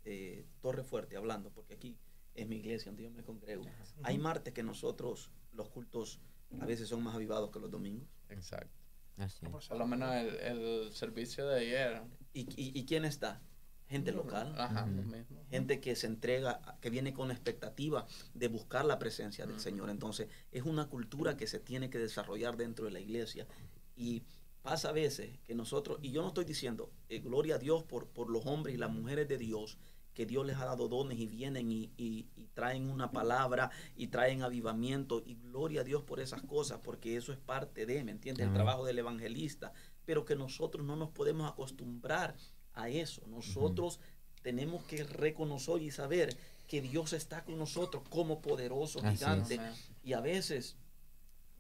eh, 0.04 0.46
Torre 0.60 0.84
Fuerte, 0.84 1.16
hablando, 1.16 1.50
porque 1.50 1.74
aquí 1.74 1.98
es 2.34 2.48
mi 2.48 2.56
iglesia 2.56 2.90
donde 2.90 3.04
yo 3.04 3.10
me 3.10 3.22
congrego, 3.22 3.64
hay 4.02 4.18
martes 4.18 4.52
que 4.52 4.62
nosotros, 4.62 5.30
los 5.52 5.68
cultos, 5.68 6.20
a 6.60 6.66
veces 6.66 6.88
son 6.88 7.02
más 7.02 7.14
avivados 7.14 7.50
que 7.50 7.60
los 7.60 7.70
domingos. 7.70 8.08
Exacto. 8.28 8.76
Así. 9.16 9.46
Por 9.46 9.76
lo 9.76 9.86
menos 9.86 10.14
el, 10.14 10.34
el 10.36 10.92
servicio 10.92 11.46
de 11.46 11.60
ayer. 11.60 12.02
¿Y, 12.32 12.40
y, 12.60 12.78
y 12.78 12.84
quién 12.84 13.04
está? 13.04 13.40
Gente 13.86 14.12
local. 14.12 14.54
Ajá, 14.58 14.86
mismo. 14.86 15.14
gente 15.50 15.80
que 15.80 15.94
se 15.94 16.06
entrega, 16.06 16.60
que 16.80 16.90
viene 16.90 17.12
con 17.12 17.28
la 17.28 17.34
expectativa 17.34 18.06
de 18.32 18.48
buscar 18.48 18.84
la 18.84 18.98
presencia 18.98 19.46
del. 19.46 19.60
Señor. 19.60 19.90
Entonces, 19.90 20.28
es 20.50 20.64
una 20.64 20.88
cultura 20.88 21.36
que 21.36 21.46
se 21.46 21.60
tiene 21.60 21.90
que 21.90 21.98
desarrollar 21.98 22.56
dentro 22.56 22.86
de 22.86 22.90
la 22.90 23.00
iglesia. 23.00 23.46
Y 23.94 24.24
pasa 24.62 24.88
a 24.88 24.92
veces 24.92 25.38
que 25.44 25.54
nosotros, 25.54 25.98
y 26.02 26.10
yo 26.10 26.22
no 26.22 26.28
estoy 26.28 26.46
diciendo, 26.46 26.90
eh, 27.08 27.20
gloria 27.20 27.56
a 27.56 27.58
Dios 27.58 27.84
por, 27.84 28.08
por 28.08 28.30
los 28.30 28.46
hombres 28.46 28.74
y 28.74 28.78
las 28.78 28.90
mujeres 28.90 29.28
de 29.28 29.38
Dios, 29.38 29.78
que 30.14 30.26
Dios 30.26 30.46
les 30.46 30.56
ha 30.56 30.64
dado 30.64 30.88
dones 30.88 31.18
y 31.18 31.26
vienen 31.26 31.70
y, 31.72 31.90
y- 31.96 32.26
y 32.36 32.46
traen 32.54 32.88
una 32.88 33.10
palabra 33.10 33.70
y 33.96 34.06
traen 34.06 34.42
avivamiento. 34.42 35.22
Y 35.26 35.34
gloria 35.34 35.80
a 35.80 35.84
Dios 35.84 36.02
por 36.04 36.20
esas 36.20 36.42
cosas, 36.42 36.78
porque 36.82 37.16
eso 37.16 37.32
es 37.32 37.38
parte 37.38 37.84
de, 37.84 38.02
¿me 38.04 38.12
entiendes? 38.12 38.46
El 38.46 38.52
trabajo 38.54 38.84
del 38.84 38.98
evangelista. 38.98 39.72
Pero 40.04 40.24
que 40.24 40.36
nosotros 40.36 40.84
no 40.86 40.96
nos 40.96 41.10
podemos 41.10 41.50
acostumbrar 41.50 42.36
a 42.74 42.88
eso. 42.88 43.22
Nosotros 43.26 43.98
tenemos 44.42 44.84
que 44.84 45.02
reconocer 45.04 45.82
y 45.82 45.90
saber 45.90 46.36
que 46.68 46.80
Dios 46.80 47.12
está 47.12 47.44
con 47.44 47.58
nosotros 47.58 48.02
como 48.08 48.40
poderoso 48.40 49.00
Así 49.02 49.16
gigante. 49.16 49.58
Y 50.02 50.12
a 50.12 50.20
veces 50.20 50.76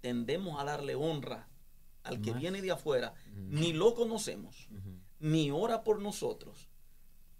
tendemos 0.00 0.60
a 0.60 0.64
darle 0.64 0.94
honra 0.94 1.48
al 2.02 2.20
que 2.20 2.32
Más. 2.32 2.40
viene 2.40 2.62
de 2.62 2.70
afuera. 2.70 3.14
Ni 3.34 3.72
lo 3.72 3.94
conocemos, 3.94 4.68
ni 5.18 5.50
ora 5.50 5.82
por 5.84 6.00
nosotros. 6.00 6.68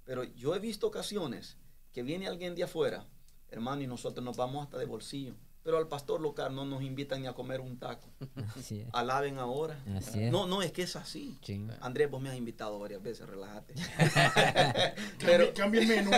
Pero 0.05 0.25
yo 0.25 0.55
he 0.55 0.59
visto 0.59 0.87
ocasiones 0.87 1.57
que 1.93 2.03
viene 2.03 2.27
alguien 2.27 2.55
de 2.55 2.65
afuera, 2.65 3.07
hermano, 3.51 3.83
y 3.83 3.87
nosotros 3.87 4.25
nos 4.25 4.37
vamos 4.37 4.65
hasta 4.65 4.79
de 4.79 4.85
bolsillo. 4.87 5.35
Pero 5.63 5.79
al 5.79 5.89
pastor 5.89 6.21
local 6.21 6.55
no 6.55 6.67
nos 6.67 6.83
invitan 6.83 7.23
ni 7.23 7.27
a 7.27 7.33
comer 7.33 7.63
un 7.63 7.79
taco. 7.79 8.11
Así 8.59 8.81
es. 8.81 8.89
Alaben 8.93 9.39
ahora. 9.39 9.83
Así 9.97 10.25
es. 10.25 10.31
No, 10.31 10.47
no, 10.47 10.61
es 10.61 10.73
que 10.73 10.83
es 10.83 10.95
así. 10.95 11.39
Ching. 11.41 11.71
Andrés, 11.81 12.11
vos 12.11 12.21
me 12.21 12.29
has 12.29 12.37
invitado 12.37 12.79
varias 12.79 13.03
veces, 13.03 13.27
relájate. 13.27 13.73
Cambia, 15.19 15.55
cambia 15.55 15.81
el 15.83 15.87
menú. 15.89 16.11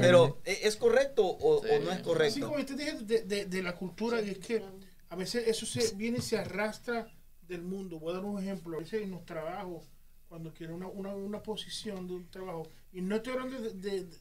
Pero, 0.00 0.40
¿e- 0.44 0.60
¿es 0.64 0.76
correcto 0.76 1.24
o, 1.24 1.62
no 1.62 1.68
es 1.68 1.88
Así 1.88 2.02
correcto? 2.02 2.48
como 2.48 2.58
usted 2.60 2.76
dice 2.76 3.04
de, 3.04 3.22
de- 3.22 3.44
de 3.46 3.62
la 3.62 3.76
cultura, 3.76 4.20
y 4.20 4.30
es 4.30 4.38
que 4.38 4.62
a 5.08 5.14
veces 5.16 5.46
eso 5.46 5.64
se 5.66 5.94
viene 5.94 6.18
y 6.18 6.22
se 6.22 6.36
arrastra 6.38 7.06
del 7.42 7.62
mundo. 7.62 7.98
Voy 8.00 8.10
a 8.12 8.16
dar 8.16 8.24
un 8.24 8.40
ejemplo. 8.42 8.76
A 8.76 8.80
veces 8.80 9.02
en 9.02 9.10
los 9.12 9.24
trabajos, 9.24 9.84
cuando 10.32 10.54
quieren 10.54 10.76
una, 10.76 10.86
una, 10.86 11.14
una 11.14 11.42
posición 11.42 12.08
de 12.08 12.14
un 12.14 12.30
trabajo, 12.30 12.62
y 12.90 13.02
no 13.02 13.16
estoy 13.16 13.34
hablando 13.34 13.60
de, 13.60 13.70
de- 13.74 14.04
de- 14.04 14.18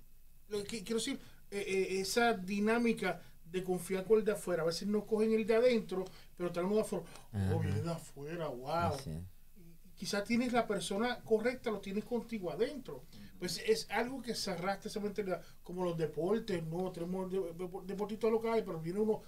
lo 0.50 0.62
que 0.66 0.84
quiero 0.84 0.96
decir, 1.00 1.18
eh, 1.50 1.64
eh, 1.66 2.02
esa 2.02 2.34
dinámica 2.34 3.22
de 3.46 3.64
confiar 3.64 4.04
con 4.04 4.20
el 4.20 4.26
de 4.26 4.34
afuera. 4.34 4.64
A 4.64 4.66
veces 4.66 4.90
no 4.90 5.06
cogen 5.06 5.32
el 5.32 5.48
de 5.48 5.56
adentro, 5.56 6.04
pero 6.36 6.52
traen 6.52 6.68
uno 6.68 6.76
de 6.76 6.82
afuera. 6.82 7.06
Oh, 7.32 7.38
Ajá. 7.38 7.58
viene 7.60 7.82
de 7.82 7.92
afuera, 7.92 8.48
wow. 8.50 8.92
Quizás 9.96 10.26
tienes 10.26 10.52
la 10.52 10.68
persona 10.68 11.22
correcta, 11.24 11.72
lo 11.72 11.80
tienes 11.80 12.04
contigo 12.04 12.52
adentro. 12.52 13.06
Pues 13.40 13.60
es 13.66 13.90
algo 13.90 14.22
que 14.22 14.36
se 14.36 14.52
arrastra 14.52 14.90
esa 14.90 15.00
mentalidad, 15.00 15.42
como 15.64 15.86
los 15.86 15.98
deportes, 15.98 16.62
no, 16.66 16.92
tenemos 16.92 17.32
de- 17.32 17.54
de- 17.54 17.70
deportistas 17.86 18.30
locales, 18.32 18.64
pero 18.66 18.82
viene 18.82 19.00
uno 19.00 19.22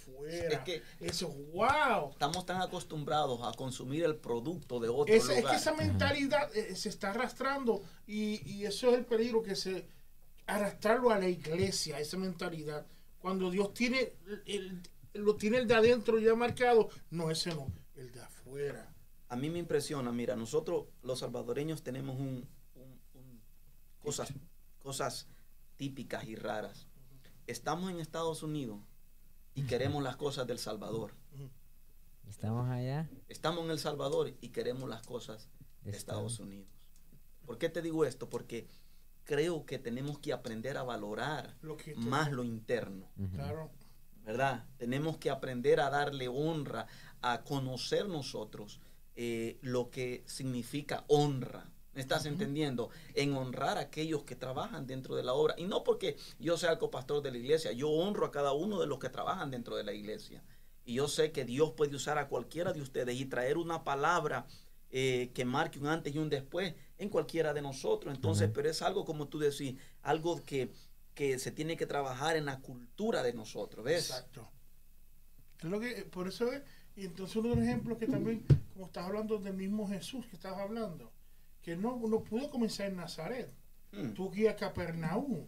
afuera. 0.00 0.48
Es 0.54 0.58
que- 0.60 0.82
Eso, 1.00 1.28
wow. 1.52 2.10
Estamos 2.12 2.44
tan 2.46 2.60
acostumbrados 2.62 3.40
a 3.42 3.52
consumir 3.56 4.04
el 4.04 4.16
producto 4.16 4.80
de 4.80 4.88
otro 4.88 5.14
Es, 5.14 5.28
es 5.28 5.36
lugar. 5.38 5.52
que 5.52 5.56
esa 5.58 5.74
mentalidad 5.74 6.56
eh, 6.56 6.74
se 6.74 6.88
está 6.88 7.10
arrastrando 7.10 7.82
y, 8.06 8.40
y 8.50 8.64
eso 8.64 8.90
es 8.90 8.98
el 8.98 9.04
peligro 9.04 9.42
que 9.42 9.54
se 9.56 9.86
arrastrarlo 10.46 11.10
a 11.10 11.18
la 11.18 11.28
iglesia, 11.28 12.00
esa 12.00 12.16
mentalidad. 12.16 12.86
Cuando 13.20 13.50
Dios 13.50 13.72
tiene 13.74 14.14
el, 14.26 14.42
el- 14.46 15.22
lo 15.22 15.36
tiene 15.36 15.58
el 15.58 15.66
de 15.66 15.74
adentro 15.74 16.18
ya 16.18 16.34
marcado, 16.34 16.88
no 17.10 17.30
ese 17.30 17.54
no, 17.54 17.66
el 17.96 18.10
de 18.12 18.20
afuera. 18.22 18.92
A 19.28 19.36
mí 19.36 19.48
me 19.50 19.58
impresiona, 19.60 20.10
mira, 20.12 20.34
nosotros 20.36 20.86
los 21.02 21.18
salvadoreños 21.20 21.82
tenemos 21.82 22.18
un, 22.18 22.48
un- 22.74 23.00
un- 23.14 23.40
cosas, 24.00 24.32
cosas 24.82 25.28
típicas 25.76 26.24
y 26.26 26.34
raras. 26.36 26.86
Estamos 27.46 27.90
en 27.90 27.98
Estados 28.00 28.42
Unidos 28.42 28.80
y 29.54 29.62
queremos 29.62 30.02
las 30.02 30.16
cosas 30.16 30.46
del 30.46 30.58
Salvador. 30.58 31.14
Estamos 32.28 32.68
allá. 32.70 33.08
Estamos 33.28 33.64
en 33.64 33.70
El 33.70 33.78
Salvador 33.78 34.32
y 34.40 34.48
queremos 34.50 34.88
las 34.88 35.04
cosas 35.04 35.48
de 35.82 35.90
Estados. 35.90 36.38
Unidos. 36.38 36.68
¿Por 37.44 37.58
qué 37.58 37.68
te 37.68 37.82
digo 37.82 38.04
esto? 38.04 38.28
Porque 38.30 38.68
creo 39.24 39.66
que 39.66 39.78
tenemos 39.78 40.18
que 40.18 40.32
aprender 40.32 40.76
a 40.76 40.82
valorar 40.82 41.56
Lo 41.62 41.76
que 41.76 41.94
más 41.96 42.30
lo 42.30 42.44
interno. 42.44 43.08
Claro. 43.34 43.70
¿verdad? 44.24 44.64
Tenemos 44.76 45.16
que 45.18 45.30
aprender 45.30 45.80
a 45.80 45.90
darle 45.90 46.28
honra, 46.28 46.86
a 47.20 47.42
conocer 47.42 48.08
nosotros 48.08 48.80
eh, 49.16 49.58
lo 49.62 49.90
que 49.90 50.22
significa 50.26 51.04
honra. 51.08 51.70
¿Me 51.92 52.00
estás 52.00 52.24
entendiendo? 52.26 52.90
En 53.14 53.34
honrar 53.34 53.76
a 53.76 53.82
aquellos 53.82 54.22
que 54.22 54.36
trabajan 54.36 54.86
dentro 54.86 55.16
de 55.16 55.24
la 55.24 55.32
obra. 55.32 55.54
Y 55.58 55.64
no 55.64 55.82
porque 55.82 56.16
yo 56.38 56.56
sea 56.56 56.72
el 56.72 56.78
copastor 56.78 57.20
de 57.22 57.32
la 57.32 57.38
iglesia, 57.38 57.72
yo 57.72 57.90
honro 57.90 58.26
a 58.26 58.30
cada 58.30 58.52
uno 58.52 58.80
de 58.80 58.86
los 58.86 58.98
que 58.98 59.08
trabajan 59.08 59.50
dentro 59.50 59.76
de 59.76 59.82
la 59.82 59.92
iglesia. 59.92 60.42
Y 60.84 60.94
yo 60.94 61.08
sé 61.08 61.32
que 61.32 61.44
Dios 61.44 61.72
puede 61.72 61.96
usar 61.96 62.18
a 62.18 62.28
cualquiera 62.28 62.72
de 62.72 62.80
ustedes 62.80 63.18
y 63.18 63.26
traer 63.26 63.58
una 63.58 63.82
palabra 63.82 64.46
eh, 64.90 65.30
que 65.34 65.44
marque 65.44 65.78
un 65.78 65.86
antes 65.86 66.14
y 66.14 66.18
un 66.18 66.30
después 66.30 66.74
en 66.98 67.08
cualquiera 67.08 67.52
de 67.52 67.62
nosotros. 67.62 68.14
Entonces, 68.14 68.50
pero 68.52 68.70
es 68.70 68.82
algo 68.82 69.04
como 69.04 69.28
tú 69.28 69.38
decís, 69.38 69.76
algo 70.02 70.44
que, 70.44 70.72
que 71.14 71.38
se 71.38 71.50
tiene 71.50 71.76
que 71.76 71.86
trabajar 71.86 72.36
en 72.36 72.44
la 72.44 72.60
cultura 72.60 73.22
de 73.22 73.32
nosotros, 73.32 73.84
¿ves? 73.84 74.10
Exacto. 74.10 74.48
Lo 75.62 75.78
que, 75.78 76.06
por 76.10 76.28
eso 76.28 76.52
es, 76.52 76.62
y 76.96 77.04
entonces 77.04 77.36
uno 77.36 77.50
de 77.50 77.56
los 77.56 77.64
ejemplos 77.64 77.98
que 77.98 78.06
también, 78.06 78.44
como 78.72 78.86
estás 78.86 79.06
hablando 79.06 79.38
del 79.38 79.54
mismo 79.54 79.86
Jesús 79.88 80.26
que 80.26 80.36
estás 80.36 80.56
hablando, 80.56 81.12
que 81.62 81.76
no, 81.76 81.96
no 82.08 82.22
pudo 82.22 82.50
comenzar 82.50 82.86
en 82.88 82.96
Nazaret, 82.96 83.50
Mm. 83.92 84.10
tuvo 84.14 84.30
que 84.30 84.40
ir 84.42 84.48
a 84.48 84.56
Capernaum. 84.56 85.44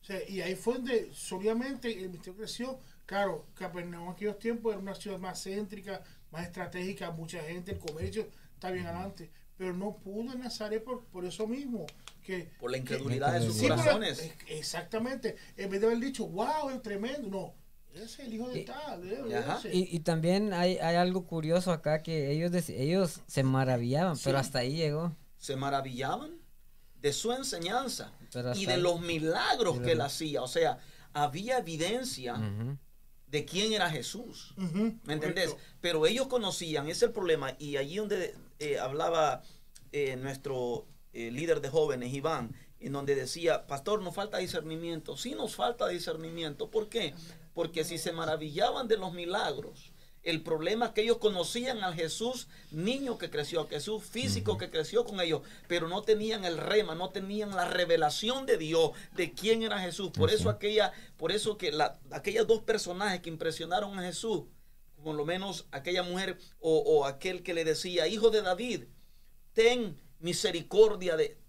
O 0.00 0.04
sea, 0.04 0.18
y 0.28 0.40
ahí 0.40 0.54
fue 0.54 0.74
donde 0.74 1.10
solamente 1.12 1.90
el 1.92 2.08
ministerio 2.08 2.36
creció. 2.38 2.80
Claro, 3.06 3.46
Capernaum 3.54 4.04
en 4.08 4.12
aquellos 4.12 4.38
tiempos 4.38 4.72
era 4.72 4.80
una 4.80 4.94
ciudad 4.94 5.18
más 5.18 5.42
céntrica, 5.42 6.02
más 6.30 6.44
estratégica, 6.44 7.10
mucha 7.10 7.40
gente, 7.42 7.72
el 7.72 7.78
comercio 7.78 8.28
está 8.54 8.70
bien 8.70 8.86
adelante. 8.86 9.30
Pero 9.56 9.72
no 9.74 9.96
pudo 9.96 10.32
en 10.32 10.40
Nazaret 10.40 10.82
por, 10.82 11.04
por 11.06 11.24
eso 11.24 11.46
mismo. 11.46 11.86
Que, 12.22 12.50
Por 12.60 12.70
la 12.70 12.76
que- 12.76 12.82
incredulidad 12.82 13.32
de 13.32 13.46
sus 13.46 13.56
Sí, 13.56 13.68
corazones. 13.68 14.18
es- 14.20 14.32
exactamente. 14.46 15.36
En 15.56 15.68
vez 15.70 15.80
de 15.80 15.86
haber 15.88 15.98
dicho, 15.98 16.26
wow, 16.28 16.70
es 16.70 16.80
tremendo. 16.80 17.28
No, 17.28 17.54
es 17.94 18.18
el 18.18 18.32
hijo 18.34 18.48
de 18.48 18.60
Y- 18.60 18.64
tal. 18.64 19.10
eh, 19.10 19.36
Ajá. 19.36 19.60
Y, 19.72 19.94
y 19.94 20.00
también 20.00 20.52
hay, 20.52 20.76
hay 20.78 20.96
algo 20.96 21.26
curioso 21.26 21.72
acá 21.72 22.02
que 22.02 22.30
ellos 22.30 22.68
ellos 22.68 23.20
se 23.26 23.42
maravillaban, 23.42 24.16
Sí. 24.16 24.22
pero 24.26 24.38
hasta 24.38 24.60
ahí 24.60 24.76
llegó. 24.76 25.16
Se 25.38 25.56
maravillaban 25.56 26.38
de 27.00 27.12
su 27.12 27.32
enseñanza 27.32 28.12
Pero 28.32 28.54
y 28.54 28.66
de 28.66 28.74
ahí. 28.74 28.80
los 28.80 29.00
milagros 29.00 29.80
que 29.80 29.92
él 29.92 30.00
hacía. 30.00 30.42
O 30.42 30.48
sea, 30.48 30.78
había 31.12 31.58
evidencia 31.58 32.36
de 33.26 33.44
quién 33.44 33.72
era 33.72 33.90
Jesús. 33.90 34.54
¿Me 34.56 35.14
entendés? 35.14 35.50
correcto. 35.50 35.56
Pero 35.80 36.06
ellos 36.06 36.28
conocían, 36.28 36.84
ese 36.84 36.92
es 36.92 37.02
el 37.04 37.12
problema. 37.12 37.56
Y 37.58 37.76
allí 37.76 37.96
donde 37.96 38.34
eh, 38.58 38.78
hablaba 38.78 39.42
eh, 39.90 40.16
nuestro 40.16 40.86
eh, 41.12 41.30
líder 41.30 41.60
de 41.60 41.68
jóvenes, 41.70 42.14
Iván, 42.14 42.54
en 42.78 42.92
donde 42.92 43.14
decía, 43.14 43.66
pastor, 43.66 44.00
nos 44.02 44.14
falta 44.14 44.38
discernimiento. 44.38 45.16
Sí 45.16 45.34
nos 45.34 45.54
falta 45.56 45.88
discernimiento. 45.88 46.70
¿Por 46.70 46.88
qué? 46.88 47.14
Porque 47.54 47.84
si 47.84 47.98
se 47.98 48.12
maravillaban 48.12 48.88
de 48.88 48.96
los 48.96 49.12
milagros, 49.12 49.92
el 50.22 50.42
problema 50.42 50.86
es 50.86 50.92
que 50.92 51.02
ellos 51.02 51.18
conocían 51.18 51.82
al 51.82 51.94
Jesús 51.94 52.46
niño 52.70 53.18
que 53.18 53.28
creció, 53.28 53.60
al 53.60 53.68
Jesús 53.68 54.04
físico 54.04 54.56
que 54.56 54.70
creció 54.70 55.04
con 55.04 55.20
ellos, 55.20 55.42
pero 55.66 55.88
no 55.88 56.02
tenían 56.02 56.44
el 56.44 56.58
rema, 56.58 56.94
no 56.94 57.10
tenían 57.10 57.50
la 57.50 57.68
revelación 57.68 58.46
de 58.46 58.56
Dios 58.56 58.92
de 59.16 59.32
quién 59.32 59.62
era 59.62 59.80
Jesús. 59.80 60.10
Por 60.10 60.30
eso 60.30 60.48
es. 60.48 60.54
aquella, 60.54 60.92
por 61.16 61.32
eso 61.32 61.58
que 61.58 61.72
la, 61.72 61.98
aquellos 62.12 62.46
dos 62.46 62.62
personajes 62.62 63.20
que 63.20 63.30
impresionaron 63.30 63.98
a 63.98 64.02
Jesús, 64.02 64.44
por 65.02 65.16
lo 65.16 65.24
menos 65.24 65.66
aquella 65.72 66.04
mujer 66.04 66.38
o, 66.60 66.78
o 66.78 67.04
aquel 67.04 67.42
que 67.42 67.54
le 67.54 67.64
decía, 67.64 68.06
hijo 68.06 68.30
de 68.30 68.42
David, 68.42 68.84
ten 69.54 70.00
misericordia 70.20 71.16
de, 71.16 71.41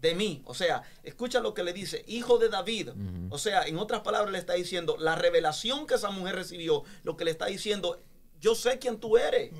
de 0.00 0.14
mí. 0.14 0.42
O 0.44 0.54
sea, 0.54 0.82
escucha 1.02 1.40
lo 1.40 1.54
que 1.54 1.62
le 1.62 1.72
dice, 1.72 2.04
hijo 2.06 2.38
de 2.38 2.48
David. 2.48 2.90
O 3.30 3.38
sea, 3.38 3.62
en 3.62 3.78
otras 3.78 4.00
palabras 4.02 4.32
le 4.32 4.38
está 4.38 4.54
diciendo, 4.54 4.96
la 4.98 5.16
revelación 5.16 5.86
que 5.86 5.94
esa 5.94 6.10
mujer 6.10 6.34
recibió, 6.34 6.84
lo 7.02 7.16
que 7.16 7.24
le 7.24 7.30
está 7.30 7.46
diciendo, 7.46 8.00
yo 8.40 8.54
sé 8.54 8.78
quién 8.78 8.98
tú 8.98 9.16
eres. 9.16 9.52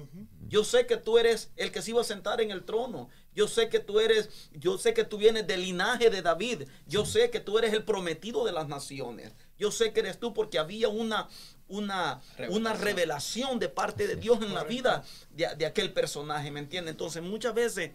Yo 0.48 0.62
sé 0.62 0.86
que 0.86 0.96
tú 0.96 1.18
eres 1.18 1.50
el 1.56 1.72
que 1.72 1.82
se 1.82 1.90
iba 1.90 2.00
a 2.00 2.04
sentar 2.04 2.40
en 2.40 2.50
el 2.50 2.64
trono. 2.64 3.08
Yo 3.34 3.48
sé 3.48 3.68
que 3.68 3.80
tú 3.80 3.98
eres, 3.98 4.48
yo 4.52 4.78
sé 4.78 4.94
que 4.94 5.04
tú 5.04 5.18
vienes 5.18 5.46
del 5.46 5.62
linaje 5.62 6.08
de 6.08 6.22
David. 6.22 6.68
Yo 6.86 7.04
sé 7.04 7.30
que 7.30 7.40
tú 7.40 7.58
eres 7.58 7.72
el 7.72 7.84
prometido 7.84 8.44
de 8.44 8.52
las 8.52 8.68
naciones. 8.68 9.32
Yo 9.58 9.70
sé 9.72 9.92
que 9.92 10.00
eres 10.00 10.20
tú 10.20 10.32
porque 10.32 10.58
había 10.58 10.88
una, 10.88 11.28
una, 11.66 12.20
una 12.50 12.74
revelación 12.74 13.58
de 13.58 13.68
parte 13.68 14.06
de 14.06 14.16
Dios 14.16 14.40
en 14.42 14.54
la 14.54 14.64
vida 14.64 15.02
de, 15.30 15.48
de 15.56 15.66
aquel 15.66 15.92
personaje, 15.92 16.50
¿me 16.50 16.60
entiendes? 16.60 16.92
Entonces 16.92 17.22
muchas 17.22 17.54
veces 17.54 17.92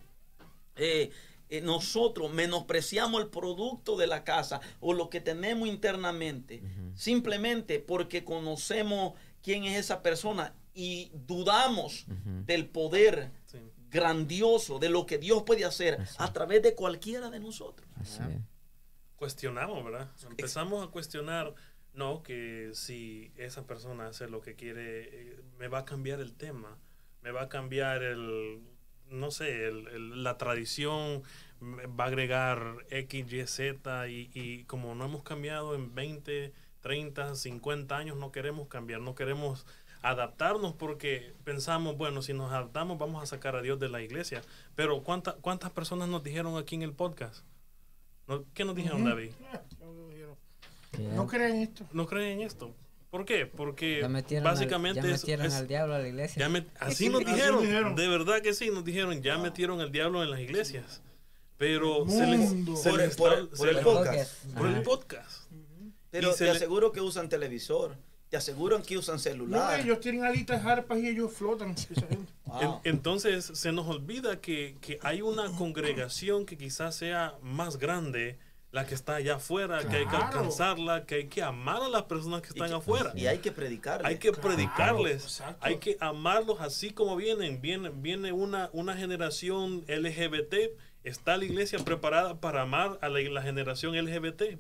eh, 0.76 1.12
eh, 1.52 1.62
nosotros 1.62 2.32
menospreciamos 2.32 3.22
el 3.22 3.28
producto 3.28 3.98
de 3.98 4.08
la 4.08 4.24
casa 4.24 4.62
o 4.80 4.94
lo 4.94 5.10
que 5.10 5.20
tenemos 5.22 5.68
internamente, 5.68 6.64
simplemente 6.96 7.80
porque 7.80 8.24
conocemos 8.24 9.14
quién 9.44 9.66
es 9.66 9.78
esa 9.78 10.02
persona 10.02 10.56
y 10.74 11.12
dudamos 11.14 12.06
del 12.46 12.68
poder 12.70 13.32
Sí. 13.46 13.60
grandioso, 13.90 14.80
de 14.80 14.88
lo 14.88 15.06
que 15.06 15.18
Dios 15.18 15.44
puede 15.44 15.66
hacer 15.66 16.00
a 16.18 16.32
través 16.32 16.64
de 16.64 16.74
cualquiera 16.74 17.30
de 17.30 17.42
nosotros. 17.42 17.86
Cuestionamos, 19.18 19.84
¿verdad? 19.84 20.10
Empezamos 20.30 20.88
a 20.88 20.90
cuestionar, 20.90 21.54
no, 21.94 22.24
que 22.24 22.72
si 22.74 23.34
esa 23.36 23.68
persona 23.68 24.08
hace 24.08 24.30
lo 24.30 24.40
que 24.42 24.56
quiere, 24.56 25.10
eh, 25.34 25.42
me 25.60 25.68
va 25.68 25.80
a 25.80 25.86
cambiar 25.86 26.22
el 26.22 26.34
tema, 26.34 26.78
me 27.22 27.32
va 27.32 27.44
a 27.44 27.50
cambiar 27.50 28.02
el, 28.02 28.62
no 29.12 29.30
sé, 29.32 29.68
el- 29.68 29.88
el- 29.90 30.24
la 30.24 30.38
tradición, 30.38 31.22
me 31.60 31.86
va 31.86 32.06
a 32.06 32.08
agregar 32.08 32.78
X, 32.90 33.32
Y, 33.32 33.46
Z, 33.48 34.08
y, 34.10 34.32
y 34.34 34.64
como 34.64 34.96
no 34.96 35.06
hemos 35.06 35.22
cambiado 35.24 35.76
en 35.76 35.94
20, 35.94 36.52
30, 36.82 37.36
50 37.36 37.96
años, 37.98 38.18
no 38.18 38.32
queremos 38.32 38.68
cambiar, 38.68 39.02
no 39.02 39.14
queremos 39.14 39.66
adaptarnos 40.02 40.74
porque 40.74 41.34
pensamos, 41.44 41.96
bueno, 41.98 42.24
si 42.24 42.34
nos 42.34 42.52
adaptamos 42.52 42.98
vamos 42.98 43.22
a 43.22 43.28
sacar 43.28 43.56
a 43.56 43.62
Dios 43.62 43.80
de 43.80 43.90
la 43.90 44.02
iglesia. 44.02 44.42
Pero 44.76 45.04
¿cuánta- 45.04 45.34
¿cuántas 45.34 45.70
personas 45.72 46.10
nos 46.10 46.24
dijeron 46.24 46.58
aquí 46.58 46.74
en 46.74 46.82
el 46.82 46.94
podcast? 46.94 47.46
¿No? 48.28 48.44
¿Qué 48.56 48.66
nos 48.66 48.76
dijeron, 48.76 49.04
David? 49.06 49.32
Que 50.92 51.04
No 51.04 51.26
crean 51.28 51.56
esto. 51.58 51.86
no 51.94 52.06
creen 52.06 52.40
en 52.40 52.46
esto. 52.48 52.74
¿Por 53.12 53.26
qué? 53.26 53.46
Porque 53.46 54.00
ya 54.02 54.08
metieron, 54.10 54.46
básicamente 54.46 55.00
al, 55.02 55.06
ya 55.06 55.12
metieron 55.12 55.46
es- 55.46 55.54
al 55.54 55.68
diablo 55.68 55.94
a 55.96 56.00
la 56.00 56.08
iglesia. 56.08 56.40
ya 56.40 56.50
met- 56.50 56.68
así 56.80 56.96
Sí, 56.96 57.10
nos 57.10 57.22
así 57.24 57.34
dijeron, 57.34 57.96
de 57.96 58.08
verdad 58.08 58.42
que 58.42 58.54
sí, 58.54 58.70
nos 58.72 58.84
dijeron, 58.86 59.22
ya 59.22 59.38
metieron 59.38 59.82
el 59.82 59.92
diablo 59.92 60.24
en 60.24 60.32
las 60.32 60.40
iglesias. 60.40 61.02
Pero 61.58 62.08
se 62.10 62.26
les, 62.26 62.50
se 62.50 62.90
Por 62.90 62.98
les 62.98 63.12
el- 63.12 63.16
por 63.18 63.34
el- 63.34 63.40
está- 63.46 63.50
por 63.50 63.58
se 63.58 63.70
el 63.70 63.76
les- 63.76 63.84
podcast. 63.84 64.44
por 64.58 64.68
el 64.68 64.82
podcast. 64.82 65.52
Pero 66.10 66.34
te 66.34 66.46
le- 66.46 66.50
aseguro 66.52 66.92
que 66.92 67.02
usan 67.02 67.30
televisor, 67.30 67.96
te 68.30 68.38
aseguran 68.38 68.82
que 68.82 68.98
usan 68.98 69.16
No, 69.16 69.20
celular. 69.20 69.80
ellos 69.80 70.00
tienen 70.00 70.24
alitas, 70.24 70.66
harpas 70.66 70.98
y 71.00 71.08
ellos 71.10 71.32
flotan. 71.34 71.72
esa 71.72 72.08
gente. 72.08 72.32
Wow. 72.46 72.62
En- 72.84 72.94
entonces 72.96 73.46
se 73.54 73.72
nos 73.74 73.88
olvida 73.88 74.40
que, 74.42 74.78
que 74.82 74.98
hay 75.04 75.22
una 75.22 75.52
congregación 75.52 76.46
que 76.46 76.58
quizás 76.58 76.96
sea 76.96 77.36
más 77.44 77.78
grande, 77.78 78.40
la 78.72 78.86
que 78.86 78.96
está 78.96 79.16
allá 79.16 79.36
afuera, 79.36 79.86
que 79.88 79.98
hay 79.98 80.08
que 80.08 80.16
alcanzarla, 80.16 81.06
que 81.06 81.16
hay 81.16 81.28
que 81.28 81.44
amar 81.44 81.82
a 81.82 81.90
las 81.90 82.04
personas 82.04 82.42
que 82.42 82.48
Y 82.48 82.52
están 82.52 82.70
que- 82.70 82.76
afuera. 82.76 83.12
Y 83.16 83.28
hay 83.28 83.40
que 83.40 83.52
predicar. 83.52 84.06
Hay 84.06 84.18
que 84.18 84.32
Claro, 84.32 84.42
predicarles, 84.48 85.24
exacto. 85.24 85.58
hay 85.66 85.78
que 85.78 85.98
amarlos 86.00 86.62
así 86.62 86.92
como 86.92 87.16
vienen. 87.18 87.60
Viene, 87.62 87.90
viene 87.94 88.32
una, 88.32 88.70
una 88.72 88.96
generación 88.96 89.84
LGBT, 89.88 90.72
está 91.04 91.36
la 91.36 91.44
iglesia 91.46 91.80
preparada 91.80 92.40
para 92.40 92.62
amar 92.62 92.98
a 93.02 93.10
la, 93.10 93.20
la 93.20 93.42
generación 93.42 93.94
LGBT. 93.96 94.58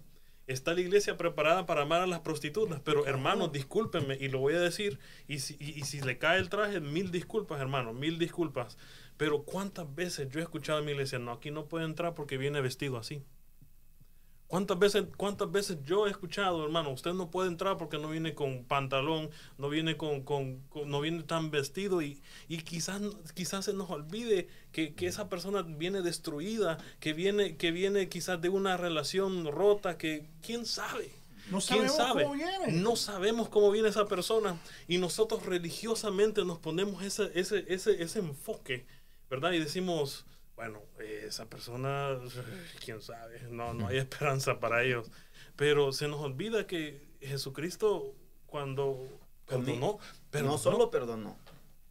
Está 0.47 0.73
la 0.73 0.81
iglesia 0.81 1.15
preparada 1.15 1.65
para 1.65 1.83
amar 1.83 2.01
a 2.01 2.07
las 2.07 2.19
prostitutas. 2.19 2.81
Pero 2.83 3.05
hermanos, 3.05 3.53
discúlpenme, 3.53 4.17
y 4.19 4.27
lo 4.27 4.39
voy 4.39 4.55
a 4.55 4.59
decir, 4.59 4.99
y 5.29 5.39
si, 5.39 5.55
y- 5.59 5.79
y 5.79 5.83
si 5.83 6.01
le 6.01 6.17
cae 6.17 6.39
el 6.39 6.49
traje, 6.49 6.81
mil 6.81 7.11
disculpas, 7.11 7.61
hermano, 7.61 7.93
mil 7.93 8.19
disculpas. 8.19 8.77
Pero 9.15 9.43
cuántas 9.43 9.93
veces 9.95 10.27
yo 10.29 10.41
he 10.41 10.43
escuchado 10.43 10.79
en 10.79 10.85
mi 10.85 10.91
iglesia, 10.91 11.19
no, 11.19 11.31
aquí 11.31 11.51
no 11.51 11.67
puede 11.67 11.85
entrar 11.85 12.13
porque 12.13 12.37
viene 12.37 12.59
vestido 12.59 12.97
así. 12.97 13.23
¿Cuántas 14.51 14.77
veces, 14.77 15.05
¿Cuántas 15.15 15.49
veces 15.49 15.77
yo 15.85 16.07
he 16.07 16.09
escuchado, 16.09 16.61
hermano, 16.65 16.89
usted 16.91 17.13
no 17.13 17.31
puede 17.31 17.47
entrar 17.47 17.77
porque 17.77 17.97
no 17.97 18.09
viene 18.09 18.35
con 18.35 18.65
pantalón, 18.65 19.29
no 19.57 19.69
viene 19.69 19.95
con, 19.95 20.23
con- 20.23 20.59
con- 20.67 20.89
no 20.89 20.99
viene 20.99 21.23
tan 21.23 21.51
vestido 21.51 22.01
y, 22.01 22.21
y 22.49 22.57
quizás, 22.57 23.01
quizás 23.33 23.63
se 23.63 23.71
nos 23.73 23.89
olvide 23.89 24.49
que, 24.73 24.93
que 24.93 25.07
esa 25.07 25.29
persona 25.29 25.61
viene 25.61 26.01
destruida, 26.01 26.77
que 26.99 27.13
viene, 27.13 27.55
que 27.55 27.71
viene 27.71 28.09
quizás 28.09 28.41
de 28.41 28.49
una 28.49 28.75
relación 28.75 29.45
rota, 29.49 29.97
que 29.97 30.27
quién 30.41 30.65
sabe. 30.65 31.13
No 31.49 31.59
¿Quién 31.59 31.89
sabemos 31.89 31.95
sabe? 31.95 32.23
cómo 32.23 32.35
viene. 32.35 32.71
No 32.73 32.95
sabemos 32.97 33.47
cómo 33.47 33.71
viene 33.71 33.87
esa 33.87 34.05
persona 34.09 34.57
y 34.89 34.97
nosotros 34.97 35.45
religiosamente 35.45 36.43
nos 36.43 36.59
ponemos 36.59 37.03
ese, 37.03 37.31
ese, 37.35 37.63
ese, 37.69 38.03
ese 38.03 38.19
enfoque, 38.19 38.85
¿verdad? 39.29 39.53
Y 39.53 39.59
decimos, 39.59 40.25
bueno, 40.61 40.79
eh, 40.99 41.23
esa 41.27 41.47
persona, 41.47 42.19
quién 42.85 43.01
sabe, 43.01 43.41
no, 43.49 43.73
no 43.73 43.87
hay 43.87 43.97
esperanza 43.97 44.59
para 44.59 44.83
ellos. 44.83 45.09
Pero 45.55 45.91
se 45.91 46.07
nos 46.07 46.21
olvida 46.21 46.67
que 46.67 47.01
Jesucristo 47.19 48.13
cuando 48.45 49.07
perdonó, 49.47 49.79
no 49.79 49.99
perdonó, 50.29 50.57
solo 50.59 50.91
perdonó, 50.91 51.35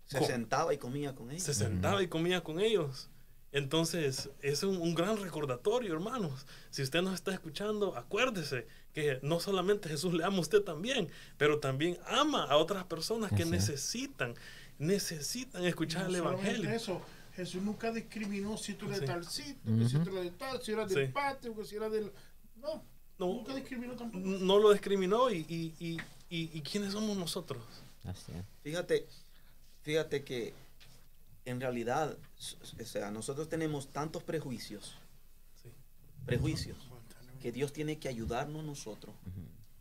se 0.06 0.24
sentaba 0.24 0.72
y 0.72 0.78
comía 0.78 1.16
con 1.16 1.32
ellos. 1.32 1.42
se 1.42 1.54
sentaba 1.54 2.00
y 2.00 2.06
comía 2.06 2.44
con 2.44 2.60
ellos. 2.60 3.08
Entonces, 3.50 4.30
es 4.40 4.62
un, 4.62 4.76
un 4.76 4.94
gran 4.94 5.20
recordatorio, 5.20 5.92
hermanos. 5.92 6.46
Si 6.70 6.82
usted 6.82 7.02
nos 7.02 7.14
está 7.14 7.32
escuchando, 7.32 7.96
acuérdese 7.96 8.68
que 8.94 9.18
no 9.22 9.40
solamente 9.40 9.88
Jesús 9.88 10.14
le 10.14 10.22
ama 10.22 10.36
a 10.36 10.42
usted 10.42 10.62
también, 10.62 11.08
pero 11.38 11.58
también 11.58 11.98
ama 12.06 12.44
a 12.44 12.56
otras 12.56 12.84
personas 12.84 13.32
que 13.32 13.44
necesitan, 13.44 14.36
necesitan 14.78 15.64
escuchar 15.64 16.04
No 16.04 16.10
el 16.10 16.14
Evangelio. 16.14 16.70
Eso. 16.70 17.02
Jesús 17.40 17.62
nunca 17.62 17.92
discriminó 17.92 18.56
si 18.56 18.74
tú 18.74 18.86
eres 18.86 18.98
Sí. 18.98 19.00
de 19.02 19.06
tal 19.06 19.24
sitio, 19.26 19.78
que 19.78 19.88
si 19.88 19.98
tú 19.98 20.10
eres 20.10 20.24
de 20.24 20.30
tal, 20.32 20.62
si 20.62 20.72
eras 20.72 20.88
del 20.90 21.06
Sí. 21.06 21.12
patio, 21.12 21.54
que 21.56 21.64
si 21.64 21.76
eras 21.76 21.92
del. 21.92 22.12
No, 22.56 22.82
No, 23.18 23.26
nunca 23.26 23.54
discriminó 23.54 23.94
tampoco. 23.96 24.24
no 24.24 24.58
lo 24.58 24.72
discriminó 24.72 25.30
y, 25.30 25.44
y, 25.48 25.74
y, 25.78 25.98
y- 26.30 26.50
y 26.56 26.60
quiénes 26.62 26.92
somos 26.92 27.16
nosotros. 27.16 27.62
Así 28.04 28.32
es. 28.32 28.44
Fíjate, 28.62 29.06
fíjate 29.82 30.24
que 30.24 30.54
en 31.44 31.60
realidad, 31.60 32.16
o 32.80 32.84
sea, 32.84 33.10
nosotros 33.10 33.48
tenemos 33.48 33.88
tantos 33.88 34.22
prejuicios, 34.22 34.94
Sí. 35.62 35.70
prejuicios, 36.26 36.76
que 37.40 37.52
Dios 37.52 37.72
tiene 37.72 37.98
que 37.98 38.08
ayudarnos 38.08 38.62
nosotros 38.64 39.14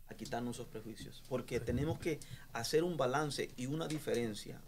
a 0.08 0.14
quitarnos 0.14 0.56
esos 0.56 0.66
prejuicios, 0.68 1.22
porque 1.28 1.60
tenemos 1.60 1.98
que 1.98 2.18
hacer 2.52 2.82
un 2.84 2.96
balance 2.96 3.50
y 3.56 3.66
una 3.66 3.86
diferencia 3.86 4.60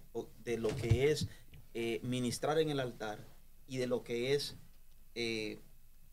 de 0.44 0.58
lo 0.58 0.68
que 0.76 1.10
es 1.10 1.26
eh, 1.74 2.00
ministrar 2.02 2.58
en 2.58 2.70
el 2.70 2.80
altar 2.80 3.26
y 3.66 3.78
de 3.78 3.86
lo 3.86 4.02
que 4.04 4.34
es 4.34 4.56
eh, 5.14 5.60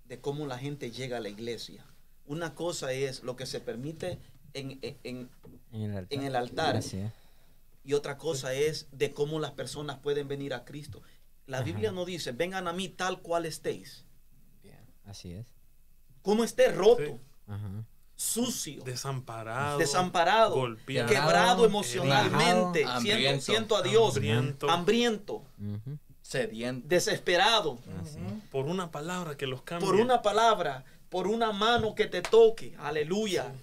de 0.06 0.20
cómo 0.20 0.48
la 0.48 0.58
gente 0.58 0.92
llega 0.92 1.18
a 1.18 1.20
la 1.22 1.30
iglesia. 1.30 1.86
Una 2.26 2.54
cosa 2.56 2.92
es 2.94 3.24
lo 3.24 3.36
que 3.36 3.46
se 3.46 3.60
permite 3.60 4.20
en, 4.54 4.80
en- 4.82 4.98
en- 5.04 5.30
En 5.72 5.82
el 6.24 6.36
altar. 6.36 6.76
El 6.76 7.12
y 7.84 7.94
otra 7.94 8.18
cosa 8.18 8.54
es 8.54 8.88
de 8.92 9.12
cómo 9.14 9.40
las 9.40 9.52
personas 9.52 9.98
pueden 10.00 10.28
venir 10.28 10.54
a 10.54 10.66
Cristo. 10.66 11.02
La 11.48 11.58
Ajá. 11.58 11.66
Biblia 11.66 11.92
no 11.92 12.06
dice, 12.06 12.32
vengan 12.34 12.68
a 12.68 12.74
mí 12.74 12.88
tal 12.90 13.22
cual 13.22 13.46
estéis. 13.46 14.06
Así 15.06 15.32
es. 15.32 15.48
Como 16.22 16.44
esté 16.44 16.72
roto, 16.72 17.04
Sí. 17.04 17.20
Ajá. 17.48 17.84
Sucio, 18.20 18.84
Desamparado, 18.84 19.78
desamparado, 19.78 20.54
golpeado, 20.54 21.08
quebrado 21.08 21.66
emocionalmente, 21.66 22.80
siento, 22.80 22.92
hambriento, 22.92 23.42
siento 23.46 23.78
a 23.78 23.82
Dios, 23.82 24.18
hambriento. 24.18 24.70
hambriento. 24.70 25.44
Sediento. 26.22 26.86
desesperado, 26.90 27.80
por 28.52 28.66
una 28.66 28.92
palabra 28.92 29.38
que 29.38 29.48
los 29.48 29.62
cambia. 29.62 29.88
por 29.88 29.96
una 29.96 30.22
palabra, 30.22 30.84
por 31.08 31.28
una 31.28 31.54
mano 31.54 31.96
que 31.96 32.08
te 32.08 32.22
toque. 32.22 32.76
Aleluya. 32.78 33.54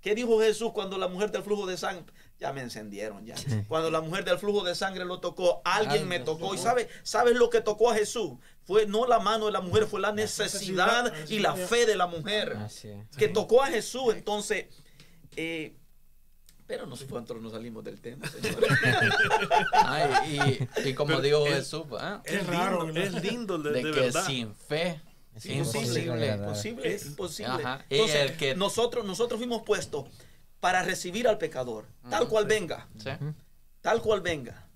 ¿Qué 0.00 0.14
dijo 0.14 0.40
Jesús 0.40 0.72
cuando 0.72 0.96
la 0.96 1.08
mujer 1.08 1.30
del 1.30 1.42
flujo 1.42 1.66
de 1.66 1.76
sangre? 1.76 2.06
Ya 2.38 2.52
me 2.52 2.60
encendieron 2.60 3.24
ya. 3.24 3.34
Cuando 3.66 3.90
la 3.90 4.02
mujer 4.02 4.24
del 4.24 4.38
flujo 4.38 4.62
de 4.64 4.74
sangre 4.74 5.04
lo 5.06 5.20
tocó, 5.20 5.62
alguien 5.64 6.06
me 6.06 6.20
tocó. 6.20 6.48
¿Y 6.54 6.56
tocó. 6.58 6.62
sabe, 6.62 6.88
sabes 7.02 7.34
lo 7.34 7.48
que 7.48 7.62
tocó 7.62 7.90
a 7.90 7.94
Jesús? 7.94 8.32
Fue 8.64 8.84
no 8.86 9.06
la 9.06 9.20
mano 9.20 9.46
de 9.46 9.52
la 9.52 9.60
mujer, 9.62 9.86
fue 9.86 10.00
la 10.00 10.12
necesidad 10.12 11.12
y 11.28 11.38
la 11.38 11.54
fe 11.54 11.86
de 11.86 11.96
la 11.96 12.06
mujer 12.06 12.54
Así 12.58 12.88
es. 12.88 13.16
que 13.16 13.28
tocó 13.28 13.62
a 13.62 13.68
Jesús. 13.68 14.12
Entonces, 14.14 14.66
eh, 15.36 15.76
pero 16.66 16.84
nosotros 16.86 17.40
no 17.40 17.48
salimos 17.50 17.84
del 17.84 18.00
tema, 18.00 18.26
señores. 18.28 18.68
Ay, 19.72 20.68
y, 20.84 20.88
y 20.88 20.94
como 20.94 21.08
Pero 21.08 21.20
dijo 21.22 21.46
es- 21.46 21.54
Jesús, 21.54 21.84
¿ah? 21.98 22.20
Es 22.24 22.46
raro, 22.46 22.88
es 22.94 23.12
lindo 23.22 23.56
de, 23.58 23.70
de, 23.70 23.82
de 23.84 23.92
que 23.92 24.00
verdad. 24.00 24.26
sin 24.26 24.54
fe 24.54 25.00
Es 25.34 25.46
imposible, 25.46 25.80
imposible. 26.00 26.16
¿verdad? 26.26 26.46
imposible, 26.48 26.94
Es- 26.94 27.06
imposible. 27.06 27.52
Entonces, 27.88 28.16
el 28.30 28.36
que- 28.36 28.54
nosotros, 28.56 29.04
nosotros 29.04 29.38
fuimos 29.38 29.62
puestos 29.62 30.06
para 30.66 30.82
recibir 30.82 31.28
al 31.28 31.38
pecador, 31.38 31.86
tal 32.10 32.26
cual 32.28 32.42
sí. 32.42 32.48
venga, 32.48 32.88
Sí. 32.98 33.10
tal 33.80 34.02
cual 34.02 34.20
venga. 34.20 34.66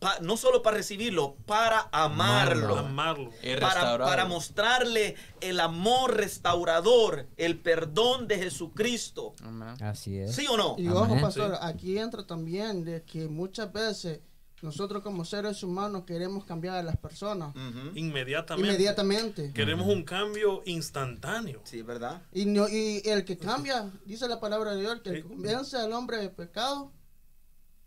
Pa- 0.00 0.18
no 0.22 0.38
solo 0.38 0.62
para 0.62 0.78
recibirlo, 0.78 1.34
para 1.44 1.88
amarlo. 1.92 2.78
Amarlo. 2.78 3.30
Para, 3.60 4.24
mostrarle 4.24 5.14
el 5.42 5.60
amor 5.60 6.16
restaurador, 6.16 7.26
el 7.36 7.58
perdón 7.58 8.26
de 8.28 8.38
Jesucristo. 8.38 9.34
Amén. 9.44 9.74
Así 9.82 10.18
es. 10.18 10.34
¿Sí 10.34 10.46
o 10.48 10.56
no? 10.56 10.74
Y 10.78 10.88
ojo, 10.88 11.20
pastor, 11.20 11.52
Sí. 11.52 11.58
aquí 11.60 11.98
entra 11.98 12.26
también 12.26 12.82
de 12.84 13.02
que 13.02 13.28
muchas 13.28 13.70
veces 13.70 14.20
nosotros 14.62 15.02
como 15.02 15.24
seres 15.24 15.62
humanos 15.62 16.04
queremos 16.04 16.44
cambiar 16.44 16.76
a 16.76 16.82
las 16.82 16.96
personas. 16.96 17.54
Inmediatamente. 17.94 18.68
inmediatamente. 18.68 19.52
Queremos 19.52 19.86
un 19.86 20.02
cambio 20.04 20.62
instantáneo. 20.66 21.60
Sí, 21.64 21.82
¿verdad? 21.82 22.22
Y, 22.32 22.44
no- 22.46 22.68
y 22.68 23.02
el 23.04 23.24
que 23.24 23.36
cambia, 23.38 23.90
dice 24.04 24.26
la 24.28 24.40
palabra 24.40 24.74
de 24.74 24.80
Dios, 24.80 25.00
que 25.02 25.10
el 25.10 25.16
Sí. 25.16 25.22
que 25.22 25.28
convence 25.28 25.76
al 25.76 25.92
hombre 25.92 26.18
de 26.18 26.30
pecado, 26.30 26.92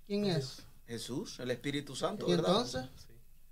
¿quién 0.07 0.25
es? 0.25 0.63
Jesús, 0.87 1.39
el 1.39 1.51
Espíritu 1.51 1.95
Santo, 1.95 2.25
Y 2.27 2.31
¿verdad? 2.31 2.49
entonces, 2.51 2.81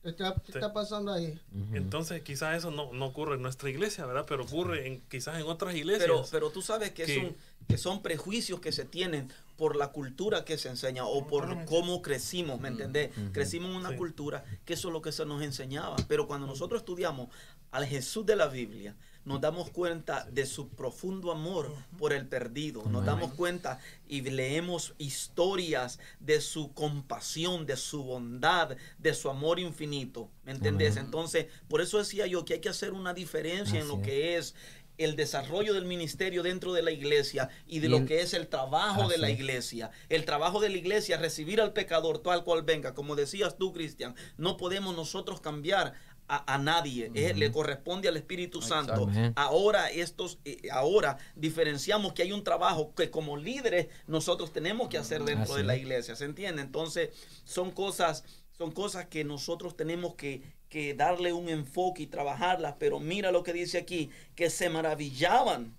¿qué 0.03 0.09
está, 0.09 0.35
qué 0.45 0.51
está 0.53 0.73
pasando 0.73 1.11
ahí? 1.11 1.39
Entonces 1.73 2.21
quizás 2.21 2.57
eso 2.57 2.71
no, 2.71 2.91
no 2.93 3.05
ocurre 3.07 3.35
en 3.35 3.41
nuestra 3.41 3.69
iglesia, 3.69 4.05
¿verdad? 4.05 4.25
Pero 4.27 4.43
ocurre 4.43 4.87
en, 4.87 5.01
quizás 5.09 5.39
en 5.39 5.47
otras 5.47 5.75
iglesias. 5.75 6.03
Pero, 6.07 6.25
pero 6.31 6.49
tú 6.49 6.61
sabes 6.61 6.91
que, 6.91 7.03
que- 7.05 7.15
son, 7.15 7.35
que 7.67 7.77
son 7.77 8.01
prejuicios 8.01 8.59
que 8.59 8.71
se 8.71 8.85
tienen 8.85 9.29
por 9.57 9.75
la 9.75 9.89
cultura 9.91 10.45
que 10.45 10.57
se 10.57 10.69
enseña 10.69 11.05
o 11.05 11.27
por 11.27 11.65
cómo 11.65 12.01
crecimos, 12.01 12.59
¿me 12.61 12.69
entendés? 12.69 13.11
Crecimos 13.33 13.71
en 13.71 13.75
una 13.77 13.89
Sí. 13.89 13.95
cultura 13.97 14.45
que 14.65 14.73
eso 14.73 14.87
es 14.87 14.93
lo 14.93 15.01
que 15.01 15.11
se 15.11 15.25
nos 15.25 15.41
enseñaba. 15.43 15.97
Pero 16.07 16.27
cuando 16.27 16.47
nosotros 16.47 16.81
estudiamos 16.81 17.27
al 17.71 17.85
Jesús 17.85 18.25
de 18.25 18.37
la 18.37 18.47
Biblia, 18.47 18.95
nos 19.29 19.39
damos 19.41 19.69
cuenta 19.69 20.25
de 20.31 20.47
su 20.47 20.69
profundo 20.69 21.31
amor 21.31 21.71
por 21.99 22.13
el 22.13 22.25
perdido. 22.27 22.81
Nos 22.89 23.05
damos 23.05 23.31
cuenta 23.35 23.79
y 24.07 24.21
leemos 24.21 24.95
historias 24.97 25.99
de 26.19 26.41
su 26.41 26.73
compasión, 26.73 27.67
de 27.67 27.77
su 27.77 28.03
bondad, 28.03 28.75
de 28.97 29.13
su 29.13 29.29
amor 29.29 29.59
infinito. 29.59 30.31
¿Me 30.45 30.51
entendés? 30.53 30.97
Entonces, 30.97 31.45
por 31.67 31.79
eso 31.79 31.99
decía 31.99 32.25
yo 32.25 32.43
que 32.43 32.55
hay 32.55 32.59
que 32.59 32.69
hacer 32.69 32.91
una 32.91 33.13
diferencia 33.13 33.79
en 33.79 33.87
lo 33.87 34.01
que 34.01 34.35
es 34.37 34.55
el 34.97 35.15
desarrollo 35.15 35.73
del 35.73 35.85
ministerio 35.85 36.43
dentro 36.43 36.73
de 36.73 36.81
la 36.81 36.91
iglesia 36.91 37.47
y 37.67 37.79
de 37.79 37.87
Y 37.87 37.89
lo 37.89 37.97
el- 37.97 38.05
que 38.05 38.19
es 38.21 38.33
el 38.33 38.47
trabajo 38.49 39.07
de 39.07 39.17
la 39.17 39.29
es. 39.29 39.39
iglesia. 39.39 39.91
El 40.09 40.25
trabajo 40.25 40.59
de 40.59 40.67
la 40.67 40.75
iglesia 40.75 41.15
es 41.15 41.21
recibir 41.21 41.61
al 41.61 41.71
pecador 41.71 42.17
tal 42.19 42.43
cual 42.43 42.63
venga. 42.63 42.93
Como 42.93 43.15
decías 43.15 43.57
tú, 43.57 43.71
Cristian, 43.71 44.13
no 44.37 44.57
podemos 44.57 44.93
nosotros 44.97 45.39
cambiar 45.39 45.93
a, 46.29 46.53
a 46.53 46.57
nadie. 46.57 47.11
Eh, 47.13 47.33
le 47.35 47.51
corresponde 47.51 48.07
al 48.07 48.15
Espíritu 48.15 48.61
Santo. 48.61 49.09
Ahora 49.35 49.89
estos, 49.89 50.39
eh, 50.45 50.69
ahora 50.71 51.17
diferenciamos 51.35 52.13
que 52.13 52.21
hay 52.21 52.31
un 52.31 52.43
trabajo 52.43 52.93
que 52.95 53.09
como 53.09 53.35
líderes 53.35 53.87
nosotros 54.07 54.53
tenemos 54.53 54.87
que 54.87 54.97
hacer 54.97 55.23
dentro 55.23 55.53
Así 55.53 55.61
de 55.61 55.63
la 55.63 55.75
es. 55.75 55.81
iglesia. 55.81 56.15
¿Se 56.15 56.25
entiende? 56.25 56.61
Entonces 56.61 57.09
son 57.43 57.71
cosas, 57.71 58.23
son 58.57 58.71
cosas 58.71 59.07
que 59.07 59.23
nosotros 59.23 59.75
tenemos 59.75 60.13
que, 60.15 60.43
que 60.69 60.93
darle 60.93 61.33
un 61.33 61.49
enfoque 61.49 62.03
y 62.03 62.07
trabajarlas. 62.07 62.75
Pero 62.79 62.99
mira 62.99 63.31
lo 63.31 63.43
que 63.43 63.51
dice 63.53 63.79
aquí, 63.79 64.09
que 64.35 64.49
se 64.49 64.69
maravillaban 64.69 65.75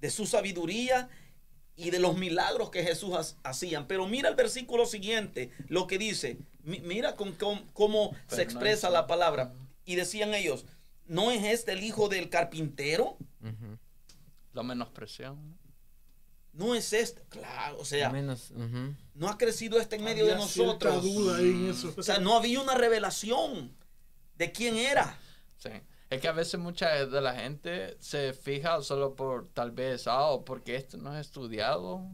de 0.00 0.10
su 0.10 0.26
sabiduría 0.26 1.08
y 1.76 1.90
de 1.90 1.98
los 1.98 2.16
milagros 2.16 2.70
que 2.70 2.82
Jesús 2.84 3.14
ha- 3.14 3.48
hacían. 3.50 3.86
Pero 3.86 4.06
mira 4.06 4.28
el 4.28 4.34
versículo 4.36 4.86
siguiente, 4.86 5.50
lo 5.68 5.86
que 5.86 5.98
dice. 5.98 6.38
Mi- 6.62 6.80
mira 6.80 7.16
con, 7.16 7.32
con- 7.32 7.66
cómo 7.72 8.14
se 8.28 8.42
expresa 8.42 8.86
es- 8.88 8.92
la 8.92 9.06
palabra. 9.06 9.52
Y 9.84 9.96
decían 9.96 10.32
ellos, 10.34 10.64
¿no 11.06 11.30
es 11.30 11.44
este 11.44 11.72
el 11.72 11.82
hijo 11.82 12.08
del 12.08 12.30
carpintero? 12.30 13.16
Ujú. 13.42 13.78
Lo 14.52 14.62
menospreciamos. 14.64 15.44
¿No 16.52 16.76
es 16.76 16.92
este? 16.92 17.22
Claro, 17.28 17.78
o 17.80 17.84
sea, 17.84 18.10
Menos, 18.10 18.52
no 19.14 19.28
ha 19.28 19.36
crecido 19.36 19.80
este 19.80 19.96
en 19.96 20.04
medio 20.04 20.24
de 20.24 20.32
Había 20.34 20.44
nosotros. 20.44 21.02
duda 21.02 21.38
ahí 21.38 21.50
en 21.50 21.70
eso. 21.70 21.92
O 21.96 22.02
sea, 22.04 22.18
no 22.18 22.36
había 22.36 22.60
una 22.60 22.76
revelación 22.76 23.76
de 24.38 24.52
quién 24.52 24.76
era. 24.76 25.18
Sí. 25.58 25.70
Es 26.14 26.20
que 26.20 26.28
a 26.28 26.32
veces 26.32 26.58
mucha 26.60 27.06
de 27.06 27.20
la 27.20 27.34
gente 27.34 27.96
se 28.00 28.32
fija 28.32 28.80
solo 28.82 29.14
por 29.14 29.48
tal 29.48 29.70
vez, 29.72 30.06
ah, 30.06 30.26
o 30.26 30.44
porque 30.44 30.76
este 30.76 30.96
no 30.96 31.14
es 31.16 31.26
estudiado, 31.26 32.06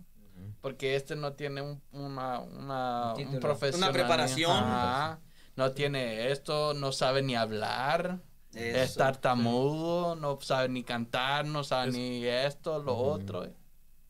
porque 0.61 0.97
este 0.97 1.17
no 1.17 1.35
tiene 1.35 1.61
un, 1.63 1.83
una, 1.93 2.41
una, 2.41 3.15
Un 3.15 3.29
un 3.29 3.75
Una 3.75 3.93
preparación. 3.93 4.51
Ajá. 4.53 5.21
no 5.57 5.73
tiene 5.73 6.31
esto, 6.31 6.73
no 6.75 6.93
sabe 6.93 7.23
ni 7.23 7.35
hablar, 7.37 8.21
es 8.55 8.91
Eso. 8.91 8.99
tartamudo, 8.99 10.17
no 10.17 10.39
sabe 10.41 10.69
ni 10.69 10.83
cantar, 10.83 11.45
no 11.47 11.63
sabe 11.65 11.89
Es- 11.91 11.95
ni 11.95 12.25
esto, 12.25 12.83
lo 12.83 12.97
otro. 12.97 13.45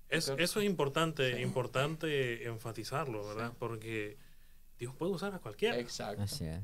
Es- 0.09 0.29
eso 0.29 0.61
es 0.61 0.67
importante, 0.67 1.41
importante 1.43 2.45
enfatizarlo, 2.47 3.27
¿verdad? 3.27 3.53
Porque 3.59 4.17
Dios 4.79 4.95
puede 4.95 5.13
usar 5.13 5.35
a 5.35 5.39
cualquiera. 5.41 5.77
Exacto. 5.79 6.23
Así 6.23 6.45
es. 6.47 6.61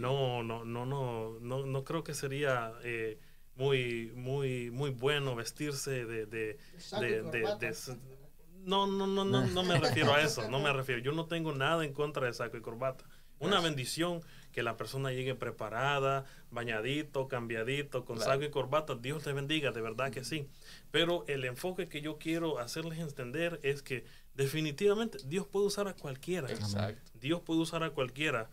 No, 0.00 0.42
no, 0.42 0.64
no, 0.64 0.86
no, 0.86 1.38
no, 1.40 1.66
no 1.66 1.84
creo 1.84 2.02
que 2.04 2.14
sería 2.14 2.72
eh, 2.82 3.18
muy, 3.56 4.12
muy, 4.14 4.70
muy 4.70 4.90
bueno 4.90 5.34
vestirse 5.34 6.04
de, 6.06 6.26
de, 6.26 6.58
de- 7.00 7.22
de- 7.58 7.74
no, 8.64 8.86
no, 8.86 9.06
no, 9.06 9.24
no, 9.24 9.46
no 9.46 9.62
me 9.62 9.78
refiero 9.78 10.12
a 10.14 10.20
eso, 10.20 10.48
no 10.50 10.58
me 10.60 10.72
refiero. 10.72 11.00
Yo 11.00 11.12
no 11.12 11.26
tengo 11.26 11.52
nada 11.54 11.84
en 11.84 11.92
contra 11.92 12.26
de 12.26 12.32
saco 12.34 12.56
y 12.56 12.60
corbata. 12.60 13.04
Una 13.40 13.60
bendición 13.60 14.20
que 14.52 14.64
la 14.64 14.76
persona 14.76 15.12
llegue 15.12 15.36
preparada, 15.36 16.24
bañadito, 16.50 17.28
cambiadito, 17.28 18.04
con 18.04 18.16
Claro. 18.16 18.32
saco 18.32 18.44
y 18.44 18.50
corbata. 18.50 18.96
Dios 18.96 19.22
te 19.22 19.32
bendiga, 19.32 19.70
de 19.70 19.80
verdad 19.80 20.10
que 20.10 20.24
sí. 20.24 20.48
Pero 20.90 21.24
el 21.28 21.44
enfoque 21.44 21.88
que 21.88 22.00
yo 22.00 22.18
quiero 22.18 22.58
hacerles 22.58 22.98
entender 22.98 23.60
es 23.62 23.82
que 23.82 24.04
definitivamente 24.34 25.18
Dios 25.24 25.46
puede 25.46 25.66
usar 25.66 25.86
a 25.86 25.94
cualquiera. 25.94 26.50
Exacto. 26.50 27.12
Dios 27.14 27.40
puede 27.42 27.60
usar 27.60 27.84
a 27.84 27.90
cualquiera. 27.90 28.50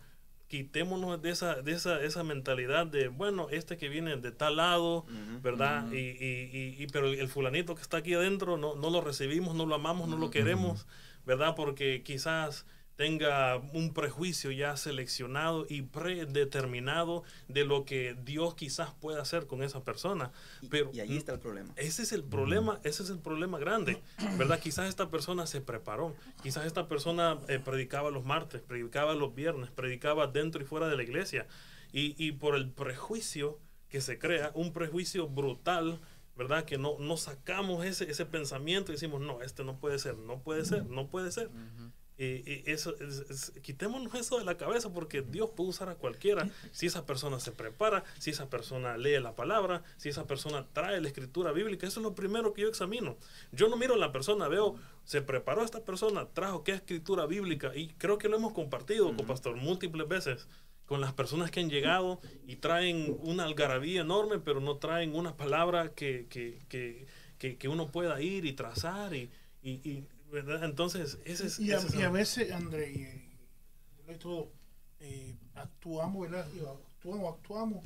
Quitémonos 0.48 1.20
de 1.20 1.30
esa, 1.30 1.56
de 1.62 1.72
esa, 1.72 2.00
esa 2.02 2.22
mentalidad 2.22 2.86
de, 2.86 3.08
bueno, 3.08 3.48
este 3.50 3.76
que 3.76 3.88
viene 3.88 4.16
de 4.16 4.30
tal 4.32 4.56
lado, 4.56 5.04
¿verdad? 5.42 5.90
y, 5.92 5.96
y, 5.96 6.50
y, 6.78 6.82
y- 6.82 6.86
pero 6.86 7.08
el 7.08 7.28
fulanito 7.28 7.74
que 7.74 7.82
está 7.82 7.96
aquí 7.98 8.14
adentro 8.14 8.56
no, 8.56 8.76
no 8.76 8.90
lo 8.90 9.00
recibimos, 9.00 9.54
no 9.56 9.66
lo 9.66 9.74
amamos, 9.74 10.08
no 10.08 10.16
lo 10.16 10.26
queremos, 10.30 10.86
¿verdad? 11.26 11.54
Porque 11.56 12.02
quizás 12.04 12.64
tenga 12.96 13.58
un 13.72 13.92
prejuicio 13.92 14.50
ya 14.50 14.76
seleccionado 14.76 15.66
y 15.68 15.82
predeterminado 15.82 17.22
de 17.48 17.64
lo 17.64 17.84
que 17.84 18.16
Dios 18.24 18.54
quizás 18.54 18.92
pueda 18.94 19.22
hacer 19.22 19.46
con 19.46 19.62
esa 19.62 19.84
persona. 19.84 20.32
Y, 20.62 20.68
Pero 20.68 20.90
y 20.92 21.00
ahí 21.00 21.16
está 21.16 21.34
el 21.34 21.40
problema. 21.40 21.72
ese 21.76 22.02
es 22.02 22.12
el 22.12 22.24
problema, 22.24 22.80
ese 22.84 23.02
es 23.02 23.10
el 23.10 23.18
problema 23.18 23.58
grande, 23.58 24.02
¿verdad? 24.38 24.58
Quizás 24.58 24.88
esta 24.88 25.10
persona 25.10 25.46
se 25.46 25.60
preparó, 25.60 26.14
quizás 26.42 26.66
esta 26.66 26.88
persona 26.88 27.38
eh, 27.48 27.58
predicaba 27.58 28.10
los 28.10 28.24
martes, 28.24 28.62
predicaba 28.62 29.14
los 29.14 29.34
viernes, 29.34 29.70
predicaba 29.70 30.26
dentro 30.26 30.62
y 30.62 30.64
fuera 30.64 30.88
de 30.88 30.96
la 30.96 31.02
iglesia, 31.02 31.46
y, 31.92 32.14
y 32.18 32.32
por 32.32 32.56
el 32.56 32.70
prejuicio 32.70 33.60
que 33.88 34.00
se 34.00 34.18
crea, 34.18 34.50
un 34.54 34.72
prejuicio 34.72 35.28
brutal, 35.28 36.00
¿verdad? 36.36 36.64
Que 36.64 36.76
no, 36.76 36.98
no 36.98 37.16
sacamos 37.16 37.84
ese, 37.84 38.10
ese 38.10 38.26
pensamiento 38.26 38.92
y 38.92 38.96
decimos, 38.96 39.20
no, 39.20 39.42
este 39.42 39.64
no 39.64 39.78
puede 39.78 39.98
ser, 39.98 40.18
no 40.18 40.40
puede 40.40 40.64
ser, 40.64 40.84
no 40.86 41.08
puede 41.08 41.32
ser. 41.32 41.50
Y, 41.95 41.95
y 42.24 42.62
eso, 42.70 42.94
es- 42.98 43.24
es- 43.28 43.52
quitémonos 43.62 44.14
eso 44.14 44.38
de 44.38 44.44
la 44.44 44.56
cabeza 44.56 44.90
porque 44.92 45.20
Dios 45.22 45.50
puede 45.54 45.70
usar 45.70 45.88
a 45.90 45.96
cualquiera 45.96 46.48
si 46.72 46.86
esa 46.86 47.04
persona 47.04 47.38
se 47.40 47.52
prepara, 47.52 48.04
si 48.18 48.30
esa 48.30 48.48
persona 48.48 48.96
lee 48.96 49.20
la 49.20 49.34
palabra, 49.34 49.82
si 49.98 50.08
esa 50.08 50.26
persona 50.26 50.66
trae 50.72 51.00
la 51.00 51.08
escritura 51.08 51.52
bíblica. 51.52 51.86
Eso 51.86 52.00
es 52.00 52.04
lo 52.04 52.14
primero 52.14 52.54
que 52.54 52.62
yo 52.62 52.68
examino. 52.68 53.16
Yo 53.52 53.68
no 53.68 53.76
miro 53.76 53.94
a 53.94 53.98
la 53.98 54.12
persona, 54.12 54.48
veo, 54.48 54.76
se 55.04 55.20
preparó 55.20 55.62
esta 55.62 55.84
persona, 55.84 56.26
trajo 56.32 56.64
qué 56.64 56.72
escritura 56.72 57.26
bíblica 57.26 57.72
y 57.76 57.88
creo 57.98 58.16
que 58.18 58.28
lo 58.28 58.36
hemos 58.38 58.52
compartido 58.54 59.14
con 59.14 59.26
Pastor 59.26 59.56
múltiples 59.56 60.08
veces 60.08 60.48
con 60.86 61.00
las 61.00 61.12
personas 61.12 61.50
que 61.50 61.58
han 61.60 61.68
llegado 61.68 62.20
y 62.46 62.56
traen 62.56 63.16
una 63.20 63.44
algarabía 63.44 64.02
enorme, 64.02 64.38
pero 64.38 64.60
no 64.60 64.76
traen 64.76 65.14
una 65.16 65.36
palabra 65.36 65.90
que, 65.92 66.26
que, 66.30 66.62
que, 66.68 67.06
que, 67.38 67.56
que 67.58 67.68
uno 67.68 67.88
pueda 67.90 68.20
ir 68.22 68.44
y 68.46 68.52
trazar 68.52 69.12
y, 69.14 69.28
y, 69.64 69.72
y, 69.90 70.04
¿verdad? 70.30 70.64
Entonces, 70.64 71.18
ese 71.24 71.46
es... 71.46 71.58
Y 71.58 71.72
a, 71.72 71.78
ese 71.78 71.98
y 71.98 72.02
a 72.02 72.10
veces, 72.10 72.52
André, 72.52 72.92
y, 72.92 74.12
y 74.12 74.16
todo, 74.16 74.52
eh, 75.00 75.36
actuamos, 75.54 76.30
¿verdad? 76.30 76.46
Y 76.54 76.60
actuamos, 76.60 77.34
actuamos, 77.34 77.84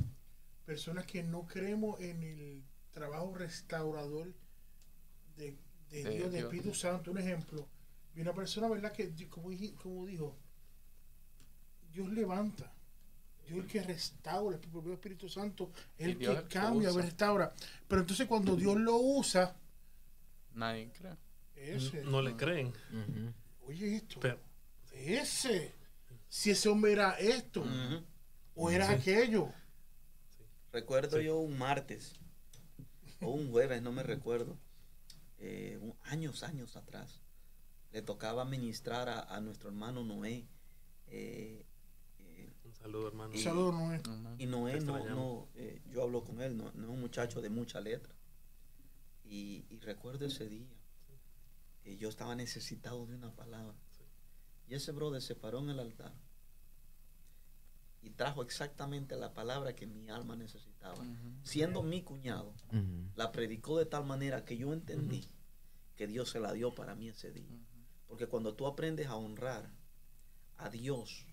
personas 0.64 1.06
que 1.06 1.22
no 1.22 1.46
creemos 1.46 2.00
en 2.00 2.22
el 2.22 2.64
trabajo 2.92 3.34
restaurador 3.34 4.32
de, 5.36 5.56
de 5.90 6.10
Dios, 6.10 6.30
de 6.32 6.38
Dios. 6.38 6.44
Espíritu 6.44 6.74
Santo. 6.74 7.10
Un 7.10 7.18
ejemplo, 7.18 7.68
y 8.14 8.20
una 8.20 8.34
persona, 8.34 8.68
¿verdad? 8.68 8.92
Que, 8.92 9.12
como, 9.28 9.50
dijo, 9.50 10.36
Dios 11.92 12.08
levanta. 12.10 12.72
Dios 13.46 13.58
es 13.58 13.64
el 13.64 13.70
que 13.70 13.82
restaura, 13.82 14.56
el 14.56 14.60
propio 14.60 14.92
Espíritu 14.92 15.28
Santo, 15.28 15.72
el 15.98 16.16
que 16.18 16.44
cambia, 16.48 16.92
restaura. 16.92 17.52
Pero 17.88 18.02
entonces 18.02 18.28
cuando 18.28 18.54
Dios 18.54 18.76
lo 18.78 18.96
usa, 18.96 19.56
Nadie 20.54 20.90
cree. 20.92 21.16
Ese, 21.60 22.02
no 22.04 22.22
le 22.22 22.36
creen. 22.36 22.72
Oye 23.66 23.96
esto, 23.96 24.20
Pero, 24.20 24.38
ese, 24.92 25.74
si 26.28 26.50
ese 26.50 26.68
hombre 26.68 26.92
era 26.92 27.18
esto 27.18 27.64
o 28.54 28.70
era 28.70 28.90
aquello. 28.90 29.52
Recuerdo 30.72 31.18
Sí. 31.18 31.24
yo 31.24 31.38
un 31.38 31.58
martes 31.58 32.14
o 33.20 33.30
un 33.30 33.50
jueves, 33.50 33.82
no 33.82 33.92
me 33.92 34.02
recuerdo, 34.02 34.56
eh, 35.38 35.78
un- 35.80 35.94
años, 36.04 36.42
años 36.42 36.76
atrás, 36.76 37.20
le 37.92 38.02
tocaba 38.02 38.44
ministrar 38.44 39.08
a, 39.08 39.20
a 39.22 39.40
nuestro 39.40 39.68
hermano 39.68 40.04
Noé. 40.04 40.46
eh, 41.08 41.64
un 42.64 42.74
saludo, 42.76 43.08
hermano. 43.08 43.34
Y- 43.34 43.42
Saludos, 43.42 43.74
Noé. 43.74 44.00
Y 44.38 44.46
Noé 44.46 44.80
no, 44.80 45.04
no 45.08 45.48
eh, 45.56 45.82
yo 45.90 46.02
hablo 46.04 46.22
con 46.24 46.40
él, 46.40 46.56
no, 46.56 46.70
no 46.72 46.84
es 46.84 46.88
un 46.90 47.00
muchacho 47.00 47.40
de 47.40 47.50
mucha 47.50 47.80
letra. 47.80 48.14
Y, 49.24 49.64
y 49.70 49.78
recuerdo 49.80 50.24
ese 50.26 50.48
día, 50.48 50.68
que 51.82 51.96
yo 51.96 52.08
estaba 52.08 52.34
necesitado 52.34 53.06
de 53.06 53.14
una 53.14 53.34
palabra. 53.34 53.76
Y 54.68 54.74
ese 54.74 54.92
brother 54.92 55.20
se 55.20 55.34
paró 55.34 55.58
en 55.60 55.70
el 55.70 55.80
altar 55.80 56.12
y 58.02 58.10
trajo 58.10 58.42
exactamente 58.42 59.16
la 59.16 59.34
palabra 59.34 59.74
que 59.74 59.86
mi 59.86 60.08
alma 60.08 60.36
necesitaba. 60.36 61.04
Siendo 61.42 61.82
mi 61.82 62.02
cuñado, 62.02 62.54
la 63.16 63.32
predicó 63.32 63.78
de 63.78 63.86
tal 63.86 64.04
manera 64.04 64.44
que 64.44 64.56
yo 64.56 64.72
entendí 64.72 65.28
que 65.96 66.06
Dios 66.06 66.30
se 66.30 66.40
la 66.40 66.52
dio 66.52 66.74
para 66.74 66.94
mí 66.94 67.08
ese 67.08 67.30
día. 67.32 67.58
Porque 68.06 68.26
cuando 68.26 68.54
tú 68.54 68.66
aprendes 68.66 69.06
a 69.08 69.16
honrar 69.16 69.70
a 70.56 70.70
Dios 70.70 71.26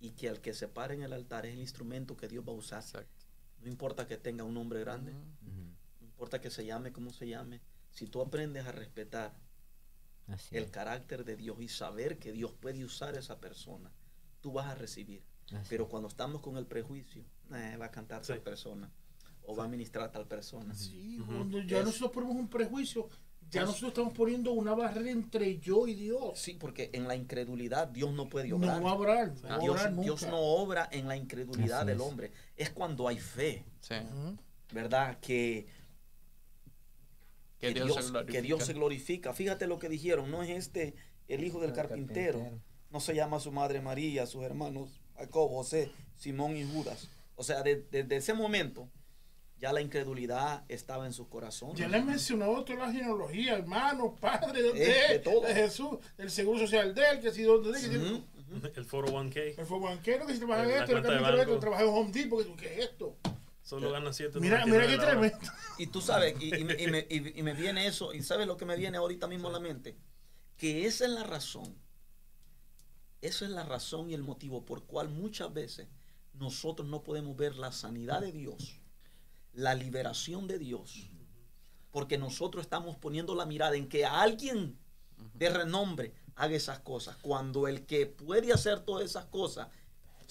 y 0.00 0.10
que 0.12 0.28
al 0.28 0.40
que 0.40 0.52
se 0.52 0.68
para 0.68 0.94
en 0.94 1.02
el 1.02 1.12
altar 1.12 1.46
es 1.46 1.54
el 1.54 1.60
instrumento 1.60 2.16
que 2.16 2.28
Dios 2.28 2.44
va 2.46 2.52
a 2.52 2.56
usar, 2.56 2.82
Exacto. 2.82 3.24
no 3.60 3.68
importa 3.68 4.06
que 4.06 4.16
tenga 4.16 4.42
un 4.44 4.54
nombre 4.54 4.80
grande, 4.80 5.12
no 5.12 6.06
importa 6.06 6.40
que 6.40 6.50
se 6.50 6.64
llame 6.66 6.92
como 6.92 7.12
se 7.12 7.28
llame, 7.28 7.60
si 7.92 8.06
tú 8.06 8.20
aprendes 8.20 8.66
a 8.66 8.72
respetar 8.72 9.32
Así 10.28 10.56
el 10.56 10.64
es, 10.64 10.70
carácter 10.70 11.24
de 11.24 11.36
Dios 11.36 11.60
y 11.60 11.68
saber 11.68 12.18
que 12.18 12.32
Dios 12.32 12.52
puede 12.52 12.84
usar 12.84 13.14
a 13.14 13.18
esa 13.20 13.38
persona, 13.40 13.90
tú 14.40 14.52
vas 14.52 14.66
a 14.66 14.74
recibir. 14.74 15.22
así 15.52 15.66
Pero 15.68 15.88
cuando 15.88 16.08
estamos 16.08 16.40
con 16.40 16.56
el 16.56 16.66
prejuicio, 16.66 17.24
"Nah, 17.48 17.76
va 17.76 17.86
a 17.86 17.90
cantar 17.90 18.24
Sí. 18.24 18.32
tal 18.32 18.40
persona 18.42 18.90
o 19.44 19.54
va 19.56 19.64
a 19.64 19.68
ministrar 19.68 20.10
tal 20.10 20.26
persona. 20.26 20.72
Sí, 20.74 21.18
Ujú. 21.20 21.26
cuando 21.34 21.60
ya 21.60 21.78
Es- 21.80 21.84
nosotros 21.84 22.12
ponemos 22.12 22.36
un 22.36 22.48
prejuicio, 22.48 23.08
ya 23.50 23.62
Es- 23.62 23.66
nosotros 23.66 23.88
estamos 23.90 24.14
poniendo 24.14 24.52
una 24.52 24.72
barrera 24.72 25.10
entre 25.10 25.58
yo 25.58 25.86
y 25.88 25.94
Dios. 25.94 26.38
Sí, 26.38 26.54
porque 26.54 26.90
en 26.94 27.06
la 27.08 27.16
incredulidad 27.16 27.88
Dios 27.88 28.12
no 28.14 28.28
puede 28.28 28.48
No 28.48 28.56
obrar. 28.56 28.82
va 28.82 28.90
a 28.90 28.94
obrar, 28.94 29.32
no 29.42 29.48
va 29.48 29.54
a 29.56 29.58
Dios, 29.58 29.74
obrar 29.76 29.96
Dios 30.00 30.22
no 30.28 30.38
obra 30.38 30.88
en 30.92 31.08
la 31.08 31.16
incredulidad 31.16 31.80
Así 31.80 31.88
del 31.88 31.96
es. 31.96 32.02
hombre. 32.02 32.32
Es 32.56 32.70
cuando 32.70 33.08
hay 33.08 33.18
fe, 33.18 33.64
Sí. 33.80 33.96
¿verdad? 34.72 35.18
Que, 35.20 35.66
Que 37.62 37.68
que 37.68 37.74
Dios, 37.74 37.86
Dios, 37.86 38.04
se 38.04 38.10
glorifica. 38.10 38.32
que 38.32 38.42
Dios 38.42 38.64
se 38.64 38.72
glorifica. 38.72 39.32
Fíjate 39.32 39.66
lo 39.68 39.78
que 39.78 39.88
dijeron, 39.88 40.30
no 40.30 40.42
es 40.42 40.50
este 40.50 40.94
el 41.28 41.44
hijo 41.44 41.60
del 41.60 41.70
El 41.70 41.76
carpintero. 41.76 42.38
carpintero. 42.40 42.62
No 42.90 43.00
se 43.00 43.14
llama 43.14 43.38
su 43.40 43.52
madre 43.52 43.80
María, 43.80 44.26
sus 44.26 44.42
hermanos 44.42 45.00
Jacob, 45.16 45.48
José, 45.48 45.90
Simón 46.16 46.56
y 46.56 46.64
Judas. 46.64 47.08
O 47.36 47.44
sea, 47.44 47.62
de- 47.62 47.86
desde 47.90 48.16
ese 48.16 48.34
momento 48.34 48.88
ya 49.58 49.72
la 49.72 49.80
incredulidad 49.80 50.64
estaba 50.68 51.06
en 51.06 51.12
sus 51.12 51.28
corazones. 51.28 51.78
Ya 51.78 51.86
le 51.88 51.98
he 51.98 52.02
mencionado 52.02 52.64
toda 52.64 52.80
la 52.86 52.92
genealogía, 52.92 53.54
hermano, 53.54 54.16
padre 54.20 54.60
de 54.60 54.70
Eh, 54.70 55.12
de 55.12 55.18
todo. 55.20 55.42
de 55.42 55.54
Jesús, 55.54 55.98
el 56.18 56.30
seguro 56.32 56.58
social 56.58 56.92
de 56.94 57.02
él, 57.12 57.20
que 57.20 57.30
si 57.30 57.42
donde 57.44 57.70
que 57.72 57.78
si 57.78 57.96
Ujú, 57.96 58.06
ujú. 58.16 58.66
El 58.74 58.86
401k. 58.88 59.54
el 59.56 59.64
fue 59.66 59.78
banquero, 59.78 60.26
que 60.26 60.32
si 60.32 60.40
trabaja 60.40 60.64
en 60.64 60.70
esto, 60.70 60.96
el 60.96 61.02
cuenta 61.04 61.32
de 61.36 61.40
esto, 61.42 61.58
trabaja 61.60 61.82
en 61.84 61.88
Home 61.90 62.10
Depot, 62.10 62.44
que 62.44 62.56
¿qué 62.56 62.74
es 62.74 62.80
esto? 62.90 63.16
Solo 63.62 63.92
gana 63.92 64.12
7 64.12 64.40
Mira, 64.40 64.66
mira 64.66 64.86
qué 64.86 64.98
tremendo. 64.98 65.38
Y 65.78 65.86
tú 65.86 66.00
sabes, 66.00 66.34
y, 66.40 66.54
y 66.54 66.64
me, 66.64 66.74
y 66.82 66.86
me- 66.88 67.06
y- 67.08 67.38
y 67.38 67.42
me 67.42 67.54
viene 67.54 67.86
eso, 67.86 68.12
y 68.12 68.22
sabes 68.22 68.46
lo 68.46 68.56
que 68.56 68.64
me 68.64 68.76
viene 68.76 68.98
ahorita 68.98 69.26
mismo 69.28 69.48
a 69.48 69.52
la 69.52 69.60
mente, 69.60 69.96
que 70.56 70.86
esa 70.86 71.04
es 71.04 71.10
la 71.12 71.22
razón, 71.22 71.76
esa 73.20 73.44
es 73.44 73.50
la 73.52 73.62
razón 73.64 74.10
y 74.10 74.14
el 74.14 74.22
motivo 74.22 74.64
por 74.64 74.84
cual 74.84 75.08
muchas 75.08 75.52
veces 75.52 75.88
nosotros 76.34 76.88
no 76.88 77.02
podemos 77.02 77.36
ver 77.36 77.56
la 77.56 77.70
sanidad 77.72 78.20
de 78.20 78.32
Dios, 78.32 78.80
la 79.52 79.74
liberación 79.74 80.48
de 80.48 80.58
Dios, 80.58 81.08
porque 81.92 82.18
nosotros 82.18 82.64
estamos 82.64 82.96
poniendo 82.96 83.34
la 83.34 83.46
mirada 83.46 83.76
en 83.76 83.88
que 83.88 84.04
alguien 84.04 84.76
de 85.34 85.50
renombre 85.50 86.14
haga 86.34 86.56
esas 86.56 86.80
cosas, 86.80 87.16
cuando 87.22 87.68
el 87.68 87.86
que 87.86 88.06
puede 88.06 88.52
hacer 88.52 88.80
todas 88.80 89.04
esas 89.04 89.26
cosas 89.26 89.68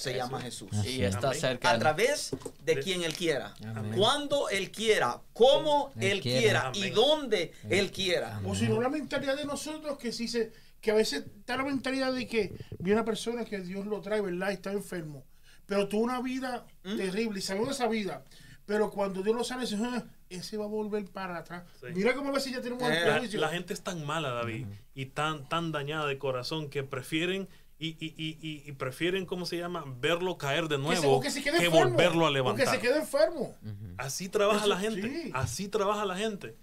se 0.02 0.14
llama 0.16 0.42
Jesús 0.42 0.70
Y 0.86 1.04
está 1.04 1.34
cerca. 1.34 1.72
a 1.72 1.80
través 1.80 2.36
de 2.66 2.80
quien 2.80 3.04
él 3.04 3.14
quiera, 3.14 3.54
Amén. 3.76 3.94
cuando 3.98 4.50
él 4.50 4.72
quiera, 4.72 5.22
como 5.34 5.92
Él 5.98 6.04
él, 6.14 6.22
quiera. 6.22 6.72
quiera, 6.72 6.72
y 6.74 6.82
Amén. 6.82 6.94
donde 6.94 7.52
él 7.70 7.92
quiera. 7.92 8.42
O 8.46 8.56
si 8.56 8.68
no, 8.68 8.82
la 8.82 8.90
mentalidad 8.90 9.36
de 9.38 9.46
nosotros 9.46 9.98
que 9.98 10.12
si 10.12 10.28
se, 10.28 10.52
que 10.82 10.92
a 10.92 10.96
veces 10.96 11.26
está 11.40 11.58
la 11.58 11.64
mentalidad 11.64 12.12
de 12.14 12.28
que 12.28 12.54
viene 12.80 13.00
una 13.00 13.06
persona 13.06 13.46
que 13.46 13.60
Dios 13.62 13.86
lo 13.86 14.02
trae, 14.02 14.22
¿verdad? 14.22 14.50
Y 14.50 14.54
está 14.54 14.72
enfermo. 14.72 15.24
Pero 15.66 15.88
tuvo 15.88 16.02
una 16.04 16.22
vida 16.22 16.66
¿Mm? 16.84 16.98
terrible 16.98 17.40
y 17.40 17.42
salió 17.42 17.66
de 17.66 17.72
esa 17.72 17.88
vida. 17.88 18.24
Pero 18.66 18.90
cuando 18.90 19.22
Dios 19.22 19.36
lo 19.36 19.44
sana, 19.44 19.62
dice, 19.62 19.78
"Ah, 19.80 20.04
ese 20.30 20.56
va 20.58 20.66
a 20.66 20.68
volver 20.68 21.04
para 21.06 21.38
atrás. 21.38 21.64
Sí. 21.80 21.88
Mira 21.94 22.14
cómo 22.14 22.30
a 22.30 22.34
veces 22.34 22.54
ya 22.54 22.62
tenemos 22.62 22.84
el 22.90 22.94
Eh, 22.94 23.06
La, 23.06 23.20
la 23.48 23.50
gente 23.50 23.74
es 23.74 23.82
tan 23.82 24.06
mala, 24.06 24.30
David, 24.30 24.66
y 24.96 25.08
tan, 25.08 25.48
tan 25.50 25.72
dañada 25.72 26.06
de 26.08 26.18
corazón 26.18 26.70
que 26.70 26.84
prefieren 26.84 27.50
y, 27.84 27.98
y, 28.00 28.14
y, 28.16 28.38
y- 28.42 28.64
y 28.70 28.72
prefieren, 28.74 29.26
¿cómo 29.26 29.46
se 29.46 29.58
llama? 29.58 29.84
Verlo 30.00 30.38
caer 30.38 30.68
de 30.68 30.76
Que 30.78 30.82
se- 30.82 31.02
nuevo 31.02 31.20
que 31.20 31.32
se 31.32 31.42
quede 31.42 31.58
que 31.60 31.66
enfermo, 31.66 31.90
volverlo 31.90 32.28
a 32.28 32.32
levantar. 32.32 32.64
que 32.66 32.72
se 32.72 32.80
quede 32.80 33.00
enfermo. 33.00 33.56
Así 33.98 34.30
trabaja 34.30 34.60
Eso 34.60 34.68
la 34.68 34.78
gente. 34.78 35.02
sí. 35.02 35.32
Así 35.34 35.68
trabaja 35.68 36.06
la 36.06 36.16
gente. 36.16 36.56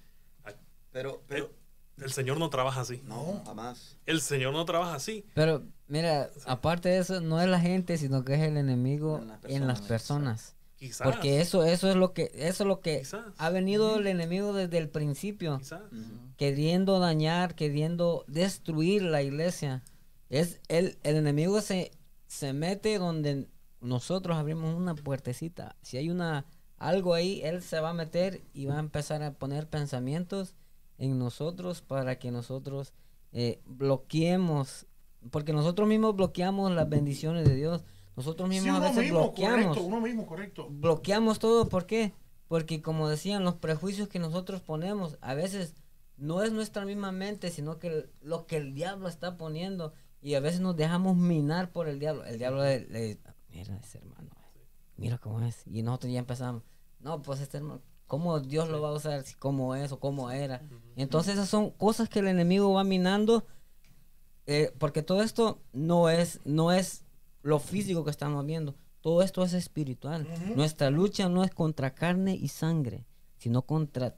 Pero, 0.93 1.23
pero, 1.29 1.51
El 2.01 2.13
Señor 2.13 2.39
no 2.39 2.49
trabaja 2.51 2.81
así. 2.83 3.03
no, 3.05 3.43
jamás. 3.45 3.99
El 4.07 4.21
Señor 4.21 4.53
no 4.53 4.65
trabaja 4.65 4.95
así. 4.95 5.25
Pero 5.35 5.65
mira, 5.89 6.31
aparte 6.47 6.89
de 6.89 6.99
eso, 6.99 7.21
no 7.21 7.41
es 7.41 7.49
la 7.49 7.59
gente, 7.61 7.99
sino 7.99 8.25
que 8.25 8.35
es 8.35 8.41
el 8.43 8.57
enemigo 8.57 9.19
En 9.19 9.29
las 9.29 9.45
en 9.45 9.67
las 9.67 9.81
personas. 9.83 10.55
Quizás. 10.77 11.05
Porque 11.09 11.41
eso, 11.41 11.65
eso 11.65 11.91
es 11.91 11.97
lo 11.97 12.13
que, 12.15 12.31
eso 12.35 12.63
es 12.63 12.69
lo 12.69 12.81
que 12.81 13.01
Quizás. 13.01 13.25
ha 13.37 13.51
venido 13.51 13.97
el 13.97 14.07
enemigo 14.07 14.53
desde 14.53 14.79
el 14.79 14.89
principio, 14.89 15.59
Quizás. 15.59 15.83
Queriendo 16.37 17.01
dañar, 17.01 17.57
queriendo 17.57 18.25
destruir 18.29 19.03
la 19.03 19.23
iglesia. 19.23 19.83
Es 20.31 20.61
el, 20.69 20.99
el 21.03 21.17
enemigo 21.17 21.61
se, 21.61 21.91
se 22.27 22.53
mete 22.53 22.99
donde 22.99 23.49
nosotros 23.81 24.37
abrimos 24.37 24.75
una 24.75 24.95
puertecita. 24.95 25.77
Si 25.83 25.97
hay 25.97 26.11
una 26.11 26.45
algo 26.77 27.15
ahí, 27.15 27.41
él 27.43 27.63
se 27.63 27.81
va 27.81 27.91
a 27.91 27.95
meter 27.95 28.43
y 28.53 28.67
va 28.67 28.77
a 28.77 28.81
empezar 28.81 29.23
a 29.23 29.33
poner 29.33 29.69
pensamientos 29.69 30.55
en 30.99 31.19
nosotros 31.19 31.83
para 31.83 32.19
que 32.19 32.31
nosotros 32.31 32.93
eh, 33.33 33.61
bloqueemos, 33.67 34.87
porque 35.31 35.53
nosotros 35.53 35.89
mismos 35.89 36.15
bloqueamos 36.17 36.71
las 36.73 36.89
bendiciones 36.89 37.49
de 37.49 37.55
Dios. 37.57 37.85
Nosotros 38.17 38.49
Sí, 38.49 38.57
mismos 38.61 38.81
a 38.81 38.81
veces 38.81 39.05
mismo, 39.05 39.19
bloqueamos 39.21 39.77
correcto, 39.77 39.83
uno 39.85 40.01
mismo, 40.01 40.27
correcto. 40.27 40.67
bloqueamos 40.71 41.39
todo, 41.39 41.69
¿por 41.69 41.87
qué? 41.87 42.13
Porque 42.49 42.81
como 42.83 43.09
decían, 43.09 43.45
los 43.45 43.55
prejuicios 43.57 44.09
que 44.09 44.19
nosotros 44.19 44.61
ponemos, 44.61 45.19
a 45.21 45.35
veces 45.35 45.75
no 46.17 46.43
es 46.43 46.53
nuestra 46.53 46.85
misma 46.85 47.13
mente, 47.13 47.51
sino 47.51 47.79
que 47.79 48.09
lo 48.23 48.47
que 48.47 48.57
el 48.57 48.75
diablo 48.75 49.09
está 49.09 49.37
poniendo, 49.37 49.93
y 50.23 50.35
a 50.35 50.41
veces 50.41 50.61
nos 50.61 50.77
dejamos 50.77 51.17
minar 51.17 51.71
por 51.73 51.89
el 51.89 51.99
diablo. 51.99 52.25
El 52.25 52.39
diablo 52.39 52.63
le, 52.63 52.81
le- 52.89 53.19
mira 53.51 53.77
ese 53.79 53.99
hermano, 53.99 54.31
mira 54.97 55.19
cómo 55.19 55.41
es, 55.43 55.63
y 55.67 55.83
nosotros 55.83 56.13
ya 56.13 56.19
empezamos, 56.19 56.63
no, 57.01 57.23
pues 57.23 57.41
este 57.41 57.59
hermano, 57.59 57.81
¿cómo 58.07 58.41
Dios 58.41 58.69
lo 58.69 58.81
va 58.83 58.89
a 58.91 58.93
usar? 58.93 59.25
¿Cómo 59.39 59.75
es 59.75 59.93
o 59.93 60.01
cómo 60.01 60.31
era? 60.31 60.63
Entonces 60.97 61.35
esas 61.35 61.49
son 61.49 61.71
cosas 61.71 62.09
que 62.09 62.19
el 62.21 62.29
enemigo 62.29 62.73
va 62.73 62.85
minando, 62.85 63.47
eh, 64.47 64.73
porque 64.79 65.03
todo 65.03 65.23
esto 65.23 65.61
no 65.73 66.09
es, 66.09 66.41
no 66.45 66.73
es 66.73 67.05
lo 67.43 67.59
físico 67.61 68.05
que 68.05 68.11
estamos 68.11 68.45
viendo, 68.47 68.75
todo 69.01 69.23
esto 69.23 69.43
es 69.45 69.53
espiritual. 69.53 70.27
Nuestra 70.57 70.91
lucha 70.91 71.29
no 71.29 71.45
es 71.45 71.51
contra 71.53 71.95
carne 71.95 72.35
y 72.35 72.49
sangre, 72.49 73.07
sino 73.37 73.63
contra 73.63 74.17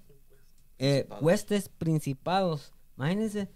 eh, 0.79 1.07
huestes 1.21 1.69
principados. 1.69 2.73
Imagínense, 2.97 3.51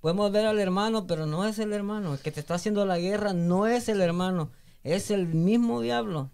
podemos 0.00 0.30
ver 0.32 0.46
al 0.46 0.58
hermano, 0.58 1.06
pero 1.06 1.26
no 1.26 1.46
es 1.46 1.58
el 1.58 1.72
hermano. 1.72 2.14
El 2.14 2.20
que 2.20 2.32
te 2.32 2.40
está 2.40 2.54
haciendo 2.54 2.84
la 2.86 2.98
guerra 2.98 3.32
no 3.32 3.66
es 3.66 3.88
el 3.88 4.00
hermano, 4.00 4.50
es 4.82 5.10
el 5.10 5.26
mismo 5.26 5.80
diablo. 5.80 6.30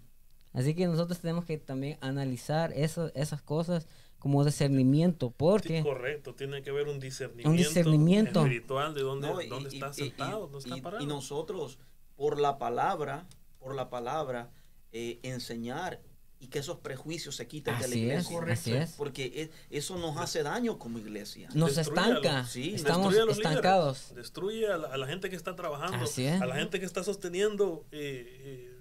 Así 0.53 0.73
que 0.73 0.87
nosotros 0.87 1.19
tenemos 1.19 1.45
que 1.45 1.57
también 1.57 1.97
analizar 2.01 2.71
eso- 2.73 3.11
esas 3.13 3.41
cosas 3.41 3.87
como 4.19 4.43
discernimiento, 4.43 5.27
Sí, 5.27 5.33
porque 5.37 5.83
correcto, 5.83 6.33
tiene 6.33 6.63
que 6.63 6.71
haber 6.71 6.87
un 6.87 6.99
discernimiento, 6.99 7.51
discernimiento. 7.51 8.39
espiritual 8.41 8.95
de 8.95 9.01
dónde, 9.03 9.27
No, 9.27 9.41
y- 9.41 9.47
dónde 9.47 9.69
y- 9.71 9.73
está 9.75 9.89
y- 9.91 9.93
sentado, 9.93 10.39
y- 10.39 10.41
dónde 10.51 10.57
está 10.57 10.77
y- 10.77 10.81
parado. 10.81 11.03
y 11.03 11.05
nosotros, 11.05 11.77
por 12.15 12.39
la 12.39 12.57
palabra, 12.57 13.27
por 13.59 13.75
la 13.75 13.89
palabra, 13.91 14.49
eh, 14.91 15.19
enseñar 15.21 16.01
y 16.39 16.47
que 16.47 16.59
esos 16.59 16.77
prejuicios 16.79 17.35
se 17.35 17.47
quiten 17.47 17.73
de 17.75 17.81
la 17.81 17.85
así 17.87 18.09
es, 18.11 18.29
iglesia. 18.31 18.53
así 18.53 18.73
es. 18.73 18.91
Porque 18.91 19.25
e- 19.25 19.75
eso 19.77 19.97
nos 19.97 20.17
hace 20.17 20.43
daño 20.43 20.77
como 20.77 20.99
iglesia. 20.99 21.49
Nos 21.53 21.75
Destruye 21.75 21.99
a 22.01 22.07
los- 22.09 22.17
estanca, 22.23 22.45
sí, 22.47 22.73
estamos 22.75 23.13
Destruye 23.13 23.21
a 23.21 23.25
los 23.25 23.37
estancados. 23.37 23.97
líderes, 24.09 24.15
destruye 24.15 24.67
a 24.71 24.77
la, 24.77 24.87
a 24.89 24.97
la 24.97 25.07
gente 25.07 25.29
que 25.29 25.35
está 25.35 25.55
trabajando, 25.55 25.97
Así 26.05 26.25
es. 26.25 26.39
a 26.41 26.45
la 26.45 26.55
gente 26.55 26.79
que 26.79 26.85
está 26.85 27.03
sosteniendo, 27.03 27.85
eh, 27.91 28.37
eh, 28.71 28.79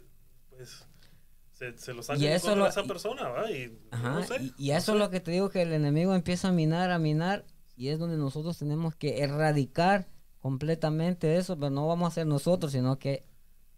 pues 0.50 0.84
se, 1.54 1.78
se 1.78 1.94
lo 1.94 2.02
saca 2.02 2.18
Y 2.18 2.26
eso 2.26 2.54
lo- 2.54 2.66
esa 2.66 2.84
persona, 2.84 3.28
¿va? 3.28 3.50
Y 3.50 3.78
Ajá, 3.90 4.10
no 4.10 4.22
sé, 4.24 4.36
y, 4.42 4.54
y 4.58 4.70
eso 4.72 4.92
es 4.92 4.98
lo 4.98 5.08
que 5.08 5.20
te 5.20 5.30
digo 5.30 5.48
que 5.48 5.62
el 5.62 5.72
enemigo 5.72 6.14
empieza 6.14 6.48
a 6.48 6.52
minar, 6.52 6.90
a 6.90 6.98
minar, 6.98 7.46
y 7.74 7.88
es 7.88 7.98
donde 7.98 8.18
nosotros 8.18 8.58
tenemos 8.58 8.94
que 8.94 9.22
erradicar 9.22 10.08
completamente 10.40 11.36
eso, 11.36 11.56
pero 11.58 11.70
no 11.70 11.86
vamos 11.86 12.12
a 12.12 12.14
ser 12.14 12.26
nosotros, 12.26 12.72
sino 12.72 12.98
que 12.98 13.24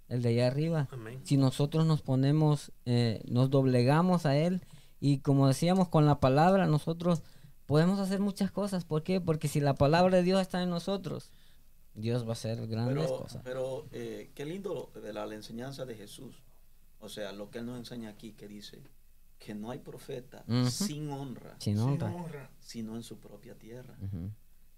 el 0.08 0.22
de 0.22 0.30
allá 0.30 0.46
arriba. 0.48 0.88
Amén. 0.90 1.20
Si 1.24 1.36
nosotros 1.36 1.86
nos 1.86 2.02
ponemos, 2.02 2.72
eh, 2.86 3.22
nos 3.28 3.50
doblegamos 3.50 4.26
a 4.26 4.36
él, 4.36 4.62
y 5.00 5.18
como 5.18 5.46
decíamos 5.48 5.88
con 5.88 6.06
la 6.06 6.18
palabra, 6.20 6.66
nosotros 6.66 7.22
podemos 7.66 8.00
hacer 8.00 8.20
muchas 8.20 8.50
cosas. 8.50 8.84
¿Por 8.84 9.02
qué? 9.02 9.20
Porque 9.20 9.48
si 9.48 9.60
la 9.60 9.74
palabra 9.74 10.16
de 10.16 10.22
Dios 10.22 10.40
está 10.40 10.62
en 10.62 10.70
nosotros, 10.70 11.30
Dios 11.94 12.24
va 12.24 12.30
a 12.30 12.32
hacer 12.32 12.66
grandes 12.66 13.04
Pero, 13.06 13.18
cosas. 13.18 13.42
pero 13.44 13.86
eh, 13.92 14.30
qué 14.34 14.44
lindo 14.46 14.90
de 15.02 15.12
la, 15.12 15.26
la 15.26 15.34
enseñanza 15.34 15.84
de 15.84 15.94
Jesús. 15.94 16.42
O 17.00 17.08
sea, 17.08 17.32
lo 17.32 17.50
que 17.50 17.58
Él 17.58 17.66
nos 17.66 17.78
enseña 17.78 18.08
aquí, 18.10 18.32
que 18.32 18.48
dice 18.48 18.82
que 19.38 19.54
no 19.54 19.70
hay 19.70 19.78
profeta 19.78 20.44
sin 20.68 21.10
honra, 21.10 21.54
Sin 21.60 21.76
Sin 21.76 22.02
honra. 22.02 22.50
sino 22.58 22.96
en 22.96 23.02
su 23.04 23.18
propia 23.18 23.54
tierra. 23.56 23.96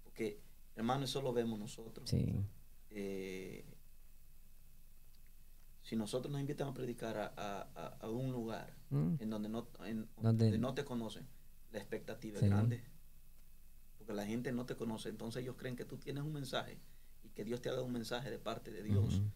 Porque, 0.03 0.39
hermano, 0.75 1.05
eso 1.05 1.21
lo 1.21 1.33
vemos 1.33 1.57
nosotros. 1.57 2.07
Sí. 2.09 2.35
Eh, 2.91 3.65
Si 5.91 5.97
nosotros 5.97 6.31
nos 6.31 6.39
invitan 6.39 6.69
a 6.69 6.73
predicar 6.73 7.17
a, 7.17 7.33
a- 7.35 7.97
a- 7.99 8.09
un 8.09 8.31
lugar 8.31 8.73
Mm. 8.91 9.15
en 9.19 9.29
donde 9.29 9.49
no, 9.49 9.67
en- 9.85 10.07
Donde- 10.21 10.57
no 10.57 10.73
te 10.73 10.85
conocen, 10.85 11.27
la 11.73 11.79
expectativa 11.79 12.39
Sí. 12.39 12.45
es 12.45 12.49
grande. 12.49 12.81
Porque 13.97 14.13
la 14.13 14.25
gente 14.25 14.53
no 14.53 14.65
te 14.65 14.77
conoce, 14.77 15.09
entonces 15.09 15.43
ellos 15.43 15.57
creen 15.57 15.75
que 15.75 15.83
tú 15.83 15.97
tienes 15.97 16.23
un 16.23 16.31
mensaje 16.31 16.79
y 17.23 17.29
que 17.31 17.43
Dios 17.43 17.59
te 17.61 17.67
ha 17.67 17.73
dado 17.73 17.83
un 17.83 17.91
mensaje 17.91 18.31
de 18.31 18.39
parte 18.39 18.71
de 18.71 18.83
Dios. 18.83 19.15
Ujú. 19.15 19.31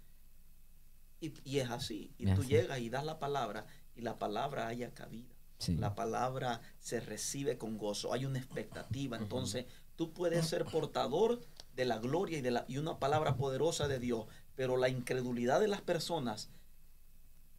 y, 1.19 1.33
y 1.43 1.59
es 1.59 1.69
así. 1.69 2.13
Y 2.17 2.33
tú 2.35 2.43
llegas 2.45 2.79
y 2.79 2.89
das 2.89 3.03
la 3.03 3.19
palabra 3.19 3.65
y 3.95 4.01
la 4.01 4.17
palabra 4.17 4.67
haya 4.67 4.93
cabida. 4.93 5.35
Sí. 5.57 5.75
La 5.75 5.93
palabra 5.93 6.61
se 6.79 6.99
recibe 7.01 7.57
con 7.57 7.77
gozo, 7.77 8.13
hay 8.13 8.25
una 8.25 8.37
expectativa. 8.39 9.17
Entonces, 9.17 9.65
tú 9.97 10.13
puedes 10.13 10.45
ser 10.47 10.63
portador 10.65 11.41
de 11.75 11.83
la 11.85 11.97
gloria 11.99 12.37
y 12.37 12.41
de 12.41 12.51
la, 12.51 12.65
y 12.69 12.77
una 12.77 12.97
palabra 12.99 13.35
poderosa 13.35 13.87
de 13.89 13.99
Dios, 13.99 14.27
pero 14.55 14.77
la 14.77 14.89
incredulidad 14.89 15.59
de 15.59 15.67
las 15.67 15.81
personas 15.81 16.49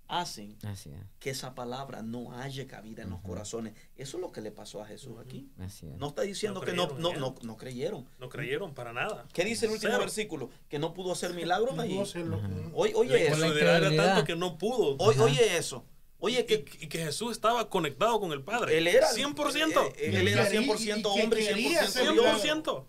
hacen 0.09 0.57
Así 0.63 0.91
es. 0.91 1.01
que 1.19 1.31
esa 1.31 1.57
palabra 1.57 2.01
no 2.03 2.33
haya 2.39 2.67
cabida 2.69 3.03
en 3.03 3.11
los 3.11 3.21
corazones. 3.23 3.75
Eso 3.97 4.19
es 4.19 4.21
lo 4.21 4.31
que 4.31 4.41
le 4.41 4.53
pasó 4.53 4.81
a 4.81 4.87
Jesús 4.87 5.17
aquí. 5.19 5.51
Así 5.59 5.89
es. 5.89 5.97
No 5.99 6.09
está 6.09 6.23
diciendo 6.23 6.61
No 6.61 6.67
que 6.67 6.73
no, 6.75 6.85
creyeron 6.89 7.03
no, 7.03 7.11
él. 7.13 7.21
no, 7.21 7.35
no 7.43 7.57
creyeron. 7.57 8.07
No 8.21 8.29
creyeron 8.29 8.73
para 8.73 8.93
nada. 8.93 9.27
¿Qué 9.33 9.45
dice 9.45 9.67
el 9.67 9.73
último 9.73 9.91
Cero. 9.91 10.01
versículo? 10.05 10.51
Que 10.69 10.79
no 10.79 10.95
pudo 10.95 11.11
hacer 11.13 11.35
milagros 11.35 11.75
No 11.75 11.83
ahí. 11.83 11.99
hacerlo. 11.99 12.41
Oye, 12.75 12.93
eso. 12.93 13.31
Por 13.31 13.39
la 13.41 13.47
incredulidad 13.49 13.67
era 13.67 13.77
incredulidad. 13.79 14.07
tanto 14.15 14.25
que 14.27 14.37
no 14.37 14.59
pudo. 14.59 14.97
Oye, 14.99 15.57
eso. 15.57 15.85
Oye, 16.19 16.41
y, 16.41 16.45
que 16.45 16.65
y 16.81 16.87
que 16.87 16.99
Jesús 16.99 17.33
estaba 17.33 17.69
conectado 17.69 18.19
con 18.21 18.31
el 18.33 18.43
Padre. 18.43 18.79
Él 18.79 18.87
era 18.87 19.09
100%. 19.13 19.93
eh, 19.97 20.17
Él 20.17 20.29
era 20.29 20.45
quería- 20.49 20.61
100% 20.63 21.11
y 21.11 21.17
que 21.17 21.23
hombre 21.25 21.43
y 21.43 21.47
quería 21.49 21.83
100% 21.83 21.87
ser 21.89 22.13
Dios. 22.13 22.43
100%. 22.43 22.87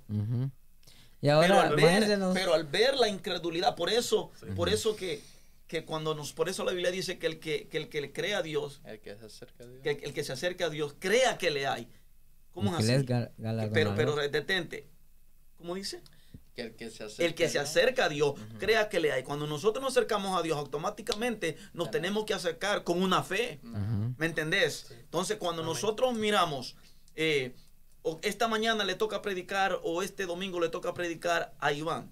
Pero 1.22 1.60
al, 1.60 1.76
ver, 1.76 2.20
pero 2.34 2.54
al 2.54 2.64
ver 2.66 2.96
la 2.96 3.08
incredulidad, 3.08 3.76
por 3.76 3.90
eso, 3.90 4.32
Sí. 4.40 4.46
por 4.56 4.70
eso 4.70 4.96
que, 4.96 5.22
que 5.68 5.84
cuando 5.84 6.14
nos, 6.16 6.32
por 6.34 6.48
eso 6.48 6.64
la 6.64 6.72
Biblia 6.72 6.92
dice 6.92 7.18
que 7.18 7.28
el 7.28 7.40
que, 7.40 7.68
que 7.68 7.78
el 7.78 7.90
que 7.90 8.02
le 8.02 8.12
cree 8.14 8.36
a 8.36 8.42
Dios, 8.42 8.82
El 8.86 9.00
que 9.00 9.16
se 9.18 9.26
acerca 9.26 9.64
a 9.64 9.68
Dios. 9.68 9.82
que 9.84 9.90
el, 9.92 10.04
el 10.04 10.14
que 10.14 10.24
se 10.24 10.34
acerque 10.34 10.64
a 10.64 10.70
Dios, 10.70 10.96
crea 11.00 11.38
que 11.38 11.50
le 11.52 11.66
hay. 11.68 11.88
¿Cómo 12.54 12.78
es 12.78 12.90
así? 12.90 13.06
Pero, 13.74 13.94
pero 13.96 14.16
detente. 14.16 14.88
¿Cómo 15.58 15.76
dice? 15.76 16.02
Que 16.56 16.62
el 16.64 16.76
que 16.76 16.90
se 16.90 17.04
acerca 17.04 17.24
El 17.26 17.36
que 17.36 17.50
se 17.50 17.60
a 17.60 17.62
Dios. 18.10 18.36
acerca 18.40 18.60
crea 18.60 18.90
que 18.90 19.00
le 19.00 19.12
hay. 19.12 19.24
Cuando 19.24 19.46
nosotros 19.48 19.84
nos 19.84 19.94
acercamos 19.98 20.40
a 20.40 20.42
Dios, 20.44 20.58
automáticamente 20.58 21.56
nos 21.74 21.88
Claro. 21.88 21.92
tenemos 21.92 22.26
que 22.26 22.34
acercar 22.34 22.84
con 22.84 23.02
una 23.02 23.22
fe. 23.24 23.60
¿Me 24.18 24.26
entendés? 24.28 24.88
Entonces, 24.92 25.38
cuando 25.38 25.62
Amén. 25.62 25.74
nosotros 25.74 26.16
miramos, 26.16 26.76
eh, 27.16 27.54
o 28.08 28.20
esta 28.24 28.48
mañana 28.48 28.86
le 28.86 28.96
toca 28.96 29.22
predicar 29.22 29.80
o 29.84 30.02
este 30.02 30.26
domingo 30.26 30.60
le 30.60 30.70
toca 30.70 30.94
predicar 30.94 31.54
a 31.60 31.74
Iván. 31.74 32.12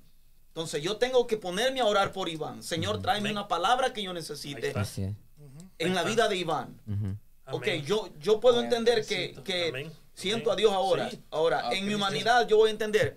Entonces, 0.50 0.82
yo 0.84 0.98
tengo 0.98 1.26
que 1.28 1.38
ponerme 1.38 1.80
a 1.82 1.86
orar 1.86 2.12
por 2.12 2.28
Iván. 2.30 2.64
Señor, 2.64 3.02
tráeme 3.02 3.32
una 3.32 3.48
palabra 3.48 3.94
que 3.94 4.04
yo 4.04 4.14
necesite 4.14 4.74
en 5.80 5.96
la 5.96 6.04
vida 6.04 6.28
de 6.28 6.36
Iván. 6.38 6.80
Ok, 7.52 7.68
yo, 7.86 8.10
yo 8.20 8.40
puedo 8.40 8.62
entender 8.62 9.06
que, 9.06 9.36
que 9.44 9.92
siento 10.14 10.52
a. 10.52 10.56
Dios 10.56 10.74
ahora. 10.74 11.10
Ahora, 11.32 11.68
Ah, 11.68 11.74
en 11.74 11.88
mi 11.88 11.94
humanidad 11.94 12.48
yo 12.48 12.58
voy 12.58 12.70
a 12.70 12.72
entender. 12.72 13.16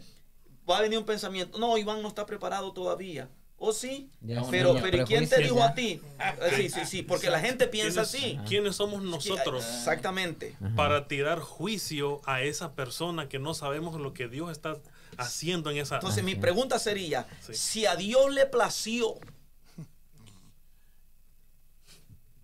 Va 0.69 0.79
a 0.79 0.83
venir 0.83 0.99
un 0.99 1.05
pensamiento. 1.05 1.59
No, 1.59 1.79
Iván 1.79 2.03
no 2.03 2.09
está 2.09 2.27
preparado 2.27 2.73
todavía. 2.73 3.29
¿O 3.61 3.73
sí? 3.73 4.09
Ya 4.21 4.43
Pero, 4.51 4.77
pero 4.81 5.03
¿y 5.03 5.05
quién 5.05 5.29
te 5.29 5.39
dijo 5.43 5.57
ya. 5.57 5.69
a 5.69 5.75
ti? 5.75 6.01
Ah, 6.19 6.37
Sí, 6.55 6.69
sí, 6.71 6.81
sí, 6.87 7.03
porque 7.03 7.29
la 7.29 7.41
gente 7.41 7.67
piensa 7.67 8.05
¿Quiénes, 8.05 8.15
así. 8.15 8.39
¿Quiénes 8.47 8.77
somos 8.77 9.03
nosotros 9.03 9.65
Exactamente. 9.65 10.55
Para 10.77 11.09
tirar 11.09 11.41
juicio 11.41 12.21
a 12.25 12.43
esa 12.43 12.75
persona 12.77 13.29
que 13.29 13.41
no 13.41 13.55
sabemos 13.55 14.01
lo 14.01 14.15
que 14.15 14.29
Dios 14.29 14.53
está 14.53 14.77
haciendo 15.17 15.71
en 15.73 15.79
esa... 15.79 15.97
Entonces, 15.97 16.23
mi 16.23 16.37
pregunta 16.37 16.79
sería: 16.79 17.27
Sí. 17.41 17.55
si 17.55 17.87
a 17.87 17.97
Dios 17.97 18.33
le 18.33 18.47
plació 18.47 19.17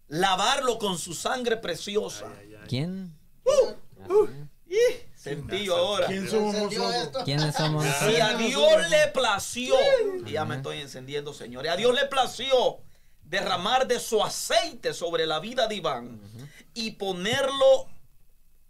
lavarlo 0.09 0.79
con 0.79 0.99
su 0.99 1.15
sangre 1.15 1.57
preciosa, 1.57 2.27
Ay, 2.41 2.47
ay, 2.49 2.55
ay. 2.61 2.69
¿Quién? 2.69 3.17
¡ih! 4.69 4.77
sentí 4.77 5.14
yo 5.65 5.77
ahora. 5.77 6.07
¿Quién 6.07 6.29
somos 6.29 6.55
¿Encendió 6.55 6.83
nosotros? 6.83 7.25
¿Quiénes 7.25 7.55
somos 7.55 7.85
Si 8.07 8.21
a 8.21 8.37
Dios 8.37 8.91
le 8.91 9.09
plació, 9.09 9.75
y 10.27 10.33
ya 10.33 10.45
me 10.45 10.57
estoy 10.57 10.81
encendiendo, 10.81 11.33
señores, 11.33 11.73
a 11.73 11.77
Dios 11.77 11.95
le 11.95 12.07
plació 12.07 12.81
derramar 13.23 13.87
de 13.87 14.01
su 14.01 14.23
aceite 14.23 14.93
sobre 14.93 15.27
la 15.27 15.41
vida 15.41 15.67
de 15.67 15.77
Iván 15.77 16.21
y 16.75 16.93
ponerlo 16.93 17.89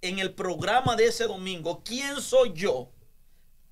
en 0.00 0.18
el 0.18 0.32
programa 0.34 0.96
de 0.96 1.06
ese 1.06 1.24
domingo. 1.24 1.82
¿Quién 1.84 2.20
soy 2.20 2.52
yo 2.54 2.90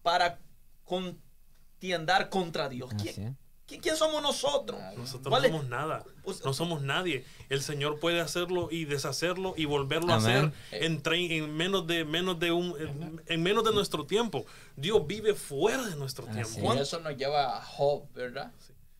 para 0.03 0.39
contiendar 0.85 2.29
contra 2.31 2.69
Dios? 2.69 2.91
¿Quién. 3.01 3.37
Quién- 3.73 3.81
quién 3.83 3.97
somos 3.97 4.23
nosotros? 4.23 4.79
Nosotros 4.97 5.29
¿Cuál 5.31 5.43
no 5.43 5.49
somos 5.49 5.69
nada. 5.69 6.05
Pues- 6.23 6.45
no 6.45 6.53
somos 6.55 6.83
nadie. 6.83 7.25
El 7.49 7.63
Señor 7.63 7.99
puede 8.01 8.21
hacerlo 8.21 8.69
y 8.71 8.85
deshacerlo 8.85 9.55
y 9.57 9.65
volverlo 9.65 10.13
Amén. 10.13 10.53
a 10.73 10.77
hacer 10.77 11.03
en, 11.13 11.57
menos 11.57 11.87
de 11.87 12.05
menos 12.05 12.39
de 12.39 12.53
un 12.53 12.75
en, 12.81 13.23
en 13.27 13.43
menos 13.43 13.65
de 13.65 13.73
nuestro 13.73 14.07
tiempo. 14.07 14.45
Dios 14.77 15.07
vive 15.07 15.35
fuera 15.35 15.85
de 15.85 15.97
nuestro 15.97 16.27
Así 16.29 16.35
tiempo. 16.35 16.75
Y 16.75 16.79
eso 16.79 17.01
nos 17.01 17.17
lleva 17.17 17.57
a 17.59 17.63
Job, 17.63 18.05
¿verdad? 18.15 18.53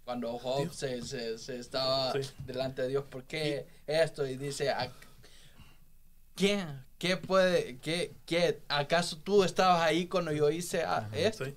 Cuando 0.05 0.37
Job 0.39 0.73
se, 0.73 1.01
se, 1.03 1.39
se 1.39 1.59
estaba 1.59 2.13
Sí. 2.13 2.29
delante 2.45 2.83
de 2.83 2.89
Dios, 2.89 3.05
¿por 3.05 3.23
qué 3.25 3.67
esto? 3.87 4.27
Y 4.27 4.37
dice, 4.37 4.71
"¿A- 4.71 4.93
¿quién? 6.35 6.85
¿Qué 6.99 7.17
puede? 7.17 7.79
¿Qué, 7.79 8.13
qué? 8.27 8.61
¿Acaso 8.69 9.17
tú 9.19 9.43
estabas 9.45 9.83
ahí 9.83 10.07
cuando 10.07 10.33
yo 10.33 10.51
hice 10.51 10.83
ah, 10.83 11.09
esto? 11.13 11.45
Sí. 11.45 11.55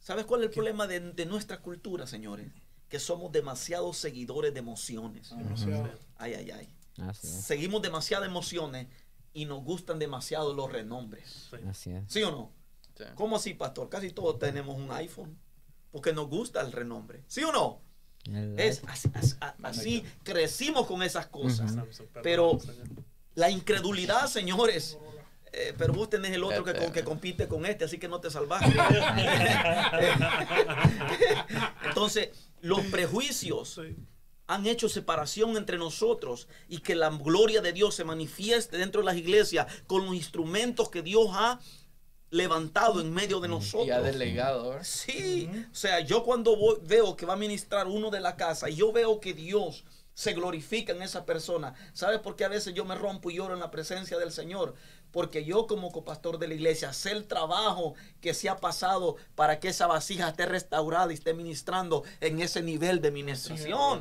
¿Sabes 0.00 0.24
cuál 0.26 0.40
es 0.42 0.46
el 0.48 0.52
problema 0.52 0.86
de, 0.86 1.00
de 1.00 1.26
nuestra 1.26 1.58
cultura, 1.60 2.06
señores? 2.06 2.48
Que 2.88 2.98
somos 2.98 3.30
demasiados 3.32 3.96
seguidores 3.98 4.52
de 4.54 4.60
emociones. 4.60 5.30
Demasiado. 5.36 5.90
Ay, 6.16 6.34
ay, 6.34 6.50
ay. 6.50 6.74
Así 7.06 7.26
es. 7.26 7.32
Seguimos 7.44 7.82
demasiadas 7.82 8.26
emociones 8.28 8.86
y 9.32 9.44
nos 9.44 9.62
gustan 9.62 9.98
demasiado 9.98 10.54
los 10.54 10.72
renombres. 10.72 11.48
Así 11.68 11.90
es. 11.90 12.04
¿Sí 12.08 12.22
o 12.22 12.30
no? 12.30 12.52
Sí. 12.96 13.04
¿Cómo 13.14 13.36
así, 13.36 13.54
pastor? 13.54 13.88
Casi 13.88 14.10
todos 14.10 14.38
tenemos 14.38 14.76
un 14.76 14.90
iPhone. 14.92 15.38
Porque 15.92 16.12
nos 16.12 16.28
gusta 16.28 16.60
el 16.60 16.72
renombre. 16.72 17.22
¿Sí 17.28 17.42
o 17.44 17.52
no? 17.52 17.80
El- 18.24 18.58
Es 18.58 18.82
así, 18.88 19.08
así- 19.14 19.36
así 19.62 20.04
crecimos 20.22 20.86
con 20.86 21.02
esas 21.02 21.26
cosas. 21.28 21.74
Pero 22.22 22.58
la 23.34 23.50
incredulidad, 23.50 24.26
señores. 24.26 24.98
Eh, 25.52 25.74
pero 25.78 25.92
vos 25.92 26.08
tenés 26.10 26.32
el 26.32 26.44
otro 26.44 26.62
que, 26.64 26.70
Este. 26.72 26.92
que 26.92 27.04
compite 27.04 27.48
con 27.48 27.64
este, 27.66 27.84
así 27.84 27.98
que 27.98 28.08
no 28.08 28.20
te 28.20 28.30
salvaste. 28.30 28.72
Entonces, 31.84 32.30
los 32.60 32.80
prejuicios 32.86 33.80
han 34.46 34.66
hecho 34.66 34.88
separación 34.88 35.56
entre 35.56 35.76
nosotros 35.78 36.48
y 36.68 36.78
que 36.78 36.94
la 36.94 37.10
gloria 37.10 37.60
de 37.60 37.72
Dios 37.72 37.94
se 37.94 38.04
manifieste 38.04 38.78
dentro 38.78 39.00
de 39.02 39.06
las 39.06 39.16
iglesias 39.16 39.66
con 39.86 40.06
los 40.06 40.14
instrumentos 40.14 40.88
que 40.88 41.02
Dios 41.02 41.28
ha 41.32 41.60
levantado 42.30 43.00
en 43.00 43.12
medio 43.12 43.40
de 43.40 43.48
Y 43.48 43.50
ha 43.50 43.54
nosotros. 43.54 44.04
delegado, 44.04 44.68
¿verdad? 44.70 44.84
Sí, 44.84 45.50
o 45.70 45.74
sea, 45.74 46.00
yo 46.00 46.24
cuando 46.24 46.56
voy- 46.56 46.78
veo 46.82 47.16
que 47.16 47.24
va 47.26 47.34
a 47.34 47.36
ministrar 47.36 47.86
uno 47.86 48.10
de 48.10 48.20
la 48.20 48.36
casa 48.36 48.68
y 48.68 48.76
yo 48.76 48.92
veo 48.92 49.18
que 49.20 49.32
Dios 49.34 49.84
se 50.18 50.32
glorifica 50.32 50.92
en 50.92 51.00
esa 51.00 51.24
persona, 51.24 51.74
¿sabes 51.92 52.18
por 52.18 52.34
qué 52.34 52.44
a 52.44 52.48
veces 52.48 52.74
yo 52.74 52.84
me 52.84 52.96
rompo 52.96 53.30
y 53.30 53.36
lloro 53.36 53.54
en 53.54 53.60
la 53.60 53.70
presencia 53.70 54.18
del 54.18 54.32
Señor? 54.32 54.74
Porque 55.12 55.44
yo 55.44 55.68
como 55.68 55.92
copastor 55.92 56.40
de 56.40 56.48
la 56.48 56.54
iglesia 56.54 56.92
sé 56.92 57.12
el 57.12 57.28
trabajo 57.28 57.94
que 58.20 58.34
se 58.34 58.48
ha 58.48 58.56
pasado 58.56 59.14
para 59.36 59.60
que 59.60 59.68
esa 59.68 59.86
vasija 59.86 60.30
esté 60.30 60.44
restaurada 60.46 61.12
y 61.12 61.14
esté 61.14 61.34
ministrando 61.34 62.02
en 62.20 62.40
ese 62.40 62.62
nivel 62.62 63.00
de 63.00 63.12
ministración. 63.12 64.00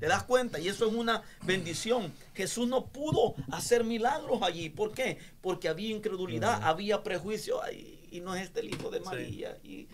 ¿Te 0.00 0.08
das 0.08 0.24
cuenta? 0.24 0.58
Y 0.58 0.66
eso 0.66 0.84
es 0.88 0.94
una 0.94 1.22
bendición. 1.42 2.12
Jesús 2.34 2.66
no 2.66 2.86
pudo 2.86 3.36
hacer 3.52 3.84
milagros 3.84 4.42
allí. 4.42 4.68
¿Por 4.68 4.92
qué? 4.92 5.18
Porque 5.40 5.68
había 5.68 5.94
incredulidad, 5.94 6.60
había 6.64 7.04
prejuicio. 7.04 7.62
Ay, 7.62 8.08
y 8.10 8.18
no 8.18 8.34
es 8.34 8.42
este 8.42 8.60
el 8.60 8.74
hijo 8.74 8.90
de 8.90 8.98
María. 8.98 9.56
Y. 9.62 9.86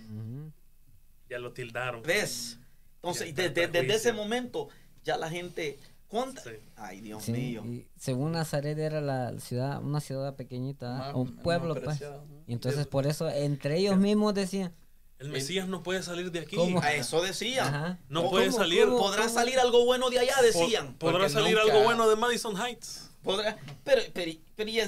Ya 1.28 1.38
lo 1.38 1.52
tildaron. 1.52 2.00
¿Ves? 2.00 2.58
Entonces, 3.02 3.34
desde, 3.34 3.94
ese 3.94 4.12
momento, 4.12 4.70
ya 5.08 5.16
la 5.16 5.28
gente. 5.30 5.78
¿cuánta? 6.08 6.42
Sí. 6.42 6.50
Ay, 6.76 7.00
Dios 7.02 7.22
Sí, 7.24 7.32
mío. 7.32 7.62
y 7.66 7.86
según 7.98 8.32
Nazaret 8.32 8.78
era 8.78 9.02
la 9.02 9.38
ciudad, 9.40 9.82
una 9.82 10.00
ciudad 10.00 10.36
pequeñita, 10.36 11.12
un 11.14 11.36
pueblo, 11.36 11.74
pues. 11.74 12.00
Y 12.46 12.52
entonces 12.54 12.86
por 12.86 13.06
eso 13.06 13.28
entre 13.28 13.76
ellos 13.76 13.98
mismos 13.98 14.32
decían, 14.34 14.72
El 15.18 15.28
Mesías 15.28 15.68
no 15.68 15.82
puede 15.82 16.02
salir 16.02 16.30
de 16.32 16.38
aquí. 16.40 16.56
¿Cómo? 16.56 16.80
A 16.80 16.94
eso 16.94 17.20
decían. 17.20 17.66
Ajá. 17.74 17.98
No 18.08 18.20
¿Cómo, 18.20 18.30
puede 18.30 18.46
cómo, 18.46 18.58
salir. 18.58 18.84
cómo? 18.86 18.98
¿Podrá 18.98 19.28
salir 19.28 19.58
algo 19.58 19.84
bueno 19.84 20.08
de 20.10 20.20
allá? 20.20 20.36
Decían. 20.40 20.94
Podrá 20.94 21.18
Porque 21.18 21.28
salir 21.30 21.56
nunca- 21.58 21.72
algo 21.72 21.84
bueno 21.84 22.08
de 22.08 22.16
Madison 22.16 22.56
Heights. 22.56 23.10
Podrá, 23.22 23.58
pero, 23.84 24.00
pero, 24.14 24.32
pero 24.56 24.70
y, 24.70 24.80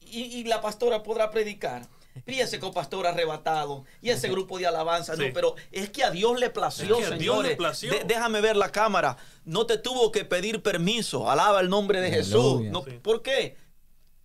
y- 0.00 0.22
y 0.38 0.44
la 0.44 0.60
pastora 0.62 1.02
podrá 1.02 1.30
predicar. 1.30 1.86
Pero 2.24 2.36
y 2.36 2.40
ese 2.40 2.58
copastor 2.58 3.06
arrebatado. 3.06 3.84
Y 4.00 4.10
ese 4.10 4.28
grupo 4.28 4.58
de 4.58 4.66
alabanza. 4.66 5.16
Sí. 5.16 5.26
No, 5.28 5.32
pero 5.32 5.54
es 5.70 5.90
que 5.90 6.04
a 6.04 6.10
Dios 6.10 6.38
le 6.38 6.50
plació, 6.50 6.98
Es 6.98 7.08
que 7.08 7.14
a 7.14 7.16
Dios 7.16 7.18
señores. 7.36 7.50
le 7.52 7.56
plació. 7.56 7.92
De- 7.92 8.04
déjame 8.04 8.40
ver 8.40 8.56
la 8.56 8.70
cámara. 8.70 9.16
No 9.44 9.66
te 9.66 9.78
tuvo 9.78 10.12
que 10.12 10.24
pedir 10.24 10.62
permiso. 10.62 11.30
Alaba 11.30 11.60
el 11.60 11.68
nombre 11.68 12.00
de 12.00 12.10
Jesús. 12.10 12.34
Aleluya. 12.60 12.70
No, 12.70 12.84
Sí. 12.84 12.90
¿Por 13.02 13.22
qué? 13.22 13.56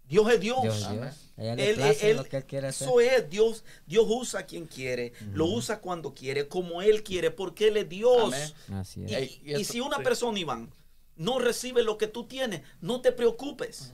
Dios 0.08 0.32
es 0.32 0.40
Dios. 0.40 0.62
Dios. 0.62 0.90
Dios. 0.92 1.16
Él- 1.38 1.60
él- 1.60 2.18
lo 2.18 2.24
que 2.24 2.38
él 2.38 2.46
quiere 2.46 2.68
hacer. 2.68 2.88
Eso 2.88 3.00
es, 3.00 3.30
Dios, 3.30 3.64
Dios 3.86 4.06
usa 4.08 4.40
a 4.40 4.46
quien 4.48 4.66
quiere, 4.66 5.14
lo 5.34 5.46
usa 5.46 5.80
cuando 5.82 6.14
quiere, 6.16 6.48
como 6.48 6.82
Él 6.82 7.04
quiere, 7.04 7.30
porque 7.30 7.68
Él 7.68 7.78
es 7.78 7.88
Dios. 7.90 8.34
Amén. 8.34 8.80
Así 8.80 9.04
es. 9.06 9.40
Y, 9.44 9.64
si 9.66 9.80
una 9.80 9.98
sí. 9.98 10.04
persona, 10.04 10.40
Iván, 10.40 10.74
no 11.16 11.38
recibe 11.38 11.84
lo 11.84 11.98
que 12.00 12.08
tú 12.08 12.24
tienes, 12.26 12.62
no 12.82 13.02
te 13.02 13.12
preocupes. 13.12 13.94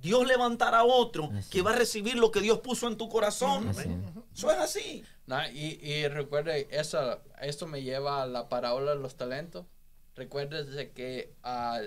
Dios 0.00 0.26
levantará 0.26 0.78
a 0.78 0.84
otro 0.84 1.30
Así 1.36 1.50
que 1.50 1.62
va 1.62 1.72
a 1.72 1.76
recibir 1.76 2.16
lo 2.16 2.30
que 2.30 2.40
Dios 2.40 2.60
puso 2.60 2.88
en 2.88 2.96
tu 2.96 3.08
corazón. 3.08 3.68
Eso 4.34 4.50
es 4.50 4.58
así. 4.58 5.04
Y, 5.52 5.78
y 5.88 6.08
recuerde, 6.08 6.66
eso, 6.70 7.20
esto 7.40 7.66
me 7.66 7.82
lleva 7.82 8.22
a 8.22 8.26
la 8.26 8.48
parábola 8.48 8.92
de 8.92 8.98
los 9.00 9.16
talentos. 9.16 9.66
Recuérdese 10.16 10.90
que 10.90 11.34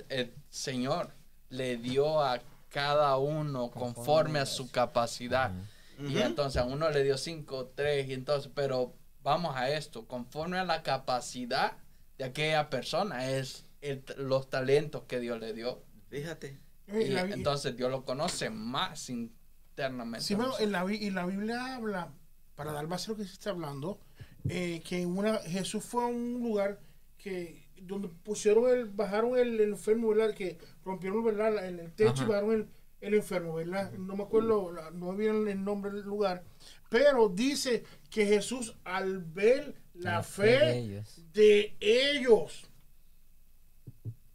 el 0.09 0.33
Señor 0.49 1.13
le 1.49 1.77
dio 1.77 2.21
a 2.21 2.41
cada 2.69 3.17
uno 3.17 3.69
conforme 3.69 4.39
a 4.39 4.45
su 4.45 4.71
capacidad. 4.71 5.51
Y 5.99 6.17
entonces 6.19 6.61
a 6.61 6.65
uno 6.65 6.89
le 6.89 7.03
dio 7.03 7.17
cinco, 7.17 7.71
tres, 7.75 8.07
y 8.09 8.13
entonces, 8.13 8.51
pero 8.55 8.93
vamos 9.21 9.55
a 9.55 9.69
esto, 9.69 10.05
conforme 10.07 10.57
a 10.57 10.63
la 10.65 10.81
capacidad 10.81 11.73
de 12.17 12.23
aquella 12.25 12.69
persona, 12.69 13.29
es 13.29 13.65
el- 13.81 14.03
los 14.17 14.49
talentos 14.49 15.03
que 15.03 15.19
Dios 15.19 15.39
le 15.39 15.53
dio. 15.53 15.83
Fíjate. 16.09 16.59
Y 16.87 17.05
la 17.07 17.21
entonces 17.21 17.75
Dios 17.77 17.89
lo 17.89 18.03
conoce 18.03 18.49
más 18.49 19.09
internamente. 19.09 20.25
Sí, 20.25 20.35
bueno, 20.35 20.53
en 20.59 20.71
la, 20.71 20.83
Bi- 20.83 20.97
y 20.97 21.09
la 21.11 21.25
Biblia 21.25 21.75
habla, 21.75 22.11
para 22.55 22.71
dar 22.71 22.87
base 22.87 23.09
a 23.09 23.13
lo 23.13 23.17
que 23.17 23.25
se 23.25 23.33
está 23.33 23.51
hablando, 23.51 23.99
eh, 24.49 24.81
que 24.87 25.05
una, 25.05 25.37
Jesús 25.39 25.83
fue 25.83 26.03
a 26.03 26.07
un 26.07 26.41
lugar 26.41 26.79
que 27.17 27.63
donde 27.81 28.07
pusieron 28.09 28.69
el, 28.69 28.85
bajaron 28.85 29.37
el, 29.37 29.59
el 29.59 29.69
enfermo, 29.71 30.09
¿verdad? 30.09 30.33
Que 30.35 30.57
rompieron, 30.85 31.23
¿verdad? 31.23 31.65
El, 31.65 31.79
el 31.79 31.91
techo 31.93 32.11
y 32.11 32.19
Ajá. 32.23 32.27
bajaron 32.27 32.51
el, 32.53 32.67
el 33.01 33.13
enfermo, 33.15 33.55
¿verdad? 33.55 33.91
No 33.93 34.15
me 34.15 34.23
acuerdo, 34.23 34.71
la- 34.71 34.91
no 34.91 35.11
me 35.13 35.17
viene 35.17 35.51
el 35.51 35.63
nombre 35.63 35.91
del 35.91 36.03
lugar, 36.03 36.43
pero 36.89 37.29
dice 37.29 37.83
que 38.09 38.25
Jesús 38.25 38.75
al 38.83 39.19
ver 39.19 39.75
la, 39.93 40.21
fe, 40.23 40.47
de 40.59 40.77
ellos. 40.79 41.21
de 41.33 41.75
ellos, 41.79 42.69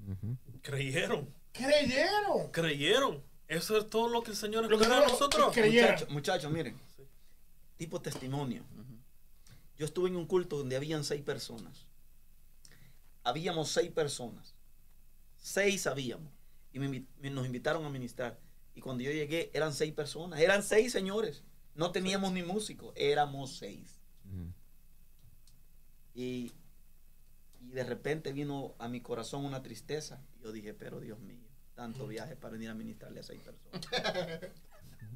Ujú. 0.08 0.36
Creyeron, 0.62 1.28
creyeron. 1.58 2.50
creyeron. 2.50 3.22
Eso 3.48 3.78
es 3.78 3.88
todo 3.88 4.08
lo 4.08 4.22
que 4.22 4.30
el 4.30 4.36
Señor 4.36 4.70
Lo 4.70 4.76
que 4.76 4.84
espera 4.84 5.06
nosotros. 5.06 5.56
Muchachos, 5.56 6.10
muchachos, 6.10 6.52
miren. 6.52 6.78
Tipo 7.76 8.00
testimonio. 8.00 8.64
Yo 9.76 9.86
estuve 9.86 10.08
en 10.08 10.16
un 10.16 10.26
culto 10.26 10.58
donde 10.58 10.76
habían 10.76 11.04
seis 11.04 11.22
personas. 11.22 11.86
Habíamos 13.22 13.70
seis 13.70 13.90
personas. 13.90 14.54
Seis 15.38 15.86
habíamos. 15.86 16.32
Y 16.72 16.78
me 16.78 17.06
nos 17.30 17.46
invitaron 17.46 17.84
a 17.84 17.90
ministrar. 17.90 18.38
Y 18.74 18.80
cuando 18.80 19.02
yo 19.02 19.10
llegué, 19.10 19.50
eran 19.54 19.72
seis 19.72 19.92
personas. 19.92 20.40
Eran 20.40 20.62
seis 20.62 20.92
señores. 20.92 21.42
No 21.74 21.90
teníamos 21.90 22.32
ni 22.32 22.42
músicos. 22.42 22.92
Éramos 22.96 23.56
seis. 23.56 23.98
Y, 26.14 26.52
y 27.60 27.68
de 27.70 27.84
repente 27.84 28.32
vino 28.32 28.74
a 28.78 28.88
mi 28.88 29.00
corazón 29.00 29.44
una 29.44 29.62
tristeza. 29.62 30.22
Y 30.36 30.42
yo 30.42 30.52
dije, 30.52 30.74
pero 30.74 31.00
Dios 31.00 31.18
mío, 31.20 31.47
tanto 31.78 32.08
viaje 32.08 32.34
para 32.34 32.54
venir 32.54 32.70
a 32.70 32.74
ministrarle 32.74 33.20
a 33.20 33.22
seis 33.22 33.40
personas. 33.40 33.86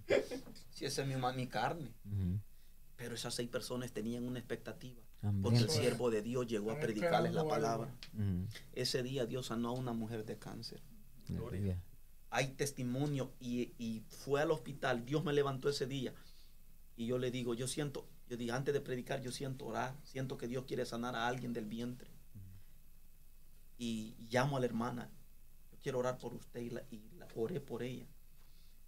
si 0.71 0.85
esa 0.85 1.03
es 1.03 1.09
mi, 1.09 1.17
mi 1.17 1.49
carne. 1.49 1.93
Pero 2.95 3.17
esas 3.17 3.35
seis 3.35 3.49
personas 3.49 3.91
tenían 3.91 4.23
una 4.23 4.39
expectativa. 4.39 5.03
Porque 5.43 5.59
el 5.59 5.69
siervo 5.69 6.09
de 6.09 6.23
Dios 6.23 6.47
llegó 6.47 6.71
a 6.71 6.79
predicarles 6.79 7.35
la 7.35 7.49
palabra. 7.49 7.93
Ese 8.75 9.03
día 9.03 9.27
Dios 9.27 9.47
sanó 9.47 9.71
a 9.71 9.73
una 9.73 9.93
mujer 9.93 10.25
de 10.25 10.39
cáncer. 10.39 10.81
Aleluya. 11.29 11.83
Hay 12.31 12.53
testimonio 12.53 13.33
y, 13.41 13.75
y 13.77 14.05
fue 14.09 14.41
al 14.41 14.53
hospital. 14.53 15.05
Dios 15.05 15.25
me 15.25 15.33
levantó 15.33 15.69
ese 15.69 15.87
día. 15.87 16.15
Y 16.97 17.07
yo 17.07 17.19
le 17.19 17.33
digo, 17.33 17.55
yo 17.55 17.67
siento, 17.67 18.09
yo 18.29 18.37
dije, 18.37 18.53
antes 18.53 18.73
de 18.73 18.81
predicar, 18.81 19.21
yo 19.21 19.33
siento 19.33 19.67
orar. 19.67 19.97
Siento 20.05 20.39
que 20.39 20.47
Dios 20.47 20.65
quiere 20.65 20.87
sanar 20.87 21.17
a 21.17 21.27
alguien 21.27 21.53
del 21.53 21.67
vientre. 21.67 22.09
Y 23.79 24.15
llamo 24.31 24.57
a 24.57 24.61
la 24.61 24.67
hermana. 24.67 25.11
Quiero 25.83 25.99
orar 25.99 26.19
por 26.19 26.35
usted 26.35 26.61
y, 26.61 26.71
la, 26.71 26.83
y 26.91 27.01
la- 27.19 27.29
oré 27.35 27.61
por 27.61 27.83
ella. 27.83 28.07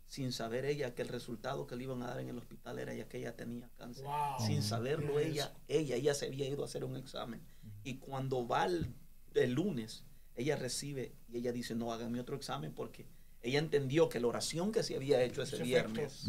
Sin 0.06 0.32
saber 0.32 0.64
ella 0.64 0.94
que 0.94 1.02
el 1.02 1.08
resultado 1.08 1.66
que 1.66 1.76
le 1.76 1.84
iban 1.84 2.02
a 2.02 2.06
dar 2.08 2.20
en 2.20 2.28
el 2.28 2.38
hospital 2.38 2.78
era 2.78 2.94
ya 2.94 3.08
que 3.08 3.18
ella 3.18 3.34
tenía 3.36 3.68
cáncer. 3.76 4.04
Wow. 4.04 4.46
Sin 4.46 4.62
saberlo 4.62 5.18
ella, 5.18 5.52
ella, 5.66 5.96
ella 5.96 6.14
se 6.14 6.26
había 6.26 6.46
ido 6.48 6.62
a 6.62 6.66
hacer 6.66 6.84
un 6.84 6.96
examen. 6.96 7.40
Y 7.84 7.96
cuando 7.96 8.46
va 8.46 8.66
el, 8.66 8.94
el 9.34 9.52
lunes, 9.52 10.04
ella 10.36 10.56
recibe 10.56 11.14
y 11.28 11.38
ella 11.38 11.52
dice, 11.52 11.74
no, 11.74 11.92
hágame 11.92 12.20
otro 12.20 12.36
examen 12.36 12.72
porque 12.74 13.06
ella 13.42 13.58
entendió 13.58 14.08
que 14.08 14.20
la 14.20 14.26
oración 14.28 14.72
que 14.72 14.82
se 14.82 14.94
había 14.94 15.22
hecho 15.22 15.42
ese 15.42 15.56
Ese 15.56 15.64
viernes 15.64 16.26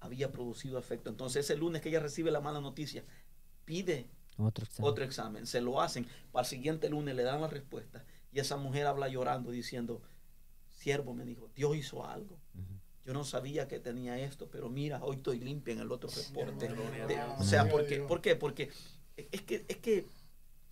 había 0.00 0.30
producido 0.32 0.78
efecto. 0.78 1.10
Entonces 1.10 1.44
ese 1.44 1.56
lunes 1.56 1.80
que 1.82 1.88
ella 1.88 2.00
recibe 2.00 2.30
la 2.30 2.40
mala 2.40 2.60
noticia, 2.60 3.04
pide 3.64 4.08
Otro 4.36 4.64
examen. 4.64 4.90
otro 4.90 5.04
examen, 5.04 5.46
se 5.46 5.60
lo 5.60 5.80
hacen, 5.80 6.06
para 6.32 6.42
el 6.44 6.48
siguiente 6.48 6.88
lunes 6.88 7.14
le 7.16 7.22
dan 7.22 7.40
la 7.40 7.48
respuesta 7.48 8.04
y 8.32 8.40
esa 8.40 8.56
mujer 8.56 8.86
habla 8.86 9.08
llorando 9.08 9.50
diciendo, 9.50 10.02
siervo 10.68 11.14
me 11.14 11.24
dijo, 11.24 11.50
Dios 11.54 11.76
hizo 11.76 12.06
algo. 12.06 12.38
Yo 13.04 13.14
no 13.14 13.24
sabía 13.24 13.68
que 13.68 13.80
tenía 13.80 14.18
esto, 14.18 14.48
pero 14.50 14.68
mira, 14.68 15.02
hoy 15.02 15.16
estoy 15.16 15.40
limpia 15.40 15.72
en 15.72 15.80
el 15.80 15.90
otro 15.90 16.10
reporte. 16.10 16.68
o 17.38 17.42
sea, 17.42 17.68
porque, 17.68 17.96
Dios. 17.96 18.08
¿por 18.08 18.20
qué? 18.20 18.36
Porque 18.36 18.70
es 19.16 19.42
que, 19.42 19.64
es 19.66 19.76
que 19.78 20.06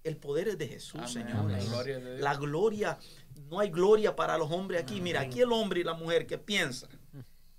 el 0.05 0.17
poder 0.19 0.49
es 0.49 0.59
de 0.59 0.69
Jesús, 0.69 1.01
Amén. 1.01 1.27
señores. 1.27 1.65
La 1.65 1.71
gloria 1.71 1.99
de 1.99 2.11
Dios. 2.11 2.21
La 2.21 2.35
gloria, 2.37 2.99
no 3.49 3.59
hay 3.59 3.71
gloria 3.71 4.15
para 4.15 4.37
los 4.37 4.51
hombres 4.51 4.83
aquí. 4.83 5.01
Mira, 5.01 5.23
aquí 5.23 5.41
el 5.41 5.51
hombre 5.51 5.81
y 5.81 5.85
la 5.85 5.95
mujer 5.95 6.27
que 6.27 6.37
piensan 6.37 6.91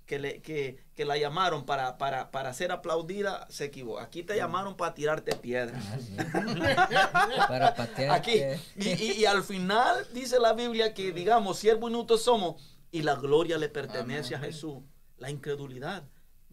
que, 0.08 0.18
le, 0.18 0.40
que, 0.40 0.78
que 0.96 1.04
la 1.04 1.16
llamaron 1.18 1.64
para, 1.66 1.98
para, 1.98 2.30
para 2.30 2.52
ser 2.54 2.72
aplaudida, 2.72 3.46
se 3.50 3.66
equivocó. 3.66 4.00
Aquí 4.00 4.22
te 4.22 4.34
llamaron 4.36 4.74
para 4.76 4.94
tirarte 4.94 5.36
piedras. 5.36 5.84
Para 7.48 7.74
patear. 7.74 8.10
Aquí. 8.12 8.40
Y, 8.76 8.88
y- 8.88 9.12
y 9.20 9.24
al 9.26 9.42
final 9.44 10.06
dice 10.12 10.38
la 10.40 10.52
Biblia 10.54 10.94
que, 10.94 11.12
digamos, 11.12 11.58
siervo 11.58 11.88
inútil 11.88 12.18
somos 12.18 12.62
y 12.90 13.02
la 13.02 13.14
gloria 13.16 13.58
le 13.58 13.68
pertenece 13.68 14.34
a 14.34 14.38
Jesús. 14.40 14.78
La 15.18 15.30
incredulidad 15.30 16.08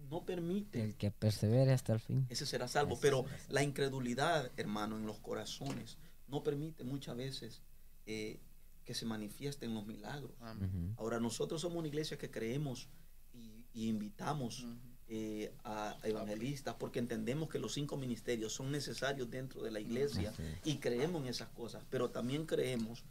no 0.09 0.25
permite. 0.25 0.81
El 0.83 0.95
que 0.95 1.11
persevere 1.11 1.71
hasta 1.71 1.93
el 1.93 1.99
fin. 1.99 2.25
Ese 2.29 2.45
será 2.45 2.67
salvo. 2.67 2.93
Ese 2.93 3.01
Pero 3.01 3.23
será 3.23 3.37
salvo. 3.37 3.53
la 3.53 3.63
incredulidad, 3.63 4.51
hermano, 4.57 4.97
en 4.97 5.05
los 5.05 5.19
corazones 5.19 5.97
no 6.27 6.43
permite 6.43 6.83
muchas 6.83 7.15
veces 7.15 7.61
eh, 8.05 8.39
que 8.83 8.93
se 8.93 9.05
manifiesten 9.05 9.73
los 9.73 9.85
milagros. 9.85 10.31
Amén. 10.41 10.93
Ahora, 10.97 11.19
nosotros 11.19 11.61
somos 11.61 11.77
una 11.77 11.87
iglesia 11.87 12.17
que 12.17 12.29
creemos 12.29 12.89
y, 13.75 13.87
invitamos 13.89 14.65
eh, 15.07 15.53
a 15.63 15.95
evangelistas 16.03 16.75
porque 16.75 16.97
entendemos 16.97 17.49
que 17.49 17.59
los 17.59 17.73
cinco 17.73 17.97
ministerios 17.97 18.53
son 18.53 18.71
necesarios 18.71 19.29
dentro 19.29 19.61
de 19.61 19.69
la 19.69 19.79
iglesia 19.79 20.33
y 20.63 20.77
creemos 20.77 21.21
en 21.21 21.27
esas 21.27 21.49
cosas, 21.49 21.83
pero 21.91 22.09
también 22.09 22.45
creemos 22.45 23.03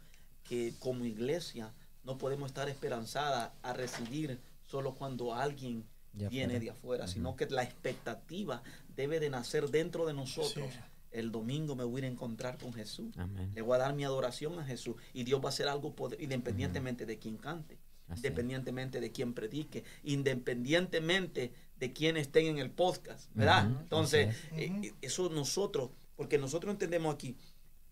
que 0.43 0.73
como 0.79 1.05
iglesia 1.05 1.73
no 2.03 2.17
podemos 2.17 2.47
estar 2.47 2.69
esperanzada 2.69 3.53
a 3.63 3.73
recibir 3.73 4.39
solo 4.67 4.95
cuando 4.95 5.33
alguien 5.33 5.85
De 6.13 6.29
viene 6.29 6.55
afuera. 6.55 6.59
de 6.59 6.69
afuera, 6.69 7.07
sino 7.07 7.35
que 7.35 7.47
la 7.47 7.63
expectativa 7.63 8.61
debe 8.95 9.19
de 9.19 9.29
nacer 9.29 9.69
dentro 9.69 10.05
de 10.05 10.13
nosotros. 10.13 10.73
Sí. 10.73 10.79
El 11.11 11.31
domingo 11.31 11.75
me 11.75 11.85
voy 11.85 11.95
a 11.95 11.99
ir 11.99 12.05
a 12.05 12.07
encontrar 12.09 12.57
con 12.57 12.73
Jesús. 12.73 13.17
Amén. 13.17 13.49
Le 13.55 13.61
voy 13.61 13.75
a 13.75 13.79
dar 13.79 13.95
mi 13.95 14.03
adoración 14.03 14.59
a 14.59 14.65
Jesús 14.65 14.97
y 15.13 15.23
Dios 15.23 15.39
va 15.39 15.45
a 15.45 15.49
hacer 15.49 15.69
algo 15.69 15.95
poder, 15.95 16.21
independientemente 16.21 17.05
de 17.05 17.17
quien 17.17 17.37
cante, 17.37 17.79
Así 18.07 18.19
independientemente 18.19 18.99
de 18.99 19.11
quien 19.11 19.33
predique, 19.33 19.83
independientemente 20.03 21.51
de 21.79 21.93
quien 21.93 22.17
estén 22.17 22.45
en 22.47 22.57
el 22.59 22.71
podcast, 22.71 23.29
¿verdad? 23.33 23.65
Entonces, 23.81 24.35
eh, 24.55 24.71
eh, 24.83 24.93
eso 25.01 25.29
nosotros, 25.29 25.89
porque 26.15 26.37
nosotros 26.37 26.71
entendemos 26.71 27.13
aquí 27.13 27.35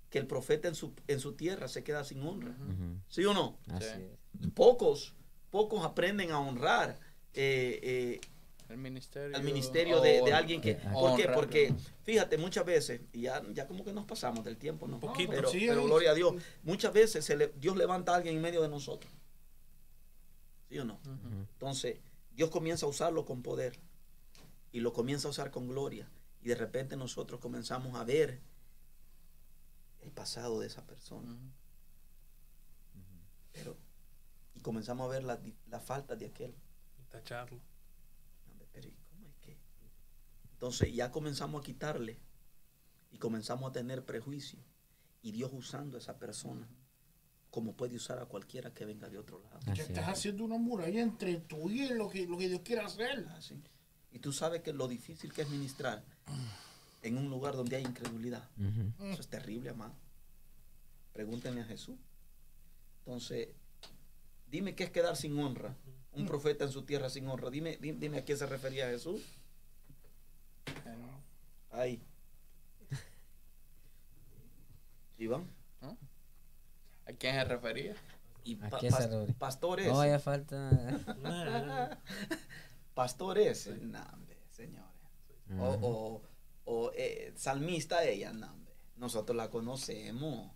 que 0.10 0.20
el 0.20 0.28
profeta 0.28 0.68
en 0.68 0.76
su, 0.76 0.94
en 1.08 1.20
su 1.20 1.34
tierra 1.34 1.68
se 1.68 1.84
queda 1.84 2.04
sin 2.04 2.22
honra, 2.26 2.52
Ujú. 2.52 3.00
¿sí 3.10 3.26
o 3.26 3.34
no? 3.34 3.58
Sí. 3.80 4.50
Pocos, 4.54 5.14
pocos 5.50 5.84
aprenden 5.84 6.32
a 6.32 6.40
honrar 6.40 6.98
eh, 7.34 7.80
eh, 7.84 8.22
El 8.70 8.78
ministerio. 8.78 9.36
al 9.36 9.44
ministerio 9.44 10.00
de, 10.00 10.22
de 10.22 10.34
alguien 10.34 10.62
que... 10.62 10.76
¿Por 10.76 11.18
qué? 11.18 11.28
Porque, 11.34 11.74
fíjate, 12.04 12.38
muchas 12.38 12.64
veces, 12.66 13.02
y 13.12 13.22
ya, 13.22 13.42
ya 13.54 13.68
como 13.68 13.84
que 13.84 13.92
nos 13.92 14.06
pasamos 14.06 14.46
del 14.46 14.58
tiempo, 14.58 14.88
¿no? 14.88 14.96
Un 14.96 15.02
poquito. 15.02 15.32
Pero, 15.32 15.50
Sí, 15.50 15.66
pero 15.68 15.84
gloria 15.84 16.12
a 16.12 16.14
Dios, 16.14 16.36
muchas 16.64 16.94
veces 16.94 17.26
se 17.26 17.36
le- 17.36 17.52
Dios 17.60 17.76
levanta 17.76 18.14
a 18.14 18.18
alguien 18.18 18.36
en 18.36 18.42
medio 18.42 18.62
de 18.62 18.70
nosotros. 18.70 19.12
¿Sí 20.74 20.80
o 20.80 20.86
no? 20.86 21.00
Entonces, 21.52 22.00
Dios 22.32 22.50
comienza 22.50 22.88
a 22.88 22.90
usarlo 22.90 23.26
con 23.26 23.44
poder 23.44 23.80
y 24.72 24.80
lo 24.80 24.92
comienza 24.92 25.28
a 25.28 25.30
usar 25.30 25.52
con 25.52 25.68
gloria. 25.68 26.10
Y 26.42 26.48
de 26.48 26.56
repente 26.56 26.98
nosotros 26.98 27.40
comenzamos 27.40 27.96
a 27.96 28.04
ver 28.04 28.42
el 30.00 30.12
pasado 30.12 30.60
de 30.60 30.66
esa 30.66 30.84
persona. 30.88 31.38
Pero, 33.52 33.78
y 34.56 34.62
comenzamos 34.62 35.06
a 35.06 35.10
ver 35.12 35.24
la, 35.24 35.80
falta 35.80 36.16
de 36.16 36.26
aquel. 36.26 36.56
Tacharlo. 37.10 37.62
Pero 38.72 38.90
¿y 38.90 38.98
cómo 39.12 39.28
es 39.28 39.36
que? 39.42 39.60
Entonces 40.54 40.92
ya 40.92 41.12
comenzamos 41.12 41.62
a 41.62 41.64
quitarle 41.64 42.20
y 43.12 43.20
comenzamos 43.20 43.70
a 43.70 43.74
tener 43.74 44.06
prejuicio. 44.06 44.58
Y 45.22 45.34
Dios 45.34 45.52
usando 45.54 45.98
a 45.98 46.00
esa 46.00 46.18
persona 46.18 46.68
como 47.54 47.74
puede 47.76 47.96
usar 47.98 48.18
a 48.18 48.26
cualquiera 48.26 48.74
que 48.74 48.84
venga 48.84 49.08
de 49.10 49.20
otro 49.20 49.40
lado. 49.40 49.60
Ya 49.68 49.74
Así 49.74 49.82
estás 49.84 50.06
es. 50.06 50.10
haciendo 50.10 50.44
una 50.44 50.58
muralla 50.58 51.00
entre 51.04 51.36
tú 51.36 51.70
y 51.70 51.88
lo 51.90 52.10
que, 52.10 52.26
lo 52.26 52.36
que 52.36 52.50
Dios 52.50 52.62
quiere 52.62 52.82
hacer. 52.82 53.28
Así. 53.38 53.62
Y 54.12 54.18
tú 54.18 54.34
sabes 54.34 54.64
que 54.64 54.74
lo 54.74 54.88
difícil 54.88 55.32
que 55.32 55.44
es 55.44 55.50
ministrar 55.50 56.04
en 57.04 57.16
un 57.16 57.30
lugar 57.30 57.56
donde 57.56 57.76
hay 57.76 57.84
incredulidad. 57.84 58.50
Eso 59.12 59.22
es 59.22 59.28
terrible, 59.28 59.70
amado. 59.70 59.94
Pregúntenle 61.14 61.62
a 61.62 61.66
Jesús. 61.66 62.00
Entonces, 63.06 63.50
dime 64.50 64.74
qué 64.74 64.86
es 64.86 64.90
quedar 64.90 65.16
sin 65.16 65.38
honra. 65.38 65.78
Un 66.14 66.26
profeta 66.26 66.64
en 66.64 66.72
su 66.72 66.82
tierra 66.86 67.12
sin 67.12 67.28
honra. 67.28 67.52
Dime, 67.52 67.78
dime, 67.80 68.00
dime 68.00 68.18
a 68.18 68.26
qué 68.26 68.36
se 68.36 68.48
refería 68.48 68.88
Jesús. 68.88 69.22
Ahí. 71.70 72.02
Iván. 75.20 75.63
¿A 77.08 77.12
quién 77.14 77.36
se 77.36 77.44
refería? 77.46 77.96
Y 78.44 78.62
¿A 78.64 78.70
pa- 78.70 78.80
qué 78.80 78.90
pas- 78.90 78.98
se 78.98 79.08
refería? 79.08 79.36
pastores. 79.38 79.88
No 79.88 79.98
vaya 79.98 80.20
falta. 80.20 80.70
Pastores. 82.94 83.68
No, 83.82 84.00
hombre, 84.14 84.38
señores. 84.50 84.90
O, 85.60 85.66
o, 85.82 86.22
o, 86.66 86.92
eh, 86.96 87.34
salmista 87.36 88.04
ella, 88.04 88.32
no, 88.34 88.52
hombre. 88.52 88.74
Nosotros 88.98 89.36
la 89.36 89.50
conocemos. 89.50 90.52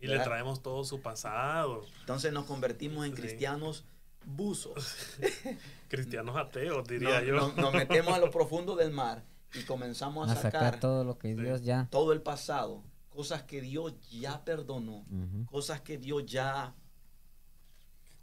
Y 0.00 0.06
le 0.06 0.18
traemos 0.20 0.62
todo 0.62 0.84
su 0.84 1.00
pasado. 1.02 1.84
Entonces 2.00 2.32
nos 2.32 2.44
convertimos 2.44 3.04
en 3.04 3.16
Sí. 3.16 3.20
cristianos 3.22 3.84
buzos. 4.24 5.16
Cristianos 5.88 6.36
ateos, 6.36 6.86
diría 6.86 7.22
yo. 7.24 7.34
nos- 7.34 7.56
nos 7.56 7.74
metemos 7.74 8.12
a 8.14 8.18
lo 8.18 8.30
profundo 8.30 8.76
del 8.76 8.92
mar 8.92 9.24
y 9.54 9.64
comenzamos 9.64 10.28
a, 10.28 10.32
A 10.32 10.36
sacar 10.36 10.52
sacar 10.52 10.80
todo 10.80 11.02
lo 11.02 11.18
que 11.18 11.34
Dios 11.34 11.62
ya. 11.62 11.88
todo 11.90 12.12
el 12.12 12.20
pasado, 12.22 12.84
cosas 13.18 13.42
que 13.42 13.60
Dios 13.60 13.94
ya 14.10 14.44
perdonó, 14.44 15.04
cosas 15.50 15.80
que 15.80 15.98
Dios 15.98 16.24
ya... 16.24 16.72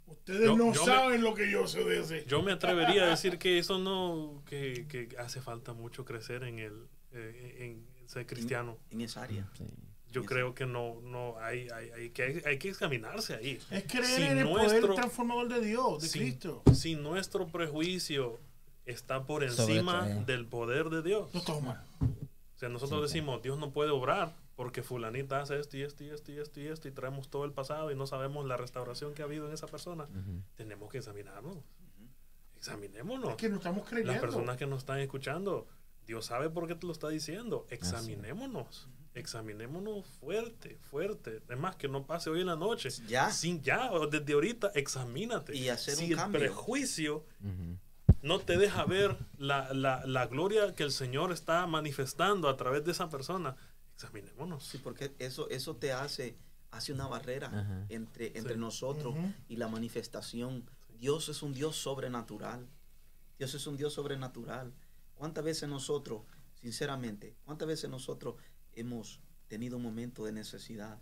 Ustedes 0.06 0.46
Yo- 0.46 0.56
no 0.56 0.72
yo 0.72 0.80
me- 0.86 0.86
saben 0.86 1.22
lo 1.22 1.34
que 1.34 1.50
yo 1.50 1.66
sé 1.66 1.84
de 1.84 2.00
ese. 2.00 2.24
Yo 2.26 2.40
me 2.42 2.52
atrevería 2.52 3.04
a 3.04 3.08
decir 3.08 3.38
que 3.38 3.58
eso 3.58 3.78
no, 3.78 4.42
que, 4.46 4.86
que 4.88 5.14
hace 5.18 5.42
falta 5.42 5.74
mucho 5.74 6.06
crecer 6.06 6.44
en 6.44 6.58
el, 6.60 6.86
eh, 7.12 7.56
en 8.00 8.08
ser 8.08 8.26
cristiano. 8.26 8.78
En 8.90 9.02
esa 9.02 9.24
área. 9.24 9.46
Sí. 9.58 9.64
Yo 10.12 10.24
creo 10.24 10.54
que 10.54 10.64
no, 10.64 10.98
no 11.02 11.36
hay, 11.40 11.68
hay, 11.68 11.90
hay 11.90 12.08
que, 12.10 12.42
hay 12.46 12.58
que 12.58 12.70
examinarse 12.70 13.34
ahí. 13.34 13.58
Es 13.70 13.84
creer 13.84 14.06
Si 14.06 14.22
en 14.22 14.38
el 14.38 14.44
nuestro- 14.44 14.80
poder 14.80 14.94
transformador 14.94 15.48
de 15.48 15.60
Dios, 15.60 16.00
de 16.00 16.08
si, 16.08 16.18
Cristo. 16.20 16.62
si 16.72 16.94
nuestro 16.96 17.48
prejuicio 17.48 18.38
está 18.86 19.26
por 19.26 19.44
encima 19.44 20.06
todo. 20.08 20.24
del 20.24 20.46
poder 20.46 20.88
de 20.88 21.02
Dios. 21.02 21.28
No 21.46 21.60
mal. 21.60 21.84
O 22.00 22.58
sea, 22.58 22.70
nosotros 22.70 23.02
decimos, 23.02 23.42
Dios 23.42 23.58
no 23.58 23.72
puede 23.72 23.90
obrar 23.90 24.32
porque 24.56 24.82
fulanita 24.82 25.40
hace 25.40 25.60
esto 25.60 25.76
y 25.76 25.82
esto 25.82 26.02
y 26.02 26.08
esto 26.08 26.32
y 26.32 26.38
esto 26.38 26.60
y 26.60 26.66
esto 26.66 26.88
y 26.88 26.90
traemos 26.90 27.28
todo 27.28 27.44
el 27.44 27.52
pasado 27.52 27.92
y 27.92 27.94
no 27.94 28.06
sabemos 28.06 28.46
la 28.46 28.56
restauración 28.56 29.14
que 29.14 29.22
ha 29.22 29.26
habido 29.26 29.46
en 29.46 29.52
esa 29.52 29.66
persona. 29.66 30.04
Ujú. 30.04 30.42
Tenemos 30.56 30.90
que 30.90 30.98
examinarnos. 30.98 31.58
Examinémonos. 32.56 33.30
Es 33.30 33.36
que 33.36 33.48
no 33.48 33.56
estamos 33.56 33.86
creyendo. 33.86 34.12
Las 34.12 34.20
personas 34.20 34.56
que 34.56 34.66
nos 34.66 34.78
están 34.78 34.98
escuchando, 34.98 35.66
Dios 36.06 36.24
sabe 36.26 36.50
por 36.50 36.66
qué 36.66 36.74
te 36.74 36.86
lo 36.86 36.92
está 36.92 37.08
diciendo. 37.08 37.66
Examinémonos. 37.70 38.88
Examinémonos 39.14 40.04
fuerte, 40.06 40.78
fuerte. 40.90 41.42
Es 41.48 41.58
más, 41.58 41.76
que 41.76 41.88
no 41.88 42.06
pase 42.06 42.30
hoy 42.30 42.40
en 42.40 42.48
la 42.48 42.56
noche. 42.56 42.88
Ya. 43.06 43.30
Sin 43.30 43.62
ya, 43.62 43.90
desde 44.10 44.32
ahorita, 44.32 44.72
examínate. 44.74 45.54
Y 45.56 45.68
hacer 45.68 45.94
si 45.94 46.06
un 46.06 46.10
el 46.12 46.16
cambio. 46.16 46.40
prejuicio 46.40 47.24
no 48.22 48.40
te 48.40 48.58
deja 48.58 48.84
ver 48.84 49.16
la, 49.38 49.72
la, 49.72 50.04
la 50.06 50.26
gloria 50.26 50.74
que 50.74 50.82
el 50.82 50.90
Señor 50.90 51.32
está 51.32 51.66
manifestando 51.66 52.48
a 52.48 52.56
través 52.56 52.84
de 52.84 52.92
esa 52.92 53.08
persona, 53.08 53.56
examinémonos. 53.96 54.64
Sí, 54.64 54.78
porque 54.78 55.14
eso, 55.18 55.48
eso 55.50 55.76
te 55.76 55.92
hace, 55.92 56.36
hace 56.70 56.92
una 56.92 57.06
barrera 57.06 57.48
Ajá. 57.48 57.86
entre, 57.88 58.36
entre 58.38 58.54
Sí. 58.54 58.60
nosotros 58.60 59.14
y 59.48 59.56
la 59.56 59.68
manifestación. 59.68 60.68
Dios 60.98 61.28
es 61.28 61.42
un 61.42 61.52
Dios 61.54 61.76
sobrenatural. 61.76 62.66
Dios 63.38 63.54
es 63.54 63.66
un 63.66 63.76
Dios 63.76 63.94
sobrenatural. 63.94 64.72
¿Cuántas 65.14 65.44
veces 65.44 65.68
nosotros, 65.68 66.22
sinceramente, 66.60 67.34
cuántas 67.44 67.66
veces 67.68 67.88
nosotros 67.90 68.36
hemos 68.72 69.20
tenido 69.48 69.76
un 69.78 69.82
momento 69.82 70.24
de 70.24 70.32
necesidad? 70.32 70.98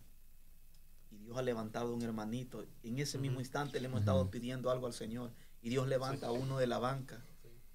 Y 1.11 1.19
Dios 1.19 1.37
ha 1.37 1.43
levantado 1.43 1.91
a 1.91 1.95
un 1.95 2.03
hermanito. 2.03 2.65
En 2.83 2.99
ese 2.99 3.19
mismo 3.19 3.41
instante 3.41 3.81
le 3.81 3.87
hemos 3.87 4.01
estado 4.01 4.31
pidiendo 4.31 4.71
algo 4.71 4.87
al 4.87 4.93
Señor. 4.95 5.33
Y 5.63 5.69
Dios 5.69 5.87
levanta 5.89 6.29
a 6.29 6.33
uno 6.33 6.59
de 6.59 6.67
la 6.67 6.79
banca. 6.79 7.25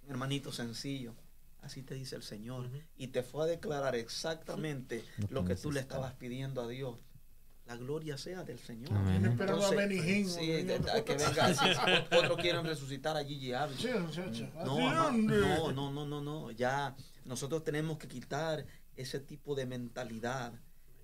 Un 0.03 0.09
hermanito 0.11 0.51
sencillo. 0.51 1.13
Así 1.61 1.84
te 1.84 1.94
dice 1.95 2.15
el 2.15 2.23
Señor. 2.23 2.69
Y 2.98 3.07
te 3.07 3.22
fue 3.23 3.44
a 3.44 3.48
declarar 3.48 3.95
exactamente 3.95 5.03
Lo 5.18 5.27
que 5.27 5.34
lo 5.34 5.45
que 5.45 5.56
tú 5.56 5.72
le 5.72 5.80
estabas 5.81 6.14
pidiendo 6.14 6.61
a 6.61 6.68
Dios. 6.68 6.98
La 7.65 7.76
gloria 7.76 8.18
sea 8.18 8.44
del 8.44 8.57
Señor. 8.57 8.91
Amén. 8.94 9.23
Entonces, 9.26 9.91
Hinn, 9.91 10.27
Sí, 10.27 10.48
¿no? 10.48 10.53
de- 10.53 10.80
de- 10.80 11.03
que 11.03 11.15
venga. 11.15 12.07
Otros 12.18 12.38
quieren 12.40 12.65
resucitar 12.65 13.15
a 13.15 13.23
Gigi 13.23 13.53
Ávila. 13.53 13.80
No, 14.65 15.11
no, 15.11 15.72
no, 15.72 15.91
no, 15.91 16.06
no, 16.07 16.22
no. 16.22 16.52
Ya 16.52 16.95
nosotros 17.26 17.64
tenemos 17.64 17.98
que 17.99 18.07
quitar 18.07 18.65
ese 18.95 19.19
tipo 19.19 19.53
de 19.53 19.65
mentalidad 19.68 20.53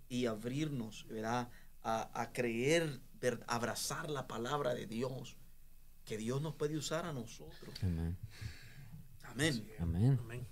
y 0.10 0.26
abrirnos, 0.26 1.06
¿verdad? 1.07 1.49
A, 1.84 2.10
a 2.19 2.32
creer, 2.34 2.99
ver- 3.19 3.44
abrazar 3.48 4.10
la 4.10 4.26
palabra 4.26 4.73
de 4.73 4.88
Dios, 4.88 5.38
que 6.03 6.18
Dios 6.18 6.41
nos 6.41 6.56
puede 6.56 6.77
usar 6.77 7.06
a 7.06 7.14
nosotros. 7.14 7.76
Amén. 7.84 8.18
Amén. 9.35 9.67
Amén. 9.79 10.19
Amén. 10.23 10.47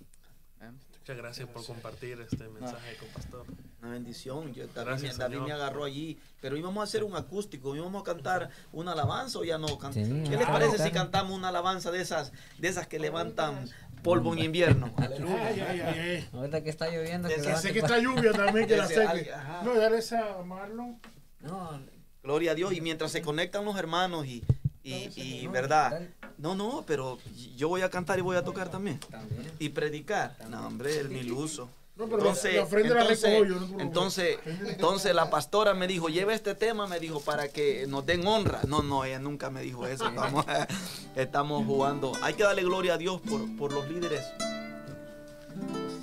Amén. 0.60 0.80
Muchas 0.98 1.16
gracias 1.18 1.48
por 1.50 1.64
compartir 1.66 2.18
este 2.20 2.48
mensaje 2.48 2.96
con 2.96 3.08
Pastor. 3.10 3.44
Una 3.82 3.90
bendición. 3.92 4.54
Yo, 4.54 4.66
David, 4.68 4.88
Gracias, 4.88 5.18
me- 5.18 5.24
David 5.24 5.38
me 5.40 5.52
agarró 5.52 5.84
allí, 5.84 6.18
pero 6.40 6.56
íbamos 6.56 6.80
a 6.80 6.84
hacer 6.84 7.04
un 7.04 7.14
acústico, 7.14 7.76
íbamos 7.76 8.00
a 8.00 8.04
cantar 8.04 8.48
una 8.72 8.92
alabanza 8.92 9.38
o 9.38 9.44
ya 9.44 9.58
no. 9.58 9.78
Can- 9.78 9.92
Sí, 9.92 10.00
¿Qué 10.02 10.06
les 10.30 10.38
claro, 10.38 10.52
parece 10.52 10.78
si 10.82 10.90
cantamos 10.90 11.36
una 11.36 11.48
alabanza 11.48 11.90
de 11.90 12.00
esas, 12.00 12.32
de 12.58 12.68
esas 12.68 12.86
que 12.86 12.98
levantan 12.98 13.68
polvo 14.02 14.32
en 14.32 14.38
invierno? 14.44 14.94
Aleluya. 14.96 15.46
Ay, 15.46 15.60
ay, 15.60 15.80
ay. 15.80 16.28
Ahorita 16.32 16.62
que 16.62 16.70
está 16.70 16.88
lloviendo. 16.88 17.28
Que 17.28 17.38
sé 17.40 17.72
que 17.74 17.80
está 17.80 17.98
lluvia 17.98 18.32
también, 18.32 18.66
que 18.66 18.76
la 18.76 18.86
seque. 18.88 19.30
No, 19.62 19.74
dale 19.74 19.98
esa 19.98 20.38
a 20.38 20.42
Marlon. 20.42 20.98
No, 21.40 21.80
Gloria 22.22 22.52
a 22.52 22.54
Dios. 22.54 22.72
Y 22.72 22.80
mientras 22.80 23.12
se 23.12 23.20
conectan 23.20 23.66
los 23.66 23.76
hermanos 23.76 24.24
y, 24.26 24.42
y, 24.84 25.10
y 25.20 25.46
no, 25.46 25.52
verdad. 25.52 26.02
No, 26.38 26.54
no, 26.54 26.84
pero 26.86 27.18
yo 27.56 27.68
voy 27.68 27.80
a 27.80 27.90
cantar 27.90 28.18
y 28.18 28.22
voy 28.22 28.36
a 28.36 28.44
tocar 28.44 28.70
también. 28.70 28.98
También. 29.10 29.50
Y 29.58 29.70
predicar. 29.70 30.36
No, 30.50 30.66
hombre, 30.66 30.98
el 30.98 31.08
miluso. 31.08 31.70
No, 31.96 32.06
pero 32.06 32.18
Entonces, 32.18 32.54
la 32.56 32.62
ofrenda 32.64 32.94
la 32.94 33.00
entonces, 33.02 33.48
yo, 33.48 33.60
no 33.60 33.80
entonces, 33.80 34.38
entonces 34.66 35.14
la 35.14 35.30
pastora 35.30 35.74
me 35.74 35.86
dijo, 35.86 36.08
lleva 36.08 36.34
este 36.34 36.56
tema, 36.56 36.88
me 36.88 36.98
dijo, 36.98 37.20
para 37.20 37.48
que 37.48 37.86
nos 37.86 38.04
den 38.04 38.26
honra. 38.26 38.62
No, 38.66 38.82
no, 38.82 39.04
ella 39.04 39.20
nunca 39.20 39.48
me 39.48 39.62
dijo 39.62 39.86
eso. 39.86 40.08
Estamos, 40.08 40.44
estamos 41.16 41.64
jugando. 41.64 42.12
Hay 42.22 42.34
que 42.34 42.42
darle 42.42 42.64
gloria 42.64 42.94
a 42.94 42.98
Dios 42.98 43.20
por, 43.20 43.56
por 43.56 43.72
los 43.72 43.88
líderes, 43.88 44.24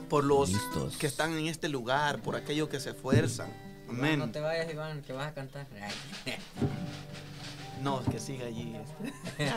por 0.09 0.23
los 0.23 0.49
Listos. 0.49 0.97
que 0.97 1.07
están 1.07 1.37
en 1.37 1.47
este 1.47 1.67
lugar, 1.67 2.21
por 2.21 2.37
aquellos 2.37 2.69
que 2.69 2.79
se 2.79 2.91
esfuerzan. 2.91 3.49
No, 3.87 3.91
Amén. 3.91 4.19
no 4.19 4.31
te 4.31 4.39
vayas, 4.39 4.71
Iván, 4.71 5.01
que 5.01 5.11
vas 5.11 5.27
a 5.27 5.33
cantar. 5.33 5.67
No, 7.81 8.03
que 8.03 8.19
siga 8.19 8.45
allí. 8.47 8.75
este. 8.75 9.51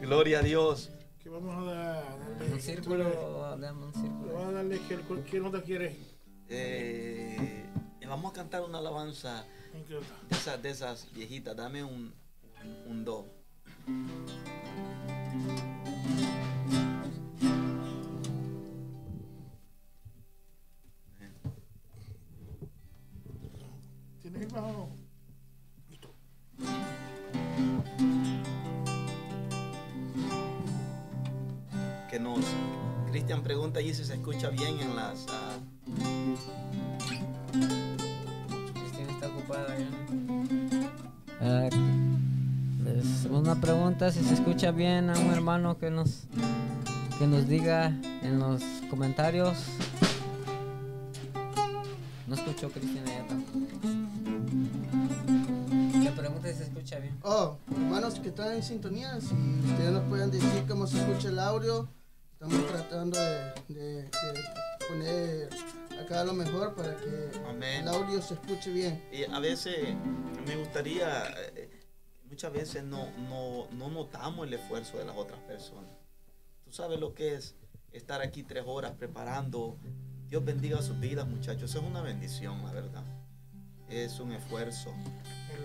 Gloria 0.00 0.40
a 0.40 0.42
Dios. 0.42 0.90
Que 1.22 1.28
vamos 1.28 1.54
a 1.56 1.70
dar. 1.72 2.04
darle- 2.38 2.52
Un 2.54 2.60
círculo, 2.60 3.56
dame 3.58 3.84
un 3.86 3.92
círculo. 3.94 4.32
Vamos 4.32 4.48
a 4.48 4.52
darle 4.52 4.80
que 4.80 4.96
cualquier 5.00 5.42
nota 5.42 5.62
quieres. 5.62 5.96
Eh, 6.48 7.64
vamos 8.06 8.30
a 8.32 8.34
cantar 8.34 8.62
una 8.62 8.78
alabanza 8.78 9.44
de 9.88 10.36
esas, 10.36 10.62
de 10.62 10.70
esas 10.70 11.12
viejitas. 11.12 11.56
Dame 11.56 11.82
un, 11.84 12.12
un, 12.88 13.04
do. 13.04 13.26
¿Tienes 24.22 24.42
el 24.42 24.48
bajo 24.48 24.88
Cristian 33.16 33.42
pregunta 33.42 33.80
allí 33.80 33.94
si 33.94 34.04
se 34.04 34.12
escucha 34.12 34.50
bien 34.50 34.78
en 34.78 34.94
las. 34.94 35.24
ah, 35.30 35.56
Cristina 38.74 39.10
está 39.10 39.28
ocupada 39.28 39.74
ya. 39.78 39.88
Ah, 41.40 41.68
es 42.84 43.26
una 43.30 43.58
pregunta 43.58 44.12
si 44.12 44.22
se 44.22 44.34
escucha 44.34 44.70
bien 44.70 45.08
a 45.08 45.18
un 45.18 45.32
hermano 45.32 45.78
que 45.78 45.90
nos 45.90 46.24
que 47.18 47.26
nos 47.26 47.48
diga 47.48 47.86
en 48.20 48.38
los 48.38 48.62
comentarios. 48.90 49.64
No 52.26 52.34
escuchó 52.34 52.68
Cristina 52.68 53.06
ya 53.06 53.26
tampoco. 53.28 53.66
Le 56.04 56.10
pregunta 56.12 56.48
si 56.48 56.54
se 56.54 56.64
escucha 56.64 56.98
bien. 56.98 57.16
Oh, 57.22 57.56
hermanos 57.70 58.20
que 58.20 58.28
están 58.28 58.52
en 58.52 58.62
sintonía, 58.62 59.18
si 59.22 59.34
ustedes 59.70 59.92
nos 59.92 60.02
pueden 60.02 60.30
decir 60.30 60.64
cómo 60.68 60.86
se 60.86 60.98
escucha 60.98 61.30
el 61.30 61.38
audio, 61.38 61.88
estamos 62.38 62.66
tratando 62.68 63.18
de, 63.18 63.52
de- 63.68 64.02
de 64.02 64.10
poner 64.88 65.48
acá 66.00 66.22
lo 66.24 66.32
mejor 66.34 66.74
para 66.74 66.94
que 66.96 67.30
Amén. 67.48 67.82
el 67.82 67.88
audio 67.88 68.20
se 68.22 68.34
escuche 68.34 68.70
bien. 68.70 69.02
Y 69.12 69.24
a 69.24 69.38
veces 69.40 69.76
me 70.46 70.56
gustaría, 70.56 71.24
eh, 71.56 71.70
muchas 72.28 72.52
veces 72.52 72.84
no, 72.84 73.10
no, 73.28 73.66
no 73.72 73.88
notamos 73.88 74.46
el 74.46 74.54
esfuerzo 74.54 74.98
de 74.98 75.04
las 75.06 75.16
otras 75.16 75.40
personas. 75.40 75.90
Tú 76.64 76.72
sabes 76.72 77.00
lo 77.00 77.14
que 77.14 77.34
es 77.34 77.54
estar 77.92 78.20
aquí 78.20 78.42
tres 78.42 78.64
horas 78.66 78.92
preparando. 78.92 79.78
Dios 80.28 80.44
bendiga 80.44 80.82
sus 80.82 80.98
vidas, 81.00 81.26
muchachos. 81.26 81.70
Eso 81.70 81.80
es 81.80 81.84
una 81.86 82.02
bendición, 82.02 82.62
la 82.64 82.72
verdad. 82.72 83.04
Es 83.88 84.18
un 84.20 84.32
esfuerzo. 84.32 84.92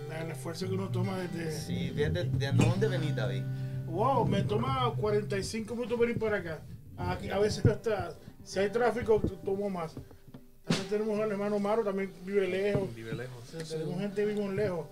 El, 0.08 0.12
el 0.26 0.30
esfuerzo 0.30 0.66
que 0.68 0.74
uno 0.74 0.88
toma 0.90 1.18
desde... 1.18 1.50
Sí, 1.52 1.90
¿de, 1.90 2.08
de, 2.10 2.24
de 2.24 2.52
dónde 2.52 2.86
venís, 2.88 3.14
David? 3.16 3.42
Wow, 3.92 4.26
me 4.26 4.42
toma 4.42 4.90
45 4.96 5.74
minutos 5.74 5.98
venir 5.98 6.18
para 6.18 6.38
acá. 6.38 6.60
Aquí, 6.96 7.28
a 7.28 7.38
veces 7.38 7.66
hasta, 7.66 8.14
si 8.42 8.58
hay 8.58 8.70
tráfico, 8.70 9.20
tomo 9.44 9.68
más. 9.68 9.92
También 10.64 10.88
tenemos 10.88 11.20
al 11.20 11.30
hermano 11.30 11.58
Maro, 11.58 11.84
también 11.84 12.10
vive 12.24 12.48
lejos. 12.48 12.94
Vive 12.94 13.12
lejos. 13.12 13.68
Tenemos 13.68 14.00
gente 14.00 14.16
que 14.16 14.32
vive 14.32 14.48
lejos. 14.54 14.86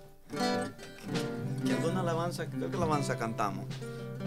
Que 1.65 1.73
alguna 1.73 2.01
alabanza, 2.01 2.47
creo 2.47 2.69
que 2.69 2.77
alabanza 2.77 3.17
cantamos. 3.17 3.65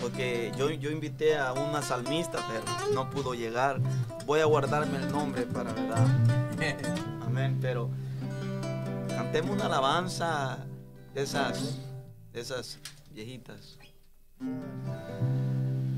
Porque 0.01 0.51
yo, 0.59 0.68
yo 0.70 0.90
invité 0.90 1.36
a 1.36 1.52
una 1.52 1.80
salmista, 1.80 2.44
pero 2.48 2.92
no 2.92 3.09
pudo 3.10 3.34
llegar. 3.34 3.80
Voy 4.26 4.40
a 4.40 4.44
guardarme 4.44 4.98
el 4.98 5.12
nombre 5.12 5.42
para 5.42 5.72
verdad. 5.72 6.05
Amén. 7.24 7.59
Pero 7.60 7.90
cantemos 9.06 9.52
una 9.52 9.66
alabanza 9.66 10.66
de 11.14 11.22
esas, 11.22 11.78
de 12.32 12.40
esas 12.40 12.80
viejitas. 13.12 13.78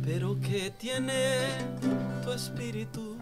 Pero 0.04 0.38
que 0.40 0.70
tiene 0.78 1.48
tu 2.22 2.32
espíritu 2.32 3.16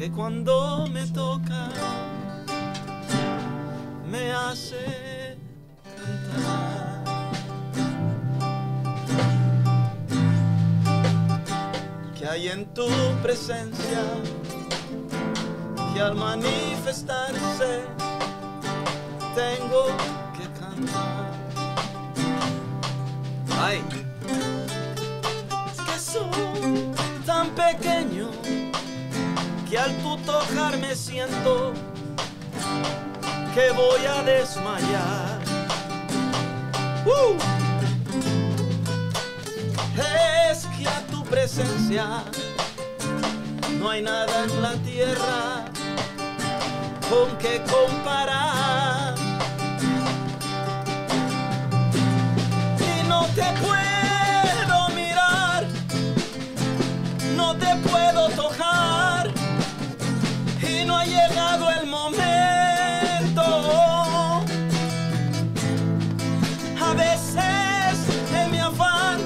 que 0.00 0.10
cuando 0.10 0.86
me 0.90 1.06
toca 1.08 1.68
me 4.10 4.32
hace 4.32 5.36
cantar. 5.96 7.04
Que 12.18 12.26
hay 12.26 12.48
en 12.48 12.64
tu 12.72 12.88
presencia 13.22 14.02
que 15.92 16.00
al 16.00 16.14
manifestarse 16.14 17.82
tengo 19.34 19.84
que 20.36 20.44
cantar. 20.58 21.19
Ay, 23.62 23.84
es 25.70 25.80
que 25.82 25.98
soy 25.98 26.94
tan 27.26 27.50
pequeño 27.50 28.30
que 29.68 29.78
al 29.78 29.94
tu 29.98 30.16
tocar 30.18 30.78
me 30.78 30.96
siento 30.96 31.74
que 33.54 33.70
voy 33.72 34.06
a 34.06 34.22
desmayar. 34.22 35.40
¡Uh! 37.04 37.36
Es 40.50 40.66
que 40.78 40.88
a 40.88 41.00
tu 41.10 41.22
presencia 41.24 42.24
no 43.78 43.90
hay 43.90 44.00
nada 44.00 44.44
en 44.44 44.62
la 44.62 44.72
tierra 44.76 45.66
con 47.10 47.36
que 47.36 47.60
comparar. 47.70 48.99
Te 53.34 53.42
puedo 53.62 54.88
mirar, 54.94 55.66
no 57.36 57.54
te 57.54 57.76
puedo 57.88 58.28
tocar 58.30 59.30
y 60.60 60.84
no 60.84 60.98
ha 60.98 61.04
llegado 61.04 61.70
el 61.70 61.86
momento. 61.86 63.42
A 66.80 66.94
veces 66.94 67.94
en 68.34 68.50
mi 68.50 68.58
afán 68.58 69.20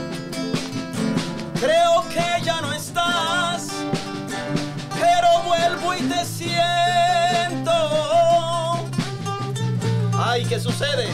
creo 1.58 2.04
que 2.08 2.44
ya 2.44 2.60
no 2.60 2.72
estás, 2.72 3.68
pero 5.00 5.42
vuelvo 5.46 5.94
y 5.94 6.02
te 6.02 6.24
siento. 6.26 7.72
Ay, 10.18 10.44
¿qué 10.44 10.60
sucede? 10.60 11.08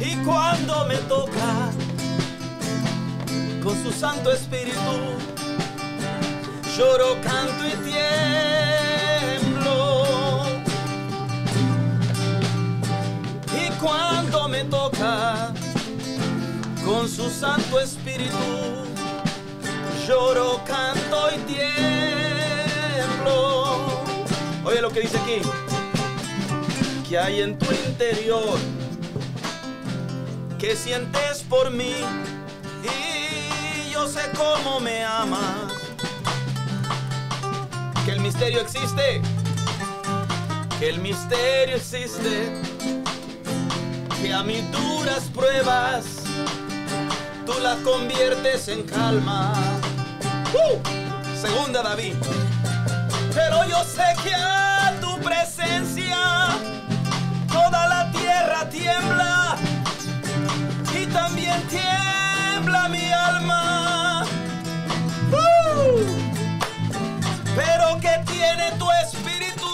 Y 0.00 0.16
cuando 0.24 0.84
me 0.86 0.96
toca 0.96 1.70
con 3.70 3.82
su 3.84 3.92
Santo 3.92 4.32
Espíritu, 4.32 4.78
lloro, 6.76 7.16
canto 7.22 7.68
y 7.68 7.70
tiemblo. 9.44 10.04
Y 13.54 13.70
cuando 13.80 14.48
me 14.48 14.64
toca 14.64 15.54
con 16.84 17.08
su 17.08 17.30
Santo 17.30 17.78
Espíritu, 17.78 18.34
lloro, 20.04 20.60
canto 20.66 21.30
y 21.32 21.38
tiemblo. 21.52 23.22
Oye 24.64 24.80
lo 24.80 24.90
que 24.90 25.02
dice 25.02 25.16
aquí, 25.18 25.42
que 27.08 27.16
hay 27.16 27.42
en 27.42 27.56
tu 27.56 27.66
interior, 27.86 28.58
que 30.58 30.74
sientes 30.74 31.44
por 31.48 31.70
mí 31.70 31.94
sé 34.10 34.22
cómo 34.36 34.80
me 34.80 35.04
amas 35.04 35.72
que 38.04 38.10
el 38.10 38.20
misterio 38.20 38.60
existe, 38.60 39.22
que 40.80 40.88
el 40.88 40.98
misterio 40.98 41.76
existe, 41.76 42.60
que 44.20 44.34
a 44.34 44.42
mis 44.42 44.68
duras 44.72 45.30
pruebas 45.32 46.06
tú 47.46 47.52
las 47.62 47.76
conviertes 47.78 48.66
en 48.66 48.82
calma. 48.82 49.52
¡Uh! 50.54 50.78
Segunda 51.40 51.80
David. 51.82 52.16
Pero 53.32 53.64
yo 53.68 53.84
sé 53.84 54.08
que 54.24 54.34
a 54.34 54.92
tu 55.00 55.20
presencia 55.20 56.18
toda 57.46 57.86
la 57.86 58.10
tierra 58.10 58.68
tiembla 58.68 59.56
y 61.00 61.06
también 61.06 61.62
tiembla 61.68 61.99
mi 62.62 63.12
alma. 63.12 64.24
Pero 67.56 67.98
que 68.00 68.22
tiene 68.26 68.72
tu 68.78 68.86
espíritu, 69.02 69.70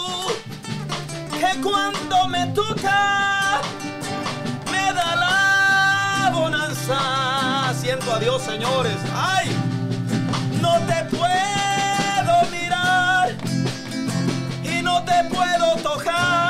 que 1.38 1.60
cuando 1.60 2.28
me 2.28 2.46
toca, 2.48 3.60
me 4.70 4.92
da 4.92 5.16
la 5.16 6.30
bonanza. 6.32 7.74
Siento 7.80 8.14
a 8.14 8.18
Dios, 8.18 8.42
señores. 8.42 8.96
¡Ay! 9.14 9.50
No 10.60 10.78
te 10.86 11.04
puedo 11.16 12.50
mirar 12.50 13.34
y 14.62 14.82
no 14.82 15.02
te 15.04 15.24
puedo 15.24 15.76
tocar. 15.82 16.45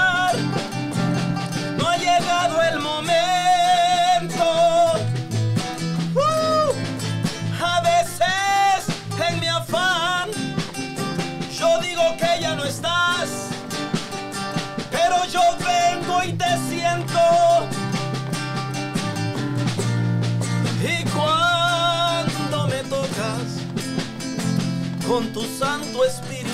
Con 25.06 25.32
tu 25.32 25.42
Santo 25.42 26.04
Espíritu, 26.04 26.50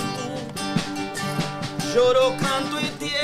lloro, 1.93 2.35
canto 2.37 2.79
y 2.79 2.85
tiemblo. 2.99 3.23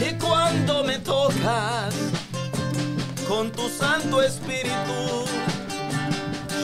Y 0.00 0.14
cuando 0.14 0.84
me 0.84 0.98
tocas 1.00 1.94
con 3.28 3.52
tu 3.52 3.68
Santo 3.68 4.22
Espíritu, 4.22 5.26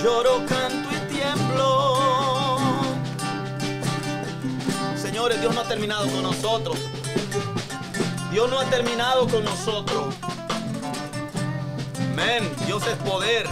lloro, 0.02 0.46
canto 0.46 0.88
y 0.90 0.98
tiemblo. 1.12 2.58
Señores, 4.96 5.40
Dios 5.40 5.54
no 5.54 5.60
ha 5.60 5.68
terminado 5.68 6.06
con 6.08 6.22
nosotros. 6.22 6.78
Dios 8.30 8.48
no 8.50 8.60
ha 8.60 8.64
terminado 8.66 9.28
con 9.28 9.44
nosotros. 9.44 10.14
Amén. 12.20 12.52
Dios 12.66 12.86
es 12.86 12.96
poder. 12.96 13.46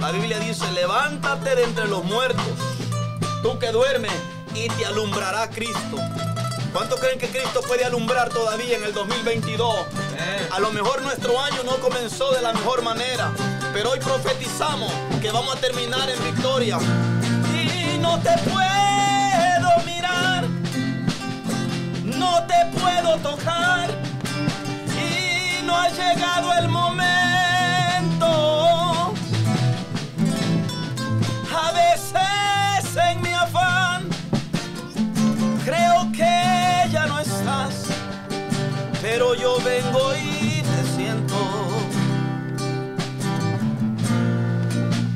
La 0.00 0.10
Biblia 0.12 0.38
dice, 0.38 0.70
levántate 0.72 1.56
de 1.56 1.64
entre 1.64 1.86
los 1.86 2.02
muertos. 2.04 2.42
Tú 3.42 3.58
que 3.58 3.70
duermes 3.70 4.12
y 4.54 4.68
te 4.68 4.86
alumbrará 4.86 5.50
Cristo. 5.50 5.98
¿Cuántos 6.72 6.98
creen 7.00 7.18
que 7.18 7.28
Cristo 7.28 7.60
puede 7.66 7.84
alumbrar 7.84 8.30
todavía 8.30 8.76
en 8.76 8.84
el 8.84 8.94
2022? 8.94 9.76
A 10.50 10.58
lo 10.60 10.72
mejor 10.72 11.02
nuestro 11.02 11.38
año 11.38 11.62
no 11.64 11.76
comenzó 11.76 12.32
de 12.32 12.40
la 12.40 12.54
mejor 12.54 12.82
manera, 12.82 13.30
pero 13.74 13.90
hoy 13.90 13.98
profetizamos 13.98 14.90
que 15.20 15.30
vamos 15.30 15.54
a 15.54 15.60
terminar 15.60 16.08
en 16.08 16.24
victoria. 16.24 16.78
Y 17.52 17.98
no 17.98 18.18
te 18.20 18.30
puedo 18.38 19.84
mirar, 19.84 20.44
no 22.04 22.42
te 22.46 22.78
puedo 22.78 23.18
tocar, 23.18 23.97
ha 25.78 25.88
llegado 25.88 26.52
el 26.54 26.68
momento. 26.68 28.26
A 31.64 31.72
veces 31.72 32.96
en 33.10 33.22
mi 33.22 33.32
afán 33.32 34.08
creo 35.64 36.10
que 36.12 36.90
ya 36.90 37.06
no 37.06 37.20
estás, 37.20 37.86
pero 39.00 39.34
yo 39.34 39.58
vengo 39.64 40.14
y 40.14 40.62
te 40.62 40.82
siento. 40.96 41.36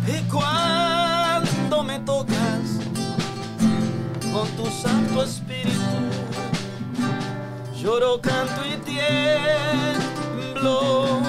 Y 0.06 0.22
cuando 0.30 1.82
me 1.82 1.98
tocas 2.00 2.64
con 4.32 4.48
tu 4.56 4.66
Santo 4.66 5.22
Espíritu, 5.22 5.98
lloro, 7.80 8.20
canto 8.20 8.64
y 8.64 8.82
tiemblo. 10.62 11.20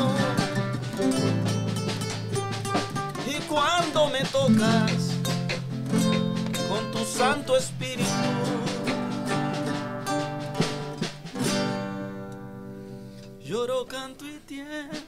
Y 3.27 3.41
cuando 3.47 4.07
me 4.07 4.23
tocas 4.26 5.18
con 6.69 6.91
tu 6.91 7.05
Santo 7.05 7.57
Espíritu, 7.57 8.03
lloro, 13.43 13.85
canto 13.88 14.26
y 14.26 14.39
tiemblo. 14.45 15.02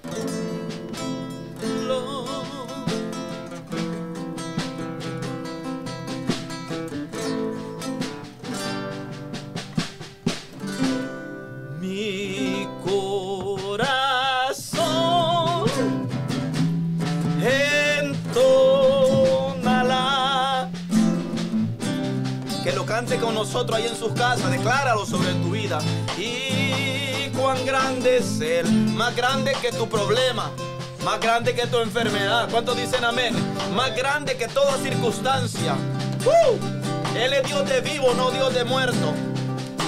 Con 23.22 23.34
nosotros 23.34 23.78
ahí 23.78 23.88
en 23.88 23.96
sus 23.96 24.12
casas, 24.12 24.52
decláralo 24.52 25.06
sobre 25.06 25.32
tu 25.36 25.52
vida. 25.52 25.80
Y 26.18 27.30
cuán 27.30 27.66
grande 27.66 28.18
es 28.18 28.42
Él, 28.42 28.70
más 28.92 29.16
grande 29.16 29.54
que 29.62 29.72
tu 29.72 29.88
problema, 29.88 30.52
más 31.04 31.20
grande 31.20 31.56
que 31.56 31.66
tu 31.66 31.80
enfermedad. 31.80 32.50
¿Cuántos 32.52 32.76
dicen 32.78 33.06
amén? 33.06 33.34
Más 33.74 33.96
grande 33.96 34.36
que 34.38 34.48
toda 34.48 34.78
circunstancia. 34.78 35.76
Él 37.16 37.34
es 37.34 37.48
Dios 37.48 37.68
de 37.68 37.82
vivo, 37.82 38.14
no 38.16 38.30
Dios 38.32 38.54
de 38.54 38.64
muerto. 38.66 39.14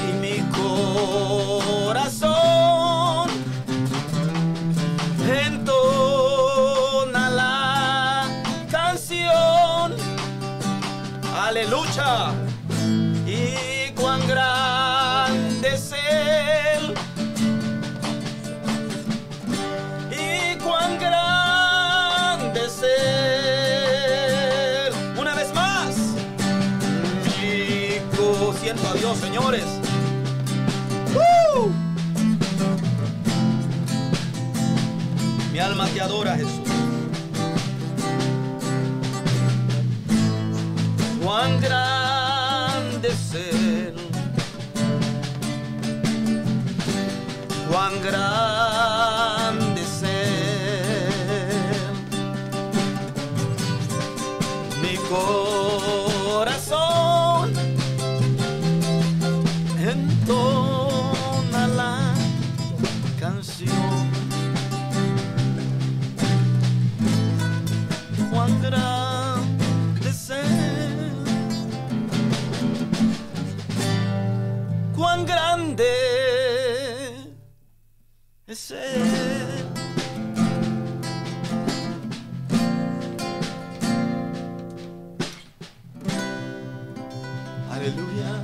Y 0.09 0.13
mi 0.13 0.39
corazón 1.83 3.29
entona 5.43 7.29
la 7.29 8.25
canción. 8.71 9.95
Aleluya. 11.35 12.46
Siento 28.87 28.89
a 28.89 28.93
Dios, 28.93 29.17
señores. 29.17 29.65
Mi 35.51 35.59
alma 35.59 35.87
te 35.87 36.01
adora, 36.01 36.35
Jesús. 36.35 36.51
Cuán 41.21 41.59
grande 41.59 43.09
es 43.09 43.33
Él. 43.33 43.95
Cuán 47.69 48.01
grande 48.01 49.81
es. 49.81 50.03
Mi 54.81 54.95
corazón 55.09 55.46
Aleluya. 87.71 88.43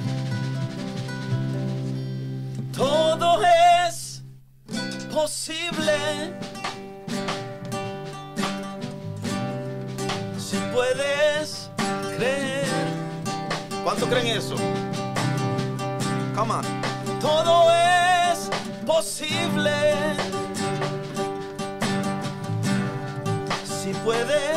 Todo 2.72 3.42
es 3.44 4.24
posible. 5.12 6.34
Si 10.38 10.56
puedes 10.74 11.70
creer. 12.16 12.66
¿Cuánto 13.84 14.08
creen 14.08 14.28
eso? 14.28 14.56
Come 16.34 16.54
on. 16.54 16.64
Todo 17.20 17.70
es 17.72 17.83
posible. 18.94 19.74
Si 23.66 23.92
puedes 24.06 24.53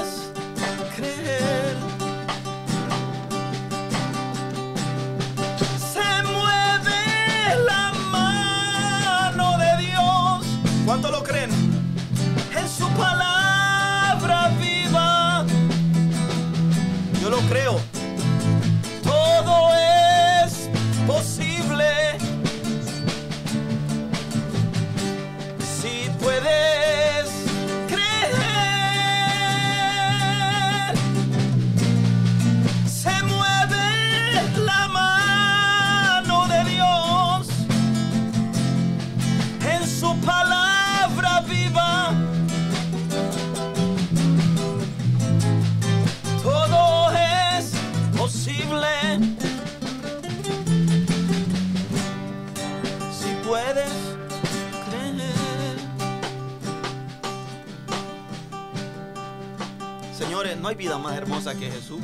vida 60.76 60.98
más 60.98 61.16
hermosa 61.16 61.54
que 61.54 61.70
Jesús. 61.70 62.00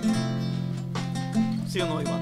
¿Sí 1.68 1.80
o 1.80 1.86
no, 1.86 2.00
Iván? 2.00 2.20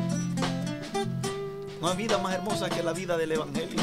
No 1.80 1.88
hay 1.88 1.96
vida 1.96 2.18
más 2.18 2.34
hermosa 2.34 2.68
que 2.68 2.82
la 2.82 2.92
vida 2.92 3.16
del 3.16 3.32
Evangelio. 3.32 3.80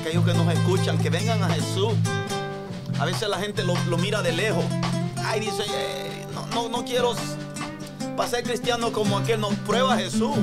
Aquellos 0.00 0.24
que 0.24 0.34
nos 0.34 0.52
escuchan, 0.52 0.98
que 0.98 1.10
vengan 1.10 1.42
a 1.42 1.48
Jesús. 1.50 1.92
A 2.98 3.04
veces 3.04 3.28
la 3.28 3.38
gente 3.38 3.64
lo, 3.64 3.74
lo 3.88 3.98
mira 3.98 4.22
de 4.22 4.32
lejos. 4.32 4.64
Ay, 5.24 5.40
dice, 5.40 5.62
"Eh, 5.68 6.26
no, 6.54 6.68
no, 6.68 6.84
quiero 6.84 7.14
para 8.16 8.28
ser 8.28 8.44
cristiano 8.44 8.92
como 8.92 9.18
aquel. 9.18 9.40
No, 9.40 9.48
prueba 9.66 9.96
Jesús. 9.96 10.36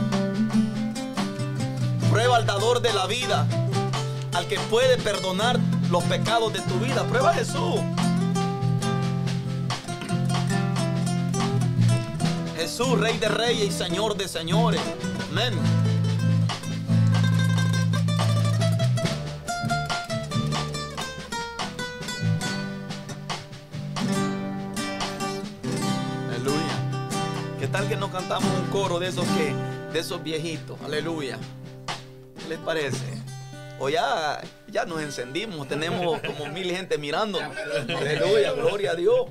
Prueba 2.10 2.38
al 2.38 2.46
dador 2.46 2.82
de 2.82 2.94
la 2.94 3.06
vida. 3.06 3.48
al 4.32 4.48
que 4.48 4.58
puede 4.70 4.98
perdonar 4.98 5.60
los 5.90 6.04
pecados 6.04 6.54
de 6.54 6.62
tu 6.62 6.76
vida. 6.80 7.04
Prueba 7.06 7.34
Jesús. 7.34 7.82
Jesús, 12.56 13.00
Rey 13.00 13.18
de 13.18 13.30
Reyes 13.30 13.68
y 13.68 13.72
Señor 13.72 14.16
de 14.16 14.28
Señores. 14.28 14.82
Amén. 15.32 15.54
Aleluya. 26.28 27.60
¿Qué 27.60 27.68
tal 27.68 27.88
que 27.88 27.96
no 27.96 28.12
cantamos 28.12 28.50
un 28.54 28.68
coro 28.68 29.00
de 29.00 29.08
esos 29.08 29.26
que, 29.30 29.54
de 29.92 30.00
esos 30.00 30.22
viejitos? 30.22 30.78
Aleluya. 30.84 31.38
¿Qué 32.38 32.50
les 32.50 32.60
parece? 32.60 33.09
O 33.80 33.90
ya, 33.90 34.42
ya 34.68 34.86
nos 34.86 35.02
encendimos, 35.02 35.68
tenemos 35.68 36.20
como 36.28 36.48
mil 36.52 36.70
gente 36.70 36.98
mirando. 36.98 37.40
Aleluya, 37.40 38.52
gloria 38.54 38.92
a 38.92 38.96
Dios. 38.96 39.28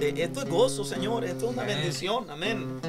Eh, 0.00 0.12
esto 0.18 0.42
es 0.42 0.48
gozo, 0.48 0.84
señores. 0.84 1.30
Esto 1.30 1.46
es 1.46 1.52
una 1.52 1.62
bendición. 1.64 2.28
Amén. 2.30 2.80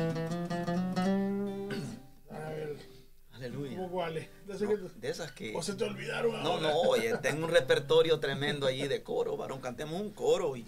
Aleluya. 3.31 3.75
¿cómo 3.77 3.89
cuáles? 3.91 4.27
De 4.47 4.53
esas 4.53 4.61
No, 4.61 4.69
que- 4.69 4.99
de 4.99 5.09
esas 5.09 5.31
que. 5.31 5.53
¿O 5.55 5.61
se 5.61 5.75
te 5.75 5.83
olvidaron 5.83 6.31
No, 6.43 6.53
ahora? 6.53 6.61
no, 6.69 6.79
oye, 6.81 7.15
tengo 7.21 7.45
un 7.45 7.51
repertorio 7.51 8.19
tremendo 8.19 8.65
allí 8.65 8.87
de 8.87 9.03
coro, 9.03 9.37
varón. 9.37 9.59
Cantemos 9.61 9.99
un 10.01 10.09
coro. 10.11 10.55
Y... 10.55 10.65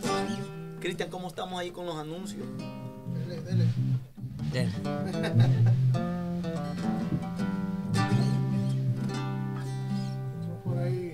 Cristian, 0.80 1.10
¿cómo 1.10 1.28
estamos 1.28 1.60
ahí 1.60 1.72
con 1.72 1.86
los 1.86 1.96
anuncios? 1.98 2.46
Dele, 3.28 3.42
dele. 3.42 3.66
Bien. 4.52 4.72
por 10.78 10.86
ahí. 10.86 11.12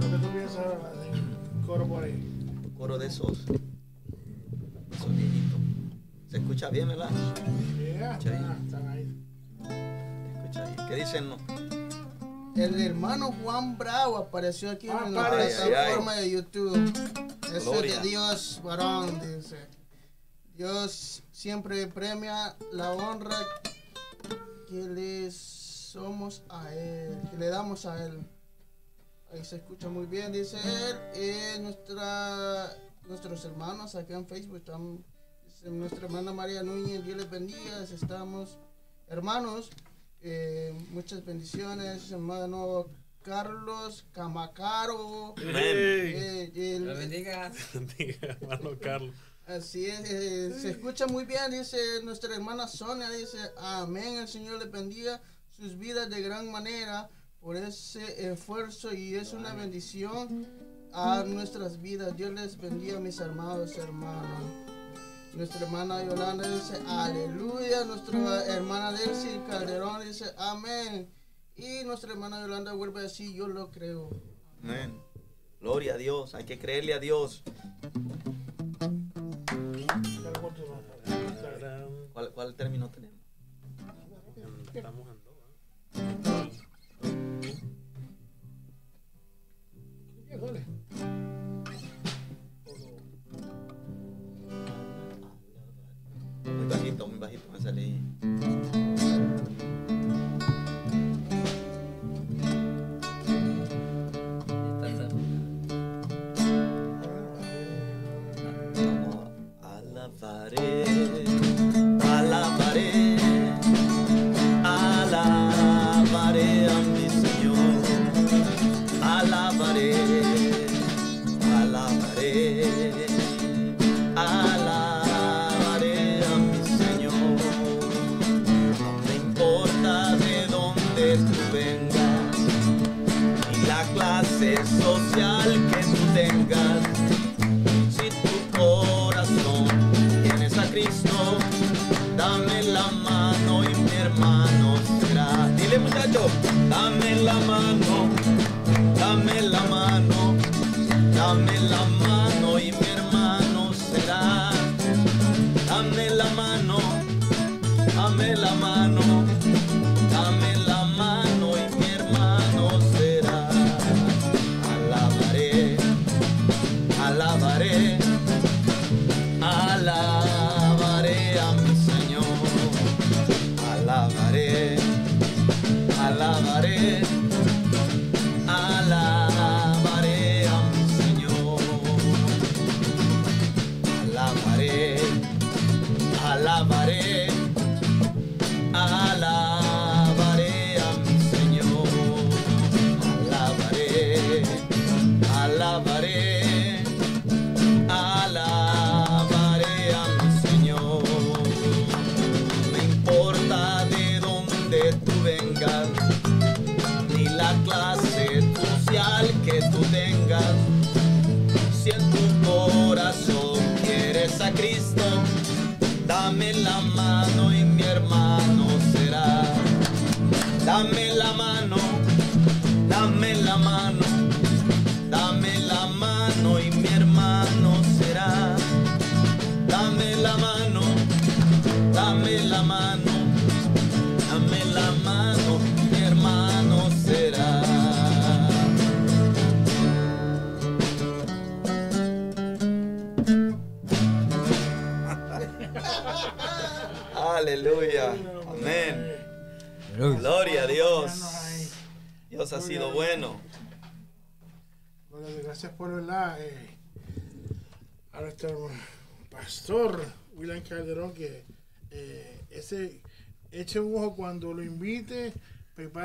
Lo 0.00 0.10
que 0.10 0.26
tú 0.26 0.32
piensas 0.32 0.64
de 0.64 1.66
coro 1.66 1.86
por 1.86 2.04
ahí. 2.04 2.72
Coro 2.76 2.98
de 2.98 3.06
esos. 3.06 3.38
Esos 4.90 5.16
viejitos. 5.16 5.60
¿Se 6.28 6.36
escucha 6.38 6.70
bien, 6.70 6.88
verdad? 6.88 7.10
Yeah, 7.78 8.12
Escucha 8.12 8.30
ah, 8.34 8.56
están 8.64 8.88
ahí. 8.88 9.14
¿Se 9.62 10.40
escucha 10.40 10.64
bien? 10.64 10.88
¿Qué 10.88 10.94
dicen? 10.96 11.28
no? 11.28 11.36
El 12.56 12.80
hermano 12.80 13.32
Juan 13.42 13.78
Bravo 13.78 14.16
apareció 14.18 14.70
aquí 14.70 14.88
en 14.88 15.14
la 15.14 15.30
plataforma 15.30 16.14
de 16.16 16.30
YouTube. 16.30 16.92
Eso 17.54 17.72
Gloria. 17.72 18.00
de 18.00 18.08
Dios, 18.08 18.60
varón, 18.62 19.20
dice. 19.20 19.56
Dios 20.54 21.22
siempre 21.32 21.86
premia 21.86 22.54
la 22.72 22.92
honra 22.92 23.36
que 24.68 24.82
le 24.88 25.30
somos 25.30 26.42
a 26.48 26.72
Él, 26.74 27.18
que 27.30 27.36
le 27.38 27.48
damos 27.48 27.86
a 27.86 28.04
Él. 28.04 28.20
Ahí 29.32 29.44
se 29.44 29.56
escucha 29.56 29.88
muy 29.88 30.06
bien, 30.06 30.32
dice 30.32 30.56
él. 30.56 30.96
Eh, 31.14 31.58
nuestra, 31.60 32.76
nuestros 33.08 33.44
hermanos 33.44 33.94
acá 33.94 34.14
en 34.14 34.26
Facebook 34.26 34.56
están, 34.56 35.04
dice 35.46 35.70
nuestra 35.70 36.06
hermana 36.06 36.32
María 36.32 36.62
Núñez, 36.62 37.04
Dios 37.04 37.16
les 37.16 37.30
bendiga, 37.30 37.82
estamos 37.84 38.58
hermanos. 39.08 39.70
eh, 40.22 40.74
muchas 40.90 41.24
bendiciones, 41.24 42.10
hermano 42.10 42.88
Carlos 43.22 44.04
Camacaro. 44.12 45.34
Eh, 45.38 46.50
el- 46.54 46.82
Dios 46.82 46.98
bendiga. 46.98 47.50
Diga, 47.98 48.18
hermano 48.40 48.70
Carlos. 48.80 49.14
Así 49.46 49.86
es, 49.86 50.00
eh, 50.10 50.54
se 50.60 50.70
escucha 50.70 51.06
muy 51.06 51.24
bien, 51.24 51.50
dice 51.50 51.76
nuestra 52.04 52.34
hermana 52.34 52.68
Sonia, 52.68 53.08
dice, 53.10 53.38
amén, 53.58 54.18
el 54.18 54.28
Señor 54.28 54.58
les 54.60 54.70
bendiga 54.70 55.20
sus 55.56 55.76
vidas 55.78 56.08
de 56.10 56.20
gran 56.20 56.50
manera 56.52 57.08
por 57.40 57.56
ese 57.56 58.30
esfuerzo 58.30 58.92
y 58.94 59.14
es 59.14 59.32
una 59.32 59.54
bendición 59.54 60.46
a 60.92 61.22
nuestras 61.24 61.80
vidas. 61.80 62.16
Dios 62.16 62.32
les 62.32 62.56
bendiga, 62.56 63.00
mis 63.00 63.20
amados 63.20 63.76
hermanos. 63.76 64.42
Nuestra 65.34 65.60
hermana 65.60 66.04
Yolanda 66.04 66.48
dice, 66.48 66.80
aleluya. 66.86 67.84
Nuestra 67.84 68.44
hermana 68.46 68.92
Delcy 68.92 69.40
Calderón 69.48 70.04
dice, 70.04 70.26
amén. 70.36 71.08
Y 71.56 71.84
nuestra 71.84 72.12
hermana 72.12 72.40
Yolanda 72.40 72.72
vuelve 72.72 73.00
a 73.00 73.02
decir, 73.04 73.32
yo 73.34 73.46
lo 73.46 73.70
creo. 73.70 74.10
Amén. 74.62 75.00
Gloria 75.60 75.94
a 75.94 75.96
Dios. 75.96 76.34
Hay 76.34 76.44
que 76.44 76.58
creerle 76.58 76.94
a 76.94 76.98
Dios. 76.98 77.42
¿Cuál, 82.12 82.32
cuál 82.32 82.54
término 82.54 82.90
tenemos? 82.90 83.20
Estamos 84.74 85.06
en 85.94 86.22
dos, 86.22 86.49
dale. 91.00 91.29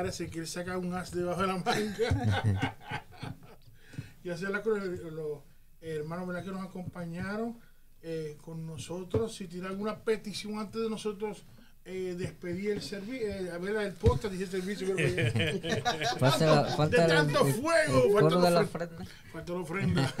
Prepárese 0.06 0.30
que 0.30 0.38
él 0.40 0.46
saca 0.46 0.78
un 0.78 0.94
as 0.94 1.10
debajo 1.10 1.40
de 1.42 1.46
la 1.48 1.56
manga. 1.56 2.76
y 4.24 4.30
hacerla 4.30 4.62
con 4.62 4.80
el- 4.80 5.14
los 5.14 5.40
hermanos 5.80 6.26
¿verdad? 6.28 6.44
que 6.44 6.50
nos 6.50 6.64
acompañaron 6.64 7.58
eh, 8.02 8.36
con 8.40 8.66
nosotros. 8.66 9.34
Si 9.34 9.46
tiene 9.48 9.66
alguna 9.68 9.98
petición 10.04 10.58
antes 10.58 10.82
de 10.82 10.90
nosotros 10.90 11.44
eh, 11.84 12.14
despedir 12.18 12.70
el 12.72 12.82
servicio, 12.82 13.26
eh, 13.28 13.50
a 13.52 13.58
ver 13.58 13.76
el 13.76 13.92
podcast, 13.92 14.32
dije 14.34 14.46
servicio, 14.46 14.94
que- 14.96 15.82
Falta 16.18 16.46
la- 16.46 16.64
falta 16.76 17.02
de 17.02 17.08
tanto 17.08 17.46
el- 17.46 17.54
fuego, 17.54 18.04
el 18.06 18.12
falta 18.12 18.38
la 18.38 18.50
la 18.50 18.60
ofrenda. 18.60 18.94
ofrenda. 18.96 19.04
Falta 19.32 19.52
la 19.52 19.58
ofrenda. 19.58 20.14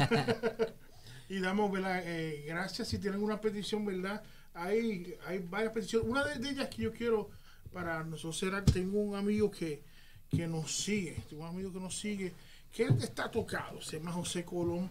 y 1.28 1.40
damos 1.40 1.72
¿verdad? 1.72 2.02
Eh, 2.04 2.44
gracias 2.46 2.88
si 2.88 2.98
tienen 2.98 3.22
una 3.22 3.40
petición, 3.40 3.84
¿verdad? 3.84 4.22
Hay, 4.54 5.14
hay 5.26 5.38
varias 5.40 5.72
peticiones. 5.72 6.08
Una 6.08 6.24
de, 6.24 6.36
de 6.38 6.48
ellas 6.50 6.68
que 6.68 6.82
yo 6.82 6.92
quiero 6.92 7.28
para 7.72 8.02
nosotros 8.04 8.38
cerrar, 8.38 8.64
tengo 8.64 9.00
un 9.00 9.14
amigo 9.16 9.50
que, 9.50 9.82
que 10.30 10.46
nos 10.46 10.76
sigue, 10.84 11.16
tengo 11.28 11.42
un 11.44 11.48
amigo 11.48 11.72
que 11.72 11.80
nos 11.80 11.98
sigue, 11.98 12.32
que 12.72 12.84
él 12.84 12.96
está 13.02 13.30
tocado, 13.30 13.80
se 13.82 13.98
llama 13.98 14.12
José 14.12 14.44
Colón, 14.44 14.90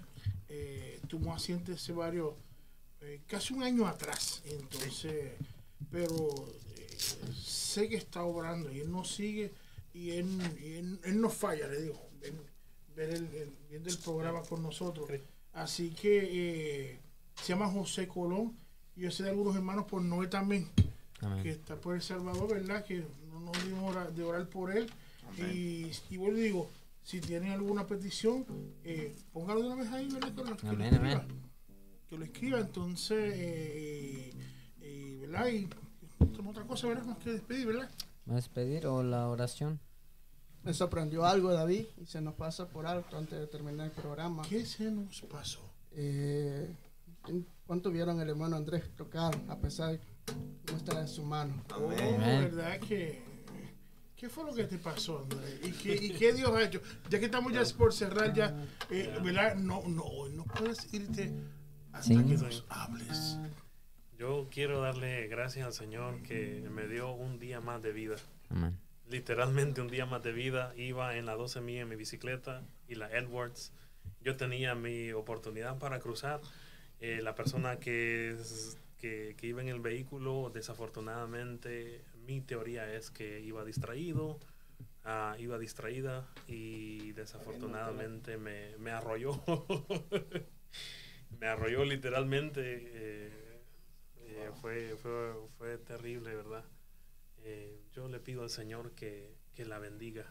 eh, 0.49 0.99
tuvo 1.07 1.27
un 1.29 1.33
accidente 1.33 1.73
hace 1.73 1.91
varios, 1.93 2.33
eh, 3.01 3.21
casi 3.27 3.53
un 3.53 3.63
año 3.63 3.87
atrás, 3.87 4.41
entonces, 4.45 5.33
pero 5.91 6.47
eh, 6.77 6.97
sé 7.33 7.87
que 7.89 7.95
está 7.97 8.23
obrando 8.23 8.71
y 8.71 8.79
él 8.79 8.91
nos 8.91 9.13
sigue 9.15 9.53
y 9.93 10.11
él, 10.11 10.27
y 10.61 10.73
él, 10.73 10.99
él 11.03 11.21
no 11.21 11.29
falla, 11.29 11.67
le 11.67 11.81
digo, 11.81 12.09
ven- 12.19 12.41
ver 12.95 13.09
el, 13.11 13.25
el- 13.35 13.55
viendo 13.69 13.89
el 13.89 13.97
programa 13.97 14.41
con 14.43 14.63
nosotros. 14.63 15.09
Así 15.53 15.89
que 15.91 16.99
se 17.41 17.47
llama 17.49 17.69
José 17.69 18.07
Colón 18.07 18.57
y 18.95 19.01
yo 19.01 19.11
sé 19.11 19.23
de 19.23 19.29
algunos 19.29 19.55
hermanos 19.55 19.85
por 19.85 20.01
Noé 20.01 20.27
también, 20.27 20.69
Amén. 21.25 21.43
que 21.43 21.49
está 21.51 21.75
por 21.75 21.95
El 21.95 22.01
Salvador, 22.01 22.49
¿verdad? 22.53 22.83
Que 22.83 23.05
no 23.31 23.39
nos 23.39 23.65
dimos 23.65 24.15
de 24.15 24.23
orar 24.23 24.47
por 24.49 24.75
él. 24.75 24.89
Y, 25.37 25.91
y 26.09 26.17
bueno, 26.17 26.37
digo, 26.37 26.69
si 27.03 27.19
tienen 27.19 27.51
alguna 27.51 27.85
petición, 27.87 28.45
eh, 28.83 29.15
póngalo 29.33 29.61
de 29.61 29.67
una 29.67 29.75
vez 29.75 29.91
ahí, 29.91 30.07
¿verdad? 30.09 30.33
Que 30.33 30.43
lo, 30.43 30.57
que 30.57 30.65
lo 30.65 30.71
Amén, 30.71 30.93
escriba. 30.93 31.13
amén. 31.13 31.27
Que 32.09 32.17
lo 32.17 32.25
escriba, 32.25 32.59
entonces, 32.59 33.33
eh, 33.35 34.31
eh, 34.81 35.17
¿verdad? 35.21 35.47
Y 35.47 35.67
tenemos 36.31 36.51
otra 36.51 36.63
cosa, 36.65 36.87
¿verdad? 36.87 37.05
Más 37.05 37.17
que 37.17 37.31
despedir, 37.31 37.67
¿verdad? 37.67 37.89
¿Va 38.27 38.33
a 38.33 38.35
despedir 38.37 38.87
o 38.87 39.03
la 39.03 39.27
oración? 39.27 39.79
Me 40.63 40.73
sorprendió 40.73 41.25
algo, 41.25 41.51
David, 41.53 41.85
y 42.01 42.05
se 42.07 42.21
nos 42.21 42.33
pasa 42.33 42.67
por 42.67 42.87
alto 42.87 43.17
antes 43.17 43.37
de 43.39 43.45
terminar 43.47 43.85
el 43.87 43.91
programa. 43.91 44.43
¿Qué 44.49 44.65
se 44.65 44.89
nos 44.89 45.21
pasó? 45.23 45.61
Eh, 45.91 46.75
¿Cuánto 47.67 47.91
vieron 47.91 48.19
el 48.19 48.29
hermano 48.29 48.55
Andrés 48.55 48.89
tocar 48.95 49.35
a 49.47 49.57
pesar 49.57 49.91
de 49.91 49.99
cómo 50.25 50.77
está 50.77 50.99
en 50.99 51.07
su 51.07 51.23
mano? 51.23 51.63
Oh, 51.75 51.89
Amén. 51.91 52.43
¿verdad 52.55 52.79
que 52.79 53.23
¿Qué 54.15 54.29
fue 54.29 54.45
lo 54.45 54.55
que 54.55 54.63
te 54.63 54.77
pasó, 54.77 55.19
Andrés? 55.19 55.59
¿Y 55.61 55.71
qué, 55.73 55.93
y 55.93 56.09
qué 56.13 56.31
Dios 56.33 56.49
ha 56.51 56.63
hecho? 56.63 56.81
Ya 57.09 57.19
que 57.19 57.25
estamos 57.25 57.51
ya 57.51 57.63
por 57.77 57.93
cerrar 57.93 58.33
ya, 58.33 58.55
eh, 58.89 59.13
¿verdad? 59.21 59.55
No, 59.55 59.83
no, 59.87 60.05
no 60.29 60.45
puedes 60.45 60.91
irte 60.93 61.33
hasta 61.91 62.07
Sí. 62.07 62.23
que 62.23 62.37
nos 62.37 62.65
hables. 62.69 63.37
Yo 64.17 64.47
quiero 64.49 64.79
darle 64.79 65.27
gracias 65.27 65.65
al 65.67 65.73
Señor 65.73 66.21
que 66.23 66.65
me 66.71 66.87
dio 66.87 67.11
un 67.11 67.39
día 67.39 67.59
más 67.59 67.81
de 67.83 67.91
vida. 67.91 68.15
Amén. 68.49 68.79
Literalmente 69.09 69.81
un 69.81 69.89
día 69.89 70.05
más 70.05 70.23
de 70.23 70.31
vida. 70.31 70.73
Iba 70.77 71.17
en 71.17 71.25
la 71.25 71.35
12 71.35 71.59
mía 71.59 71.81
en 71.81 71.89
mi 71.89 71.97
bicicleta 71.97 72.63
y 72.87 72.95
la 72.95 73.11
Edwards. 73.11 73.73
Yo 74.21 74.37
tenía 74.37 74.73
mi 74.75 75.11
oportunidad 75.11 75.77
para 75.77 75.99
cruzar. 75.99 76.39
Eh, 77.01 77.19
la 77.21 77.35
persona 77.35 77.77
que, 77.79 78.31
es- 78.31 78.77
que, 78.97 79.35
que 79.37 79.47
iba 79.47 79.61
en 79.61 79.67
el 79.67 79.79
vehículo, 79.79 80.51
desafortunadamente, 80.53 82.03
mi 82.25 82.41
teoría 82.41 82.93
es 82.93 83.11
que 83.11 83.41
iba 83.41 83.63
distraído. 83.65 84.39
ah, 85.03 85.35
iba 85.39 85.57
distraída 85.59 86.27
y 86.47 87.11
desafortunadamente 87.13 88.37
me, 88.37 88.75
me 88.77 88.91
arrolló. 88.91 89.41
me 91.39 91.47
arrolló 91.47 91.85
literalmente. 91.85 92.61
eh, 92.93 93.31
eh, 94.27 94.51
fue, 94.61 94.95
fue, 94.97 95.33
fue 95.57 95.77
terrible, 95.77 96.35
¿verdad? 96.35 96.63
Eh, 97.43 97.79
yo 97.93 98.07
le 98.07 98.19
pido 98.19 98.43
al 98.43 98.49
Señor 98.49 98.91
que, 98.93 99.35
que 99.53 99.65
la 99.65 99.79
bendiga. 99.79 100.25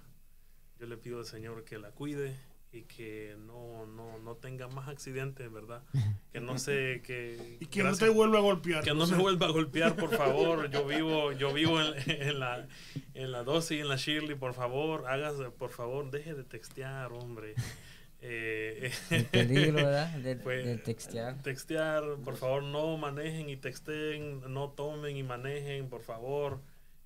Yo 0.79 0.87
le 0.87 0.97
pido 0.97 1.21
al 1.21 1.27
Señor 1.27 1.65
que 1.65 1.79
la 1.79 1.93
cuide 1.93 2.37
y 2.75 2.83
que 2.83 3.37
no, 3.47 3.87
no, 3.87 4.19
no 4.19 4.35
tenga 4.37 4.67
más 4.69 4.89
accidentes, 4.89 5.51
¿verdad? 5.53 5.83
Que 6.33 6.41
no 6.41 6.59
sé, 6.59 7.01
que... 7.05 7.59
Y 7.61 7.67
que 7.67 7.81
gracias- 7.83 8.01
no 8.01 8.07
te 8.09 8.13
vuelva 8.13 8.39
a 8.39 8.43
golpear. 8.43 8.83
que 8.83 8.93
no 8.93 9.07
me 9.07 9.17
vuelva 9.17 9.47
a 9.47 9.51
golpear, 9.53 9.95
por 9.95 10.11
favor. 10.17 10.69
Yo 10.69 10.85
vivo, 10.85 11.31
yo 11.33 11.53
vivo 11.53 11.81
en, 11.81 11.95
en 12.11 12.41
la, 12.41 12.67
en 13.15 13.31
la 13.31 13.45
12 13.45 13.77
y 13.77 13.81
en 13.81 13.89
la 13.89 13.95
Shirley, 13.97 14.35
por 14.37 14.53
favor, 14.53 15.07
hágase, 15.07 15.45
por 15.53 15.71
favor, 15.71 16.11
deje 16.11 16.35
de 16.35 16.43
textear, 16.43 17.13
hombre. 17.13 17.55
Eh, 18.21 18.91
El 19.11 19.27
peligro, 19.27 19.75
¿verdad? 19.75 20.09
Del, 20.19 20.41
Fue- 20.41 20.57
del 20.65 20.83
textear. 20.83 21.41
Textear, 21.43 22.03
por 22.25 22.37
favor, 22.37 22.63
no 22.65 22.97
manejen 22.97 23.49
y 23.49 23.57
texten, 23.57 24.41
no 24.53 24.71
tomen 24.71 25.17
y 25.17 25.23
manejen, 25.23 25.89
por 25.89 26.03
favor. 26.03 26.59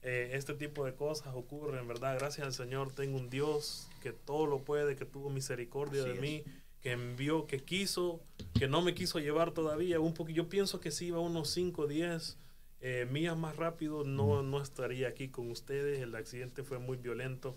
Eh, 0.03 0.31
este 0.35 0.55
tipo 0.55 0.85
de 0.85 0.95
cosas 0.95 1.35
ocurren, 1.35 1.87
¿verdad? 1.89 2.16
Gracias 2.19 2.47
al 2.47 2.53
Señor 2.53 2.93
tengo 2.93 3.16
un 3.19 3.31
Dios 3.31 3.89
que 4.03 4.12
todo 4.12 4.47
lo 4.47 4.61
puede, 4.61 4.95
que 4.97 5.05
tuvo 5.05 5.29
misericordia 5.31 6.03
de 6.05 6.15
mí, 6.20 6.45
que 6.81 6.93
envió, 6.93 7.47
que 7.47 7.59
quiso, 7.65 8.20
que 8.55 8.69
no 8.69 8.81
me 8.83 8.95
quiso 8.95 9.19
llevar 9.19 9.51
todavía 9.53 9.99
un 9.99 10.15
poquito. 10.15 10.37
Yo 10.37 10.49
pienso 10.49 10.79
que 10.81 10.93
si 10.93 11.07
iba 11.07 11.19
unos 11.19 11.51
5 11.51 11.83
o 11.83 11.87
10 11.89 12.39
eh, 12.81 13.09
millas 13.11 13.37
más 13.37 13.57
rápido, 13.57 14.05
no, 14.05 14.43
no 14.45 14.62
estaría 14.62 15.09
aquí 15.09 15.29
con 15.31 15.51
ustedes. 15.51 16.01
El 16.01 16.15
accidente 16.15 16.62
fue 16.62 16.79
muy 16.79 16.97
violento. 16.97 17.57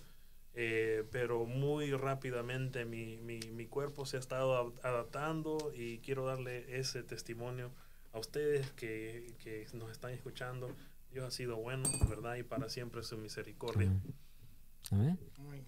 Eh, 0.53 1.05
pero 1.11 1.45
muy 1.45 1.91
rápidamente 1.93 2.84
mi, 2.84 3.15
mi, 3.18 3.39
mi 3.53 3.68
cuerpo 3.68 4.05
se 4.05 4.18
ha 4.18 4.19
estado 4.19 4.57
ad- 4.57 4.85
adaptando 4.85 5.72
y 5.73 5.99
quiero 5.99 6.26
darle 6.26 6.77
ese 6.77 7.03
testimonio 7.03 7.72
a 8.11 8.19
ustedes 8.19 8.69
que, 8.72 9.31
que 9.41 9.65
nos 9.73 9.91
están 9.91 10.11
escuchando. 10.11 10.69
Dios 11.11 11.25
ha 11.25 11.31
sido 11.31 11.57
bueno, 11.57 11.89
¿verdad? 12.09 12.35
Y 12.35 12.43
para 12.43 12.69
siempre 12.69 13.03
su 13.03 13.17
misericordia. 13.17 13.88
Amén. 14.91 15.19
Amén. 15.38 15.65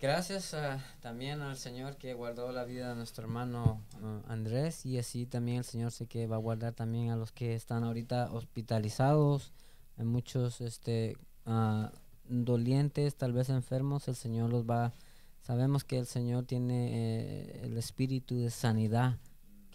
Gracias 0.00 0.52
ah, 0.52 0.84
también 1.00 1.40
al 1.40 1.56
Señor 1.56 1.96
que 1.96 2.12
guardó 2.12 2.52
la 2.52 2.64
vida 2.64 2.90
de 2.90 2.96
nuestro 2.96 3.24
hermano 3.24 3.82
ah, 4.02 4.20
Andrés 4.28 4.84
y 4.84 4.98
así 4.98 5.24
también 5.24 5.58
el 5.58 5.64
Señor 5.64 5.90
sé 5.90 6.06
que 6.06 6.26
va 6.26 6.36
a 6.36 6.38
guardar 6.38 6.74
también 6.74 7.10
a 7.10 7.16
los 7.16 7.32
que 7.32 7.54
están 7.54 7.82
ahorita 7.82 8.30
hospitalizados, 8.30 9.54
hay 9.96 10.04
muchos 10.04 10.60
este 10.60 11.16
ah, 11.46 11.92
dolientes, 12.28 13.16
tal 13.16 13.32
vez 13.32 13.48
enfermos, 13.48 14.06
el 14.08 14.16
Señor 14.16 14.50
los 14.50 14.68
va, 14.68 14.92
sabemos 15.40 15.82
que 15.82 15.98
el 15.98 16.06
Señor 16.06 16.44
tiene 16.44 16.90
eh, 16.92 17.60
el 17.64 17.78
espíritu 17.78 18.38
de 18.38 18.50
sanidad, 18.50 19.16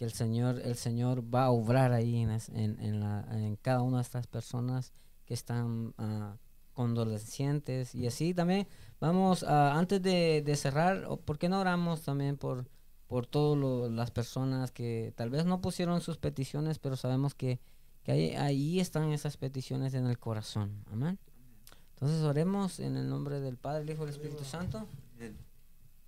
el 0.04 0.12
Señor, 0.12 0.60
el 0.64 0.76
Señor 0.76 1.22
va 1.34 1.44
a 1.46 1.50
obrar 1.50 1.92
ahí 1.92 2.16
en, 2.18 2.30
en, 2.54 3.00
la- 3.00 3.26
en 3.30 3.56
cada 3.56 3.82
una 3.82 3.98
de 3.98 4.02
estas 4.02 4.26
personas 4.26 4.92
que 5.24 5.34
están 5.34 5.94
ah, 5.98 6.36
condolecientes 6.72 7.94
y 7.94 8.06
así 8.06 8.34
también 8.34 8.66
Vamos, 9.00 9.42
a, 9.42 9.76
antes 9.76 10.00
de, 10.00 10.54
cerrar, 10.56 11.08
¿por 11.24 11.36
qué 11.36 11.48
no 11.48 11.58
oramos 11.60 12.02
también 12.02 12.36
por, 12.36 12.68
por 13.08 13.26
todas 13.26 13.90
las 13.90 14.12
personas 14.12 14.70
que 14.70 15.12
tal 15.16 15.28
vez 15.28 15.44
no 15.44 15.60
pusieron 15.60 16.00
sus 16.00 16.18
peticiones, 16.18 16.78
pero 16.78 16.94
sabemos 16.94 17.34
que, 17.34 17.58
que 18.04 18.12
ahí, 18.12 18.30
ahí 18.36 18.78
están 18.78 19.10
esas 19.10 19.36
peticiones 19.36 19.94
en 19.94 20.06
el 20.06 20.20
corazón? 20.20 20.84
Amén. 20.92 21.18
Entonces 21.94 22.22
oremos 22.22 22.78
en 22.78 22.96
el 22.96 23.08
nombre 23.08 23.40
del 23.40 23.56
Padre, 23.56 23.82
el 23.82 23.90
Hijo 23.90 24.02
y 24.04 24.04
el 24.04 24.10
Espíritu 24.10 24.44
Santo. 24.44 24.86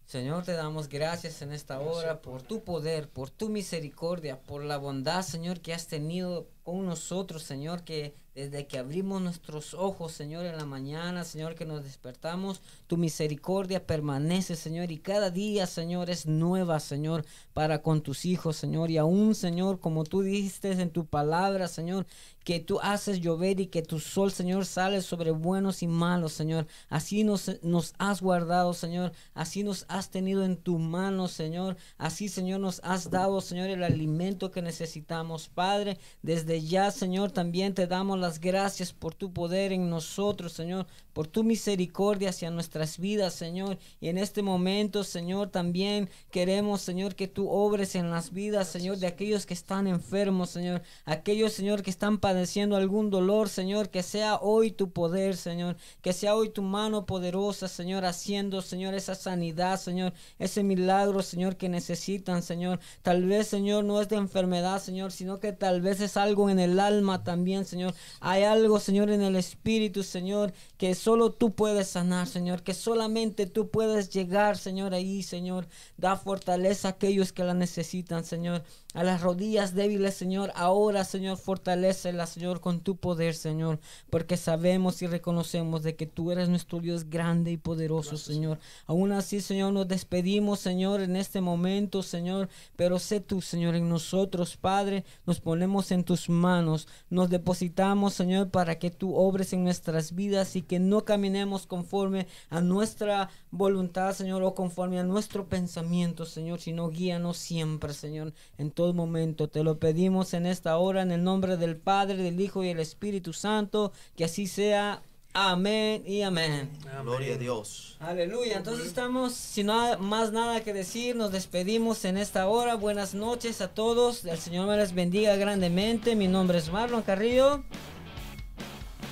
Señor, 0.06 0.44
te 0.44 0.52
damos 0.52 0.88
gracias 0.88 1.40
en 1.42 1.52
esta 1.52 1.80
hora 1.80 2.20
por 2.20 2.42
tu 2.42 2.62
poder, 2.62 3.08
por 3.08 3.30
tu 3.30 3.48
misericordia, 3.48 4.38
por 4.40 4.62
la 4.62 4.76
bondad, 4.76 5.22
Señor, 5.22 5.60
que 5.60 5.72
has 5.72 5.86
tenido 5.86 6.46
con 6.64 6.84
nosotros, 6.86 7.42
Señor, 7.42 7.84
que 7.84 8.16
desde 8.34 8.66
que 8.66 8.78
abrimos 8.78 9.22
nuestros 9.22 9.74
ojos, 9.74 10.12
Señor, 10.12 10.44
en 10.44 10.56
la 10.56 10.64
mañana, 10.64 11.22
Señor, 11.22 11.54
que 11.54 11.64
nos 11.64 11.84
despertamos, 11.84 12.62
tu 12.88 12.96
misericordia 12.96 13.86
permanece, 13.86 14.56
Señor, 14.56 14.90
y 14.90 14.98
cada 14.98 15.30
día, 15.30 15.68
Señor, 15.68 16.10
es 16.10 16.26
nueva, 16.26 16.80
Señor, 16.80 17.24
para 17.52 17.80
con 17.82 18.02
tus 18.02 18.24
hijos, 18.24 18.56
Señor, 18.56 18.90
y 18.90 18.98
aún, 18.98 19.36
Señor, 19.36 19.78
como 19.78 20.02
tú 20.02 20.22
dijiste 20.22 20.72
en 20.72 20.90
tu 20.90 21.06
palabra, 21.06 21.68
Señor, 21.68 22.06
que 22.44 22.60
tú 22.60 22.78
haces 22.80 23.20
llover 23.20 23.58
y 23.58 23.66
que 23.68 23.82
tu 23.82 23.98
sol, 23.98 24.30
Señor, 24.30 24.66
sale 24.66 25.00
sobre 25.00 25.30
buenos 25.30 25.82
y 25.82 25.86
malos, 25.86 26.34
Señor. 26.34 26.66
Así 26.90 27.24
nos, 27.24 27.50
nos 27.62 27.94
has 27.98 28.20
guardado, 28.20 28.74
Señor. 28.74 29.12
Así 29.32 29.62
nos 29.64 29.86
has 29.88 30.10
tenido 30.10 30.44
en 30.44 30.58
tu 30.58 30.78
mano, 30.78 31.26
Señor. 31.26 31.76
Así, 31.96 32.28
Señor, 32.28 32.60
nos 32.60 32.80
has 32.84 33.10
dado, 33.10 33.40
Señor, 33.40 33.70
el 33.70 33.82
alimento 33.82 34.50
que 34.50 34.60
necesitamos, 34.60 35.48
Padre. 35.48 35.98
Desde 36.22 36.53
ya, 36.62 36.90
Señor, 36.90 37.32
también 37.32 37.74
te 37.74 37.86
damos 37.86 38.18
las 38.18 38.40
gracias 38.40 38.92
por 38.92 39.14
tu 39.14 39.32
poder 39.32 39.72
en 39.72 39.88
nosotros, 39.88 40.52
Señor, 40.52 40.86
por 41.12 41.26
tu 41.28 41.44
misericordia 41.44 42.30
hacia 42.30 42.50
nuestras 42.50 42.98
vidas, 42.98 43.34
Señor. 43.34 43.78
Y 44.00 44.08
en 44.08 44.18
este 44.18 44.42
momento, 44.42 45.04
Señor, 45.04 45.50
también 45.50 46.10
queremos, 46.30 46.82
Señor, 46.82 47.14
que 47.14 47.28
tú 47.28 47.48
obres 47.48 47.94
en 47.94 48.10
las 48.10 48.32
vidas, 48.32 48.68
Señor, 48.68 48.98
de 48.98 49.06
aquellos 49.06 49.46
que 49.46 49.54
están 49.54 49.86
enfermos, 49.86 50.50
Señor. 50.50 50.82
Aquellos, 51.04 51.52
Señor, 51.52 51.82
que 51.82 51.90
están 51.90 52.18
padeciendo 52.18 52.76
algún 52.76 53.10
dolor, 53.10 53.48
Señor, 53.48 53.90
que 53.90 54.02
sea 54.02 54.36
hoy 54.40 54.72
tu 54.72 54.90
poder, 54.90 55.36
Señor. 55.36 55.76
Que 56.02 56.12
sea 56.12 56.34
hoy 56.34 56.50
tu 56.50 56.62
mano 56.62 57.06
poderosa, 57.06 57.68
Señor, 57.68 58.04
haciendo, 58.04 58.60
Señor, 58.60 58.94
esa 58.94 59.14
sanidad, 59.14 59.80
Señor. 59.80 60.12
Ese 60.38 60.64
milagro, 60.64 61.22
Señor, 61.22 61.56
que 61.56 61.68
necesitan, 61.68 62.42
Señor. 62.42 62.80
Tal 63.02 63.24
vez, 63.24 63.46
Señor, 63.46 63.84
no 63.84 64.00
es 64.00 64.08
de 64.08 64.16
enfermedad, 64.16 64.82
Señor, 64.82 65.12
sino 65.12 65.38
que 65.38 65.52
tal 65.52 65.80
vez 65.80 66.00
es 66.00 66.16
algo 66.16 66.43
en 66.50 66.58
el 66.58 66.80
alma 66.80 67.24
también, 67.24 67.64
Señor. 67.64 67.94
Hay 68.20 68.42
algo, 68.42 68.80
Señor, 68.80 69.10
en 69.10 69.22
el 69.22 69.36
espíritu, 69.36 70.02
Señor, 70.02 70.52
que 70.76 70.94
solo 70.94 71.32
tú 71.32 71.54
puedes 71.54 71.88
sanar, 71.88 72.26
Señor, 72.26 72.62
que 72.62 72.74
solamente 72.74 73.46
tú 73.46 73.70
puedes 73.70 74.10
llegar, 74.10 74.56
Señor, 74.56 74.94
ahí, 74.94 75.22
Señor. 75.22 75.66
Da 75.96 76.16
fortaleza 76.16 76.88
a 76.88 76.90
aquellos 76.92 77.32
que 77.32 77.44
la 77.44 77.54
necesitan, 77.54 78.24
Señor. 78.24 78.62
A 78.94 79.02
las 79.02 79.22
rodillas 79.22 79.74
débiles, 79.74 80.14
Señor, 80.14 80.52
ahora, 80.54 81.02
Señor, 81.02 81.36
fortalecelas, 81.36 82.30
Señor, 82.30 82.60
con 82.60 82.78
tu 82.78 82.96
poder, 82.96 83.34
Señor, 83.34 83.80
porque 84.08 84.36
sabemos 84.36 85.02
y 85.02 85.08
reconocemos 85.08 85.82
de 85.82 85.96
que 85.96 86.06
tú 86.06 86.30
eres 86.30 86.48
nuestro 86.48 86.78
Dios 86.78 87.10
grande 87.10 87.50
y 87.50 87.56
poderoso, 87.56 88.16
Señor. 88.16 88.60
Aún 88.86 89.10
así, 89.10 89.40
Señor, 89.40 89.72
nos 89.72 89.88
despedimos, 89.88 90.60
Señor, 90.60 91.00
en 91.00 91.16
este 91.16 91.40
momento, 91.40 92.04
Señor, 92.04 92.48
pero 92.76 93.00
sé 93.00 93.18
tú, 93.18 93.40
Señor, 93.40 93.74
en 93.74 93.88
nosotros, 93.88 94.56
Padre, 94.56 95.04
nos 95.26 95.40
ponemos 95.40 95.90
en 95.90 96.04
tus 96.04 96.28
manos, 96.28 96.86
nos 97.10 97.30
depositamos, 97.30 98.14
Señor, 98.14 98.50
para 98.50 98.78
que 98.78 98.92
tú 98.92 99.16
obres 99.16 99.52
en 99.52 99.64
nuestras 99.64 100.14
vidas 100.14 100.54
y 100.54 100.62
que 100.62 100.78
no 100.78 101.04
caminemos 101.04 101.66
conforme 101.66 102.28
a 102.48 102.60
nuestra 102.60 103.28
voluntad, 103.50 104.12
Señor, 104.12 104.44
o 104.44 104.54
conforme 104.54 105.00
a 105.00 105.04
nuestro 105.04 105.48
pensamiento, 105.48 106.26
Señor, 106.26 106.60
sino 106.60 106.90
guíanos 106.90 107.38
siempre, 107.38 107.92
Señor, 107.92 108.32
en 108.56 108.70
todo 108.70 108.83
momento. 108.92 109.48
Te 109.48 109.62
lo 109.62 109.78
pedimos 109.78 110.34
en 110.34 110.46
esta 110.46 110.76
hora, 110.76 111.02
en 111.02 111.12
el 111.12 111.24
nombre 111.24 111.56
del 111.56 111.76
Padre, 111.76 112.16
del 112.16 112.40
Hijo 112.40 112.62
y 112.62 112.68
del 112.68 112.80
Espíritu 112.80 113.32
Santo, 113.32 113.92
que 114.16 114.24
así 114.24 114.46
sea. 114.46 115.02
Amén 115.36 116.04
y 116.06 116.22
amén. 116.22 116.70
Gloria 117.02 117.34
a 117.34 117.38
Dios. 117.38 117.96
Aleluya. 117.98 118.56
Entonces 118.56 118.86
estamos, 118.86 119.34
sin 119.34 119.66
nada, 119.66 119.96
más 119.96 120.30
nada 120.30 120.62
que 120.62 120.72
decir, 120.72 121.16
nos 121.16 121.32
despedimos 121.32 122.04
en 122.04 122.16
esta 122.16 122.46
hora. 122.46 122.76
Buenas 122.76 123.14
noches 123.14 123.60
a 123.60 123.74
todos. 123.74 124.24
El 124.24 124.38
Señor 124.38 124.68
me 124.68 124.76
les 124.76 124.94
bendiga 124.94 125.34
grandemente. 125.34 126.14
Mi 126.14 126.28
nombre 126.28 126.58
es 126.58 126.70
Marlon 126.70 127.02
Carrillo. 127.02 127.64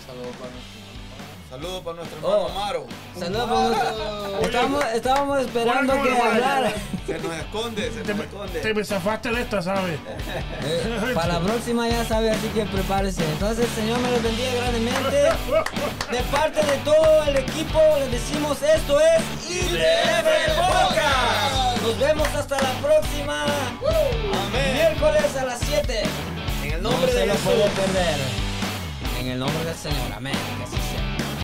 Saludos 0.07 0.37
Saludos 1.53 1.83
para 1.83 1.97
nuestro 1.97 2.17
hermano 2.17 2.35
Oh. 2.35 2.49
Amaro. 2.49 2.87
Saludos 3.19 3.45
para 3.47 3.91
nosotros. 3.93 4.43
Estábamos, 4.47 4.85
estábamos 4.95 5.41
esperando 5.43 6.03
que 6.03 6.11
hablara. 6.11 6.73
Se 7.07 7.19
nos 7.19 7.35
esconde, 7.37 7.93
se 7.93 8.01
Te, 8.01 8.15
nos 8.15 8.25
esconde. 8.25 8.61
te 8.61 8.75
me 8.75 8.85
zafaste 8.85 9.29
de 9.31 9.43
esta, 9.43 9.61
¿sabes? 9.61 9.99
Eh, 10.65 11.13
para 11.15 11.35
la 11.35 11.41
próxima 11.41 11.87
ya 11.91 12.07
sabe, 12.07 12.31
así 12.31 12.49
que 12.55 12.65
prepárese. 12.65 13.23
Entonces, 13.33 13.67
el 13.69 13.75
Señor 13.75 13.99
me 14.01 14.11
los 14.13 14.23
bendiga 14.23 14.55
grandemente. 14.55 15.17
De 16.11 16.23
parte 16.31 16.65
de 16.65 16.77
todo 16.87 17.23
el 17.25 17.37
equipo, 17.37 17.81
les 17.99 18.13
decimos 18.13 18.63
esto 18.63 18.99
es 18.99 19.51
IDF 19.51 20.57
Podcast. 20.57 21.83
Nos 21.83 21.99
vemos 21.99 22.29
hasta 22.29 22.63
la 22.63 22.73
próxima. 22.81 23.45
Amén. 23.45 24.73
Miércoles 24.73 25.37
a 25.39 25.45
las 25.45 25.59
7. 25.61 26.03
En 26.65 26.73
el 26.73 26.83
No 26.83 26.91
nombre 26.93 27.13
se 27.13 27.19
de 27.19 27.27
lo 27.27 27.33
Jesús. 27.35 27.45
puede 27.47 27.69
perder. 27.69 28.17
En 29.21 29.27
el 29.29 29.39
nombre 29.39 29.65
del 29.67 29.77
Señor. 29.77 30.13
Amén. 30.17 30.33